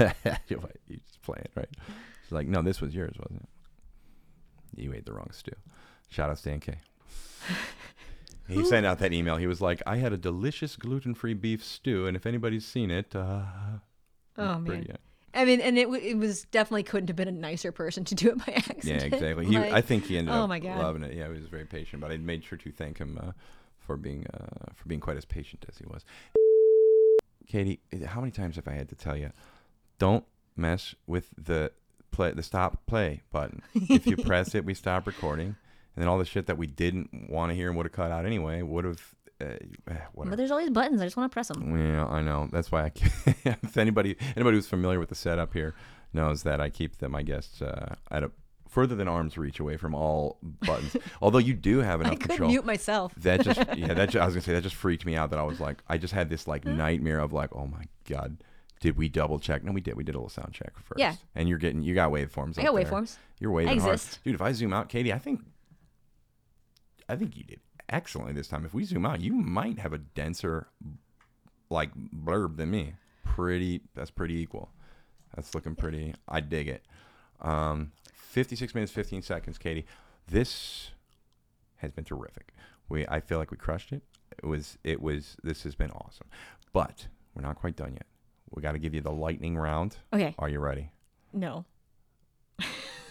you 0.49 0.59
just 0.89 1.23
playing, 1.23 1.49
right? 1.55 1.69
She's 2.23 2.33
like, 2.33 2.49
no, 2.49 2.63
this 2.63 2.81
was 2.81 2.95
yours, 2.95 3.15
wasn't 3.19 3.43
it? 3.43 4.81
You 4.83 4.95
ate 4.95 5.05
the 5.05 5.13
wrong 5.13 5.29
stew. 5.33 5.53
Shout 6.09 6.31
out 6.31 6.43
Dan 6.43 6.61
K. 6.61 6.79
He 8.49 8.65
sent 8.65 8.85
out 8.87 8.99
that 8.99 9.13
email. 9.13 9.37
He 9.37 9.47
was 9.47 9.61
like, 9.61 9.83
I 9.87 9.97
had 9.97 10.13
a 10.13 10.17
delicious 10.17 10.77
gluten 10.77 11.15
free 11.15 11.35
beef 11.35 11.65
stew, 11.65 12.07
and 12.07 12.17
if 12.17 12.27
anybody's 12.27 12.67
seen 12.67 12.91
it, 12.91 13.15
uh, 13.17 13.43
Oh 14.37 14.59
man. 14.59 14.65
pretty- 14.65 14.91
I 15.35 15.47
mean, 15.47 15.61
and 15.63 15.79
it 15.79 15.85
w- 15.85 16.03
it 16.03 16.19
was 16.19 16.45
definitely 16.51 16.83
couldn't 16.83 17.09
have 17.09 17.17
been 17.17 17.29
a 17.29 17.33
nicer 17.33 17.73
person 17.73 18.05
to 18.05 18.15
do 18.15 18.31
it 18.31 18.39
by 18.39 18.53
accident. 18.57 18.85
yeah, 18.85 18.97
exactly. 18.99 19.47
He, 19.47 19.57
Like, 19.59 19.73
I 19.73 19.81
think 19.81 20.05
he 20.05 20.19
ended 20.19 20.35
oh 20.35 20.43
up 20.43 20.49
my 20.51 20.59
God. 20.59 20.77
loving 20.79 21.03
it. 21.05 21.15
Yeah, 21.15 21.29
he 21.29 21.33
was 21.39 21.47
very 21.49 21.65
patient, 21.65 22.03
but 22.03 22.11
I 22.13 22.19
made 22.19 22.45
sure 22.45 22.59
to 22.59 22.71
thank 22.71 22.99
him 22.99 23.19
uh, 23.23 23.33
for 23.79 23.97
being 23.97 24.27
uh, 24.35 24.73
for 24.75 24.87
being 24.89 25.01
quite 25.01 25.17
as 25.17 25.25
patient 25.25 25.65
as 25.71 25.79
he 25.79 25.87
was. 25.87 26.05
Katie, 27.47 27.81
how 28.07 28.21
many 28.21 28.31
times 28.31 28.57
have 28.57 28.69
I 28.69 28.73
had 28.73 28.89
to 28.91 28.95
tell 28.95 29.17
you, 29.17 29.31
don't 29.99 30.25
mess 30.57 30.95
with 31.07 31.31
the 31.43 31.73
play 32.11 32.33
the 32.33 32.43
stop 32.43 32.85
play 32.87 33.23
button. 33.31 33.63
if 33.75 34.07
you 34.07 34.17
press 34.25 34.55
it, 34.55 34.65
we 34.67 34.75
stop 34.75 35.07
recording, 35.07 35.57
and 35.95 36.03
then 36.03 36.09
all 36.09 36.19
the 36.19 36.25
shit 36.25 36.47
that 36.47 36.59
we 36.59 36.67
didn't 36.67 37.29
want 37.31 37.51
to 37.51 37.55
hear 37.55 37.69
and 37.69 37.77
would 37.77 37.87
have 37.87 37.93
cut 37.93 38.11
out 38.11 38.27
anyway 38.27 38.63
would 38.63 38.85
have. 38.85 39.15
Uh, 39.41 39.45
eh, 39.91 39.95
whatever. 40.13 40.31
but 40.31 40.37
there's 40.37 40.53
all 40.53 40.59
these 40.59 40.71
buttons. 40.71 41.01
I 41.01 41.05
just 41.05 41.17
want 41.17 41.31
to 41.31 41.35
press 41.35 41.49
them. 41.49 41.77
Yeah, 41.77 42.07
I 42.07 42.23
know. 42.23 42.49
That's 42.53 42.71
why 42.71 42.85
I. 42.85 42.91
Can't, 42.91 43.13
if 43.63 43.77
anybody 43.77 44.17
anybody 44.37 44.57
who's 44.57 44.69
familiar 44.69 45.01
with 45.01 45.09
the 45.09 45.17
setup 45.17 45.53
here 45.53 45.75
knows 46.13 46.45
that 46.45 46.61
I 46.61 46.69
keep 46.71 46.99
the, 46.99 47.09
my 47.09 47.23
guests 47.23 47.61
uh, 47.61 47.97
at 48.11 48.23
a 48.23 48.31
further 48.69 48.95
than 48.95 49.07
arm's 49.07 49.37
reach 49.37 49.61
away 49.61 49.77
from 49.77 49.95
all 49.95 50.39
buttons. 50.43 50.97
Although 51.23 51.39
you 51.39 51.53
do 51.55 51.81
have 51.81 52.01
enough 52.01 52.13
I 52.13 52.17
could 52.17 52.29
control. 52.31 52.51
mute 52.51 52.65
myself. 52.65 53.13
That 53.17 53.43
just 53.43 53.59
yeah, 53.77 53.93
that 53.95 54.11
ju- 54.11 54.19
I 54.21 54.25
was 54.25 54.35
gonna 54.35 54.43
say 54.43 54.53
that 54.55 54.63
just 54.63 54.77
freaked 54.77 55.05
me 55.05 55.15
out. 55.15 55.31
That 55.31 55.39
I 55.39 55.43
was 55.43 55.61
like, 55.61 55.83
I 55.89 55.99
just 55.99 56.15
had 56.15 56.31
this 56.31 56.47
like 56.49 56.65
nightmare 56.65 57.19
of 57.19 57.33
like, 57.33 57.51
oh 57.55 57.67
my 57.67 57.85
god, 58.09 58.43
did 58.81 58.97
we 58.97 59.09
double 59.09 59.39
check? 59.39 59.63
No, 59.63 59.73
we 59.73 59.81
did. 59.81 59.95
We 59.95 60.05
did 60.05 60.15
a 60.15 60.19
little 60.19 60.31
sound 60.31 60.53
check 60.55 60.73
first. 60.79 60.99
Yeah. 60.99 61.17
And 61.35 61.49
you're 61.49 61.59
getting 61.59 61.83
you 61.83 61.95
got 61.95 62.11
waveforms. 62.13 62.59
I 62.59 62.63
got 62.63 62.75
there. 62.75 62.85
waveforms. 62.85 63.17
You're 63.41 63.51
waving 63.51 63.81
hard, 63.81 63.95
exist. 63.95 64.21
dude. 64.25 64.35
If 64.35 64.41
I 64.41 64.53
zoom 64.53 64.73
out, 64.73 64.89
Katie, 64.89 65.13
I 65.13 65.19
think, 65.19 65.43
I 67.13 67.17
think 67.17 67.37
you 67.37 67.45
did 67.45 67.61
excellently 67.91 68.33
this 68.33 68.49
time. 68.49 68.65
If 68.65 68.73
we 68.73 68.85
zoom 68.85 69.05
out, 69.05 69.21
you 69.21 69.35
might 69.35 69.79
have 69.79 69.93
a 69.93 69.99
denser, 69.99 70.69
like 71.69 71.91
blurb 71.95 72.57
than 72.57 72.71
me. 72.71 72.95
Pretty. 73.23 73.83
That's 73.95 74.11
pretty 74.11 74.35
equal. 74.41 74.71
That's 75.37 75.55
looking 75.55 75.75
pretty. 75.75 76.15
I 76.27 76.41
dig 76.41 76.69
it. 76.69 76.87
Um, 77.43 77.93
56 78.15 78.75
minutes 78.75 78.93
15 78.93 79.21
seconds, 79.21 79.59
Katie. 79.59 79.85
This 80.27 80.93
has 81.77 81.93
been 81.93 82.05
terrific. 82.05 82.55
We 82.89 83.07
I 83.07 83.21
feel 83.21 83.37
like 83.39 83.51
we 83.51 83.59
crushed 83.59 83.93
it. 83.93 84.03
It 84.43 84.47
was 84.47 84.79
it 84.83 85.03
was 85.03 85.37
this 85.43 85.63
has 85.65 85.75
been 85.75 85.91
awesome. 85.91 86.29
But 86.73 87.09
we're 87.35 87.43
not 87.43 87.57
quite 87.57 87.77
done 87.77 87.93
yet. 87.93 88.07
We 88.51 88.63
got 88.63 88.73
to 88.73 88.79
give 88.79 88.95
you 88.95 89.03
the 89.03 89.13
lightning 89.13 89.59
round. 89.59 89.97
Okay. 90.15 90.35
Are 90.39 90.49
you 90.49 90.61
ready? 90.61 90.91
No. 91.35 91.67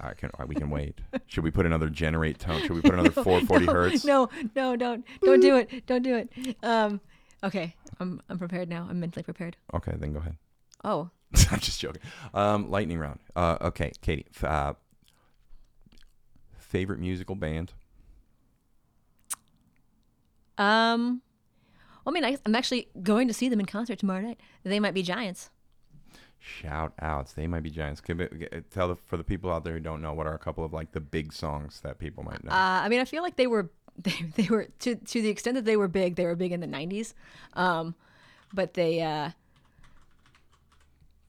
I 0.00 0.14
can 0.14 0.30
we 0.46 0.54
can 0.54 0.70
wait. 0.70 1.00
Should 1.26 1.44
we 1.44 1.50
put 1.50 1.66
another 1.66 1.88
generate 1.88 2.38
tone? 2.38 2.60
Should 2.60 2.72
we 2.72 2.80
put 2.82 2.94
another 2.94 3.10
440 3.22 3.66
no, 3.66 3.72
hertz? 3.72 4.04
No, 4.04 4.28
no, 4.54 4.76
don't, 4.76 5.04
don't 5.22 5.40
do 5.40 5.56
it, 5.56 5.86
don't 5.86 6.02
do 6.02 6.16
it. 6.16 6.56
Um, 6.62 7.00
okay, 7.42 7.74
I'm, 8.00 8.20
I'm 8.28 8.38
prepared 8.38 8.68
now. 8.68 8.86
I'm 8.88 9.00
mentally 9.00 9.22
prepared. 9.22 9.56
Okay, 9.74 9.94
then 9.96 10.12
go 10.12 10.18
ahead. 10.18 10.36
Oh, 10.84 11.10
I'm 11.50 11.60
just 11.60 11.80
joking. 11.80 12.02
Um, 12.34 12.70
lightning 12.70 12.98
round. 12.98 13.20
Uh, 13.34 13.58
okay, 13.62 13.92
Katie. 14.00 14.26
Uh, 14.42 14.74
favorite 16.58 16.98
musical 17.00 17.34
band? 17.34 17.72
um, 20.58 21.22
well, 22.04 22.12
I 22.12 22.20
mean, 22.20 22.24
I, 22.24 22.36
I'm 22.44 22.54
actually 22.54 22.88
going 23.02 23.28
to 23.28 23.34
see 23.34 23.48
them 23.48 23.60
in 23.60 23.66
concert 23.66 23.98
tomorrow 23.98 24.20
night. 24.20 24.40
They 24.64 24.80
might 24.80 24.94
be 24.94 25.02
giants. 25.02 25.50
Shout 26.44 26.92
outs. 27.00 27.32
They 27.34 27.46
might 27.46 27.62
be 27.62 27.70
giants. 27.70 28.00
Could 28.00 28.18
be, 28.18 28.26
tell 28.72 28.88
the, 28.88 28.96
for 29.06 29.16
the 29.16 29.22
people 29.22 29.52
out 29.52 29.62
there 29.62 29.74
who 29.74 29.80
don't 29.80 30.02
know 30.02 30.12
what 30.12 30.26
are 30.26 30.34
a 30.34 30.38
couple 30.38 30.64
of 30.64 30.72
like 30.72 30.90
the 30.90 31.00
big 31.00 31.32
songs 31.32 31.80
that 31.82 31.98
people 32.00 32.24
might 32.24 32.42
know. 32.42 32.50
Uh, 32.50 32.80
I 32.82 32.88
mean, 32.88 32.98
I 33.00 33.04
feel 33.04 33.22
like 33.22 33.36
they 33.36 33.46
were, 33.46 33.70
they, 33.96 34.12
they 34.34 34.48
were 34.48 34.66
to 34.80 34.96
to 34.96 35.22
the 35.22 35.28
extent 35.28 35.54
that 35.54 35.64
they 35.64 35.76
were 35.76 35.86
big. 35.86 36.16
They 36.16 36.24
were 36.26 36.34
big 36.34 36.50
in 36.50 36.58
the 36.60 36.66
'90s, 36.66 37.14
um, 37.54 37.94
but 38.52 38.74
they, 38.74 39.00
uh, 39.02 39.30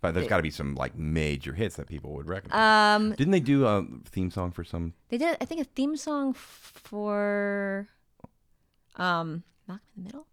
but 0.01 0.13
there's 0.15 0.27
got 0.27 0.37
to 0.37 0.43
be 0.43 0.49
some 0.49 0.73
like 0.75 0.97
major 0.97 1.53
hits 1.53 1.75
that 1.77 1.87
people 1.87 2.13
would 2.13 2.27
recognize. 2.27 2.95
um, 2.99 3.11
Didn't 3.11 3.31
they 3.31 3.39
do 3.39 3.65
a 3.65 3.85
theme 4.09 4.31
song 4.31 4.51
for 4.51 4.63
some? 4.63 4.93
they 5.09 5.17
did. 5.17 5.37
I 5.39 5.45
think 5.45 5.61
a 5.61 5.65
theme 5.65 5.95
song 5.95 6.33
for, 6.33 7.87
um, 8.95 9.43
Knock 9.67 9.79
in 9.95 10.03
the 10.03 10.07
Middle. 10.07 10.27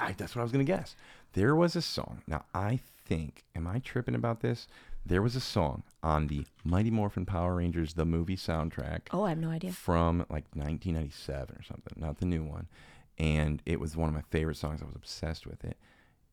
I, 0.00 0.12
that's 0.12 0.34
what 0.34 0.40
I 0.40 0.44
was 0.44 0.52
gonna 0.52 0.64
guess. 0.64 0.96
There 1.34 1.54
was 1.54 1.76
a 1.76 1.82
song. 1.82 2.22
Now 2.26 2.44
I 2.54 2.80
think, 3.06 3.44
am 3.54 3.66
I 3.66 3.78
tripping 3.78 4.14
about 4.14 4.40
this? 4.40 4.66
there 5.08 5.22
was 5.22 5.36
a 5.36 5.40
song 5.40 5.84
on 6.02 6.26
the 6.26 6.44
Mighty 6.64 6.90
Morphin 6.90 7.24
Power 7.24 7.54
Rangers 7.54 7.94
the 7.94 8.04
movie 8.04 8.36
soundtrack 8.36 9.02
Oh, 9.12 9.22
I 9.22 9.28
have 9.28 9.38
no 9.38 9.50
idea. 9.50 9.70
from 9.70 10.18
like 10.28 10.46
1997 10.54 11.56
or 11.56 11.62
something, 11.62 11.92
not 11.96 12.18
the 12.18 12.26
new 12.26 12.42
one. 12.42 12.66
And 13.16 13.62
it 13.64 13.78
was 13.78 13.96
one 13.96 14.08
of 14.08 14.14
my 14.16 14.22
favorite 14.30 14.56
songs. 14.56 14.82
I 14.82 14.84
was 14.86 14.96
obsessed 14.96 15.46
with 15.46 15.64
it. 15.64 15.76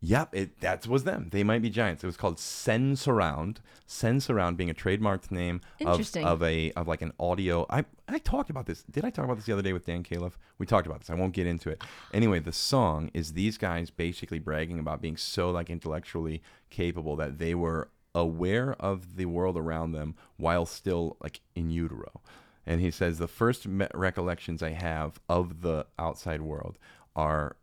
Yep, 0.06 0.36
it 0.36 0.60
that 0.60 0.86
was 0.86 1.06
them. 1.06 1.30
They 1.32 1.46
might 1.46 1.62
be 1.62 1.70
giants. 1.70 2.04
It 2.04 2.08
was 2.08 2.18
called 2.18 2.36
Sensurround. 2.36 3.60
Sen 3.86 4.20
Surround 4.20 4.58
being 4.58 4.70
a 4.70 4.74
trademarked 4.74 5.32
name 5.32 5.62
of, 5.86 6.18
of 6.18 6.44
a 6.44 6.74
of 6.74 6.90
like 6.90 7.02
an 7.02 7.14
audio. 7.22 7.66
I 7.70 7.86
I 8.10 8.18
talked 8.18 8.50
about 8.50 8.66
this. 8.66 8.84
Did 8.84 9.06
I 9.06 9.10
talk 9.10 9.24
about 9.24 9.38
this 9.38 9.46
the 9.46 9.54
other 9.54 9.62
day 9.62 9.72
with 9.72 9.86
Dan 9.86 10.04
Califf? 10.04 10.34
We 10.58 10.66
talked 10.66 10.88
about 10.88 11.00
this. 11.00 11.10
I 11.10 11.14
won't 11.14 11.32
get 11.34 11.48
into 11.48 11.70
it. 11.70 11.82
Anyway, 12.14 12.40
the 12.40 12.52
song 12.52 13.12
is 13.14 13.32
these 13.32 13.58
guys 13.58 13.92
basically 13.92 14.40
bragging 14.40 14.78
about 14.78 15.02
being 15.02 15.16
so 15.16 15.52
like 15.52 15.70
intellectually 15.70 16.44
capable 16.70 17.16
that 17.16 17.38
they 17.38 17.56
were 17.56 17.90
aware 18.14 18.74
of 18.82 19.16
the 19.16 19.28
world 19.28 19.56
around 19.56 19.94
them 19.94 20.16
while 20.36 20.66
still 20.66 21.16
like 21.24 21.40
in 21.56 21.70
utero. 21.70 22.20
And 22.66 22.82
he 22.82 22.92
says 22.92 23.20
the 23.20 23.28
first 23.30 23.70
me- 23.70 23.88
recollections 23.94 24.62
I 24.62 24.72
have 24.72 25.22
of 25.30 25.62
the 25.62 25.86
outside 25.98 26.42
world 26.42 26.78
are 27.16 27.56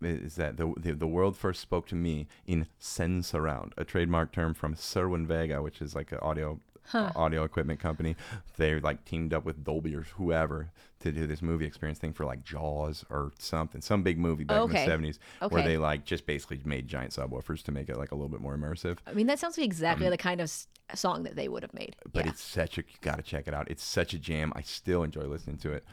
is 0.00 0.36
that 0.36 0.56
the, 0.56 0.72
the 0.76 0.92
the 0.92 1.06
world 1.06 1.36
first 1.36 1.60
spoke 1.60 1.86
to 1.88 1.94
me 1.94 2.26
in 2.46 2.66
Sensurround, 2.80 3.72
a 3.76 3.84
trademark 3.84 4.32
term 4.32 4.54
from 4.54 4.74
Cerwin-Vega, 4.74 5.62
which 5.62 5.80
is 5.80 5.94
like 5.94 6.12
an 6.12 6.18
audio 6.22 6.60
uh, 6.94 7.10
audio 7.14 7.44
equipment 7.44 7.78
company. 7.80 8.16
They 8.56 8.80
like 8.80 9.04
teamed 9.04 9.34
up 9.34 9.44
with 9.44 9.62
Dolby 9.64 9.94
or 9.94 10.02
whoever 10.16 10.70
to 11.00 11.12
do 11.12 11.26
this 11.26 11.42
movie 11.42 11.66
experience 11.66 11.98
thing 11.98 12.12
for 12.12 12.24
like 12.24 12.42
Jaws 12.44 13.04
or 13.10 13.32
something, 13.38 13.80
some 13.82 14.02
big 14.02 14.18
movie 14.18 14.44
back 14.44 14.58
Okay. 14.62 14.78
in 14.82 14.84
the 14.86 14.90
seventies, 14.92 15.18
where 15.48 15.62
they 15.62 15.76
like 15.76 16.04
just 16.04 16.26
basically 16.26 16.60
made 16.64 16.88
giant 16.88 17.12
subwoofers 17.12 17.62
to 17.64 17.72
make 17.72 17.88
it 17.88 17.96
like 17.98 18.10
a 18.10 18.14
little 18.14 18.30
bit 18.30 18.40
more 18.40 18.56
immersive. 18.56 18.98
I 19.06 19.12
mean, 19.12 19.26
that 19.26 19.38
sounds 19.38 19.58
like 19.58 19.66
exactly 19.66 20.08
the 20.08 20.16
kind 20.16 20.40
of 20.40 20.50
song 20.94 21.24
that 21.24 21.36
they 21.36 21.48
would 21.48 21.62
have 21.62 21.74
made. 21.74 21.94
Um, 22.06 22.10
But 22.14 22.24
yeah. 22.24 22.30
it's 22.32 22.42
such 22.42 22.78
a 22.78 22.80
you 22.82 22.96
gotta 23.02 23.22
check 23.22 23.46
it 23.46 23.54
out. 23.54 23.70
It's 23.70 23.84
such 23.84 24.14
a 24.14 24.18
jam. 24.18 24.52
I 24.56 24.62
still 24.62 25.02
enjoy 25.02 25.22
listening 25.26 25.58
to 25.58 25.72
it. 25.72 25.84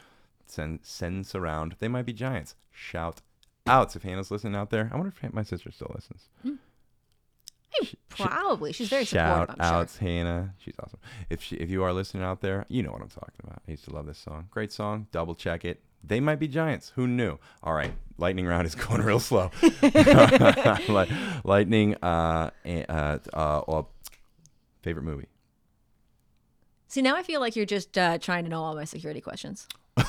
Send 0.46 0.80
send 0.82 1.26
surround. 1.26 1.76
They 1.78 1.88
might 1.88 2.06
be 2.06 2.12
giants. 2.14 2.54
Shout 2.72 3.20
outs 3.66 3.96
if 3.96 4.02
Hannah's 4.02 4.30
listening 4.30 4.54
out 4.54 4.70
there. 4.70 4.90
I 4.92 4.96
wonder 4.96 5.12
if 5.22 5.32
my 5.32 5.42
sister 5.42 5.70
still 5.70 5.90
listens. 5.94 6.28
Probably. 8.08 8.72
She's 8.72 8.88
very 8.88 9.04
Shout 9.04 9.48
supportive, 9.48 9.56
I'm 9.60 9.68
sure. 9.68 9.76
outs, 9.80 9.96
Hannah. 9.98 10.54
She's 10.58 10.74
awesome. 10.82 10.98
If 11.28 11.42
she, 11.42 11.56
if 11.56 11.68
you 11.68 11.82
are 11.82 11.92
listening 11.92 12.22
out 12.22 12.40
there, 12.40 12.64
you 12.68 12.82
know 12.82 12.90
what 12.90 13.02
I'm 13.02 13.08
talking 13.08 13.34
about. 13.44 13.60
I 13.68 13.70
used 13.72 13.84
to 13.84 13.92
love 13.94 14.06
this 14.06 14.18
song. 14.18 14.48
Great 14.50 14.72
song. 14.72 15.08
Double 15.12 15.34
check 15.34 15.64
it. 15.64 15.82
They 16.02 16.20
might 16.20 16.36
be 16.36 16.48
giants. 16.48 16.92
Who 16.94 17.06
knew? 17.06 17.38
All 17.62 17.74
right, 17.74 17.92
lightning 18.16 18.46
round 18.46 18.66
is 18.66 18.74
going 18.76 19.02
real 19.02 19.20
slow. 19.20 19.50
Lightning. 21.44 21.96
Uh, 22.02 22.50
eh, 22.64 22.84
uh, 22.88 23.18
uh, 23.34 23.60
uh, 23.68 23.82
favorite 24.82 25.02
movie. 25.02 25.26
See, 26.88 27.02
now 27.02 27.16
I 27.16 27.22
feel 27.22 27.40
like 27.40 27.56
you're 27.56 27.66
just 27.66 27.98
uh, 27.98 28.18
trying 28.18 28.44
to 28.44 28.50
know 28.50 28.62
all 28.62 28.74
my 28.74 28.84
security 28.84 29.20
questions. 29.20 29.68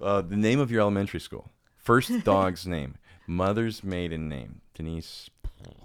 Uh, 0.00 0.20
the 0.22 0.36
name 0.36 0.60
of 0.60 0.70
your 0.70 0.80
elementary 0.80 1.18
school. 1.18 1.50
First 1.86 2.24
dog's 2.24 2.66
name. 2.66 2.96
Mother's 3.28 3.84
maiden 3.84 4.28
name. 4.28 4.60
Denise. 4.74 5.30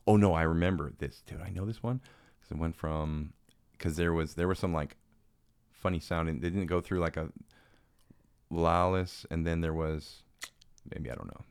Oh 0.07 0.17
no, 0.17 0.33
I 0.33 0.41
remember 0.41 0.91
this, 0.97 1.21
dude. 1.27 1.41
I 1.41 1.49
know 1.49 1.63
this 1.63 1.83
one 1.83 2.01
because 2.39 2.51
it 2.51 2.57
went 2.57 2.75
from 2.75 3.33
because 3.73 3.97
there 3.97 4.11
was 4.11 4.33
there 4.33 4.47
was 4.47 4.57
some 4.57 4.73
like 4.73 4.97
funny 5.71 5.99
sounding. 5.99 6.39
They 6.39 6.49
didn't 6.49 6.65
go 6.65 6.81
through 6.81 7.01
like 7.01 7.17
a 7.17 7.29
lawless, 8.49 9.27
and 9.29 9.45
then 9.45 9.61
there 9.61 9.75
was 9.75 10.23
maybe 10.91 11.11
I 11.11 11.13
don't 11.13 11.27
know. 11.27 11.45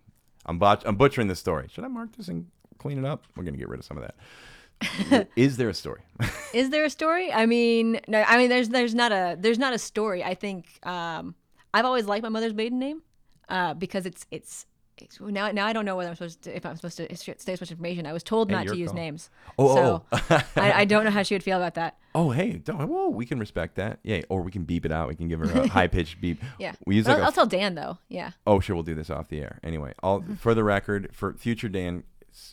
I'm 0.46 0.58
botch- 0.58 0.82
I'm 0.84 0.96
butchering 0.96 1.28
the 1.28 1.36
story. 1.36 1.68
Should 1.70 1.84
I 1.84 1.88
mark 1.88 2.16
this 2.16 2.26
and 2.26 2.48
clean 2.78 2.98
it 2.98 3.04
up? 3.04 3.28
We're 3.36 3.44
gonna 3.44 3.56
get 3.56 3.68
rid 3.68 3.78
of 3.78 3.86
some 3.86 3.98
of 3.98 4.02
that. 4.02 5.28
Is 5.36 5.58
there 5.58 5.68
a 5.68 5.74
story? 5.74 6.00
Is 6.52 6.70
there 6.70 6.84
a 6.84 6.90
story? 6.90 7.32
I 7.32 7.46
mean, 7.46 8.00
no. 8.08 8.24
I 8.26 8.36
mean, 8.36 8.48
there's 8.48 8.68
there's 8.68 8.96
not 8.96 9.12
a 9.12 9.36
there's 9.38 9.60
not 9.60 9.74
a 9.74 9.78
story. 9.78 10.24
I 10.24 10.34
think 10.34 10.66
um, 10.82 11.36
I've 11.72 11.84
always 11.84 12.06
liked 12.06 12.24
my 12.24 12.30
mother's 12.30 12.52
maiden 12.52 12.80
name 12.80 13.02
uh, 13.50 13.74
because 13.74 14.06
it's 14.06 14.26
it's. 14.30 14.66
it's 14.98 15.18
now, 15.20 15.50
now 15.50 15.66
I 15.66 15.72
don't 15.72 15.84
know 15.86 15.96
whether 15.96 16.10
I'm 16.10 16.14
supposed 16.16 16.42
to 16.42 16.54
if 16.56 16.64
I'm 16.66 16.76
supposed 16.76 16.96
to 16.98 17.16
say 17.16 17.52
much 17.60 17.70
information. 17.70 18.06
I 18.06 18.12
was 18.12 18.22
told 18.22 18.50
Hey, 18.50 18.56
not 18.56 18.66
to 18.68 18.76
use 18.76 18.88
call. 18.90 18.96
names, 18.96 19.30
Oh, 19.58 19.74
so 19.74 20.04
oh. 20.12 20.42
I, 20.56 20.72
I 20.80 20.84
don't 20.84 21.04
know 21.04 21.10
how 21.10 21.22
she 21.22 21.34
would 21.34 21.42
feel 21.42 21.56
about 21.56 21.74
that. 21.74 21.96
Oh, 22.12 22.30
hey, 22.30 22.54
don't. 22.54 22.88
Whoa, 22.88 23.08
we 23.08 23.24
can 23.24 23.38
respect 23.38 23.76
that. 23.76 24.00
Yeah, 24.02 24.22
or 24.28 24.42
we 24.42 24.50
can 24.50 24.64
beep 24.64 24.84
it 24.84 24.90
out. 24.90 25.06
We 25.06 25.14
can 25.14 25.28
give 25.28 25.38
her 25.38 25.60
a 25.62 25.68
high 25.78 25.86
pitched 25.86 26.20
beep. 26.20 26.42
Yeah, 26.58 26.72
We 26.84 26.96
use 26.96 27.06
like 27.06 27.18
I'll, 27.18 27.22
a 27.22 27.26
I'll 27.26 27.32
tell 27.32 27.46
Dan 27.46 27.76
though. 27.76 27.98
Yeah, 28.08 28.32
Oh, 28.48 28.58
sure. 28.58 28.74
We'll 28.74 28.82
do 28.82 28.96
this 28.96 29.10
off 29.10 29.28
the 29.28 29.40
air. 29.40 29.60
Anyway, 29.62 29.94
all 30.02 30.24
for 30.38 30.52
the 30.52 30.64
record, 30.64 31.10
for 31.12 31.34
future 31.34 31.68
Dan 31.68 32.02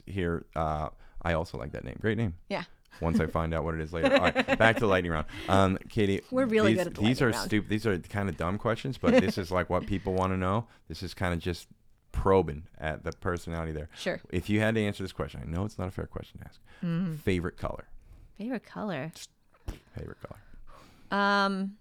here, 0.05 0.45
uh, 0.55 0.89
I 1.23 1.33
also 1.33 1.57
like 1.57 1.71
that 1.71 1.83
name. 1.83 1.97
Great 1.99 2.17
name. 2.19 2.35
yeah. 2.49 2.63
Once 3.01 3.19
I 3.19 3.27
find 3.27 3.53
out 3.53 3.63
what 3.63 3.75
it 3.75 3.81
is 3.81 3.93
later. 3.93 4.13
All 4.13 4.21
right, 4.21 4.57
back 4.57 4.75
to 4.77 4.81
the 4.81 4.87
lightning 4.87 5.11
round. 5.11 5.27
Um, 5.47 5.77
Katie, 5.89 6.21
We're 6.31 6.45
really 6.45 6.73
these, 6.73 6.83
good 6.83 6.87
at 6.87 6.95
the 6.95 7.01
these 7.01 7.21
are 7.21 7.33
stupid. 7.33 7.69
These 7.69 7.85
are 7.85 7.97
kind 7.97 8.29
of 8.29 8.37
dumb 8.37 8.57
questions, 8.57 8.97
but 8.97 9.13
this 9.21 9.37
is 9.37 9.51
like 9.51 9.69
what 9.69 9.85
people 9.85 10.13
want 10.13 10.33
to 10.33 10.37
know. 10.37 10.67
This 10.87 11.03
is 11.03 11.13
kind 11.13 11.33
of 11.33 11.39
just 11.39 11.67
probing 12.11 12.63
at 12.79 13.03
the 13.03 13.11
personality 13.11 13.71
there. 13.71 13.89
Sure. 13.95 14.19
If 14.31 14.49
you 14.49 14.59
had 14.59 14.75
to 14.75 14.81
answer 14.81 15.03
this 15.03 15.13
question, 15.13 15.41
I 15.43 15.49
know 15.49 15.65
it's 15.65 15.77
not 15.77 15.87
a 15.87 15.91
fair 15.91 16.07
question 16.07 16.39
to 16.39 16.45
ask. 16.45 16.59
Mm-hmm. 16.83 17.15
Favorite 17.17 17.57
color. 17.57 17.85
Favorite 18.37 18.65
color. 18.65 19.11
Favorite 19.95 20.17
color. 20.21 20.39
Um, 21.19 21.77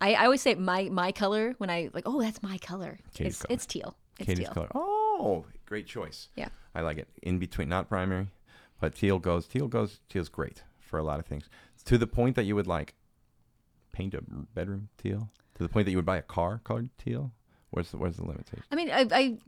I, 0.00 0.14
I 0.14 0.24
always 0.24 0.42
say 0.42 0.54
my 0.54 0.88
my 0.90 1.12
color 1.12 1.54
when 1.58 1.70
I 1.70 1.90
like. 1.92 2.04
Oh, 2.06 2.20
that's 2.20 2.42
my 2.42 2.58
color. 2.58 2.98
Katie's 3.14 3.34
it's 3.34 3.42
color. 3.42 3.54
it's 3.54 3.66
teal. 3.66 3.96
It's 4.18 4.26
Katie's 4.26 4.46
teal. 4.46 4.54
color. 4.54 4.68
Oh, 4.74 5.44
great 5.66 5.86
choice. 5.86 6.28
Yeah. 6.36 6.48
I 6.74 6.82
like 6.82 6.98
it. 6.98 7.08
In 7.22 7.38
between, 7.38 7.68
not 7.68 7.88
primary, 7.88 8.28
but 8.80 8.94
teal 8.94 9.18
goes. 9.18 9.46
Teal 9.46 9.68
goes. 9.68 10.00
Teal's 10.08 10.28
great 10.28 10.62
for 10.78 10.98
a 10.98 11.02
lot 11.02 11.18
of 11.18 11.26
things. 11.26 11.48
To 11.84 11.98
the 11.98 12.06
point 12.06 12.36
that 12.36 12.44
you 12.44 12.54
would 12.54 12.66
like 12.66 12.94
paint 13.92 14.14
a 14.14 14.22
bedroom 14.54 14.88
teal. 14.96 15.30
To 15.54 15.62
the 15.62 15.68
point 15.68 15.86
that 15.86 15.90
you 15.90 15.98
would 15.98 16.06
buy 16.06 16.18
a 16.18 16.22
car 16.22 16.60
colored 16.64 16.90
teal. 16.98 17.32
Where's 17.70 17.90
the 17.90 17.98
Where's 17.98 18.16
the 18.16 18.24
limitation? 18.24 18.62
I 18.70 18.76
mean, 18.76 18.90
I, 18.90 19.06
I 19.10 19.38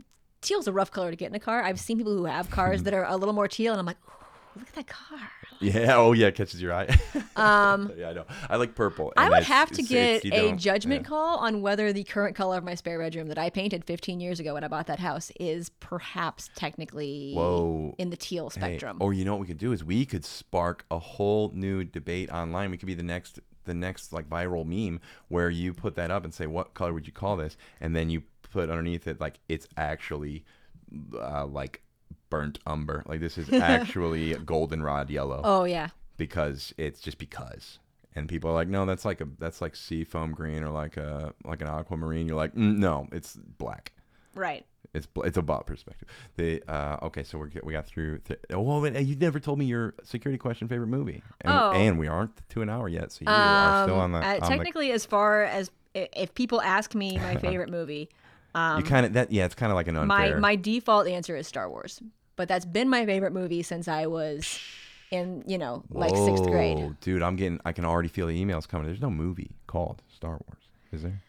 teal's 0.41 0.66
a 0.66 0.72
rough 0.72 0.91
color 0.91 1.11
to 1.11 1.16
get 1.16 1.31
in 1.31 1.35
a 1.35 1.41
car. 1.41 1.62
I've 1.62 1.81
seen 1.81 1.97
people 1.97 2.16
who 2.16 2.24
have 2.24 2.51
cars 2.51 2.78
mm-hmm. 2.78 2.85
that 2.85 2.95
are 2.95 3.05
a 3.05 3.16
little 3.16 3.35
more 3.35 3.49
teal, 3.49 3.72
and 3.72 3.81
I'm 3.81 3.87
like, 3.87 3.97
"Ooh, 4.09 4.24
look 4.57 4.68
at 4.68 4.74
that 4.74 4.86
car. 4.86 5.18
Yeah. 5.61 5.96
Oh 5.96 6.12
yeah. 6.12 6.28
It 6.28 6.34
catches 6.34 6.61
your 6.61 6.72
eye. 6.72 6.88
Um. 7.36 7.92
yeah, 7.96 8.11
I 8.11 8.12
know. 8.12 8.26
I 8.51 8.57
like 8.57 8.74
purple. 8.74 9.12
I 9.16 9.30
would 9.30 9.44
have 9.44 9.70
to 9.70 9.82
get 9.82 10.24
a 10.26 10.53
judgment 10.53 11.03
yeah. 11.03 11.09
call 11.09 11.38
on 11.38 11.62
whether 11.62 11.90
the 11.92 12.05
current 12.05 12.36
color 12.36 12.59
of 12.59 12.64
my 12.64 12.74
spare 12.74 12.98
bedroom 12.98 13.28
that 13.28 13.38
I 13.38 13.48
painted 13.48 13.84
15 13.84 14.20
years 14.20 14.40
ago 14.40 14.55
when 14.55 14.64
I 14.64 14.68
bought 14.68 14.88
that 14.88 14.98
house 14.98 15.32
is 15.40 15.70
perhaps 15.80 16.51
technically 16.55 17.32
Whoa. 17.34 17.94
in 17.98 18.11
the 18.11 18.16
teal 18.16 18.51
Hey, 18.51 18.61
spectrum. 18.61 18.98
or 19.01 19.14
you 19.14 19.24
know 19.24 19.32
what 19.32 19.40
we 19.40 19.46
could 19.46 19.59
do 19.59 19.72
is 19.72 19.82
we 19.82 20.05
could 20.05 20.24
spark 20.24 20.84
a 20.90 20.98
whole 20.98 21.51
new 21.55 21.82
debate 21.84 22.30
online. 22.30 22.70
We 22.70 22.76
could 22.76 22.86
be 22.86 22.94
the 22.94 23.03
next 23.03 23.40
the 23.64 23.74
next 23.74 24.12
like 24.12 24.28
viral 24.28 24.66
meme 24.66 25.01
where 25.28 25.48
you 25.48 25.72
put 25.72 25.94
that 25.94 26.11
up 26.11 26.24
and 26.24 26.34
say 26.34 26.46
what 26.46 26.74
color 26.74 26.92
would 26.92 27.07
you 27.07 27.12
call 27.12 27.36
this, 27.36 27.57
and 27.80 27.94
then 27.96 28.11
you 28.11 28.22
put 28.51 28.68
underneath 28.68 29.07
it 29.07 29.20
like 29.20 29.38
it's 29.48 29.66
actually 29.76 30.44
uh, 31.18 31.46
like 31.46 31.82
burnt 32.31 32.59
umber. 32.66 33.03
Like 33.07 33.20
this 33.20 33.37
is 33.37 33.53
actually 33.53 34.35
goldenrod 34.35 35.11
yellow 35.11 35.41
oh 35.45 35.64
yeah, 35.64 35.89
because 36.16 36.72
it's 36.78 37.01
just 37.01 37.18
because. 37.18 37.78
And 38.16 38.28
people 38.28 38.51
are 38.51 38.55
like, 38.55 38.66
no, 38.68 38.87
that's 38.87 39.05
like 39.05 39.20
a 39.20 39.28
that's 39.39 39.61
like 39.61 39.76
sea 39.76 40.03
foam 40.03 40.33
green 40.33 40.64
or 40.64 40.70
like 40.70 40.97
a 40.97 41.33
like 41.45 41.61
an 41.62 41.68
aquamarine. 41.68 42.26
You're 42.26 42.37
like, 42.37 42.55
mm, 42.55 42.76
no, 42.78 43.07
it's 43.12 43.35
black. 43.37 43.93
right. 44.35 44.64
It's 44.93 45.07
it's 45.18 45.37
a 45.37 45.43
bot 45.43 45.66
perspective. 45.68 46.09
The 46.37 46.61
uh, 46.66 46.97
okay, 47.05 47.22
so 47.22 47.39
we 47.39 47.49
we 47.62 47.72
got 47.72 47.87
through. 47.87 48.18
Th- 48.18 48.41
oh, 48.53 48.81
wait, 48.81 49.01
you 49.07 49.14
never 49.14 49.39
told 49.39 49.61
me 49.61 49.64
your 49.64 49.95
security 50.03 50.37
question 50.39 50.66
favorite 50.66 50.89
movie, 50.89 51.22
and, 51.43 51.53
Oh. 51.55 51.70
and 51.70 51.97
we 51.97 52.09
aren't 52.09 52.33
to 52.49 52.62
an 52.62 52.68
hour 52.68 52.89
yet, 52.89 53.12
so 53.12 53.20
you 53.20 53.28
are 53.31 53.85
still 53.85 54.01
on 54.01 54.11
the. 54.11 54.18
Uh, 54.18 54.22
on 54.35 54.41
the 54.41 54.47
technically, 54.49 54.91
as 54.91 55.07
far 55.07 55.45
as 55.45 55.70
if 55.95 56.35
people 56.35 56.61
ask 56.61 56.93
me 56.97 57.18
my 57.18 57.37
favorite 57.47 57.70
movie, 57.70 58.09
um, 58.57 58.78
you 58.81 58.85
kind 58.85 59.07
of 59.07 59.12
that 59.12 59.31
yeah, 59.31 59.45
it's 59.45 59.55
kind 59.55 59.70
of 59.70 59.76
like 59.76 59.87
an 59.87 59.95
unfair. 59.97 60.35
my 60.35 60.41
my 60.41 60.57
default 60.57 61.07
answer 61.07 61.37
is 61.37 61.47
Star 61.47 61.70
Wars. 61.70 62.03
But 62.41 62.49
that's 62.49 62.64
been 62.64 62.88
my 62.88 63.05
favorite 63.05 63.34
movie 63.34 63.62
since 63.62 63.86
I 63.86 64.07
was 64.07 64.59
in 65.11 65.45
you 65.47 65.59
know 65.59 65.84
like 65.91 66.16
sixth 66.16 66.45
grade. 66.47 66.78
Whoa, 66.78 66.95
dude. 67.03 67.22
I'm 67.22 67.36
getting. 67.36 67.61
I 67.66 67.72
can 67.72 67.84
already 67.84 68.09
feel 68.09 68.28
the 68.28 68.43
emails 68.43 68.66
coming. 68.66 68.86
There's 68.86 69.03
no 69.03 69.11
movie 69.11 69.51
called 69.66 70.01
Star 70.09 70.41
Wars, 70.49 70.62
is 70.91 71.03
there? 71.03 71.20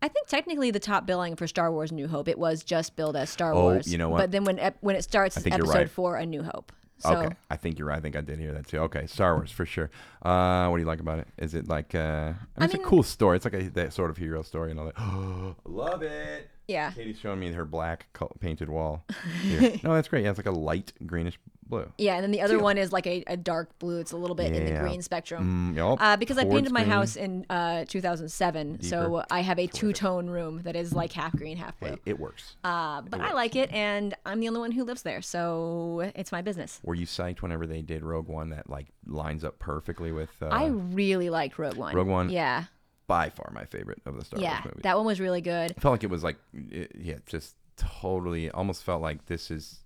I 0.00 0.08
think 0.08 0.28
technically 0.28 0.70
the 0.70 0.80
top 0.80 1.04
billing 1.04 1.36
for 1.36 1.46
Star 1.46 1.70
Wars: 1.70 1.92
New 1.92 2.08
Hope 2.08 2.26
it 2.26 2.38
was 2.38 2.64
just 2.64 2.96
billed 2.96 3.16
as 3.16 3.28
Star 3.28 3.52
Oh, 3.52 3.64
Wars. 3.64 3.92
you 3.92 3.98
know 3.98 4.08
what? 4.08 4.16
But 4.16 4.30
then 4.30 4.44
when 4.44 4.58
when 4.80 4.96
it 4.96 5.02
starts 5.02 5.36
episode 5.36 5.68
right. 5.68 5.90
four, 5.90 6.16
A 6.16 6.24
New 6.24 6.42
Hope. 6.42 6.72
So 7.00 7.14
okay, 7.14 7.36
I 7.50 7.56
think 7.58 7.78
you're 7.78 7.88
right. 7.88 7.98
I 7.98 8.00
think 8.00 8.16
I 8.16 8.22
did 8.22 8.38
hear 8.38 8.52
that 8.54 8.66
too. 8.66 8.78
Okay, 8.78 9.06
Star 9.06 9.34
Wars 9.36 9.50
for 9.50 9.66
sure. 9.66 9.90
Uh, 10.22 10.68
what 10.68 10.78
do 10.78 10.80
you 10.80 10.86
like 10.88 11.00
about 11.00 11.18
it? 11.18 11.28
Is 11.36 11.54
it 11.54 11.68
like? 11.68 11.94
Uh, 11.94 11.98
I 11.98 12.32
mean, 12.32 12.34
it's 12.60 12.72
mean- 12.72 12.82
a 12.82 12.86
cool 12.86 13.02
story. 13.02 13.36
It's 13.36 13.44
like 13.44 13.52
a 13.52 13.68
that 13.72 13.92
sort 13.92 14.08
of 14.08 14.16
hero 14.16 14.40
story 14.40 14.70
and 14.70 14.80
all 14.80 14.86
that. 14.86 15.54
Love 15.70 16.02
it. 16.02 16.48
Yeah, 16.68 16.90
Katie's 16.92 17.18
showing 17.18 17.40
me 17.40 17.52
her 17.52 17.64
black 17.64 18.06
col- 18.12 18.32
painted 18.40 18.68
wall. 18.68 19.04
Here. 19.42 19.78
no, 19.82 19.94
that's 19.94 20.08
great. 20.08 20.24
Yeah, 20.24 20.30
it's 20.30 20.38
like 20.38 20.46
a 20.46 20.50
light 20.50 20.92
greenish 21.06 21.38
blue. 21.66 21.90
Yeah, 21.98 22.14
and 22.16 22.22
then 22.22 22.30
the 22.32 22.40
other 22.42 22.54
Teal. 22.56 22.62
one 22.62 22.76
is 22.78 22.92
like 22.92 23.06
a, 23.06 23.24
a 23.26 23.36
dark 23.36 23.78
blue. 23.78 23.98
It's 23.98 24.12
a 24.12 24.16
little 24.16 24.36
bit 24.36 24.52
in 24.54 24.64
the 24.64 24.70
Yeah. 24.72 24.80
green 24.82 25.00
spectrum. 25.02 25.72
Mm, 25.74 25.76
yup. 25.76 25.98
Uh, 26.02 26.16
because 26.16 26.36
I 26.38 26.42
Towards 26.42 26.54
painted 26.56 26.72
my 26.72 26.80
green. 26.82 26.90
house 26.92 27.16
in 27.16 27.46
uh, 27.48 27.84
2007, 27.88 28.82
so 28.82 29.02
Deeper. 29.02 29.24
I 29.30 29.40
have 29.40 29.58
a 29.58 29.66
two-tone 29.66 30.28
room 30.28 30.60
that 30.64 30.76
is 30.76 30.92
like 30.92 31.12
half 31.12 31.32
green, 31.34 31.56
half 31.56 31.78
blue. 31.80 31.90
Hey, 31.90 31.96
it 32.04 32.18
works. 32.18 32.56
Uh, 32.62 33.00
but 33.02 33.20
I 33.20 33.32
like 33.32 33.56
it, 33.56 33.72
and 33.72 34.14
I'm 34.26 34.40
the 34.40 34.48
only 34.48 34.60
one 34.60 34.72
who 34.72 34.84
lives 34.84 35.02
there, 35.02 35.22
so 35.22 36.10
it's 36.14 36.30
my 36.32 36.42
business. 36.42 36.80
Were 36.84 36.94
you 36.94 37.06
psyched 37.06 37.40
whenever 37.42 37.66
they 37.66 37.80
did 37.82 38.02
Rogue 38.02 38.28
One 38.28 38.50
that 38.50 38.68
like 38.68 38.88
lines 39.06 39.42
up 39.44 39.58
perfectly 39.58 40.12
with 40.12 40.30
uh, 40.42 40.46
I 40.48 40.66
really 40.66 41.30
liked 41.30 41.58
Rogue 41.58 41.76
One. 41.76 41.94
Rogue 41.96 42.08
One? 42.08 42.28
Yeah, 42.30 42.64
by 43.12 43.28
far 43.28 43.52
my 43.54 43.66
favorite 43.66 44.00
of 44.06 44.16
the 44.16 44.24
Star 44.24 44.40
yeah, 44.40 44.52
Wars 44.52 44.64
movies. 44.64 44.82
that 44.84 44.96
one 44.96 45.04
was 45.04 45.20
really 45.20 45.42
good. 45.42 45.74
I 45.76 45.80
felt 45.80 45.92
like 45.92 46.02
it 46.02 46.08
was 46.08 46.24
like 46.24 46.38
it, 46.54 46.92
yeah, 46.98 47.16
just 47.26 47.56
totally 47.76 48.50
almost 48.50 48.84
felt 48.84 49.02
like 49.02 49.26
this 49.26 49.50
is 49.50 49.80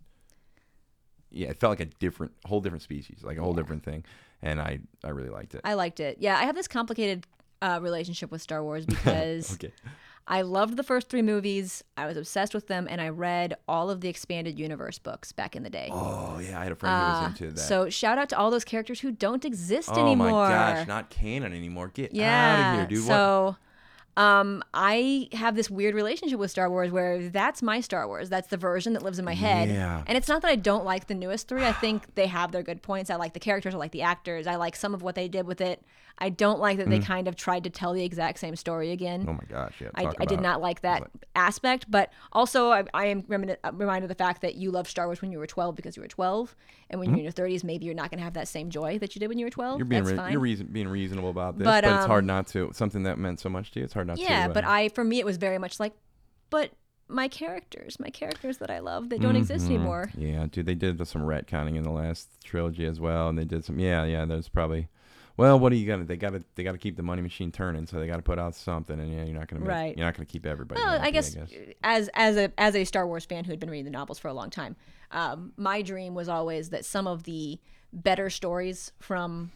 yeah, 1.33 1.49
it 1.49 1.59
felt 1.59 1.72
like 1.72 1.81
a 1.81 1.87
different 1.87 2.31
whole 2.45 2.61
different 2.61 2.83
species, 2.83 3.24
like 3.24 3.37
a 3.37 3.43
whole 3.43 3.53
different 3.53 3.83
thing. 3.83 4.05
And 4.43 4.61
I 4.61 4.79
I 5.03 5.09
really 5.09 5.31
liked 5.31 5.57
it. 5.57 5.62
I 5.64 5.74
liked 5.74 5.99
it. 5.99 6.18
Yeah, 6.20 6.39
I 6.39 6.45
have 6.45 6.55
this 6.55 6.68
complicated 6.68 7.27
uh, 7.61 7.81
relationship 7.83 8.31
with 8.31 8.43
Star 8.43 8.62
Wars 8.62 8.87
because 8.95 9.55
okay. 9.55 9.72
I 10.29 10.43
loved 10.43 10.77
the 10.77 10.83
first 10.83 11.09
three 11.09 11.22
movies. 11.22 11.85
I 11.97 12.07
was 12.07 12.16
obsessed 12.16 12.53
with 12.53 12.66
them, 12.66 12.89
and 12.91 13.01
I 13.01 13.11
read 13.11 13.55
all 13.68 13.91
of 13.91 14.01
the 14.01 14.09
expanded 14.09 14.59
universe 14.59 14.99
books 14.99 15.31
back 15.31 15.55
in 15.55 15.62
the 15.62 15.70
day. 15.70 15.89
Oh 15.93 16.41
yeah, 16.43 16.61
I 16.61 16.64
had 16.64 16.72
a 16.72 16.74
friend 16.74 16.95
who 16.95 17.03
Uh, 17.03 17.20
was 17.22 17.29
into 17.29 17.53
that. 17.55 17.61
So 17.61 17.89
shout 17.91 18.18
out 18.18 18.29
to 18.31 18.39
all 18.39 18.51
those 18.51 18.64
characters 18.64 19.01
who 19.01 19.12
don't 19.12 19.45
exist 19.45 19.91
oh 19.93 20.01
anymore. 20.01 20.29
Oh 20.29 20.33
my 20.33 20.49
gosh, 20.49 20.87
not 20.89 21.11
canon 21.11 21.53
anymore. 21.53 21.89
Get 21.95 22.12
yeah. 22.12 22.57
out 22.57 22.70
of 22.70 22.77
here, 22.91 22.99
dude. 22.99 23.07
What? 23.07 23.14
So, 23.14 23.57
um, 24.16 24.64
I 24.72 25.29
have 25.33 25.55
this 25.55 25.70
weird 25.70 25.95
relationship 25.95 26.39
with 26.39 26.51
Star 26.51 26.70
Wars 26.70 26.91
where 26.91 27.29
that's 27.29 27.62
my 27.62 27.81
Star 27.81 28.09
Wars. 28.09 28.29
That's 28.29 28.49
the 28.49 28.57
version 28.57 28.95
that 28.95 29.03
lives 29.03 29.18
in 29.18 29.24
my 29.24 29.35
head. 29.35 29.68
Yeah. 29.68 30.03
And 30.07 30.16
it's 30.16 30.27
not 30.27 30.43
that 30.43 30.49
I 30.49 30.57
don't 30.57 30.85
like 30.85 31.07
the 31.07 31.14
newest 31.14 31.49
three. 31.49 31.64
I 31.64 31.72
think 31.72 32.14
they 32.14 32.27
have 32.27 32.51
their 32.51 32.62
good 32.62 32.83
points. 32.83 33.11
I 33.11 33.16
like 33.16 33.35
the 33.35 33.41
characters. 33.41 33.74
I 33.74 33.79
like 33.79 33.93
the 33.93 34.03
actors. 34.03 34.47
I 34.47 34.57
like 34.57 34.74
some 34.74 34.95
of 34.95 35.03
what 35.03 35.14
they 35.14 35.29
did 35.29 35.47
with 35.47 35.61
it. 35.61 35.83
I 36.19 36.31
don't 36.31 36.59
like 36.61 36.79
that 36.79 36.89
they 36.89 36.99
kind 36.99 37.29
of 37.29 37.37
tried 37.37 37.64
to 37.64 37.71
tell 37.71 37.93
the 37.93 38.03
exact 38.03 38.39
same 38.39 38.57
story 38.57 38.91
again. 38.91 39.27
Oh 39.29 39.35
my 39.35 39.45
gosh, 39.51 39.75
yeah. 39.81 39.89
I, 39.95 40.11
I 40.19 40.25
did 40.25 40.41
not 40.41 40.62
like 40.62 40.81
that 40.81 41.11
aspect, 41.35 41.91
but 41.91 42.11
also 42.33 42.71
I, 42.71 42.85
I 42.95 43.07
am 43.07 43.25
reminded, 43.29 43.59
uh, 43.62 43.73
reminded 43.75 44.11
of 44.11 44.17
the 44.17 44.25
fact 44.25 44.41
that 44.41 44.55
you 44.55 44.71
loved 44.71 44.89
Star 44.89 45.07
Wars 45.07 45.21
when 45.21 45.31
you 45.31 45.39
were 45.39 45.47
12 45.47 45.77
because 45.77 45.95
you 45.95 46.01
were 46.03 46.09
12, 46.09 46.57
and 46.89 46.99
when 47.01 47.11
you're 47.11 47.19
in 47.19 47.25
your 47.25 47.33
30s, 47.33 47.64
maybe 47.64 47.85
you're 47.85 47.95
not 47.95 48.11
going 48.11 48.19
to 48.19 48.25
have 48.25 48.33
that 48.33 48.49
same 48.49 48.71
joy 48.71 48.99
that 48.99 49.14
you 49.14 49.21
did 49.21 49.29
when 49.29 49.39
you 49.39 49.45
were 49.45 49.51
12. 49.51 49.73
Mm-hmm. 49.73 49.79
You're 49.79 49.85
being 49.87 50.03
That's 50.05 50.12
re- 50.12 50.17
fine. 50.17 50.33
you're 50.33 50.41
reason- 50.41 50.69
being 50.73 50.89
reasonable 50.89 51.29
about 51.29 51.59
this, 51.59 51.67
But, 51.67 51.85
but, 51.85 51.93
it's 51.97 52.07
hard 52.07 52.23
um, 52.25 52.29
not 52.29 52.47
to. 52.49 52.71
Something 52.73 53.03
that 53.03 53.19
meant 53.19 53.39
so 53.39 53.51
much 53.51 53.73
to 53.73 53.81
you, 53.81 53.85
it's 53.85 53.93
hard 53.93 54.07
not 54.07 54.17
to. 54.17 54.23
yeah, 54.23 54.47
uh, 54.47 54.53
but 54.55 54.64
I 54.64 54.89
for 54.89 55.05
me 55.05 55.19
it 55.19 55.27
was 55.27 55.37
very 55.37 55.59
much 55.59 55.79
like, 55.79 55.93
but 56.49 56.71
my 57.09 57.29
characters, 57.29 58.01
my 58.01 58.09
characters 58.11 58.57
that 58.59 58.71
I 58.71 58.79
love, 58.79 59.11
they 59.11 59.19
don't 59.19 59.37
exist 59.37 59.67
Mhm. 59.67 59.75
anymore. 59.75 60.11
Yeah, 60.17 60.47
dude, 60.51 60.67
they 60.67 60.75
did 60.75 61.07
some 61.07 61.23
retconning 61.23 61.77
in 61.77 61.83
the 61.85 61.91
last 61.93 62.31
trilogy 62.43 62.87
as 62.87 62.99
well, 63.01 63.29
and 63.29 63.39
they 63.39 63.45
did 63.45 63.64
some. 63.67 63.79
Yeah, 63.79 64.05
yeah. 64.05 64.25
There's 64.25 64.49
probably. 64.49 64.89
Well, 65.37 65.59
what 65.59 65.70
are 65.72 65.74
you 65.76 65.87
gonna? 65.87 66.05
They 66.05 66.16
got 66.16 66.30
to 66.30 66.43
they 66.55 66.62
got 66.62 66.72
to 66.72 66.78
keep 66.78 66.97
the 66.97 67.03
money 67.03 67.20
machine 67.22 67.53
turning, 67.53 67.87
so 67.87 67.99
they 68.01 68.07
got 68.07 68.16
to 68.16 68.22
put 68.22 68.39
out 68.39 68.55
something, 68.55 68.99
and 68.99 69.12
yeah, 69.12 69.24
you're 69.24 69.39
not 69.39 69.49
gonna 69.49 69.61
make, 69.61 69.68
Right. 69.68 69.97
You're 69.97 70.07
not 70.07 70.14
gonna 70.14 70.24
keep 70.26 70.47
everybody. 70.47 70.80
Well, 70.80 70.93
happy, 70.93 71.07
I 71.09 71.11
guess, 71.11 71.37
as 71.84 72.09
as 72.14 72.37
a 72.37 72.53
as 72.59 72.74
a 72.74 72.84
Star 72.84 73.07
Wars 73.07 73.24
fan 73.24 73.45
who 73.45 73.53
had 73.53 73.61
been 73.61 73.70
reading 73.70 73.84
the 73.84 73.91
novels 73.91 74.18
for 74.18 74.28
a 74.28 74.32
long 74.34 74.49
time, 74.51 74.76
um, 75.11 75.53
my 75.57 75.82
dream 75.82 76.14
was 76.14 76.28
always 76.28 76.70
that 76.70 76.84
some 76.84 77.07
of 77.07 77.24
the 77.24 77.59
better 77.93 78.30
stories 78.30 78.93
from 78.99 79.51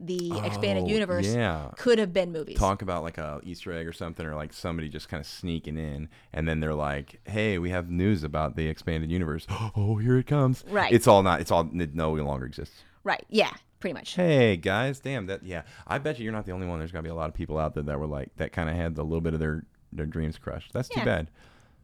the 0.00 0.32
expanded 0.44 0.84
Oh, 0.84 0.88
universe 0.88 1.26
yeah. 1.26 1.70
could 1.76 1.98
have 2.00 2.12
been 2.12 2.32
movies. 2.32 2.58
Talk 2.58 2.82
about 2.82 3.02
like 3.04 3.16
a 3.16 3.40
Easter 3.44 3.72
egg 3.72 3.86
or 3.86 3.92
something, 3.92 4.26
or 4.26 4.34
like 4.34 4.52
somebody 4.52 4.88
just 4.88 5.08
kind 5.08 5.20
of 5.20 5.26
sneaking 5.26 5.78
in, 5.78 6.08
and 6.32 6.46
then 6.48 6.60
they're 6.60 6.74
like, 6.74 7.20
"Hey, 7.24 7.58
we 7.58 7.70
have 7.70 7.88
news 7.88 8.24
about 8.24 8.56
the 8.56 8.66
expanded 8.66 9.10
universe." 9.10 9.46
Oh, 9.76 9.96
here 9.96 10.18
it 10.18 10.26
comes! 10.26 10.64
Right. 10.68 10.92
It's 10.92 11.06
all 11.06 11.22
not. 11.22 11.40
It's 11.40 11.50
all 11.50 11.70
it 11.72 11.94
no 11.94 12.12
longer 12.12 12.44
exists. 12.44 12.82
Right? 13.04 13.24
Yeah, 13.28 13.52
pretty 13.84 13.92
much. 13.94 14.14
Hey 14.14 14.56
guys, 14.56 14.98
damn 14.98 15.26
that. 15.26 15.42
Yeah, 15.44 15.62
I 15.86 15.98
bet 15.98 16.18
you 16.18 16.24
you're 16.24 16.32
not 16.32 16.46
the 16.46 16.52
only 16.52 16.66
one. 16.66 16.78
There's 16.78 16.90
gonna 16.90 17.02
be 17.02 17.10
a 17.10 17.14
lot 17.14 17.28
of 17.28 17.34
people 17.34 17.58
out 17.58 17.74
there 17.74 17.82
that 17.82 18.00
were 18.00 18.06
like 18.06 18.34
that, 18.38 18.50
kind 18.50 18.70
of 18.70 18.76
had 18.76 18.96
a 18.96 19.02
little 19.02 19.20
bit 19.20 19.34
of 19.34 19.40
their 19.40 19.64
their 19.92 20.06
dreams 20.06 20.38
crushed. 20.38 20.72
That's 20.72 20.88
too 20.88 21.04
bad. 21.04 21.30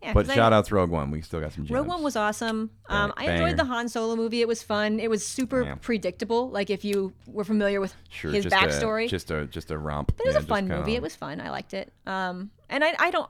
Yeah, 0.03 0.15
But 0.15 0.31
I- 0.31 0.35
shout 0.35 0.55
outs 0.55 0.73
Rogue 0.73 0.89
One. 0.91 1.11
We 1.11 1.21
still 1.21 1.41
got 1.41 1.53
some 1.53 1.65
gems. 1.67 1.75
Rogue 1.77 1.87
One 1.87 2.03
was 2.03 2.17
awesome. 2.17 2.71
Um, 2.89 3.13
I 3.19 3.31
enjoyed 3.33 3.59
the. 3.59 3.67
Han 3.67 3.87
Solo 3.91 4.17
movie. 4.17 4.41
It 4.41 4.49
was 4.49 4.63
fun. 4.63 4.99
It 4.99 5.11
was 5.11 5.27
super 5.27 5.63
Yeah. 5.63 5.75
predictable. 5.75 6.49
Like 6.49 6.71
if 6.71 6.87
you 6.87 7.13
were 7.27 7.45
familiar 7.45 7.83
with 7.83 7.95
sure 8.09 8.31
his 8.33 8.45
just 8.45 8.57
backstory, 8.57 9.05
A, 9.05 9.09
just 9.09 9.31
a 9.31 9.45
just 9.45 9.71
a 9.71 9.77
romp. 9.77 10.13
but 10.17 10.25
it 10.25 10.29
was 10.29 10.37
Yeah, 10.37 10.41
a 10.41 10.45
fun 10.45 10.69
movie. 10.69 10.95
It 10.97 11.03
was 11.03 11.15
fun. 11.15 11.39
I 11.39 11.51
liked 11.51 11.75
it. 11.75 11.93
Um, 12.07 12.51
and 12.71 12.83
I, 12.83 12.95
I 12.99 13.11
don't. 13.11 13.29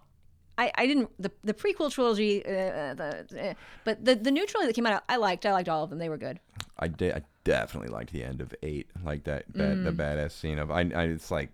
I, 0.58 0.70
I 0.76 0.86
didn't 0.86 1.10
the, 1.18 1.32
the 1.42 1.54
prequel 1.54 1.90
trilogy, 1.90 2.44
uh, 2.46 2.50
uh, 2.50 2.94
the, 2.94 3.50
uh, 3.50 3.54
but 3.84 4.04
the 4.04 4.14
the 4.14 4.30
new 4.30 4.46
trilogy 4.46 4.68
that 4.68 4.74
came 4.74 4.86
out, 4.86 5.02
I 5.08 5.16
liked. 5.16 5.44
I 5.46 5.52
liked 5.52 5.68
all 5.68 5.82
of 5.82 5.90
them. 5.90 5.98
They 5.98 6.08
were 6.08 6.18
good. 6.18 6.38
I 6.78 6.86
did. 6.88 7.14
I 7.16 7.22
definitely 7.44 7.90
liked 7.90 8.12
the 8.12 8.22
end 8.24 8.40
of 8.40 8.54
eight. 8.62 8.88
Like 9.04 9.24
that. 9.24 9.44
that 9.54 9.76
Mm. 9.78 9.84
The 9.84 9.92
badass 9.92 10.32
scene 10.32 10.58
of. 10.58 10.70
I. 10.70 10.80
I. 10.94 11.04
It's 11.04 11.30
like. 11.30 11.50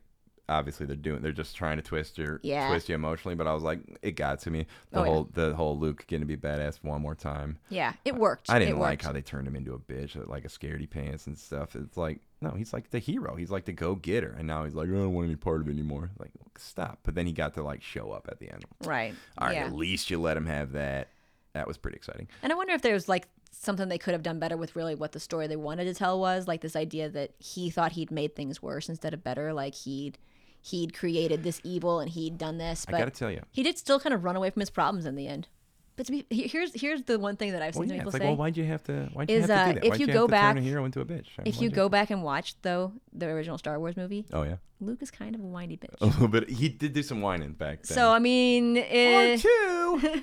Obviously, 0.48 0.86
they're 0.86 0.94
doing. 0.94 1.22
They're 1.22 1.32
just 1.32 1.56
trying 1.56 1.76
to 1.78 1.82
twist 1.82 2.18
your 2.18 2.38
Yeah. 2.44 2.68
twist 2.68 2.88
you 2.88 2.94
emotionally. 2.94 3.34
But 3.34 3.48
I 3.48 3.52
was 3.52 3.64
like, 3.64 3.80
it 4.00 4.12
got 4.12 4.38
to 4.42 4.50
me. 4.52 4.66
The 4.92 5.00
Oh, 5.00 5.02
yeah. 5.02 5.10
whole 5.10 5.28
the 5.34 5.54
whole 5.56 5.76
Luke 5.76 6.06
getting 6.06 6.20
to 6.20 6.36
be 6.36 6.36
badass 6.40 6.78
one 6.84 7.02
more 7.02 7.16
time. 7.16 7.58
Yeah, 7.68 7.94
it 8.04 8.14
worked. 8.14 8.48
I 8.48 8.60
didn't 8.60 8.76
it 8.76 8.78
like 8.78 8.90
worked. 8.98 9.04
how 9.06 9.12
they 9.12 9.22
turned 9.22 9.48
him 9.48 9.56
into 9.56 9.74
a 9.74 9.78
bitch, 9.80 10.14
like 10.28 10.44
a 10.44 10.48
scaredy 10.48 10.88
pants 10.88 11.26
and 11.26 11.36
stuff. 11.36 11.74
It's 11.74 11.96
like, 11.96 12.20
no, 12.40 12.50
he's 12.50 12.72
like 12.72 12.90
the 12.90 13.00
hero. 13.00 13.34
He's 13.34 13.50
like 13.50 13.64
the 13.64 13.72
go 13.72 13.96
getter, 13.96 14.36
and 14.38 14.46
now 14.46 14.62
he's 14.62 14.74
like, 14.76 14.88
I 14.88 14.92
don't 14.92 15.12
want 15.12 15.26
any 15.26 15.34
part 15.34 15.62
of 15.62 15.66
it 15.68 15.72
anymore. 15.72 16.12
Like, 16.16 16.30
stop. 16.58 17.00
But 17.02 17.16
then 17.16 17.26
he 17.26 17.32
got 17.32 17.54
to 17.54 17.64
like 17.64 17.82
show 17.82 18.12
up 18.12 18.28
at 18.30 18.38
the 18.38 18.48
end. 18.48 18.64
Right. 18.84 19.16
All 19.38 19.48
right, 19.48 19.56
yeah. 19.56 19.64
at 19.66 19.72
least 19.72 20.10
you 20.10 20.20
let 20.20 20.36
him 20.36 20.46
have 20.46 20.70
that. 20.74 21.08
That 21.54 21.66
was 21.66 21.76
pretty 21.76 21.96
exciting. 21.96 22.28
And 22.44 22.52
I 22.52 22.54
wonder 22.54 22.72
if 22.74 22.82
there's 22.82 23.08
like 23.08 23.26
something 23.62 23.88
they 23.88 23.98
could 23.98 24.12
have 24.12 24.22
done 24.22 24.38
better 24.38 24.56
with 24.56 24.76
really 24.76 24.94
what 24.94 25.12
the 25.12 25.20
story 25.20 25.46
they 25.46 25.56
wanted 25.56 25.84
to 25.84 25.94
tell 25.94 26.18
was, 26.20 26.46
like 26.48 26.60
this 26.60 26.76
idea 26.76 27.08
that 27.08 27.32
he 27.38 27.70
thought 27.70 27.92
he'd 27.92 28.10
made 28.10 28.34
things 28.36 28.62
worse 28.62 28.88
instead 28.88 29.14
of 29.14 29.22
better, 29.24 29.52
like 29.52 29.74
he'd 29.74 30.18
he'd 30.62 30.92
created 30.94 31.44
this 31.44 31.60
evil 31.62 32.00
and 32.00 32.10
he'd 32.10 32.36
done 32.38 32.58
this, 32.58 32.84
but 32.86 32.96
I 32.96 32.98
gotta 32.98 33.10
tell 33.12 33.30
you. 33.30 33.42
he 33.52 33.62
did 33.62 33.78
still 33.78 34.00
kind 34.00 34.12
of 34.14 34.24
run 34.24 34.34
away 34.36 34.50
from 34.50 34.60
his 34.60 34.70
problems 34.70 35.06
in 35.06 35.14
the 35.14 35.28
end. 35.28 35.46
But 35.96 36.06
to 36.06 36.12
be, 36.12 36.26
here's 36.28 36.78
here's 36.78 37.04
the 37.04 37.18
one 37.18 37.36
thing 37.36 37.52
that 37.52 37.62
I've 37.62 37.72
seen 37.74 37.84
Well, 37.84 37.88
yeah, 37.88 37.94
people 37.94 38.08
it's 38.08 38.14
like, 38.14 38.22
say. 38.22 38.26
well, 38.28 38.36
why'd 38.36 38.56
you 38.56 38.64
have 38.64 38.82
to? 38.84 39.08
Why'd 39.14 39.30
you 39.30 39.36
is, 39.36 39.46
have 39.46 39.48
to 39.48 39.54
uh, 39.54 39.66
do 39.68 39.72
that? 39.80 39.84
if 39.84 39.90
Why'd 39.92 40.00
you 40.00 40.06
you 40.08 40.12
go 40.12 40.28
back- 40.28 40.54
turn 40.54 40.62
a 40.62 40.66
hero 40.66 40.84
into 40.84 41.00
a 41.00 41.04
bitch? 41.06 41.28
I 41.38 41.42
mean, 41.42 41.46
if 41.46 41.54
why'd 41.54 41.62
you 41.62 41.70
go 41.70 41.88
back 41.88 42.10
and 42.10 42.22
watch 42.22 42.54
though 42.62 42.92
the 43.14 43.26
original 43.28 43.56
Star 43.56 43.78
Wars 43.78 43.96
movie, 43.96 44.26
Oh 44.32 44.42
yeah, 44.42 44.56
Luke 44.80 45.00
is 45.00 45.10
kind 45.10 45.34
of 45.34 45.40
a 45.40 45.46
whiny 45.46 45.78
bitch. 45.78 45.94
a 46.02 46.06
little 46.06 46.28
bit. 46.28 46.50
He 46.50 46.68
did 46.68 46.92
do 46.92 47.02
some 47.02 47.22
whining 47.22 47.52
back 47.52 47.82
then. 47.84 47.96
So 47.96 48.12
I 48.12 48.18
mean, 48.18 48.76
eh, 48.76 49.36
two. 49.38 50.20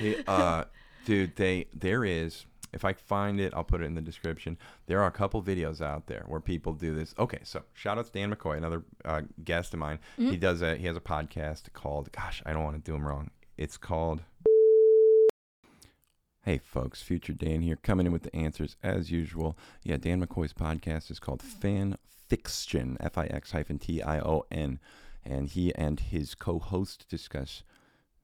Uh, 0.28 0.64
dude, 1.04 1.34
they 1.36 1.66
there 1.74 2.04
is. 2.04 2.46
If 2.72 2.84
I 2.84 2.92
find 2.92 3.40
it, 3.40 3.52
I'll 3.54 3.64
put 3.64 3.80
it 3.80 3.86
in 3.86 3.94
the 3.94 4.00
description. 4.00 4.56
There 4.86 5.00
are 5.00 5.06
a 5.06 5.12
couple 5.12 5.42
videos 5.42 5.80
out 5.80 6.06
there 6.06 6.24
where 6.26 6.40
people 6.40 6.72
do 6.72 6.94
this. 6.94 7.14
Okay, 7.18 7.40
so 7.42 7.62
shout 7.74 7.98
out 7.98 8.06
to 8.06 8.12
Dan 8.12 8.32
McCoy, 8.32 8.56
another 8.56 8.84
uh, 9.04 9.22
guest 9.42 9.74
of 9.74 9.80
mine. 9.80 9.98
Mm-hmm. 10.18 10.30
He 10.30 10.36
does 10.36 10.62
a 10.62 10.76
he 10.76 10.86
has 10.86 10.96
a 10.96 11.00
podcast 11.00 11.72
called. 11.72 12.12
Gosh, 12.12 12.42
I 12.46 12.52
don't 12.52 12.64
want 12.64 12.76
to 12.76 12.90
do 12.90 12.94
him 12.94 13.06
wrong. 13.06 13.30
It's 13.56 13.76
called. 13.76 14.22
Hey 16.44 16.58
folks, 16.58 17.02
Future 17.02 17.34
Dan 17.34 17.60
here, 17.60 17.76
coming 17.76 18.06
in 18.06 18.12
with 18.12 18.22
the 18.22 18.34
answers 18.34 18.76
as 18.82 19.10
usual. 19.10 19.58
Yeah, 19.82 19.98
Dan 19.98 20.24
McCoy's 20.24 20.54
podcast 20.54 21.10
is 21.10 21.18
called 21.18 21.42
Fan 21.42 21.98
Fix-tion, 22.28 22.96
F 23.00 23.18
I 23.18 23.26
X 23.26 23.52
hyphen 23.52 23.78
T 23.78 24.00
I 24.00 24.20
O 24.20 24.46
N, 24.50 24.78
and 25.24 25.48
he 25.48 25.74
and 25.74 26.00
his 26.00 26.34
co-host 26.34 27.06
discuss 27.10 27.62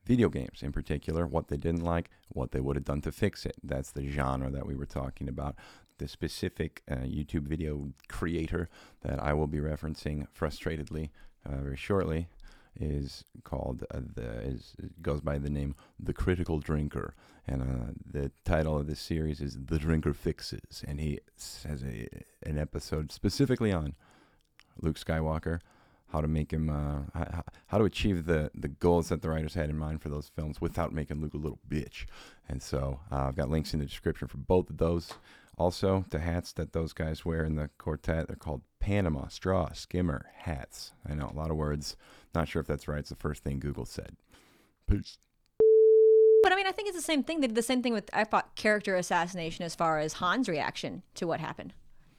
video 0.07 0.29
games 0.29 0.63
in 0.63 0.73
particular, 0.73 1.27
what 1.27 1.49
they 1.49 1.57
didn't 1.57 1.85
like, 1.85 2.11
what 2.29 2.53
they 2.53 2.61
would 2.61 2.77
have 2.77 2.85
done 2.85 3.01
to 3.03 3.13
fix 3.13 3.45
it. 3.45 3.57
That's 3.63 3.91
the 3.91 4.09
genre 4.09 4.51
that 4.51 4.67
we 4.67 4.77
were 4.77 4.87
talking 4.87 5.29
about. 5.29 5.57
The 5.99 6.09
specific 6.09 6.83
uh, 6.91 6.97
YouTube 6.97 7.49
video 7.49 7.93
creator 8.09 8.69
that 9.03 9.23
I 9.23 9.33
will 9.33 9.47
be 9.47 9.59
referencing 9.59 10.27
frustratedly 10.39 11.11
uh, 11.45 11.57
very 11.63 11.77
shortly 11.77 12.29
is 12.79 13.25
called 13.45 13.85
uh, 13.91 14.01
the 14.15 14.41
is 14.43 14.75
goes 15.01 15.21
by 15.21 15.39
the 15.39 15.51
name 15.51 15.75
The 15.99 16.13
Critical 16.13 16.59
Drinker, 16.59 17.15
and 17.47 17.63
uh, 17.63 17.93
the 18.05 18.31
title 18.45 18.77
of 18.79 18.87
this 18.87 19.01
series 19.01 19.41
is 19.41 19.57
The 19.67 19.79
Drinker 19.79 20.13
Fixes, 20.13 20.85
and 20.87 21.01
he 21.01 21.21
has 21.67 21.83
a 21.83 22.07
an 22.43 22.59
episode 22.59 23.13
specifically 23.13 23.73
on 23.73 23.95
Luke 24.81 24.99
Skywalker, 24.99 25.61
how 26.09 26.21
to 26.21 26.29
make 26.29 26.53
him, 26.53 26.71
uh, 26.71 27.21
how, 27.67 27.79
to 27.79 27.85
achieve 27.85 28.27
the 28.27 28.51
the 28.55 28.69
goals 28.69 29.09
that 29.09 29.23
the 29.23 29.29
writers 29.29 29.55
had 29.55 29.71
in 29.71 29.79
mind 29.79 30.03
for 30.03 30.09
those 30.09 30.31
films 30.35 30.61
without 30.61 30.93
making 30.93 31.21
Luke 31.21 31.35
a 31.35 31.39
little 31.39 31.59
bitch. 31.69 32.07
And 32.49 32.63
so 32.63 33.01
uh, 33.11 33.27
I've 33.29 33.37
got 33.37 33.51
links 33.51 33.75
in 33.75 33.81
the 33.81 33.87
description 33.87 34.29
for 34.29 34.39
both 34.39 34.71
of 34.71 34.79
those. 34.79 35.13
Also, 35.59 36.05
the 36.11 36.19
hats 36.19 36.53
that 36.53 36.73
those 36.73 36.93
guys 36.93 37.25
wear 37.25 37.43
in 37.43 37.57
the 37.57 37.71
quartet, 37.79 38.27
they're 38.29 38.37
called 38.37 38.61
Panama 38.79 39.29
straw 39.29 39.73
skimmer 39.73 40.27
hats. 40.35 40.93
I 41.09 41.15
know 41.15 41.31
a 41.33 41.37
lot 41.37 41.51
of 41.51 41.57
words. 41.57 41.97
Not 42.35 42.49
sure 42.49 42.61
if 42.61 42.67
that's 42.67 42.87
right. 42.87 42.99
It's 42.99 43.09
the 43.09 43.17
first 43.17 43.43
thing 43.43 43.59
Google 43.59 43.87
said. 43.87 44.17
Peace. 44.89 45.19
but 46.43 46.53
I 46.53 46.57
mean, 46.57 46.67
I 46.67 46.73
think 46.73 46.89
it's 46.89 46.99
the 46.99 47.03
same 47.03 47.25
thing. 47.25 47.41
They 47.41 47.47
did 47.47 47.57
the 47.57 47.63
same 47.63 47.83
thing 47.83 47.95
with 47.95 48.11
I 48.13 48.25
thought 48.25 48.55
character 48.55 48.95
assassination 48.97 49.65
as 49.65 49.75
far 49.75 49.99
as 49.99 50.15
Han's 50.15 50.49
reaction 50.49 51.03
to 51.15 51.27
what 51.27 51.41
happened. 51.41 51.73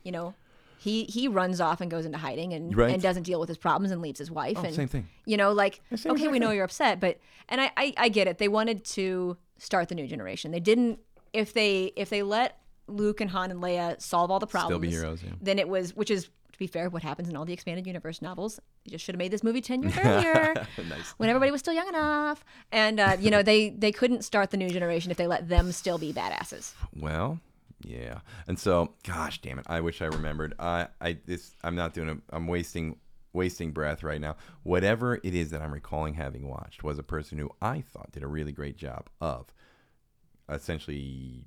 You 0.04 0.12
know, 0.12 0.34
he 0.80 1.06
he 1.06 1.28
runs 1.28 1.60
off 1.62 1.82
and 1.82 1.90
goes 1.90 2.06
into 2.06 2.18
hiding 2.18 2.54
and 2.54 2.76
Right. 2.76 2.92
and 2.94 3.02
doesn't 3.02 3.24
deal 3.24 3.40
with 3.40 3.50
his 3.50 3.58
problems 3.58 3.92
and 3.92 4.02
leaves 4.02 4.20
his 4.20 4.30
wife. 4.32 4.58
Oh, 4.58 4.64
and 4.64 4.76
same 4.76 4.88
thing. 4.88 5.08
You 5.26 5.38
know, 5.38 5.52
like 5.54 5.82
same 5.96 6.14
okay, 6.14 6.28
we 6.28 6.40
know 6.40 6.52
you're 6.52 6.66
upset, 6.66 7.00
but 7.00 7.20
and 7.50 7.60
I, 7.62 7.72
I 7.78 7.94
I 7.98 8.10
get 8.10 8.28
it. 8.28 8.38
They 8.38 8.48
wanted 8.48 8.84
to 8.86 9.38
start 9.58 9.90
the 9.90 9.96
new 9.96 10.08
generation. 10.08 10.52
They 10.52 10.60
didn't. 10.60 11.00
If 11.34 11.54
they 11.54 11.92
if 11.96 12.10
they 12.10 12.24
let 12.24 12.60
Luke 12.88 13.20
and 13.22 13.30
Han 13.32 13.52
and 13.52 13.62
Leia 13.62 14.02
solve 14.02 14.32
all 14.32 14.40
the 14.40 14.48
problems. 14.48 14.72
Still 14.72 14.80
be 14.80 14.90
heroes, 14.90 15.22
yeah. 15.24 15.32
Then 15.42 15.60
it 15.60 15.68
was, 15.68 15.96
which 15.96 16.10
is 16.10 16.26
to 16.54 16.58
be 16.60 16.68
fair, 16.68 16.90
what 16.90 17.04
happens 17.04 17.28
in 17.30 17.36
all 17.36 17.46
the 17.46 17.54
expanded 17.54 17.86
universe 17.86 18.22
novels. 18.22 18.60
They 18.86 18.92
just 18.92 19.04
should 19.06 19.14
have 19.14 19.20
made 19.20 19.32
this 19.32 19.44
movie 19.44 19.62
ten 19.62 19.84
years 19.84 19.98
earlier, 20.04 20.54
nice. 20.90 21.14
when 21.18 21.30
everybody 21.30 21.52
was 21.52 21.60
still 21.60 21.74
young 21.74 21.88
enough. 21.90 22.44
And 22.72 23.00
uh, 23.00 23.18
you 23.20 23.30
know, 23.30 23.44
they 23.44 23.70
they 23.72 23.92
couldn't 23.92 24.24
start 24.24 24.52
the 24.52 24.58
new 24.58 24.70
generation 24.70 25.12
if 25.12 25.18
they 25.18 25.28
let 25.28 25.50
them 25.50 25.72
still 25.72 25.98
be 25.98 26.14
badasses. 26.14 26.74
Well, 26.96 27.40
yeah. 27.88 28.20
And 28.48 28.58
so, 28.60 28.94
gosh 29.04 29.42
damn 29.42 29.60
it, 29.60 29.66
I 29.70 29.82
wish 29.82 30.02
I 30.02 30.06
remembered. 30.06 30.54
I 30.60 30.88
I 31.02 31.18
this 31.26 31.56
I'm 31.64 31.76
not 31.76 31.94
doing 31.94 32.10
a 32.10 32.18
I'm 32.36 32.48
wasting 32.48 32.98
wasting 33.34 33.72
breath 33.72 34.04
right 34.04 34.20
now. 34.22 34.36
Whatever 34.64 35.16
it 35.16 35.36
is 35.36 35.52
that 35.52 35.62
I'm 35.62 35.72
recalling 35.72 36.16
having 36.16 36.48
watched 36.48 36.84
was 36.84 36.98
a 36.98 37.04
person 37.04 37.38
who 37.38 37.50
I 37.62 37.82
thought 37.82 38.12
did 38.12 38.24
a 38.24 38.28
really 38.28 38.52
great 38.52 38.78
job 38.78 39.10
of 39.22 39.54
essentially 40.50 41.46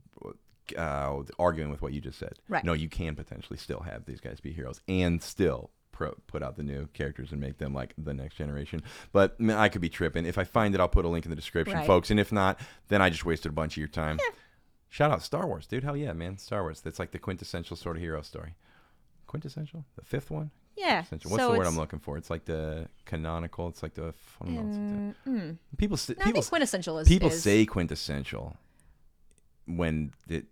uh, 0.76 1.22
arguing 1.38 1.70
with 1.70 1.82
what 1.82 1.92
you 1.92 2.00
just 2.00 2.18
said. 2.18 2.34
Right. 2.48 2.64
No, 2.64 2.72
you 2.72 2.88
can 2.88 3.14
potentially 3.16 3.58
still 3.58 3.80
have 3.80 4.04
these 4.04 4.20
guys 4.20 4.40
be 4.40 4.52
heroes 4.52 4.80
and 4.88 5.22
still 5.22 5.70
pro- 5.92 6.14
put 6.26 6.42
out 6.42 6.56
the 6.56 6.62
new 6.62 6.86
characters 6.92 7.32
and 7.32 7.40
make 7.40 7.58
them 7.58 7.74
like 7.74 7.94
the 7.98 8.14
next 8.14 8.36
generation. 8.36 8.82
But 9.12 9.36
I, 9.40 9.42
mean, 9.42 9.56
I 9.56 9.68
could 9.68 9.80
be 9.80 9.88
tripping. 9.88 10.26
If 10.26 10.38
I 10.38 10.44
find 10.44 10.74
it, 10.74 10.80
I'll 10.80 10.88
put 10.88 11.04
a 11.04 11.08
link 11.08 11.24
in 11.24 11.30
the 11.30 11.36
description, 11.36 11.78
Right. 11.78 11.86
folks. 11.86 12.10
And 12.10 12.20
if 12.20 12.30
not, 12.30 12.60
then 12.88 13.02
I 13.02 13.10
just 13.10 13.24
wasted 13.24 13.50
a 13.50 13.54
bunch 13.54 13.72
of 13.74 13.78
your 13.78 13.88
time. 13.88 14.18
Shout 14.90 15.12
out 15.12 15.22
Star 15.22 15.46
Wars, 15.46 15.66
dude. 15.68 15.84
Hell 15.84 15.96
yeah, 15.96 16.12
man. 16.12 16.36
Star 16.36 16.62
Wars. 16.62 16.80
That's 16.80 16.98
like 16.98 17.12
the 17.12 17.18
quintessential 17.18 17.76
sort 17.76 17.96
of 17.96 18.02
hero 18.02 18.22
story. 18.22 18.56
Quintessential? 19.28 19.84
The 19.96 20.04
fifth 20.04 20.30
one? 20.32 20.50
Yeah. 20.76 21.04
What's 21.10 21.24
so 21.36 21.52
the 21.52 21.58
word 21.58 21.66
I'm 21.66 21.76
looking 21.76 22.00
for? 22.00 22.16
It's 22.16 22.28
like 22.28 22.44
the 22.44 22.88
canonical. 23.04 23.68
It's 23.68 23.82
like 23.84 23.94
the. 23.94 24.12
I 24.42 24.44
don't 24.44 24.54
know. 24.54 24.62
Mm, 24.62 25.14
the- 25.24 25.30
mm. 25.30 25.56
people 25.76 25.96
No, 26.08 26.14
I 26.20 26.24
people 26.24 26.42
quintessential 26.42 26.98
is 26.98 27.06
people 27.08 27.28
is- 27.28 27.40
say 27.42 27.64
quintessential 27.66 28.56
when 29.66 30.12
it. 30.28 30.46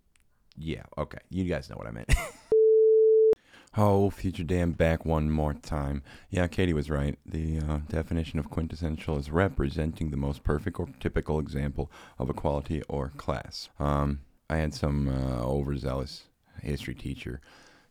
Yeah. 0.57 0.83
Okay. 0.97 1.19
You 1.31 1.45
guys 1.45 1.69
know 1.69 1.77
what 1.77 1.87
I 1.89 1.91
meant. 1.91 2.13
oh, 3.77 4.11
future 4.11 4.45
Dan 4.45 4.71
back 4.73 5.05
one 5.05 5.31
more 5.31 5.55
time. 5.55 6.03
Yeah, 6.31 6.47
Katie 6.47 6.73
was 6.73 6.91
right. 6.91 7.19
The 7.27 7.59
uh, 7.59 7.79
definition 7.89 8.39
of 8.39 8.51
quintessential 8.51 9.19
is 9.19 9.31
representing 9.31 10.11
the 10.11 10.17
most 10.17 10.45
perfect 10.45 10.79
or 10.79 10.89
typical 11.01 11.39
example 11.41 11.91
of 12.19 12.29
a 12.29 12.35
quality 12.35 12.83
or 12.89 13.11
class. 13.17 13.69
Um, 13.79 14.21
I 14.51 14.57
had 14.57 14.73
some 14.73 15.09
uh, 15.09 15.45
overzealous 15.45 16.25
history 16.63 16.95
teacher 16.95 17.41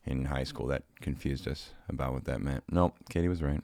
in 0.05 0.26
high 0.26 0.43
school 0.43 0.68
that 0.68 0.84
confused 1.01 1.47
us 1.47 1.72
about 1.88 2.14
what 2.14 2.26
that 2.26 2.41
meant. 2.41 2.64
Nope, 2.72 2.95
Katie 3.10 3.28
was 3.28 3.43
right. 3.43 3.62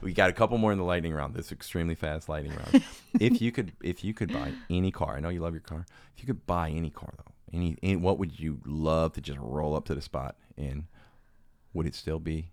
We 0.00 0.12
got 0.12 0.30
a 0.30 0.32
couple 0.32 0.58
more 0.58 0.72
in 0.72 0.78
the 0.78 0.84
lightning 0.84 1.12
round. 1.12 1.34
This 1.34 1.50
extremely 1.50 1.94
fast 1.94 2.28
lightning 2.28 2.52
round. 2.52 2.84
if 3.20 3.40
you 3.40 3.52
could, 3.52 3.72
if 3.82 4.04
you 4.04 4.14
could 4.14 4.32
buy 4.32 4.52
any 4.70 4.90
car, 4.90 5.16
I 5.16 5.20
know 5.20 5.28
you 5.28 5.40
love 5.40 5.54
your 5.54 5.60
car. 5.60 5.86
If 6.14 6.22
you 6.22 6.26
could 6.26 6.46
buy 6.46 6.70
any 6.70 6.90
car 6.90 7.12
though, 7.16 7.32
any, 7.52 7.76
any 7.82 7.96
what 7.96 8.18
would 8.18 8.38
you 8.38 8.60
love 8.64 9.14
to 9.14 9.20
just 9.20 9.38
roll 9.38 9.74
up 9.74 9.86
to 9.86 9.94
the 9.94 10.02
spot 10.02 10.36
in? 10.56 10.86
Would 11.72 11.86
it 11.86 11.94
still 11.94 12.20
be 12.20 12.50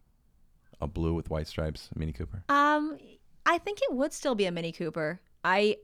a 0.82 0.88
blue 0.88 1.14
with 1.14 1.30
white 1.30 1.48
stripes 1.48 1.90
Mini 1.96 2.14
Cooper? 2.14 2.44
Um, 2.50 2.98
I 3.46 3.58
think 3.58 3.80
it 3.82 3.94
would 3.94 4.14
still 4.14 4.36
be 4.36 4.46
a 4.46 4.52
Mini 4.52 4.72
Cooper. 4.72 5.22
I 5.44 5.78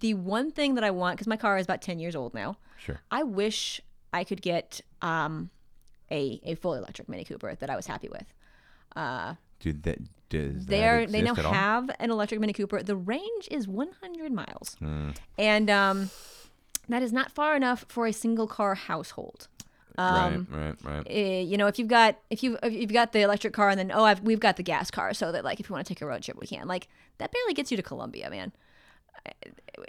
the 0.00 0.14
one 0.14 0.50
thing 0.50 0.74
that 0.76 0.84
I 0.84 0.90
want 0.90 1.16
because 1.16 1.26
my 1.26 1.36
car 1.36 1.58
is 1.58 1.66
about 1.66 1.82
ten 1.82 1.98
years 1.98 2.16
old 2.16 2.34
now. 2.34 2.56
Sure. 2.78 3.00
I 3.10 3.22
wish 3.22 3.80
I 4.12 4.24
could 4.24 4.40
get 4.42 4.80
um 5.02 5.50
a 6.10 6.40
a 6.44 6.54
full 6.56 6.74
electric 6.74 7.08
Mini 7.08 7.24
Cooper 7.24 7.54
that 7.54 7.70
I 7.70 7.76
was 7.76 7.86
happy 7.86 8.08
with. 8.08 8.26
Uh, 8.96 9.34
Dude, 9.60 9.82
that 9.84 9.98
does 10.28 10.66
they 10.66 10.80
that 10.80 10.86
are 10.88 11.06
they 11.06 11.22
now 11.22 11.34
have 11.34 11.90
an 11.98 12.10
electric 12.10 12.40
Mini 12.40 12.52
Cooper. 12.52 12.82
The 12.82 12.96
range 12.96 13.48
is 13.50 13.66
100 13.68 14.32
miles, 14.32 14.76
Hmm. 14.78 15.10
and 15.38 15.68
um, 15.70 16.10
that 16.88 17.02
is 17.02 17.12
not 17.12 17.30
far 17.32 17.56
enough 17.56 17.84
for 17.88 18.06
a 18.06 18.12
single 18.12 18.46
car 18.46 18.74
household. 18.74 19.48
Um, 19.96 20.48
right, 20.50 20.74
right, 20.82 20.84
right. 20.84 21.06
eh, 21.08 21.40
you 21.40 21.56
know, 21.56 21.68
if 21.68 21.78
you've 21.78 21.88
got 21.88 22.18
if 22.28 22.42
you 22.42 22.58
if 22.62 22.72
you've 22.72 22.92
got 22.92 23.12
the 23.12 23.20
electric 23.20 23.52
car 23.52 23.68
and 23.70 23.78
then 23.78 23.92
oh, 23.92 24.04
I've, 24.04 24.20
we've 24.20 24.40
got 24.40 24.56
the 24.56 24.62
gas 24.64 24.90
car, 24.90 25.14
so 25.14 25.30
that 25.32 25.44
like 25.44 25.60
if 25.60 25.68
you 25.68 25.72
want 25.72 25.86
to 25.86 25.94
take 25.94 26.02
a 26.02 26.06
road 26.06 26.22
trip, 26.22 26.36
we 26.38 26.46
can. 26.48 26.66
Like 26.66 26.88
that 27.18 27.30
barely 27.32 27.54
gets 27.54 27.70
you 27.70 27.76
to 27.76 27.82
Columbia, 27.82 28.28
man. 28.28 28.52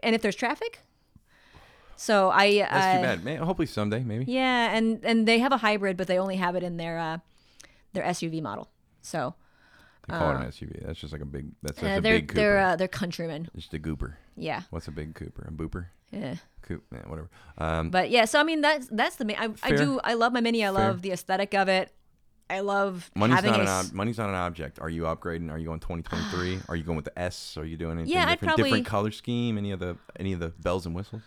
And 0.03 0.15
if 0.15 0.21
there's 0.21 0.35
traffic, 0.35 0.79
so 1.95 2.29
I 2.29 2.59
That's 2.59 2.73
uh, 2.73 2.97
too 2.97 3.03
bad. 3.03 3.23
Man, 3.23 3.37
hopefully 3.41 3.67
someday, 3.67 4.03
maybe. 4.03 4.25
Yeah, 4.27 4.75
and 4.75 5.03
and 5.03 5.27
they 5.27 5.39
have 5.39 5.51
a 5.51 5.57
hybrid, 5.57 5.97
but 5.97 6.07
they 6.07 6.17
only 6.17 6.35
have 6.35 6.55
it 6.55 6.63
in 6.63 6.77
their 6.77 6.99
uh, 6.99 7.17
their 7.93 8.03
SUV 8.03 8.41
model. 8.41 8.69
So 9.01 9.35
They 10.07 10.17
call 10.17 10.31
it 10.31 10.35
an 10.35 10.51
SUV. 10.51 10.85
That's 10.85 10.99
just 10.99 11.13
like 11.13 11.21
a 11.21 11.25
big. 11.25 11.51
That's 11.63 11.81
uh, 11.81 11.95
a 11.97 12.01
big 12.01 12.27
Cooper. 12.27 12.35
they're 12.35 12.59
uh, 12.59 12.75
they're 12.75 12.87
Countryman. 12.87 13.49
just 13.55 13.73
a 13.73 13.79
gooper. 13.79 14.15
Yeah. 14.35 14.63
What's 14.69 14.87
a 14.87 14.91
big 14.91 15.15
Cooper? 15.15 15.45
A 15.47 15.51
booper? 15.51 15.87
Yeah. 16.11 16.35
Coop? 16.61 16.83
Yeah, 16.91 17.07
whatever. 17.07 17.29
Um, 17.57 17.89
But 17.89 18.09
yeah, 18.09 18.25
so 18.25 18.39
I 18.39 18.43
mean 18.43 18.61
that's 18.61 18.87
that's 18.91 19.15
the 19.15 19.25
main. 19.25 19.37
I, 19.39 19.49
I 19.63 19.71
do 19.71 19.99
I 20.03 20.13
love 20.15 20.33
my 20.33 20.41
mini. 20.41 20.63
I 20.65 20.69
love 20.69 21.01
the 21.01 21.11
aesthetic 21.11 21.53
of 21.53 21.67
it. 21.69 21.91
I 22.49 22.59
love 22.59 23.09
Money's 23.15 23.35
having 23.37 23.51
not 23.51 23.59
an 23.61 23.67
ob- 23.67 23.93
money's 23.93 24.17
not 24.17 24.29
an 24.29 24.35
object. 24.35 24.79
Are 24.79 24.89
you 24.89 25.03
upgrading? 25.03 25.51
Are 25.51 25.57
you 25.57 25.65
going 25.65 25.79
2023? 25.79 26.59
Are 26.69 26.75
you 26.75 26.83
going 26.83 26.95
with 26.95 27.05
the 27.05 27.17
S? 27.19 27.57
Are 27.57 27.65
you 27.65 27.75
doing 27.77 27.97
anything 27.97 28.13
Yeah, 28.13 28.23
I'd 28.25 28.33
different? 28.39 28.49
probably- 28.49 28.63
different 28.71 28.85
color 28.87 29.11
scheme? 29.11 29.57
Any 29.57 29.71
of 29.71 29.79
the 29.79 29.97
any 30.19 30.33
of 30.33 30.39
the 30.39 30.49
bells 30.49 30.85
and 30.85 30.93
whistles? 30.95 31.23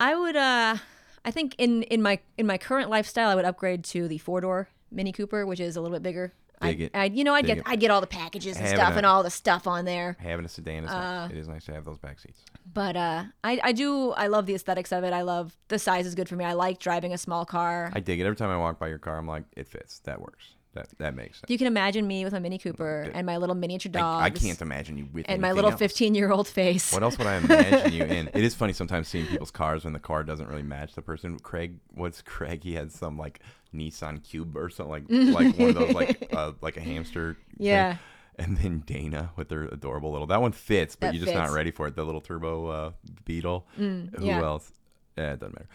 I 0.00 0.14
would 0.14 0.36
uh 0.36 0.76
I 1.24 1.30
think 1.30 1.54
in 1.58 1.82
in 1.84 2.00
my 2.02 2.20
in 2.38 2.46
my 2.46 2.56
current 2.58 2.88
lifestyle 2.90 3.28
I 3.28 3.34
would 3.34 3.44
upgrade 3.44 3.84
to 3.84 4.08
the 4.08 4.18
four 4.18 4.40
door 4.40 4.68
Mini 4.90 5.12
Cooper, 5.12 5.44
which 5.44 5.60
is 5.60 5.76
a 5.76 5.80
little 5.80 5.94
bit 5.94 6.02
bigger. 6.02 6.32
Dig 6.62 6.80
I, 6.80 6.84
it. 6.84 6.90
I 6.94 7.04
you 7.06 7.24
know 7.24 7.34
I'd 7.34 7.46
Dig 7.46 7.56
get 7.56 7.58
it. 7.58 7.64
I'd 7.66 7.80
get 7.80 7.90
all 7.90 8.00
the 8.00 8.06
packages 8.06 8.56
and 8.56 8.66
Having 8.66 8.78
stuff 8.78 8.94
a- 8.94 8.96
and 8.98 9.06
all 9.06 9.22
the 9.22 9.30
stuff 9.30 9.66
on 9.66 9.84
there. 9.84 10.16
Having 10.20 10.46
a 10.46 10.48
sedan 10.48 10.84
is 10.84 10.90
nice. 10.90 11.30
It 11.30 11.36
is 11.36 11.48
nice 11.48 11.64
to 11.66 11.74
have 11.74 11.84
those 11.84 11.98
back 11.98 12.18
seats. 12.18 12.40
But 12.72 12.96
uh 12.96 13.24
I 13.44 13.60
I 13.62 13.72
do 13.72 14.12
I 14.12 14.26
love 14.28 14.46
the 14.46 14.54
aesthetics 14.54 14.92
of 14.92 15.04
it. 15.04 15.12
I 15.12 15.22
love 15.22 15.56
the 15.68 15.78
size 15.78 16.06
is 16.06 16.14
good 16.14 16.28
for 16.28 16.36
me. 16.36 16.44
I 16.44 16.54
like 16.54 16.78
driving 16.78 17.12
a 17.12 17.18
small 17.18 17.44
car. 17.44 17.90
I 17.94 18.00
dig 18.00 18.20
it. 18.20 18.24
Every 18.24 18.36
time 18.36 18.50
I 18.50 18.56
walk 18.56 18.78
by 18.78 18.88
your 18.88 18.98
car, 18.98 19.18
I'm 19.18 19.26
like, 19.26 19.44
it 19.56 19.68
fits. 19.68 19.98
That 20.00 20.20
works. 20.20 20.46
That 20.76 20.88
that 20.98 21.14
makes 21.14 21.38
sense. 21.38 21.48
you 21.50 21.56
can 21.56 21.66
imagine 21.66 22.06
me 22.06 22.22
with 22.22 22.34
my 22.34 22.38
Mini 22.38 22.58
Cooper 22.58 23.10
and 23.14 23.24
my 23.24 23.38
little 23.38 23.54
miniature 23.54 23.90
dogs. 23.90 24.22
I, 24.22 24.26
I 24.26 24.30
can't 24.30 24.60
imagine 24.60 24.98
you 24.98 25.08
with 25.10 25.24
and 25.26 25.40
my 25.40 25.48
anything 25.48 25.56
little 25.56 25.70
else. 25.70 25.78
15 25.78 26.14
year 26.14 26.30
old 26.30 26.46
face. 26.46 26.92
What 26.92 27.02
else 27.02 27.16
would 27.16 27.26
I 27.26 27.36
imagine 27.36 27.92
you 27.94 28.04
in? 28.04 28.28
It 28.34 28.44
is 28.44 28.54
funny 28.54 28.74
sometimes 28.74 29.08
seeing 29.08 29.26
people's 29.26 29.50
cars 29.50 29.84
when 29.84 29.94
the 29.94 29.98
car 29.98 30.22
doesn't 30.22 30.46
really 30.48 30.62
match 30.62 30.94
the 30.94 31.00
person. 31.00 31.38
Craig, 31.38 31.78
what's 31.94 32.20
Craig? 32.20 32.62
He 32.62 32.74
had 32.74 32.92
some 32.92 33.16
like 33.16 33.40
Nissan 33.74 34.22
Cube 34.22 34.56
or 34.56 34.70
something 34.70 34.90
like 34.90 35.04
like 35.34 35.58
one 35.58 35.68
of 35.70 35.74
those 35.74 35.94
like 35.94 36.28
uh, 36.32 36.52
like 36.60 36.76
a 36.76 36.80
hamster. 36.80 37.34
thing. 37.34 37.66
Yeah. 37.66 37.96
And 38.38 38.58
then 38.58 38.80
Dana 38.84 39.30
with 39.36 39.48
their 39.48 39.62
adorable 39.62 40.12
little 40.12 40.26
that 40.26 40.42
one 40.42 40.52
fits, 40.52 40.94
but 40.94 41.06
That 41.06 41.14
you're 41.14 41.24
just 41.24 41.34
not 41.34 41.50
ready 41.50 41.70
for 41.70 41.86
it. 41.86 41.96
The 41.96 42.04
little 42.04 42.20
turbo 42.20 42.66
uh, 42.66 42.90
Beetle. 43.24 43.66
Who 43.76 44.10
yeah. 44.20 44.42
else? 44.42 44.72
Yeah, 45.16 45.32
it 45.32 45.40
doesn't 45.40 45.54
matter. 45.54 45.68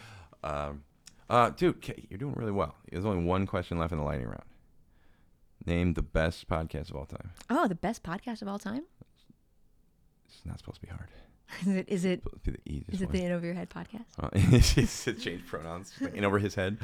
Um, 0.44 0.84
uh, 1.30 1.50
dude, 1.50 1.82
Kay, 1.82 2.06
you're 2.10 2.20
doing 2.20 2.36
really 2.36 2.52
well. 2.52 2.76
There's 2.92 3.06
only 3.06 3.24
one 3.24 3.48
question 3.48 3.80
left 3.80 3.92
in 3.94 3.98
the 3.98 4.04
lightning 4.04 4.28
round. 4.28 4.44
Name 5.66 5.94
the 5.94 6.02
best 6.02 6.48
podcast 6.48 6.90
of 6.90 6.96
all 6.98 7.06
time. 7.06 7.32
Oh, 7.50 7.68
the 7.68 7.76
best 7.76 8.04
podcast 8.04 8.42
of 8.42 8.48
all 8.48 8.60
time? 8.60 8.84
It's 10.28 10.46
not 10.46 10.60
supposed 10.60 10.82
to 10.82 10.88
be 10.88 10.92
hard. 10.92 11.10
Is 11.62 11.68
it 11.68 11.86
is 11.90 12.06
it 12.06 12.22
It's 12.22 12.24
supposed 12.24 12.44
to 12.46 12.52
be 12.52 12.80
the 12.88 12.94
is 12.94 13.02
it 13.02 13.12
the 13.12 13.24
In 13.24 13.32
Over 13.32 13.46
Your 13.46 13.56
Head 13.56 13.70
podcast? 13.70 14.06
Uh, 14.20 14.30
it's 14.34 15.04
to 15.04 15.14
change 15.14 15.46
pronouns 15.46 15.94
like, 16.00 16.14
in 16.16 16.24
over 16.26 16.40
his 16.40 16.56
head. 16.56 16.78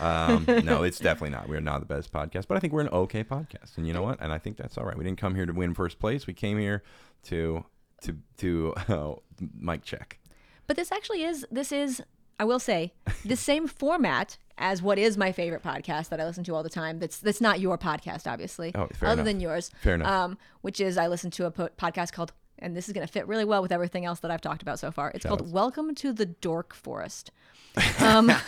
Um, 0.00 0.44
no, 0.64 0.82
it's 0.84 0.98
definitely 0.98 1.30
not. 1.30 1.48
We're 1.48 1.60
not 1.60 1.80
the 1.80 1.86
best 1.86 2.12
podcast, 2.12 2.46
but 2.48 2.56
I 2.56 2.60
think 2.60 2.72
we're 2.72 2.80
an 2.82 2.88
okay 2.88 3.24
podcast, 3.24 3.76
and 3.76 3.86
you 3.86 3.92
know 3.92 4.02
what? 4.02 4.20
And 4.20 4.32
I 4.32 4.38
think 4.38 4.56
that's 4.56 4.76
all 4.76 4.84
right. 4.84 4.96
We 4.96 5.04
didn't 5.04 5.18
come 5.18 5.34
here 5.34 5.46
to 5.46 5.52
win 5.52 5.74
first 5.74 5.98
place. 5.98 6.26
We 6.26 6.34
came 6.34 6.58
here 6.58 6.82
to 7.24 7.64
to 8.02 8.16
to 8.38 8.74
uh, 8.88 9.12
mic 9.58 9.82
check. 9.84 10.18
But 10.66 10.76
this 10.76 10.92
actually 10.92 11.22
is 11.22 11.46
this 11.50 11.72
is 11.72 12.02
I 12.40 12.44
will 12.44 12.60
say 12.60 12.92
the 13.24 13.36
same 13.36 13.66
format 13.66 14.36
as 14.58 14.82
what 14.82 14.98
is 14.98 15.16
my 15.16 15.30
favorite 15.32 15.62
podcast 15.62 16.08
that 16.08 16.20
I 16.20 16.24
listen 16.24 16.42
to 16.44 16.54
all 16.54 16.62
the 16.62 16.68
time. 16.70 16.98
That's 16.98 17.18
that's 17.18 17.40
not 17.40 17.60
your 17.60 17.78
podcast, 17.78 18.26
obviously, 18.30 18.72
Oh, 18.74 18.88
fair 18.92 19.08
other 19.10 19.22
enough. 19.22 19.24
than 19.24 19.40
yours. 19.40 19.70
Fair 19.82 19.94
enough. 19.94 20.08
Um, 20.08 20.38
which 20.62 20.80
is 20.80 20.98
I 20.98 21.06
listen 21.06 21.30
to 21.32 21.46
a 21.46 21.50
po- 21.50 21.68
podcast 21.78 22.12
called, 22.12 22.32
and 22.60 22.76
this 22.76 22.88
is 22.88 22.92
going 22.92 23.06
to 23.06 23.12
fit 23.12 23.26
really 23.28 23.44
well 23.44 23.62
with 23.62 23.72
everything 23.72 24.04
else 24.04 24.20
that 24.20 24.30
I've 24.30 24.40
talked 24.40 24.62
about 24.62 24.78
so 24.78 24.90
far. 24.90 25.10
It's 25.14 25.24
called 25.24 25.40
Shout-outs. 25.40 25.52
Welcome 25.52 25.94
to 25.96 26.12
the 26.12 26.26
Dork 26.26 26.74
Forest. 26.74 27.30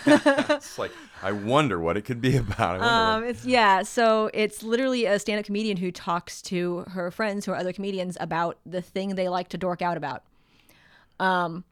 It's 0.06 0.78
like 0.78 0.90
I 1.22 1.32
wonder 1.32 1.78
what 1.78 1.96
it 1.96 2.02
could 2.02 2.20
be 2.20 2.36
about. 2.36 2.80
Um, 2.80 3.22
what- 3.22 3.30
it's 3.30 3.45
yeah. 3.45 3.82
So 3.82 4.30
it's 4.34 4.62
literally 4.62 5.04
a 5.07 5.18
stand-up 5.18 5.45
comedian 5.46 5.76
who 5.76 5.92
talks 5.92 6.42
to 6.42 6.80
her 6.88 7.11
friends 7.11 7.46
who 7.46 7.53
are 7.53 7.57
other 7.57 7.72
comedians 7.72 8.16
about 8.20 8.58
the 8.66 8.82
thing 8.82 9.14
they 9.14 9.28
like 9.28 9.49
to 9.49 9.58
dork 9.58 9.82
out 9.82 9.96
about. 9.96 10.24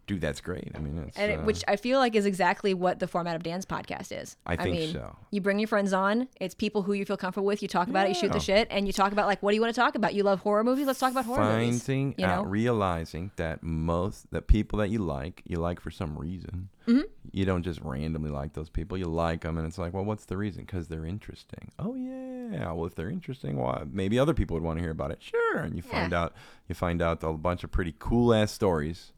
Dude, 0.06 0.20
that's 0.20 0.40
great. 0.40 0.70
I 0.74 0.78
mean, 0.78 0.98
it's, 1.06 1.16
and 1.16 1.32
it, 1.32 1.38
uh, 1.38 1.42
which 1.42 1.64
I 1.66 1.76
feel 1.76 1.98
like 1.98 2.14
is 2.14 2.26
exactly 2.26 2.74
what 2.74 2.98
the 2.98 3.06
format 3.06 3.34
of 3.36 3.42
Dan's 3.42 3.64
podcast 3.64 4.12
is. 4.18 4.36
I 4.46 4.56
think 4.56 4.76
mean, 4.76 4.92
so. 4.92 5.16
You 5.30 5.40
bring 5.40 5.58
your 5.58 5.68
friends 5.68 5.92
on. 5.92 6.28
It's 6.40 6.54
people 6.54 6.82
who 6.82 6.92
you 6.92 7.04
feel 7.04 7.16
comfortable 7.16 7.46
with. 7.46 7.62
You 7.62 7.68
talk 7.68 7.88
about 7.88 8.06
it. 8.06 8.10
You 8.10 8.14
shoot 8.14 8.26
Yeah. 8.26 8.32
the 8.32 8.40
shit, 8.40 8.68
and 8.70 8.86
you 8.86 8.92
talk 8.92 9.12
about 9.12 9.26
like, 9.26 9.42
what 9.42 9.52
do 9.52 9.54
you 9.54 9.60
want 9.60 9.74
to 9.74 9.80
talk 9.80 9.94
about? 9.94 10.14
You 10.14 10.22
love 10.22 10.40
horror 10.40 10.64
movies. 10.64 10.86
Let's 10.86 10.98
talk 10.98 11.12
about 11.12 11.24
horror 11.24 11.44
movies. 11.58 11.82
finding 11.82 12.14
You 12.18 12.26
know, 12.26 12.32
out, 12.32 12.50
realizing 12.50 13.30
that 13.36 13.62
most 13.62 14.30
that 14.32 14.46
people 14.48 14.78
that 14.80 14.90
you 14.90 14.98
like, 14.98 15.42
you 15.46 15.56
like 15.58 15.80
for 15.80 15.90
some 15.90 16.18
reason. 16.18 16.68
Mm-hmm. 16.86 17.02
You 17.32 17.44
don't 17.44 17.62
just 17.62 17.80
randomly 17.82 18.30
like 18.30 18.54
those 18.54 18.70
people. 18.70 18.96
You 18.96 19.06
like 19.06 19.42
them, 19.42 19.58
and 19.58 19.66
it's 19.66 19.76
like, 19.76 19.92
well, 19.92 20.04
what's 20.04 20.24
the 20.24 20.38
reason? 20.38 20.64
Because 20.64 20.88
they're 20.88 21.04
interesting. 21.04 21.70
Oh 21.78 21.94
yeah. 21.94 22.72
Well, 22.72 22.86
if 22.86 22.94
they're 22.94 23.10
interesting, 23.10 23.56
why? 23.56 23.84
Maybe 23.90 24.18
other 24.18 24.32
people 24.32 24.54
would 24.54 24.62
want 24.62 24.78
to 24.78 24.82
hear 24.82 24.90
about 24.90 25.10
it. 25.10 25.18
Sure. 25.20 25.58
And 25.58 25.76
you 25.76 25.82
find 25.82 26.14
out, 26.14 26.34
you 26.66 26.74
find 26.74 27.02
out 27.02 27.22
a 27.22 27.32
bunch 27.34 27.62
of 27.62 27.70
pretty 27.70 27.94
cool 27.98 28.32
ass 28.32 28.52
stories. 28.52 29.12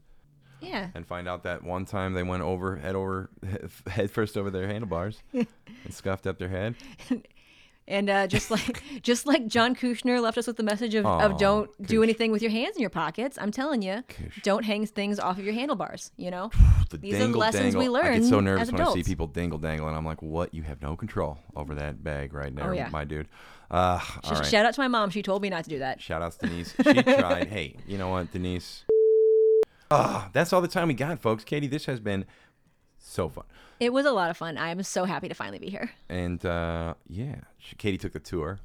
Yeah. 0.61 0.89
and 0.95 1.05
find 1.05 1.27
out 1.27 1.43
that 1.43 1.63
one 1.63 1.85
time 1.85 2.13
they 2.13 2.23
went 2.23 2.43
over 2.43 2.75
head 2.77 2.95
over 2.95 3.29
head 3.87 4.11
first 4.11 4.37
over 4.37 4.49
their 4.49 4.67
handlebars 4.67 5.21
and 5.33 5.47
scuffed 5.89 6.27
up 6.27 6.37
their 6.39 6.49
head. 6.49 6.75
And 7.87 8.09
uh, 8.09 8.27
just 8.27 8.51
like 8.51 8.83
just 9.01 9.25
like 9.25 9.47
John 9.47 9.75
Kushner 9.75 10.21
left 10.21 10.37
us 10.37 10.47
with 10.47 10.55
the 10.55 10.63
message 10.63 10.93
of, 10.95 11.05
Aw, 11.05 11.19
of 11.25 11.37
don't 11.39 11.69
do 11.85 12.03
anything 12.03 12.31
with 12.31 12.41
your 12.41 12.51
hands 12.51 12.75
in 12.75 12.81
your 12.81 12.91
pockets. 12.91 13.37
I'm 13.41 13.51
telling 13.51 13.81
you, 13.81 14.03
Kush. 14.07 14.41
don't 14.43 14.63
hang 14.63 14.85
things 14.85 15.19
off 15.19 15.37
of 15.39 15.43
your 15.43 15.53
handlebars. 15.55 16.11
You 16.15 16.31
know, 16.31 16.51
The 16.91 16.97
These 16.97 17.15
are 17.15 17.19
dangle, 17.19 17.39
lessons 17.41 17.75
we 17.75 17.85
dangle. 17.85 17.95
I 17.97 18.19
get 18.19 18.23
so 18.25 18.39
nervous 18.39 18.71
when 18.71 18.81
I 18.81 18.93
see 18.93 19.03
people 19.03 19.27
dangle 19.27 19.57
dangle, 19.59 19.87
and 19.87 19.97
I'm 19.97 20.05
like, 20.05 20.21
"What? 20.21 20.53
You 20.53 20.61
have 20.63 20.81
no 20.81 20.95
control 20.95 21.39
over 21.55 21.73
that 21.75 22.03
bag 22.03 22.33
right 22.33 22.55
there, 22.55 22.69
Oh, 22.69 22.73
yeah. 22.73 22.89
my 22.89 23.03
dude." 23.03 23.27
Uh, 23.69 23.99
Sh- 23.99 24.17
all 24.25 24.31
right. 24.33 24.45
shout 24.45 24.65
out 24.65 24.73
to 24.75 24.79
my 24.81 24.87
mom. 24.87 25.09
She 25.09 25.21
told 25.23 25.41
me 25.41 25.49
not 25.49 25.63
to 25.63 25.69
do 25.69 25.79
that. 25.79 26.01
Shout 26.01 26.21
outs 26.21 26.37
Denise. 26.37 26.75
She 26.83 27.01
tried. 27.03 27.47
hey, 27.47 27.77
you 27.87 27.97
know 27.97 28.09
what, 28.09 28.31
Denise? 28.31 28.83
Ah, 29.91 30.29
that's 30.33 30.53
all 30.53 30.61
the 30.61 30.67
time 30.67 30.87
we 30.87 30.93
got, 30.93 31.19
folks. 31.21 31.43
Katie, 31.43 31.67
this 31.67 31.85
has 31.85 31.99
been 31.99 32.25
so 32.97 33.29
fun. 33.29 33.45
It 33.79 33.91
was 33.91 34.05
a 34.05 34.11
lot 34.11 34.29
of 34.29 34.37
fun. 34.37 34.57
I 34.57 34.69
am 34.69 34.81
so 34.83 35.05
happy 35.05 35.27
to 35.27 35.33
finally 35.33 35.59
be 35.59 35.69
here. 35.69 35.91
And 36.07 36.43
uh, 36.45 36.93
yeah, 37.07 37.41
she, 37.57 37.75
Katie 37.75 37.97
took 37.97 38.13
the 38.13 38.19
tour. 38.19 38.59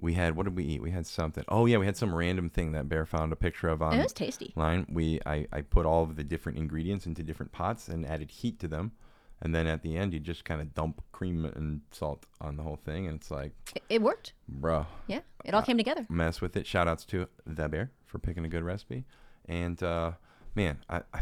We 0.00 0.14
had 0.14 0.36
what 0.36 0.44
did 0.44 0.56
we 0.56 0.64
eat? 0.64 0.80
We 0.80 0.90
had 0.92 1.06
something. 1.06 1.44
Oh 1.48 1.66
yeah, 1.66 1.76
we 1.78 1.86
had 1.86 1.96
some 1.96 2.14
random 2.14 2.50
thing 2.50 2.72
that 2.72 2.88
Bear 2.88 3.04
found 3.04 3.32
a 3.32 3.36
picture 3.36 3.68
of 3.68 3.82
on. 3.82 3.94
it 3.98 4.02
was 4.02 4.12
tasty. 4.12 4.52
Line. 4.56 4.86
We 4.90 5.20
I, 5.26 5.46
I 5.52 5.60
put 5.62 5.86
all 5.86 6.02
of 6.04 6.16
the 6.16 6.24
different 6.24 6.58
ingredients 6.58 7.04
into 7.06 7.22
different 7.22 7.52
pots 7.52 7.88
and 7.88 8.06
added 8.06 8.30
heat 8.30 8.58
to 8.60 8.68
them. 8.68 8.92
And 9.40 9.54
then 9.54 9.66
at 9.68 9.82
the 9.82 9.96
end, 9.96 10.14
you 10.14 10.18
just 10.20 10.44
kind 10.44 10.60
of 10.60 10.74
dump 10.74 11.00
cream 11.12 11.44
and 11.44 11.82
salt 11.92 12.26
on 12.40 12.56
the 12.56 12.64
whole 12.64 12.74
thing, 12.84 13.06
and 13.06 13.14
it's 13.20 13.30
like, 13.30 13.52
It, 13.72 13.82
it 13.88 14.02
worked. 14.02 14.32
bro, 14.48 14.86
Yeah, 15.06 15.20
it 15.44 15.54
Uh, 15.54 15.58
all 15.58 15.62
came 15.62 15.76
together. 15.78 16.06
mess 16.08 16.40
with 16.40 16.56
it. 16.56 16.66
Shout 16.66 16.88
outs 16.88 17.04
to 17.06 17.28
the 17.46 17.68
bear 17.68 17.92
for 18.04 18.18
picking 18.18 18.44
a 18.44 18.48
good 18.48 18.64
recipe. 18.64 19.04
And 19.46 19.80
uh, 19.80 20.12
man, 20.58 20.78
I, 20.88 21.02
I 21.14 21.20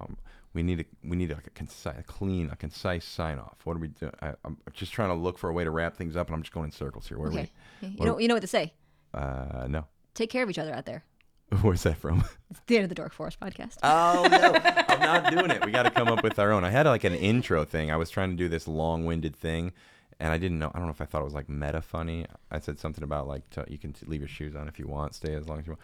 um, 0.00 0.16
we 0.52 0.62
need 0.64 0.80
a 0.80 0.84
we 1.08 1.16
need 1.16 1.30
like 1.30 1.46
a 1.46 1.50
concise, 1.50 1.94
a 1.98 2.02
clean, 2.02 2.50
a 2.50 2.56
concise 2.56 3.04
sign 3.04 3.38
off. 3.38 3.56
What 3.64 3.76
are 3.76 3.80
we 3.80 3.88
doing? 3.88 4.12
I, 4.20 4.32
I'm 4.44 4.56
just 4.72 4.92
trying 4.92 5.10
to 5.10 5.14
look 5.14 5.38
for 5.38 5.48
a 5.48 5.52
way 5.52 5.62
to 5.64 5.70
wrap 5.70 5.96
things 5.96 6.16
up, 6.16 6.26
and 6.28 6.34
I'm 6.34 6.42
just 6.42 6.52
going 6.52 6.66
in 6.66 6.72
circles 6.72 7.06
here. 7.08 7.18
Where 7.18 7.28
Okay. 7.28 7.50
You 7.80 7.88
what- 7.96 8.06
know, 8.06 8.18
you 8.18 8.28
know 8.28 8.34
what 8.34 8.40
to 8.40 8.46
say. 8.48 8.72
Uh, 9.14 9.66
no. 9.68 9.84
Take 10.14 10.30
care 10.30 10.42
of 10.42 10.50
each 10.50 10.58
other 10.58 10.74
out 10.74 10.84
there. 10.84 11.04
Where's 11.62 11.82
that 11.84 11.96
from? 11.98 12.24
It's 12.50 12.60
the 12.66 12.76
end 12.76 12.84
of 12.84 12.88
the 12.88 12.94
Dork 12.94 13.12
Forest 13.12 13.38
podcast. 13.40 13.76
Oh 13.82 14.26
no, 14.30 14.52
I'm 14.88 15.00
not 15.00 15.30
doing 15.32 15.50
it. 15.50 15.64
We 15.64 15.70
got 15.70 15.82
to 15.84 15.90
come 15.90 16.08
up 16.08 16.22
with 16.24 16.38
our 16.38 16.50
own. 16.52 16.64
I 16.64 16.70
had 16.70 16.86
like 16.86 17.04
an 17.04 17.14
intro 17.14 17.64
thing. 17.64 17.90
I 17.90 17.96
was 17.96 18.08
trying 18.10 18.30
to 18.30 18.36
do 18.36 18.48
this 18.48 18.66
long-winded 18.66 19.36
thing, 19.36 19.72
and 20.18 20.32
I 20.32 20.38
didn't 20.38 20.58
know. 20.58 20.70
I 20.74 20.78
don't 20.78 20.86
know 20.88 20.92
if 20.92 21.00
I 21.02 21.04
thought 21.04 21.20
it 21.20 21.24
was 21.30 21.34
like 21.34 21.48
meta 21.48 21.82
funny. 21.82 22.24
I 22.50 22.58
said 22.58 22.78
something 22.78 23.04
about 23.04 23.28
like 23.28 23.48
t- 23.50 23.60
you 23.72 23.78
can 23.78 23.92
t- 23.92 24.06
leave 24.06 24.20
your 24.22 24.28
shoes 24.28 24.56
on 24.56 24.66
if 24.66 24.78
you 24.78 24.86
want, 24.86 25.14
stay 25.14 25.34
as 25.34 25.46
long 25.48 25.58
as 25.60 25.66
you 25.66 25.72
want. 25.72 25.80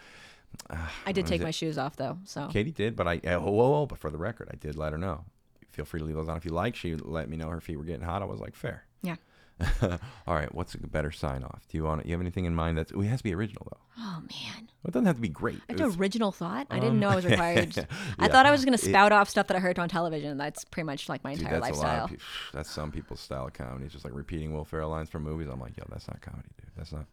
I 1.06 1.12
did 1.12 1.26
take 1.26 1.40
it- 1.40 1.44
my 1.44 1.50
shoes 1.50 1.78
off 1.78 1.96
though, 1.96 2.18
so 2.24 2.48
Katie 2.48 2.70
did, 2.72 2.96
but 2.96 3.06
I 3.08 3.20
oh, 3.26 3.40
whoa, 3.40 3.50
whoa, 3.50 3.70
whoa, 3.70 3.86
but 3.86 3.98
for 3.98 4.10
the 4.10 4.18
record, 4.18 4.48
I 4.52 4.56
did 4.56 4.76
let 4.76 4.92
her 4.92 4.98
know. 4.98 5.24
Feel 5.70 5.84
free 5.84 5.98
to 6.00 6.06
leave 6.06 6.14
those 6.16 6.28
on 6.28 6.36
if 6.36 6.44
you 6.44 6.52
like. 6.52 6.76
She 6.76 6.94
let 6.94 7.28
me 7.28 7.36
know 7.36 7.48
her 7.48 7.60
feet 7.60 7.76
were 7.76 7.84
getting 7.84 8.04
hot. 8.06 8.22
I 8.22 8.26
was 8.26 8.40
like, 8.40 8.54
fair. 8.54 8.84
yeah. 9.02 9.16
All 10.26 10.34
right, 10.34 10.52
what's 10.52 10.74
a 10.74 10.78
better 10.78 11.12
sign 11.12 11.44
off? 11.44 11.62
Do 11.68 11.78
you 11.78 11.84
want? 11.84 12.04
You 12.06 12.12
have 12.12 12.20
anything 12.20 12.44
in 12.44 12.54
mind 12.56 12.76
that's? 12.76 12.90
It 12.90 13.02
has 13.04 13.20
to 13.20 13.24
be 13.24 13.32
original 13.34 13.66
though. 13.70 13.78
Oh 13.98 14.20
man, 14.20 14.68
It 14.84 14.90
doesn't 14.92 15.06
have 15.06 15.14
to 15.14 15.20
be 15.22 15.28
great. 15.28 15.60
It's- 15.68 15.78
had 15.92 16.00
original 16.00 16.32
thought. 16.32 16.66
I 16.70 16.74
didn't 16.80 16.94
Um, 16.94 17.00
know 17.00 17.08
I 17.10 17.14
was 17.14 17.24
required. 17.24 17.70
to- 17.74 17.86
I 18.18 18.26
thought 18.26 18.46
I 18.46 18.50
was 18.50 18.64
going 18.64 18.76
to 18.76 18.84
It- 18.84 18.88
spout 18.88 19.12
off 19.12 19.28
stuff 19.30 19.46
that 19.46 19.56
I 19.56 19.60
heard 19.60 19.78
on 19.78 19.88
television. 19.88 20.36
That's 20.38 20.64
pretty 20.64 20.86
much 20.86 21.08
like 21.08 21.22
my 21.22 21.34
Dude, 21.34 21.42
entire 21.44 21.60
that's 21.60 21.78
a 21.78 21.80
lot 21.80 21.86
lifestyle. 21.86 22.04
of. 22.16 22.22
That's 22.52 22.70
some 22.70 22.90
people's 22.90 23.20
style 23.20 23.46
of 23.46 23.52
comedy. 23.52 23.84
It's 23.84 23.92
just 23.92 24.04
like 24.04 24.14
repeating 24.14 24.52
Will 24.52 24.64
Ferrell 24.64 24.90
lines 24.90 25.08
from 25.08 25.22
movies. 25.22 25.46
I'm 25.48 25.60
like, 25.60 25.76
yo, 25.76 25.84
that's 25.88 26.08
not 26.08 26.20
comedy, 26.20 26.48
dude. 26.60 26.70
That's 26.76 26.90
not. 26.90 27.06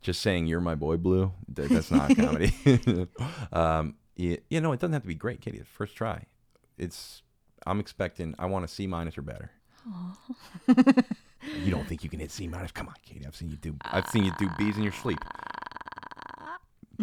Just 0.00 0.22
saying 0.22 0.46
you're 0.46 0.60
my 0.60 0.74
boy, 0.74 0.96
Blue. 0.96 1.32
th- 1.54 1.68
That's 1.68 1.90
not 1.90 2.14
comedy. 2.16 2.52
um, 3.52 3.96
you, 4.16 4.38
you 4.48 4.60
know, 4.60 4.72
it 4.72 4.80
doesn't 4.80 4.92
have 4.92 5.02
to 5.02 5.08
be 5.08 5.14
great, 5.14 5.40
Katie. 5.40 5.62
First 5.74 5.96
try. 5.96 6.24
It's. 6.76 7.22
I'm 7.66 7.80
expecting. 7.80 8.34
I 8.38 8.46
want 8.46 8.64
a 8.64 8.68
C 8.68 8.86
minus 8.86 9.18
or 9.18 9.22
better. 9.22 9.50
you 11.64 11.70
don't 11.70 11.86
think 11.86 12.04
you 12.04 12.10
can 12.10 12.20
hit 12.20 12.30
C 12.30 12.46
minus? 12.48 12.70
Come 12.72 12.88
on, 12.88 12.94
Katie. 13.04 13.26
I've 13.26 13.34
seen 13.36 13.50
you 13.50 13.56
do. 13.56 13.74
I've 13.84 14.08
seen 14.08 14.24
you 14.24 14.32
do 14.38 14.48
B's 14.56 14.76
in 14.76 14.82
your 14.82 14.92
sleep. 14.92 15.18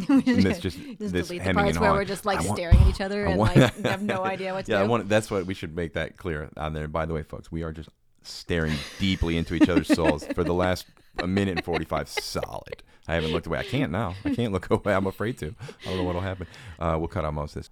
And 0.09 0.23
this 0.25 0.59
just, 0.59 0.77
Just 0.77 1.13
this 1.13 1.27
delete 1.29 1.45
the 1.45 1.53
parts 1.53 1.79
where 1.79 1.93
we're 1.93 2.03
just 2.03 2.25
like 2.25 2.39
I 2.39 2.43
want- 2.45 2.57
staring 2.57 2.77
at 2.79 2.87
each 2.87 2.99
other 2.99 3.23
and 3.25 3.37
want- 3.39 3.55
like 3.55 3.85
have 3.85 4.01
no 4.01 4.25
idea 4.25 4.53
what 4.53 4.65
to 4.65 4.73
yeah, 4.73 4.79
I 4.81 4.83
do. 4.83 4.89
want. 4.89 5.07
That's 5.07 5.31
what 5.31 5.45
we 5.45 5.53
should 5.53 5.73
make 5.73 5.93
that 5.93 6.17
clear 6.17 6.49
on 6.57 6.73
there. 6.73 6.89
By 6.89 7.05
the 7.05 7.13
way, 7.13 7.23
folks, 7.23 7.49
we 7.49 7.63
are 7.63 7.71
just 7.71 7.87
staring 8.27 8.73
deeply 8.99 9.37
into 9.37 9.53
each 9.55 9.69
other's 9.69 9.87
souls 9.87 10.25
for 10.33 10.43
the 10.43 10.53
last 10.53 10.85
a 11.19 11.27
minute 11.27 11.57
and 11.57 11.65
forty-five 11.65 12.09
solid. 12.09 12.83
I 13.07 13.13
haven't 13.15 13.31
looked 13.31 13.47
away. 13.47 13.59
I 13.59 13.63
can't 13.63 13.91
now. 13.91 14.15
I 14.25 14.33
can't 14.33 14.51
look 14.51 14.69
away. 14.69 14.93
I'm 14.93 15.07
afraid 15.07 15.37
to. 15.39 15.53
I 15.83 15.85
don't 15.89 15.97
know 15.97 16.03
what'll 16.03 16.21
happen. 16.21 16.47
Uh, 16.79 16.95
we'll 16.97 17.07
cut 17.07 17.23
out 17.23 17.33
most 17.33 17.55
of 17.55 17.63
this. 17.63 17.69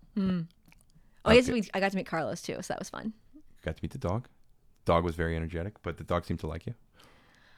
oh, 1.26 1.32
yes, 1.32 1.46
okay. 1.46 1.54
we, 1.54 1.70
I 1.74 1.80
got 1.80 1.92
to 1.92 1.98
meet 1.98 2.06
Carlos 2.06 2.42
too, 2.42 2.56
so 2.62 2.74
that 2.74 2.80
was 2.80 2.90
fun. 2.90 3.14
Got 3.64 3.78
to 3.78 3.84
meet 3.84 3.92
the 3.92 3.98
dog. 3.98 4.28
Dog 4.86 5.04
was 5.04 5.16
very 5.16 5.36
energetic, 5.36 5.82
but 5.82 5.98
the 5.98 6.04
dog 6.04 6.26
seemed 6.26 6.40
to 6.42 6.48
like 6.48 6.68
you. 6.68 6.76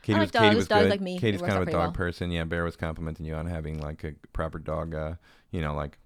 Katie 0.04 0.20
like 0.20 0.22
was 0.22 0.32
Katie 0.32 0.56
was 0.56 0.68
Dogs 0.68 0.84
good. 0.84 0.90
like 0.92 1.02
me. 1.02 1.18
Katie's 1.20 1.42
kind 1.42 1.56
of 1.56 1.68
a 1.68 1.72
dog 1.72 1.82
well. 1.82 1.92
person. 1.92 2.30
Yeah, 2.32 2.44
Bear 2.44 2.64
was 2.64 2.76
complimenting 2.76 3.26
you 3.26 3.34
on 3.34 3.48
having 3.48 3.80
like 3.82 4.04
a 4.04 4.14
proper 4.34 4.60
dog. 4.60 4.94
Uh, 4.94 5.16
you 5.52 5.62
know, 5.62 5.74
like 5.74 5.98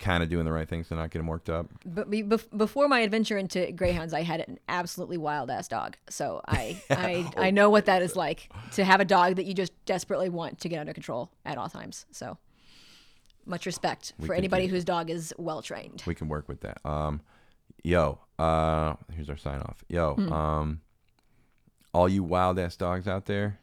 kind 0.00 0.22
of 0.22 0.28
doing 0.28 0.44
the 0.44 0.50
right 0.52 0.68
things 0.68 0.88
to 0.88 0.94
not 0.96 1.10
get 1.10 1.20
him 1.20 1.26
worked 1.28 1.48
up. 1.48 1.66
But 1.86 2.10
be, 2.10 2.22
bef- 2.24 2.48
before 2.56 2.88
my 2.88 3.00
adventure 3.00 3.38
into 3.38 3.70
greyhounds, 3.70 4.12
I 4.12 4.22
had 4.22 4.40
an 4.40 4.58
absolutely 4.68 5.18
wild 5.18 5.50
ass 5.50 5.68
dog. 5.68 5.96
So 6.08 6.40
I 6.48 6.82
I, 6.90 7.30
I 7.36 7.50
know 7.52 7.70
what 7.70 7.84
that 7.84 8.02
is 8.02 8.16
like 8.16 8.50
to 8.72 8.84
have 8.84 9.00
a 9.00 9.04
dog 9.04 9.36
that 9.36 9.44
you 9.44 9.54
just 9.54 9.72
desperately 9.84 10.28
want 10.28 10.58
to 10.60 10.68
get 10.68 10.78
under 10.80 10.92
control 10.92 11.30
at 11.44 11.56
all 11.58 11.68
times. 11.68 12.06
So 12.10 12.38
much 13.46 13.66
respect 13.66 14.14
We 14.18 14.26
for 14.26 14.34
anybody 14.34 14.66
whose 14.66 14.84
dog 14.84 15.10
is 15.10 15.32
well 15.38 15.62
trained. 15.62 16.02
we 16.06 16.14
can 16.14 16.28
work 16.28 16.48
with 16.48 16.60
that. 16.62 16.84
Um, 16.84 17.20
yo, 17.84 18.18
uh, 18.38 18.94
here's 19.14 19.28
our 19.30 19.36
sign 19.36 19.60
off. 19.60 19.84
Yo, 19.88 20.14
Hmm. 20.14 20.32
um, 20.32 20.80
all 21.92 22.08
you 22.08 22.22
wild 22.22 22.58
ass 22.58 22.76
dogs 22.76 23.06
out 23.06 23.26
there, 23.26 23.58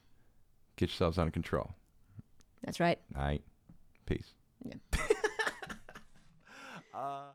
get 0.75 0.89
yourselves 0.89 1.17
under 1.17 1.31
control. 1.31 1.71
That's 2.63 2.79
right. 2.79 2.99
All 3.15 3.23
right, 3.23 3.41
peace. 4.05 4.33
Yeah. 4.65 4.73
uh, 6.97 7.26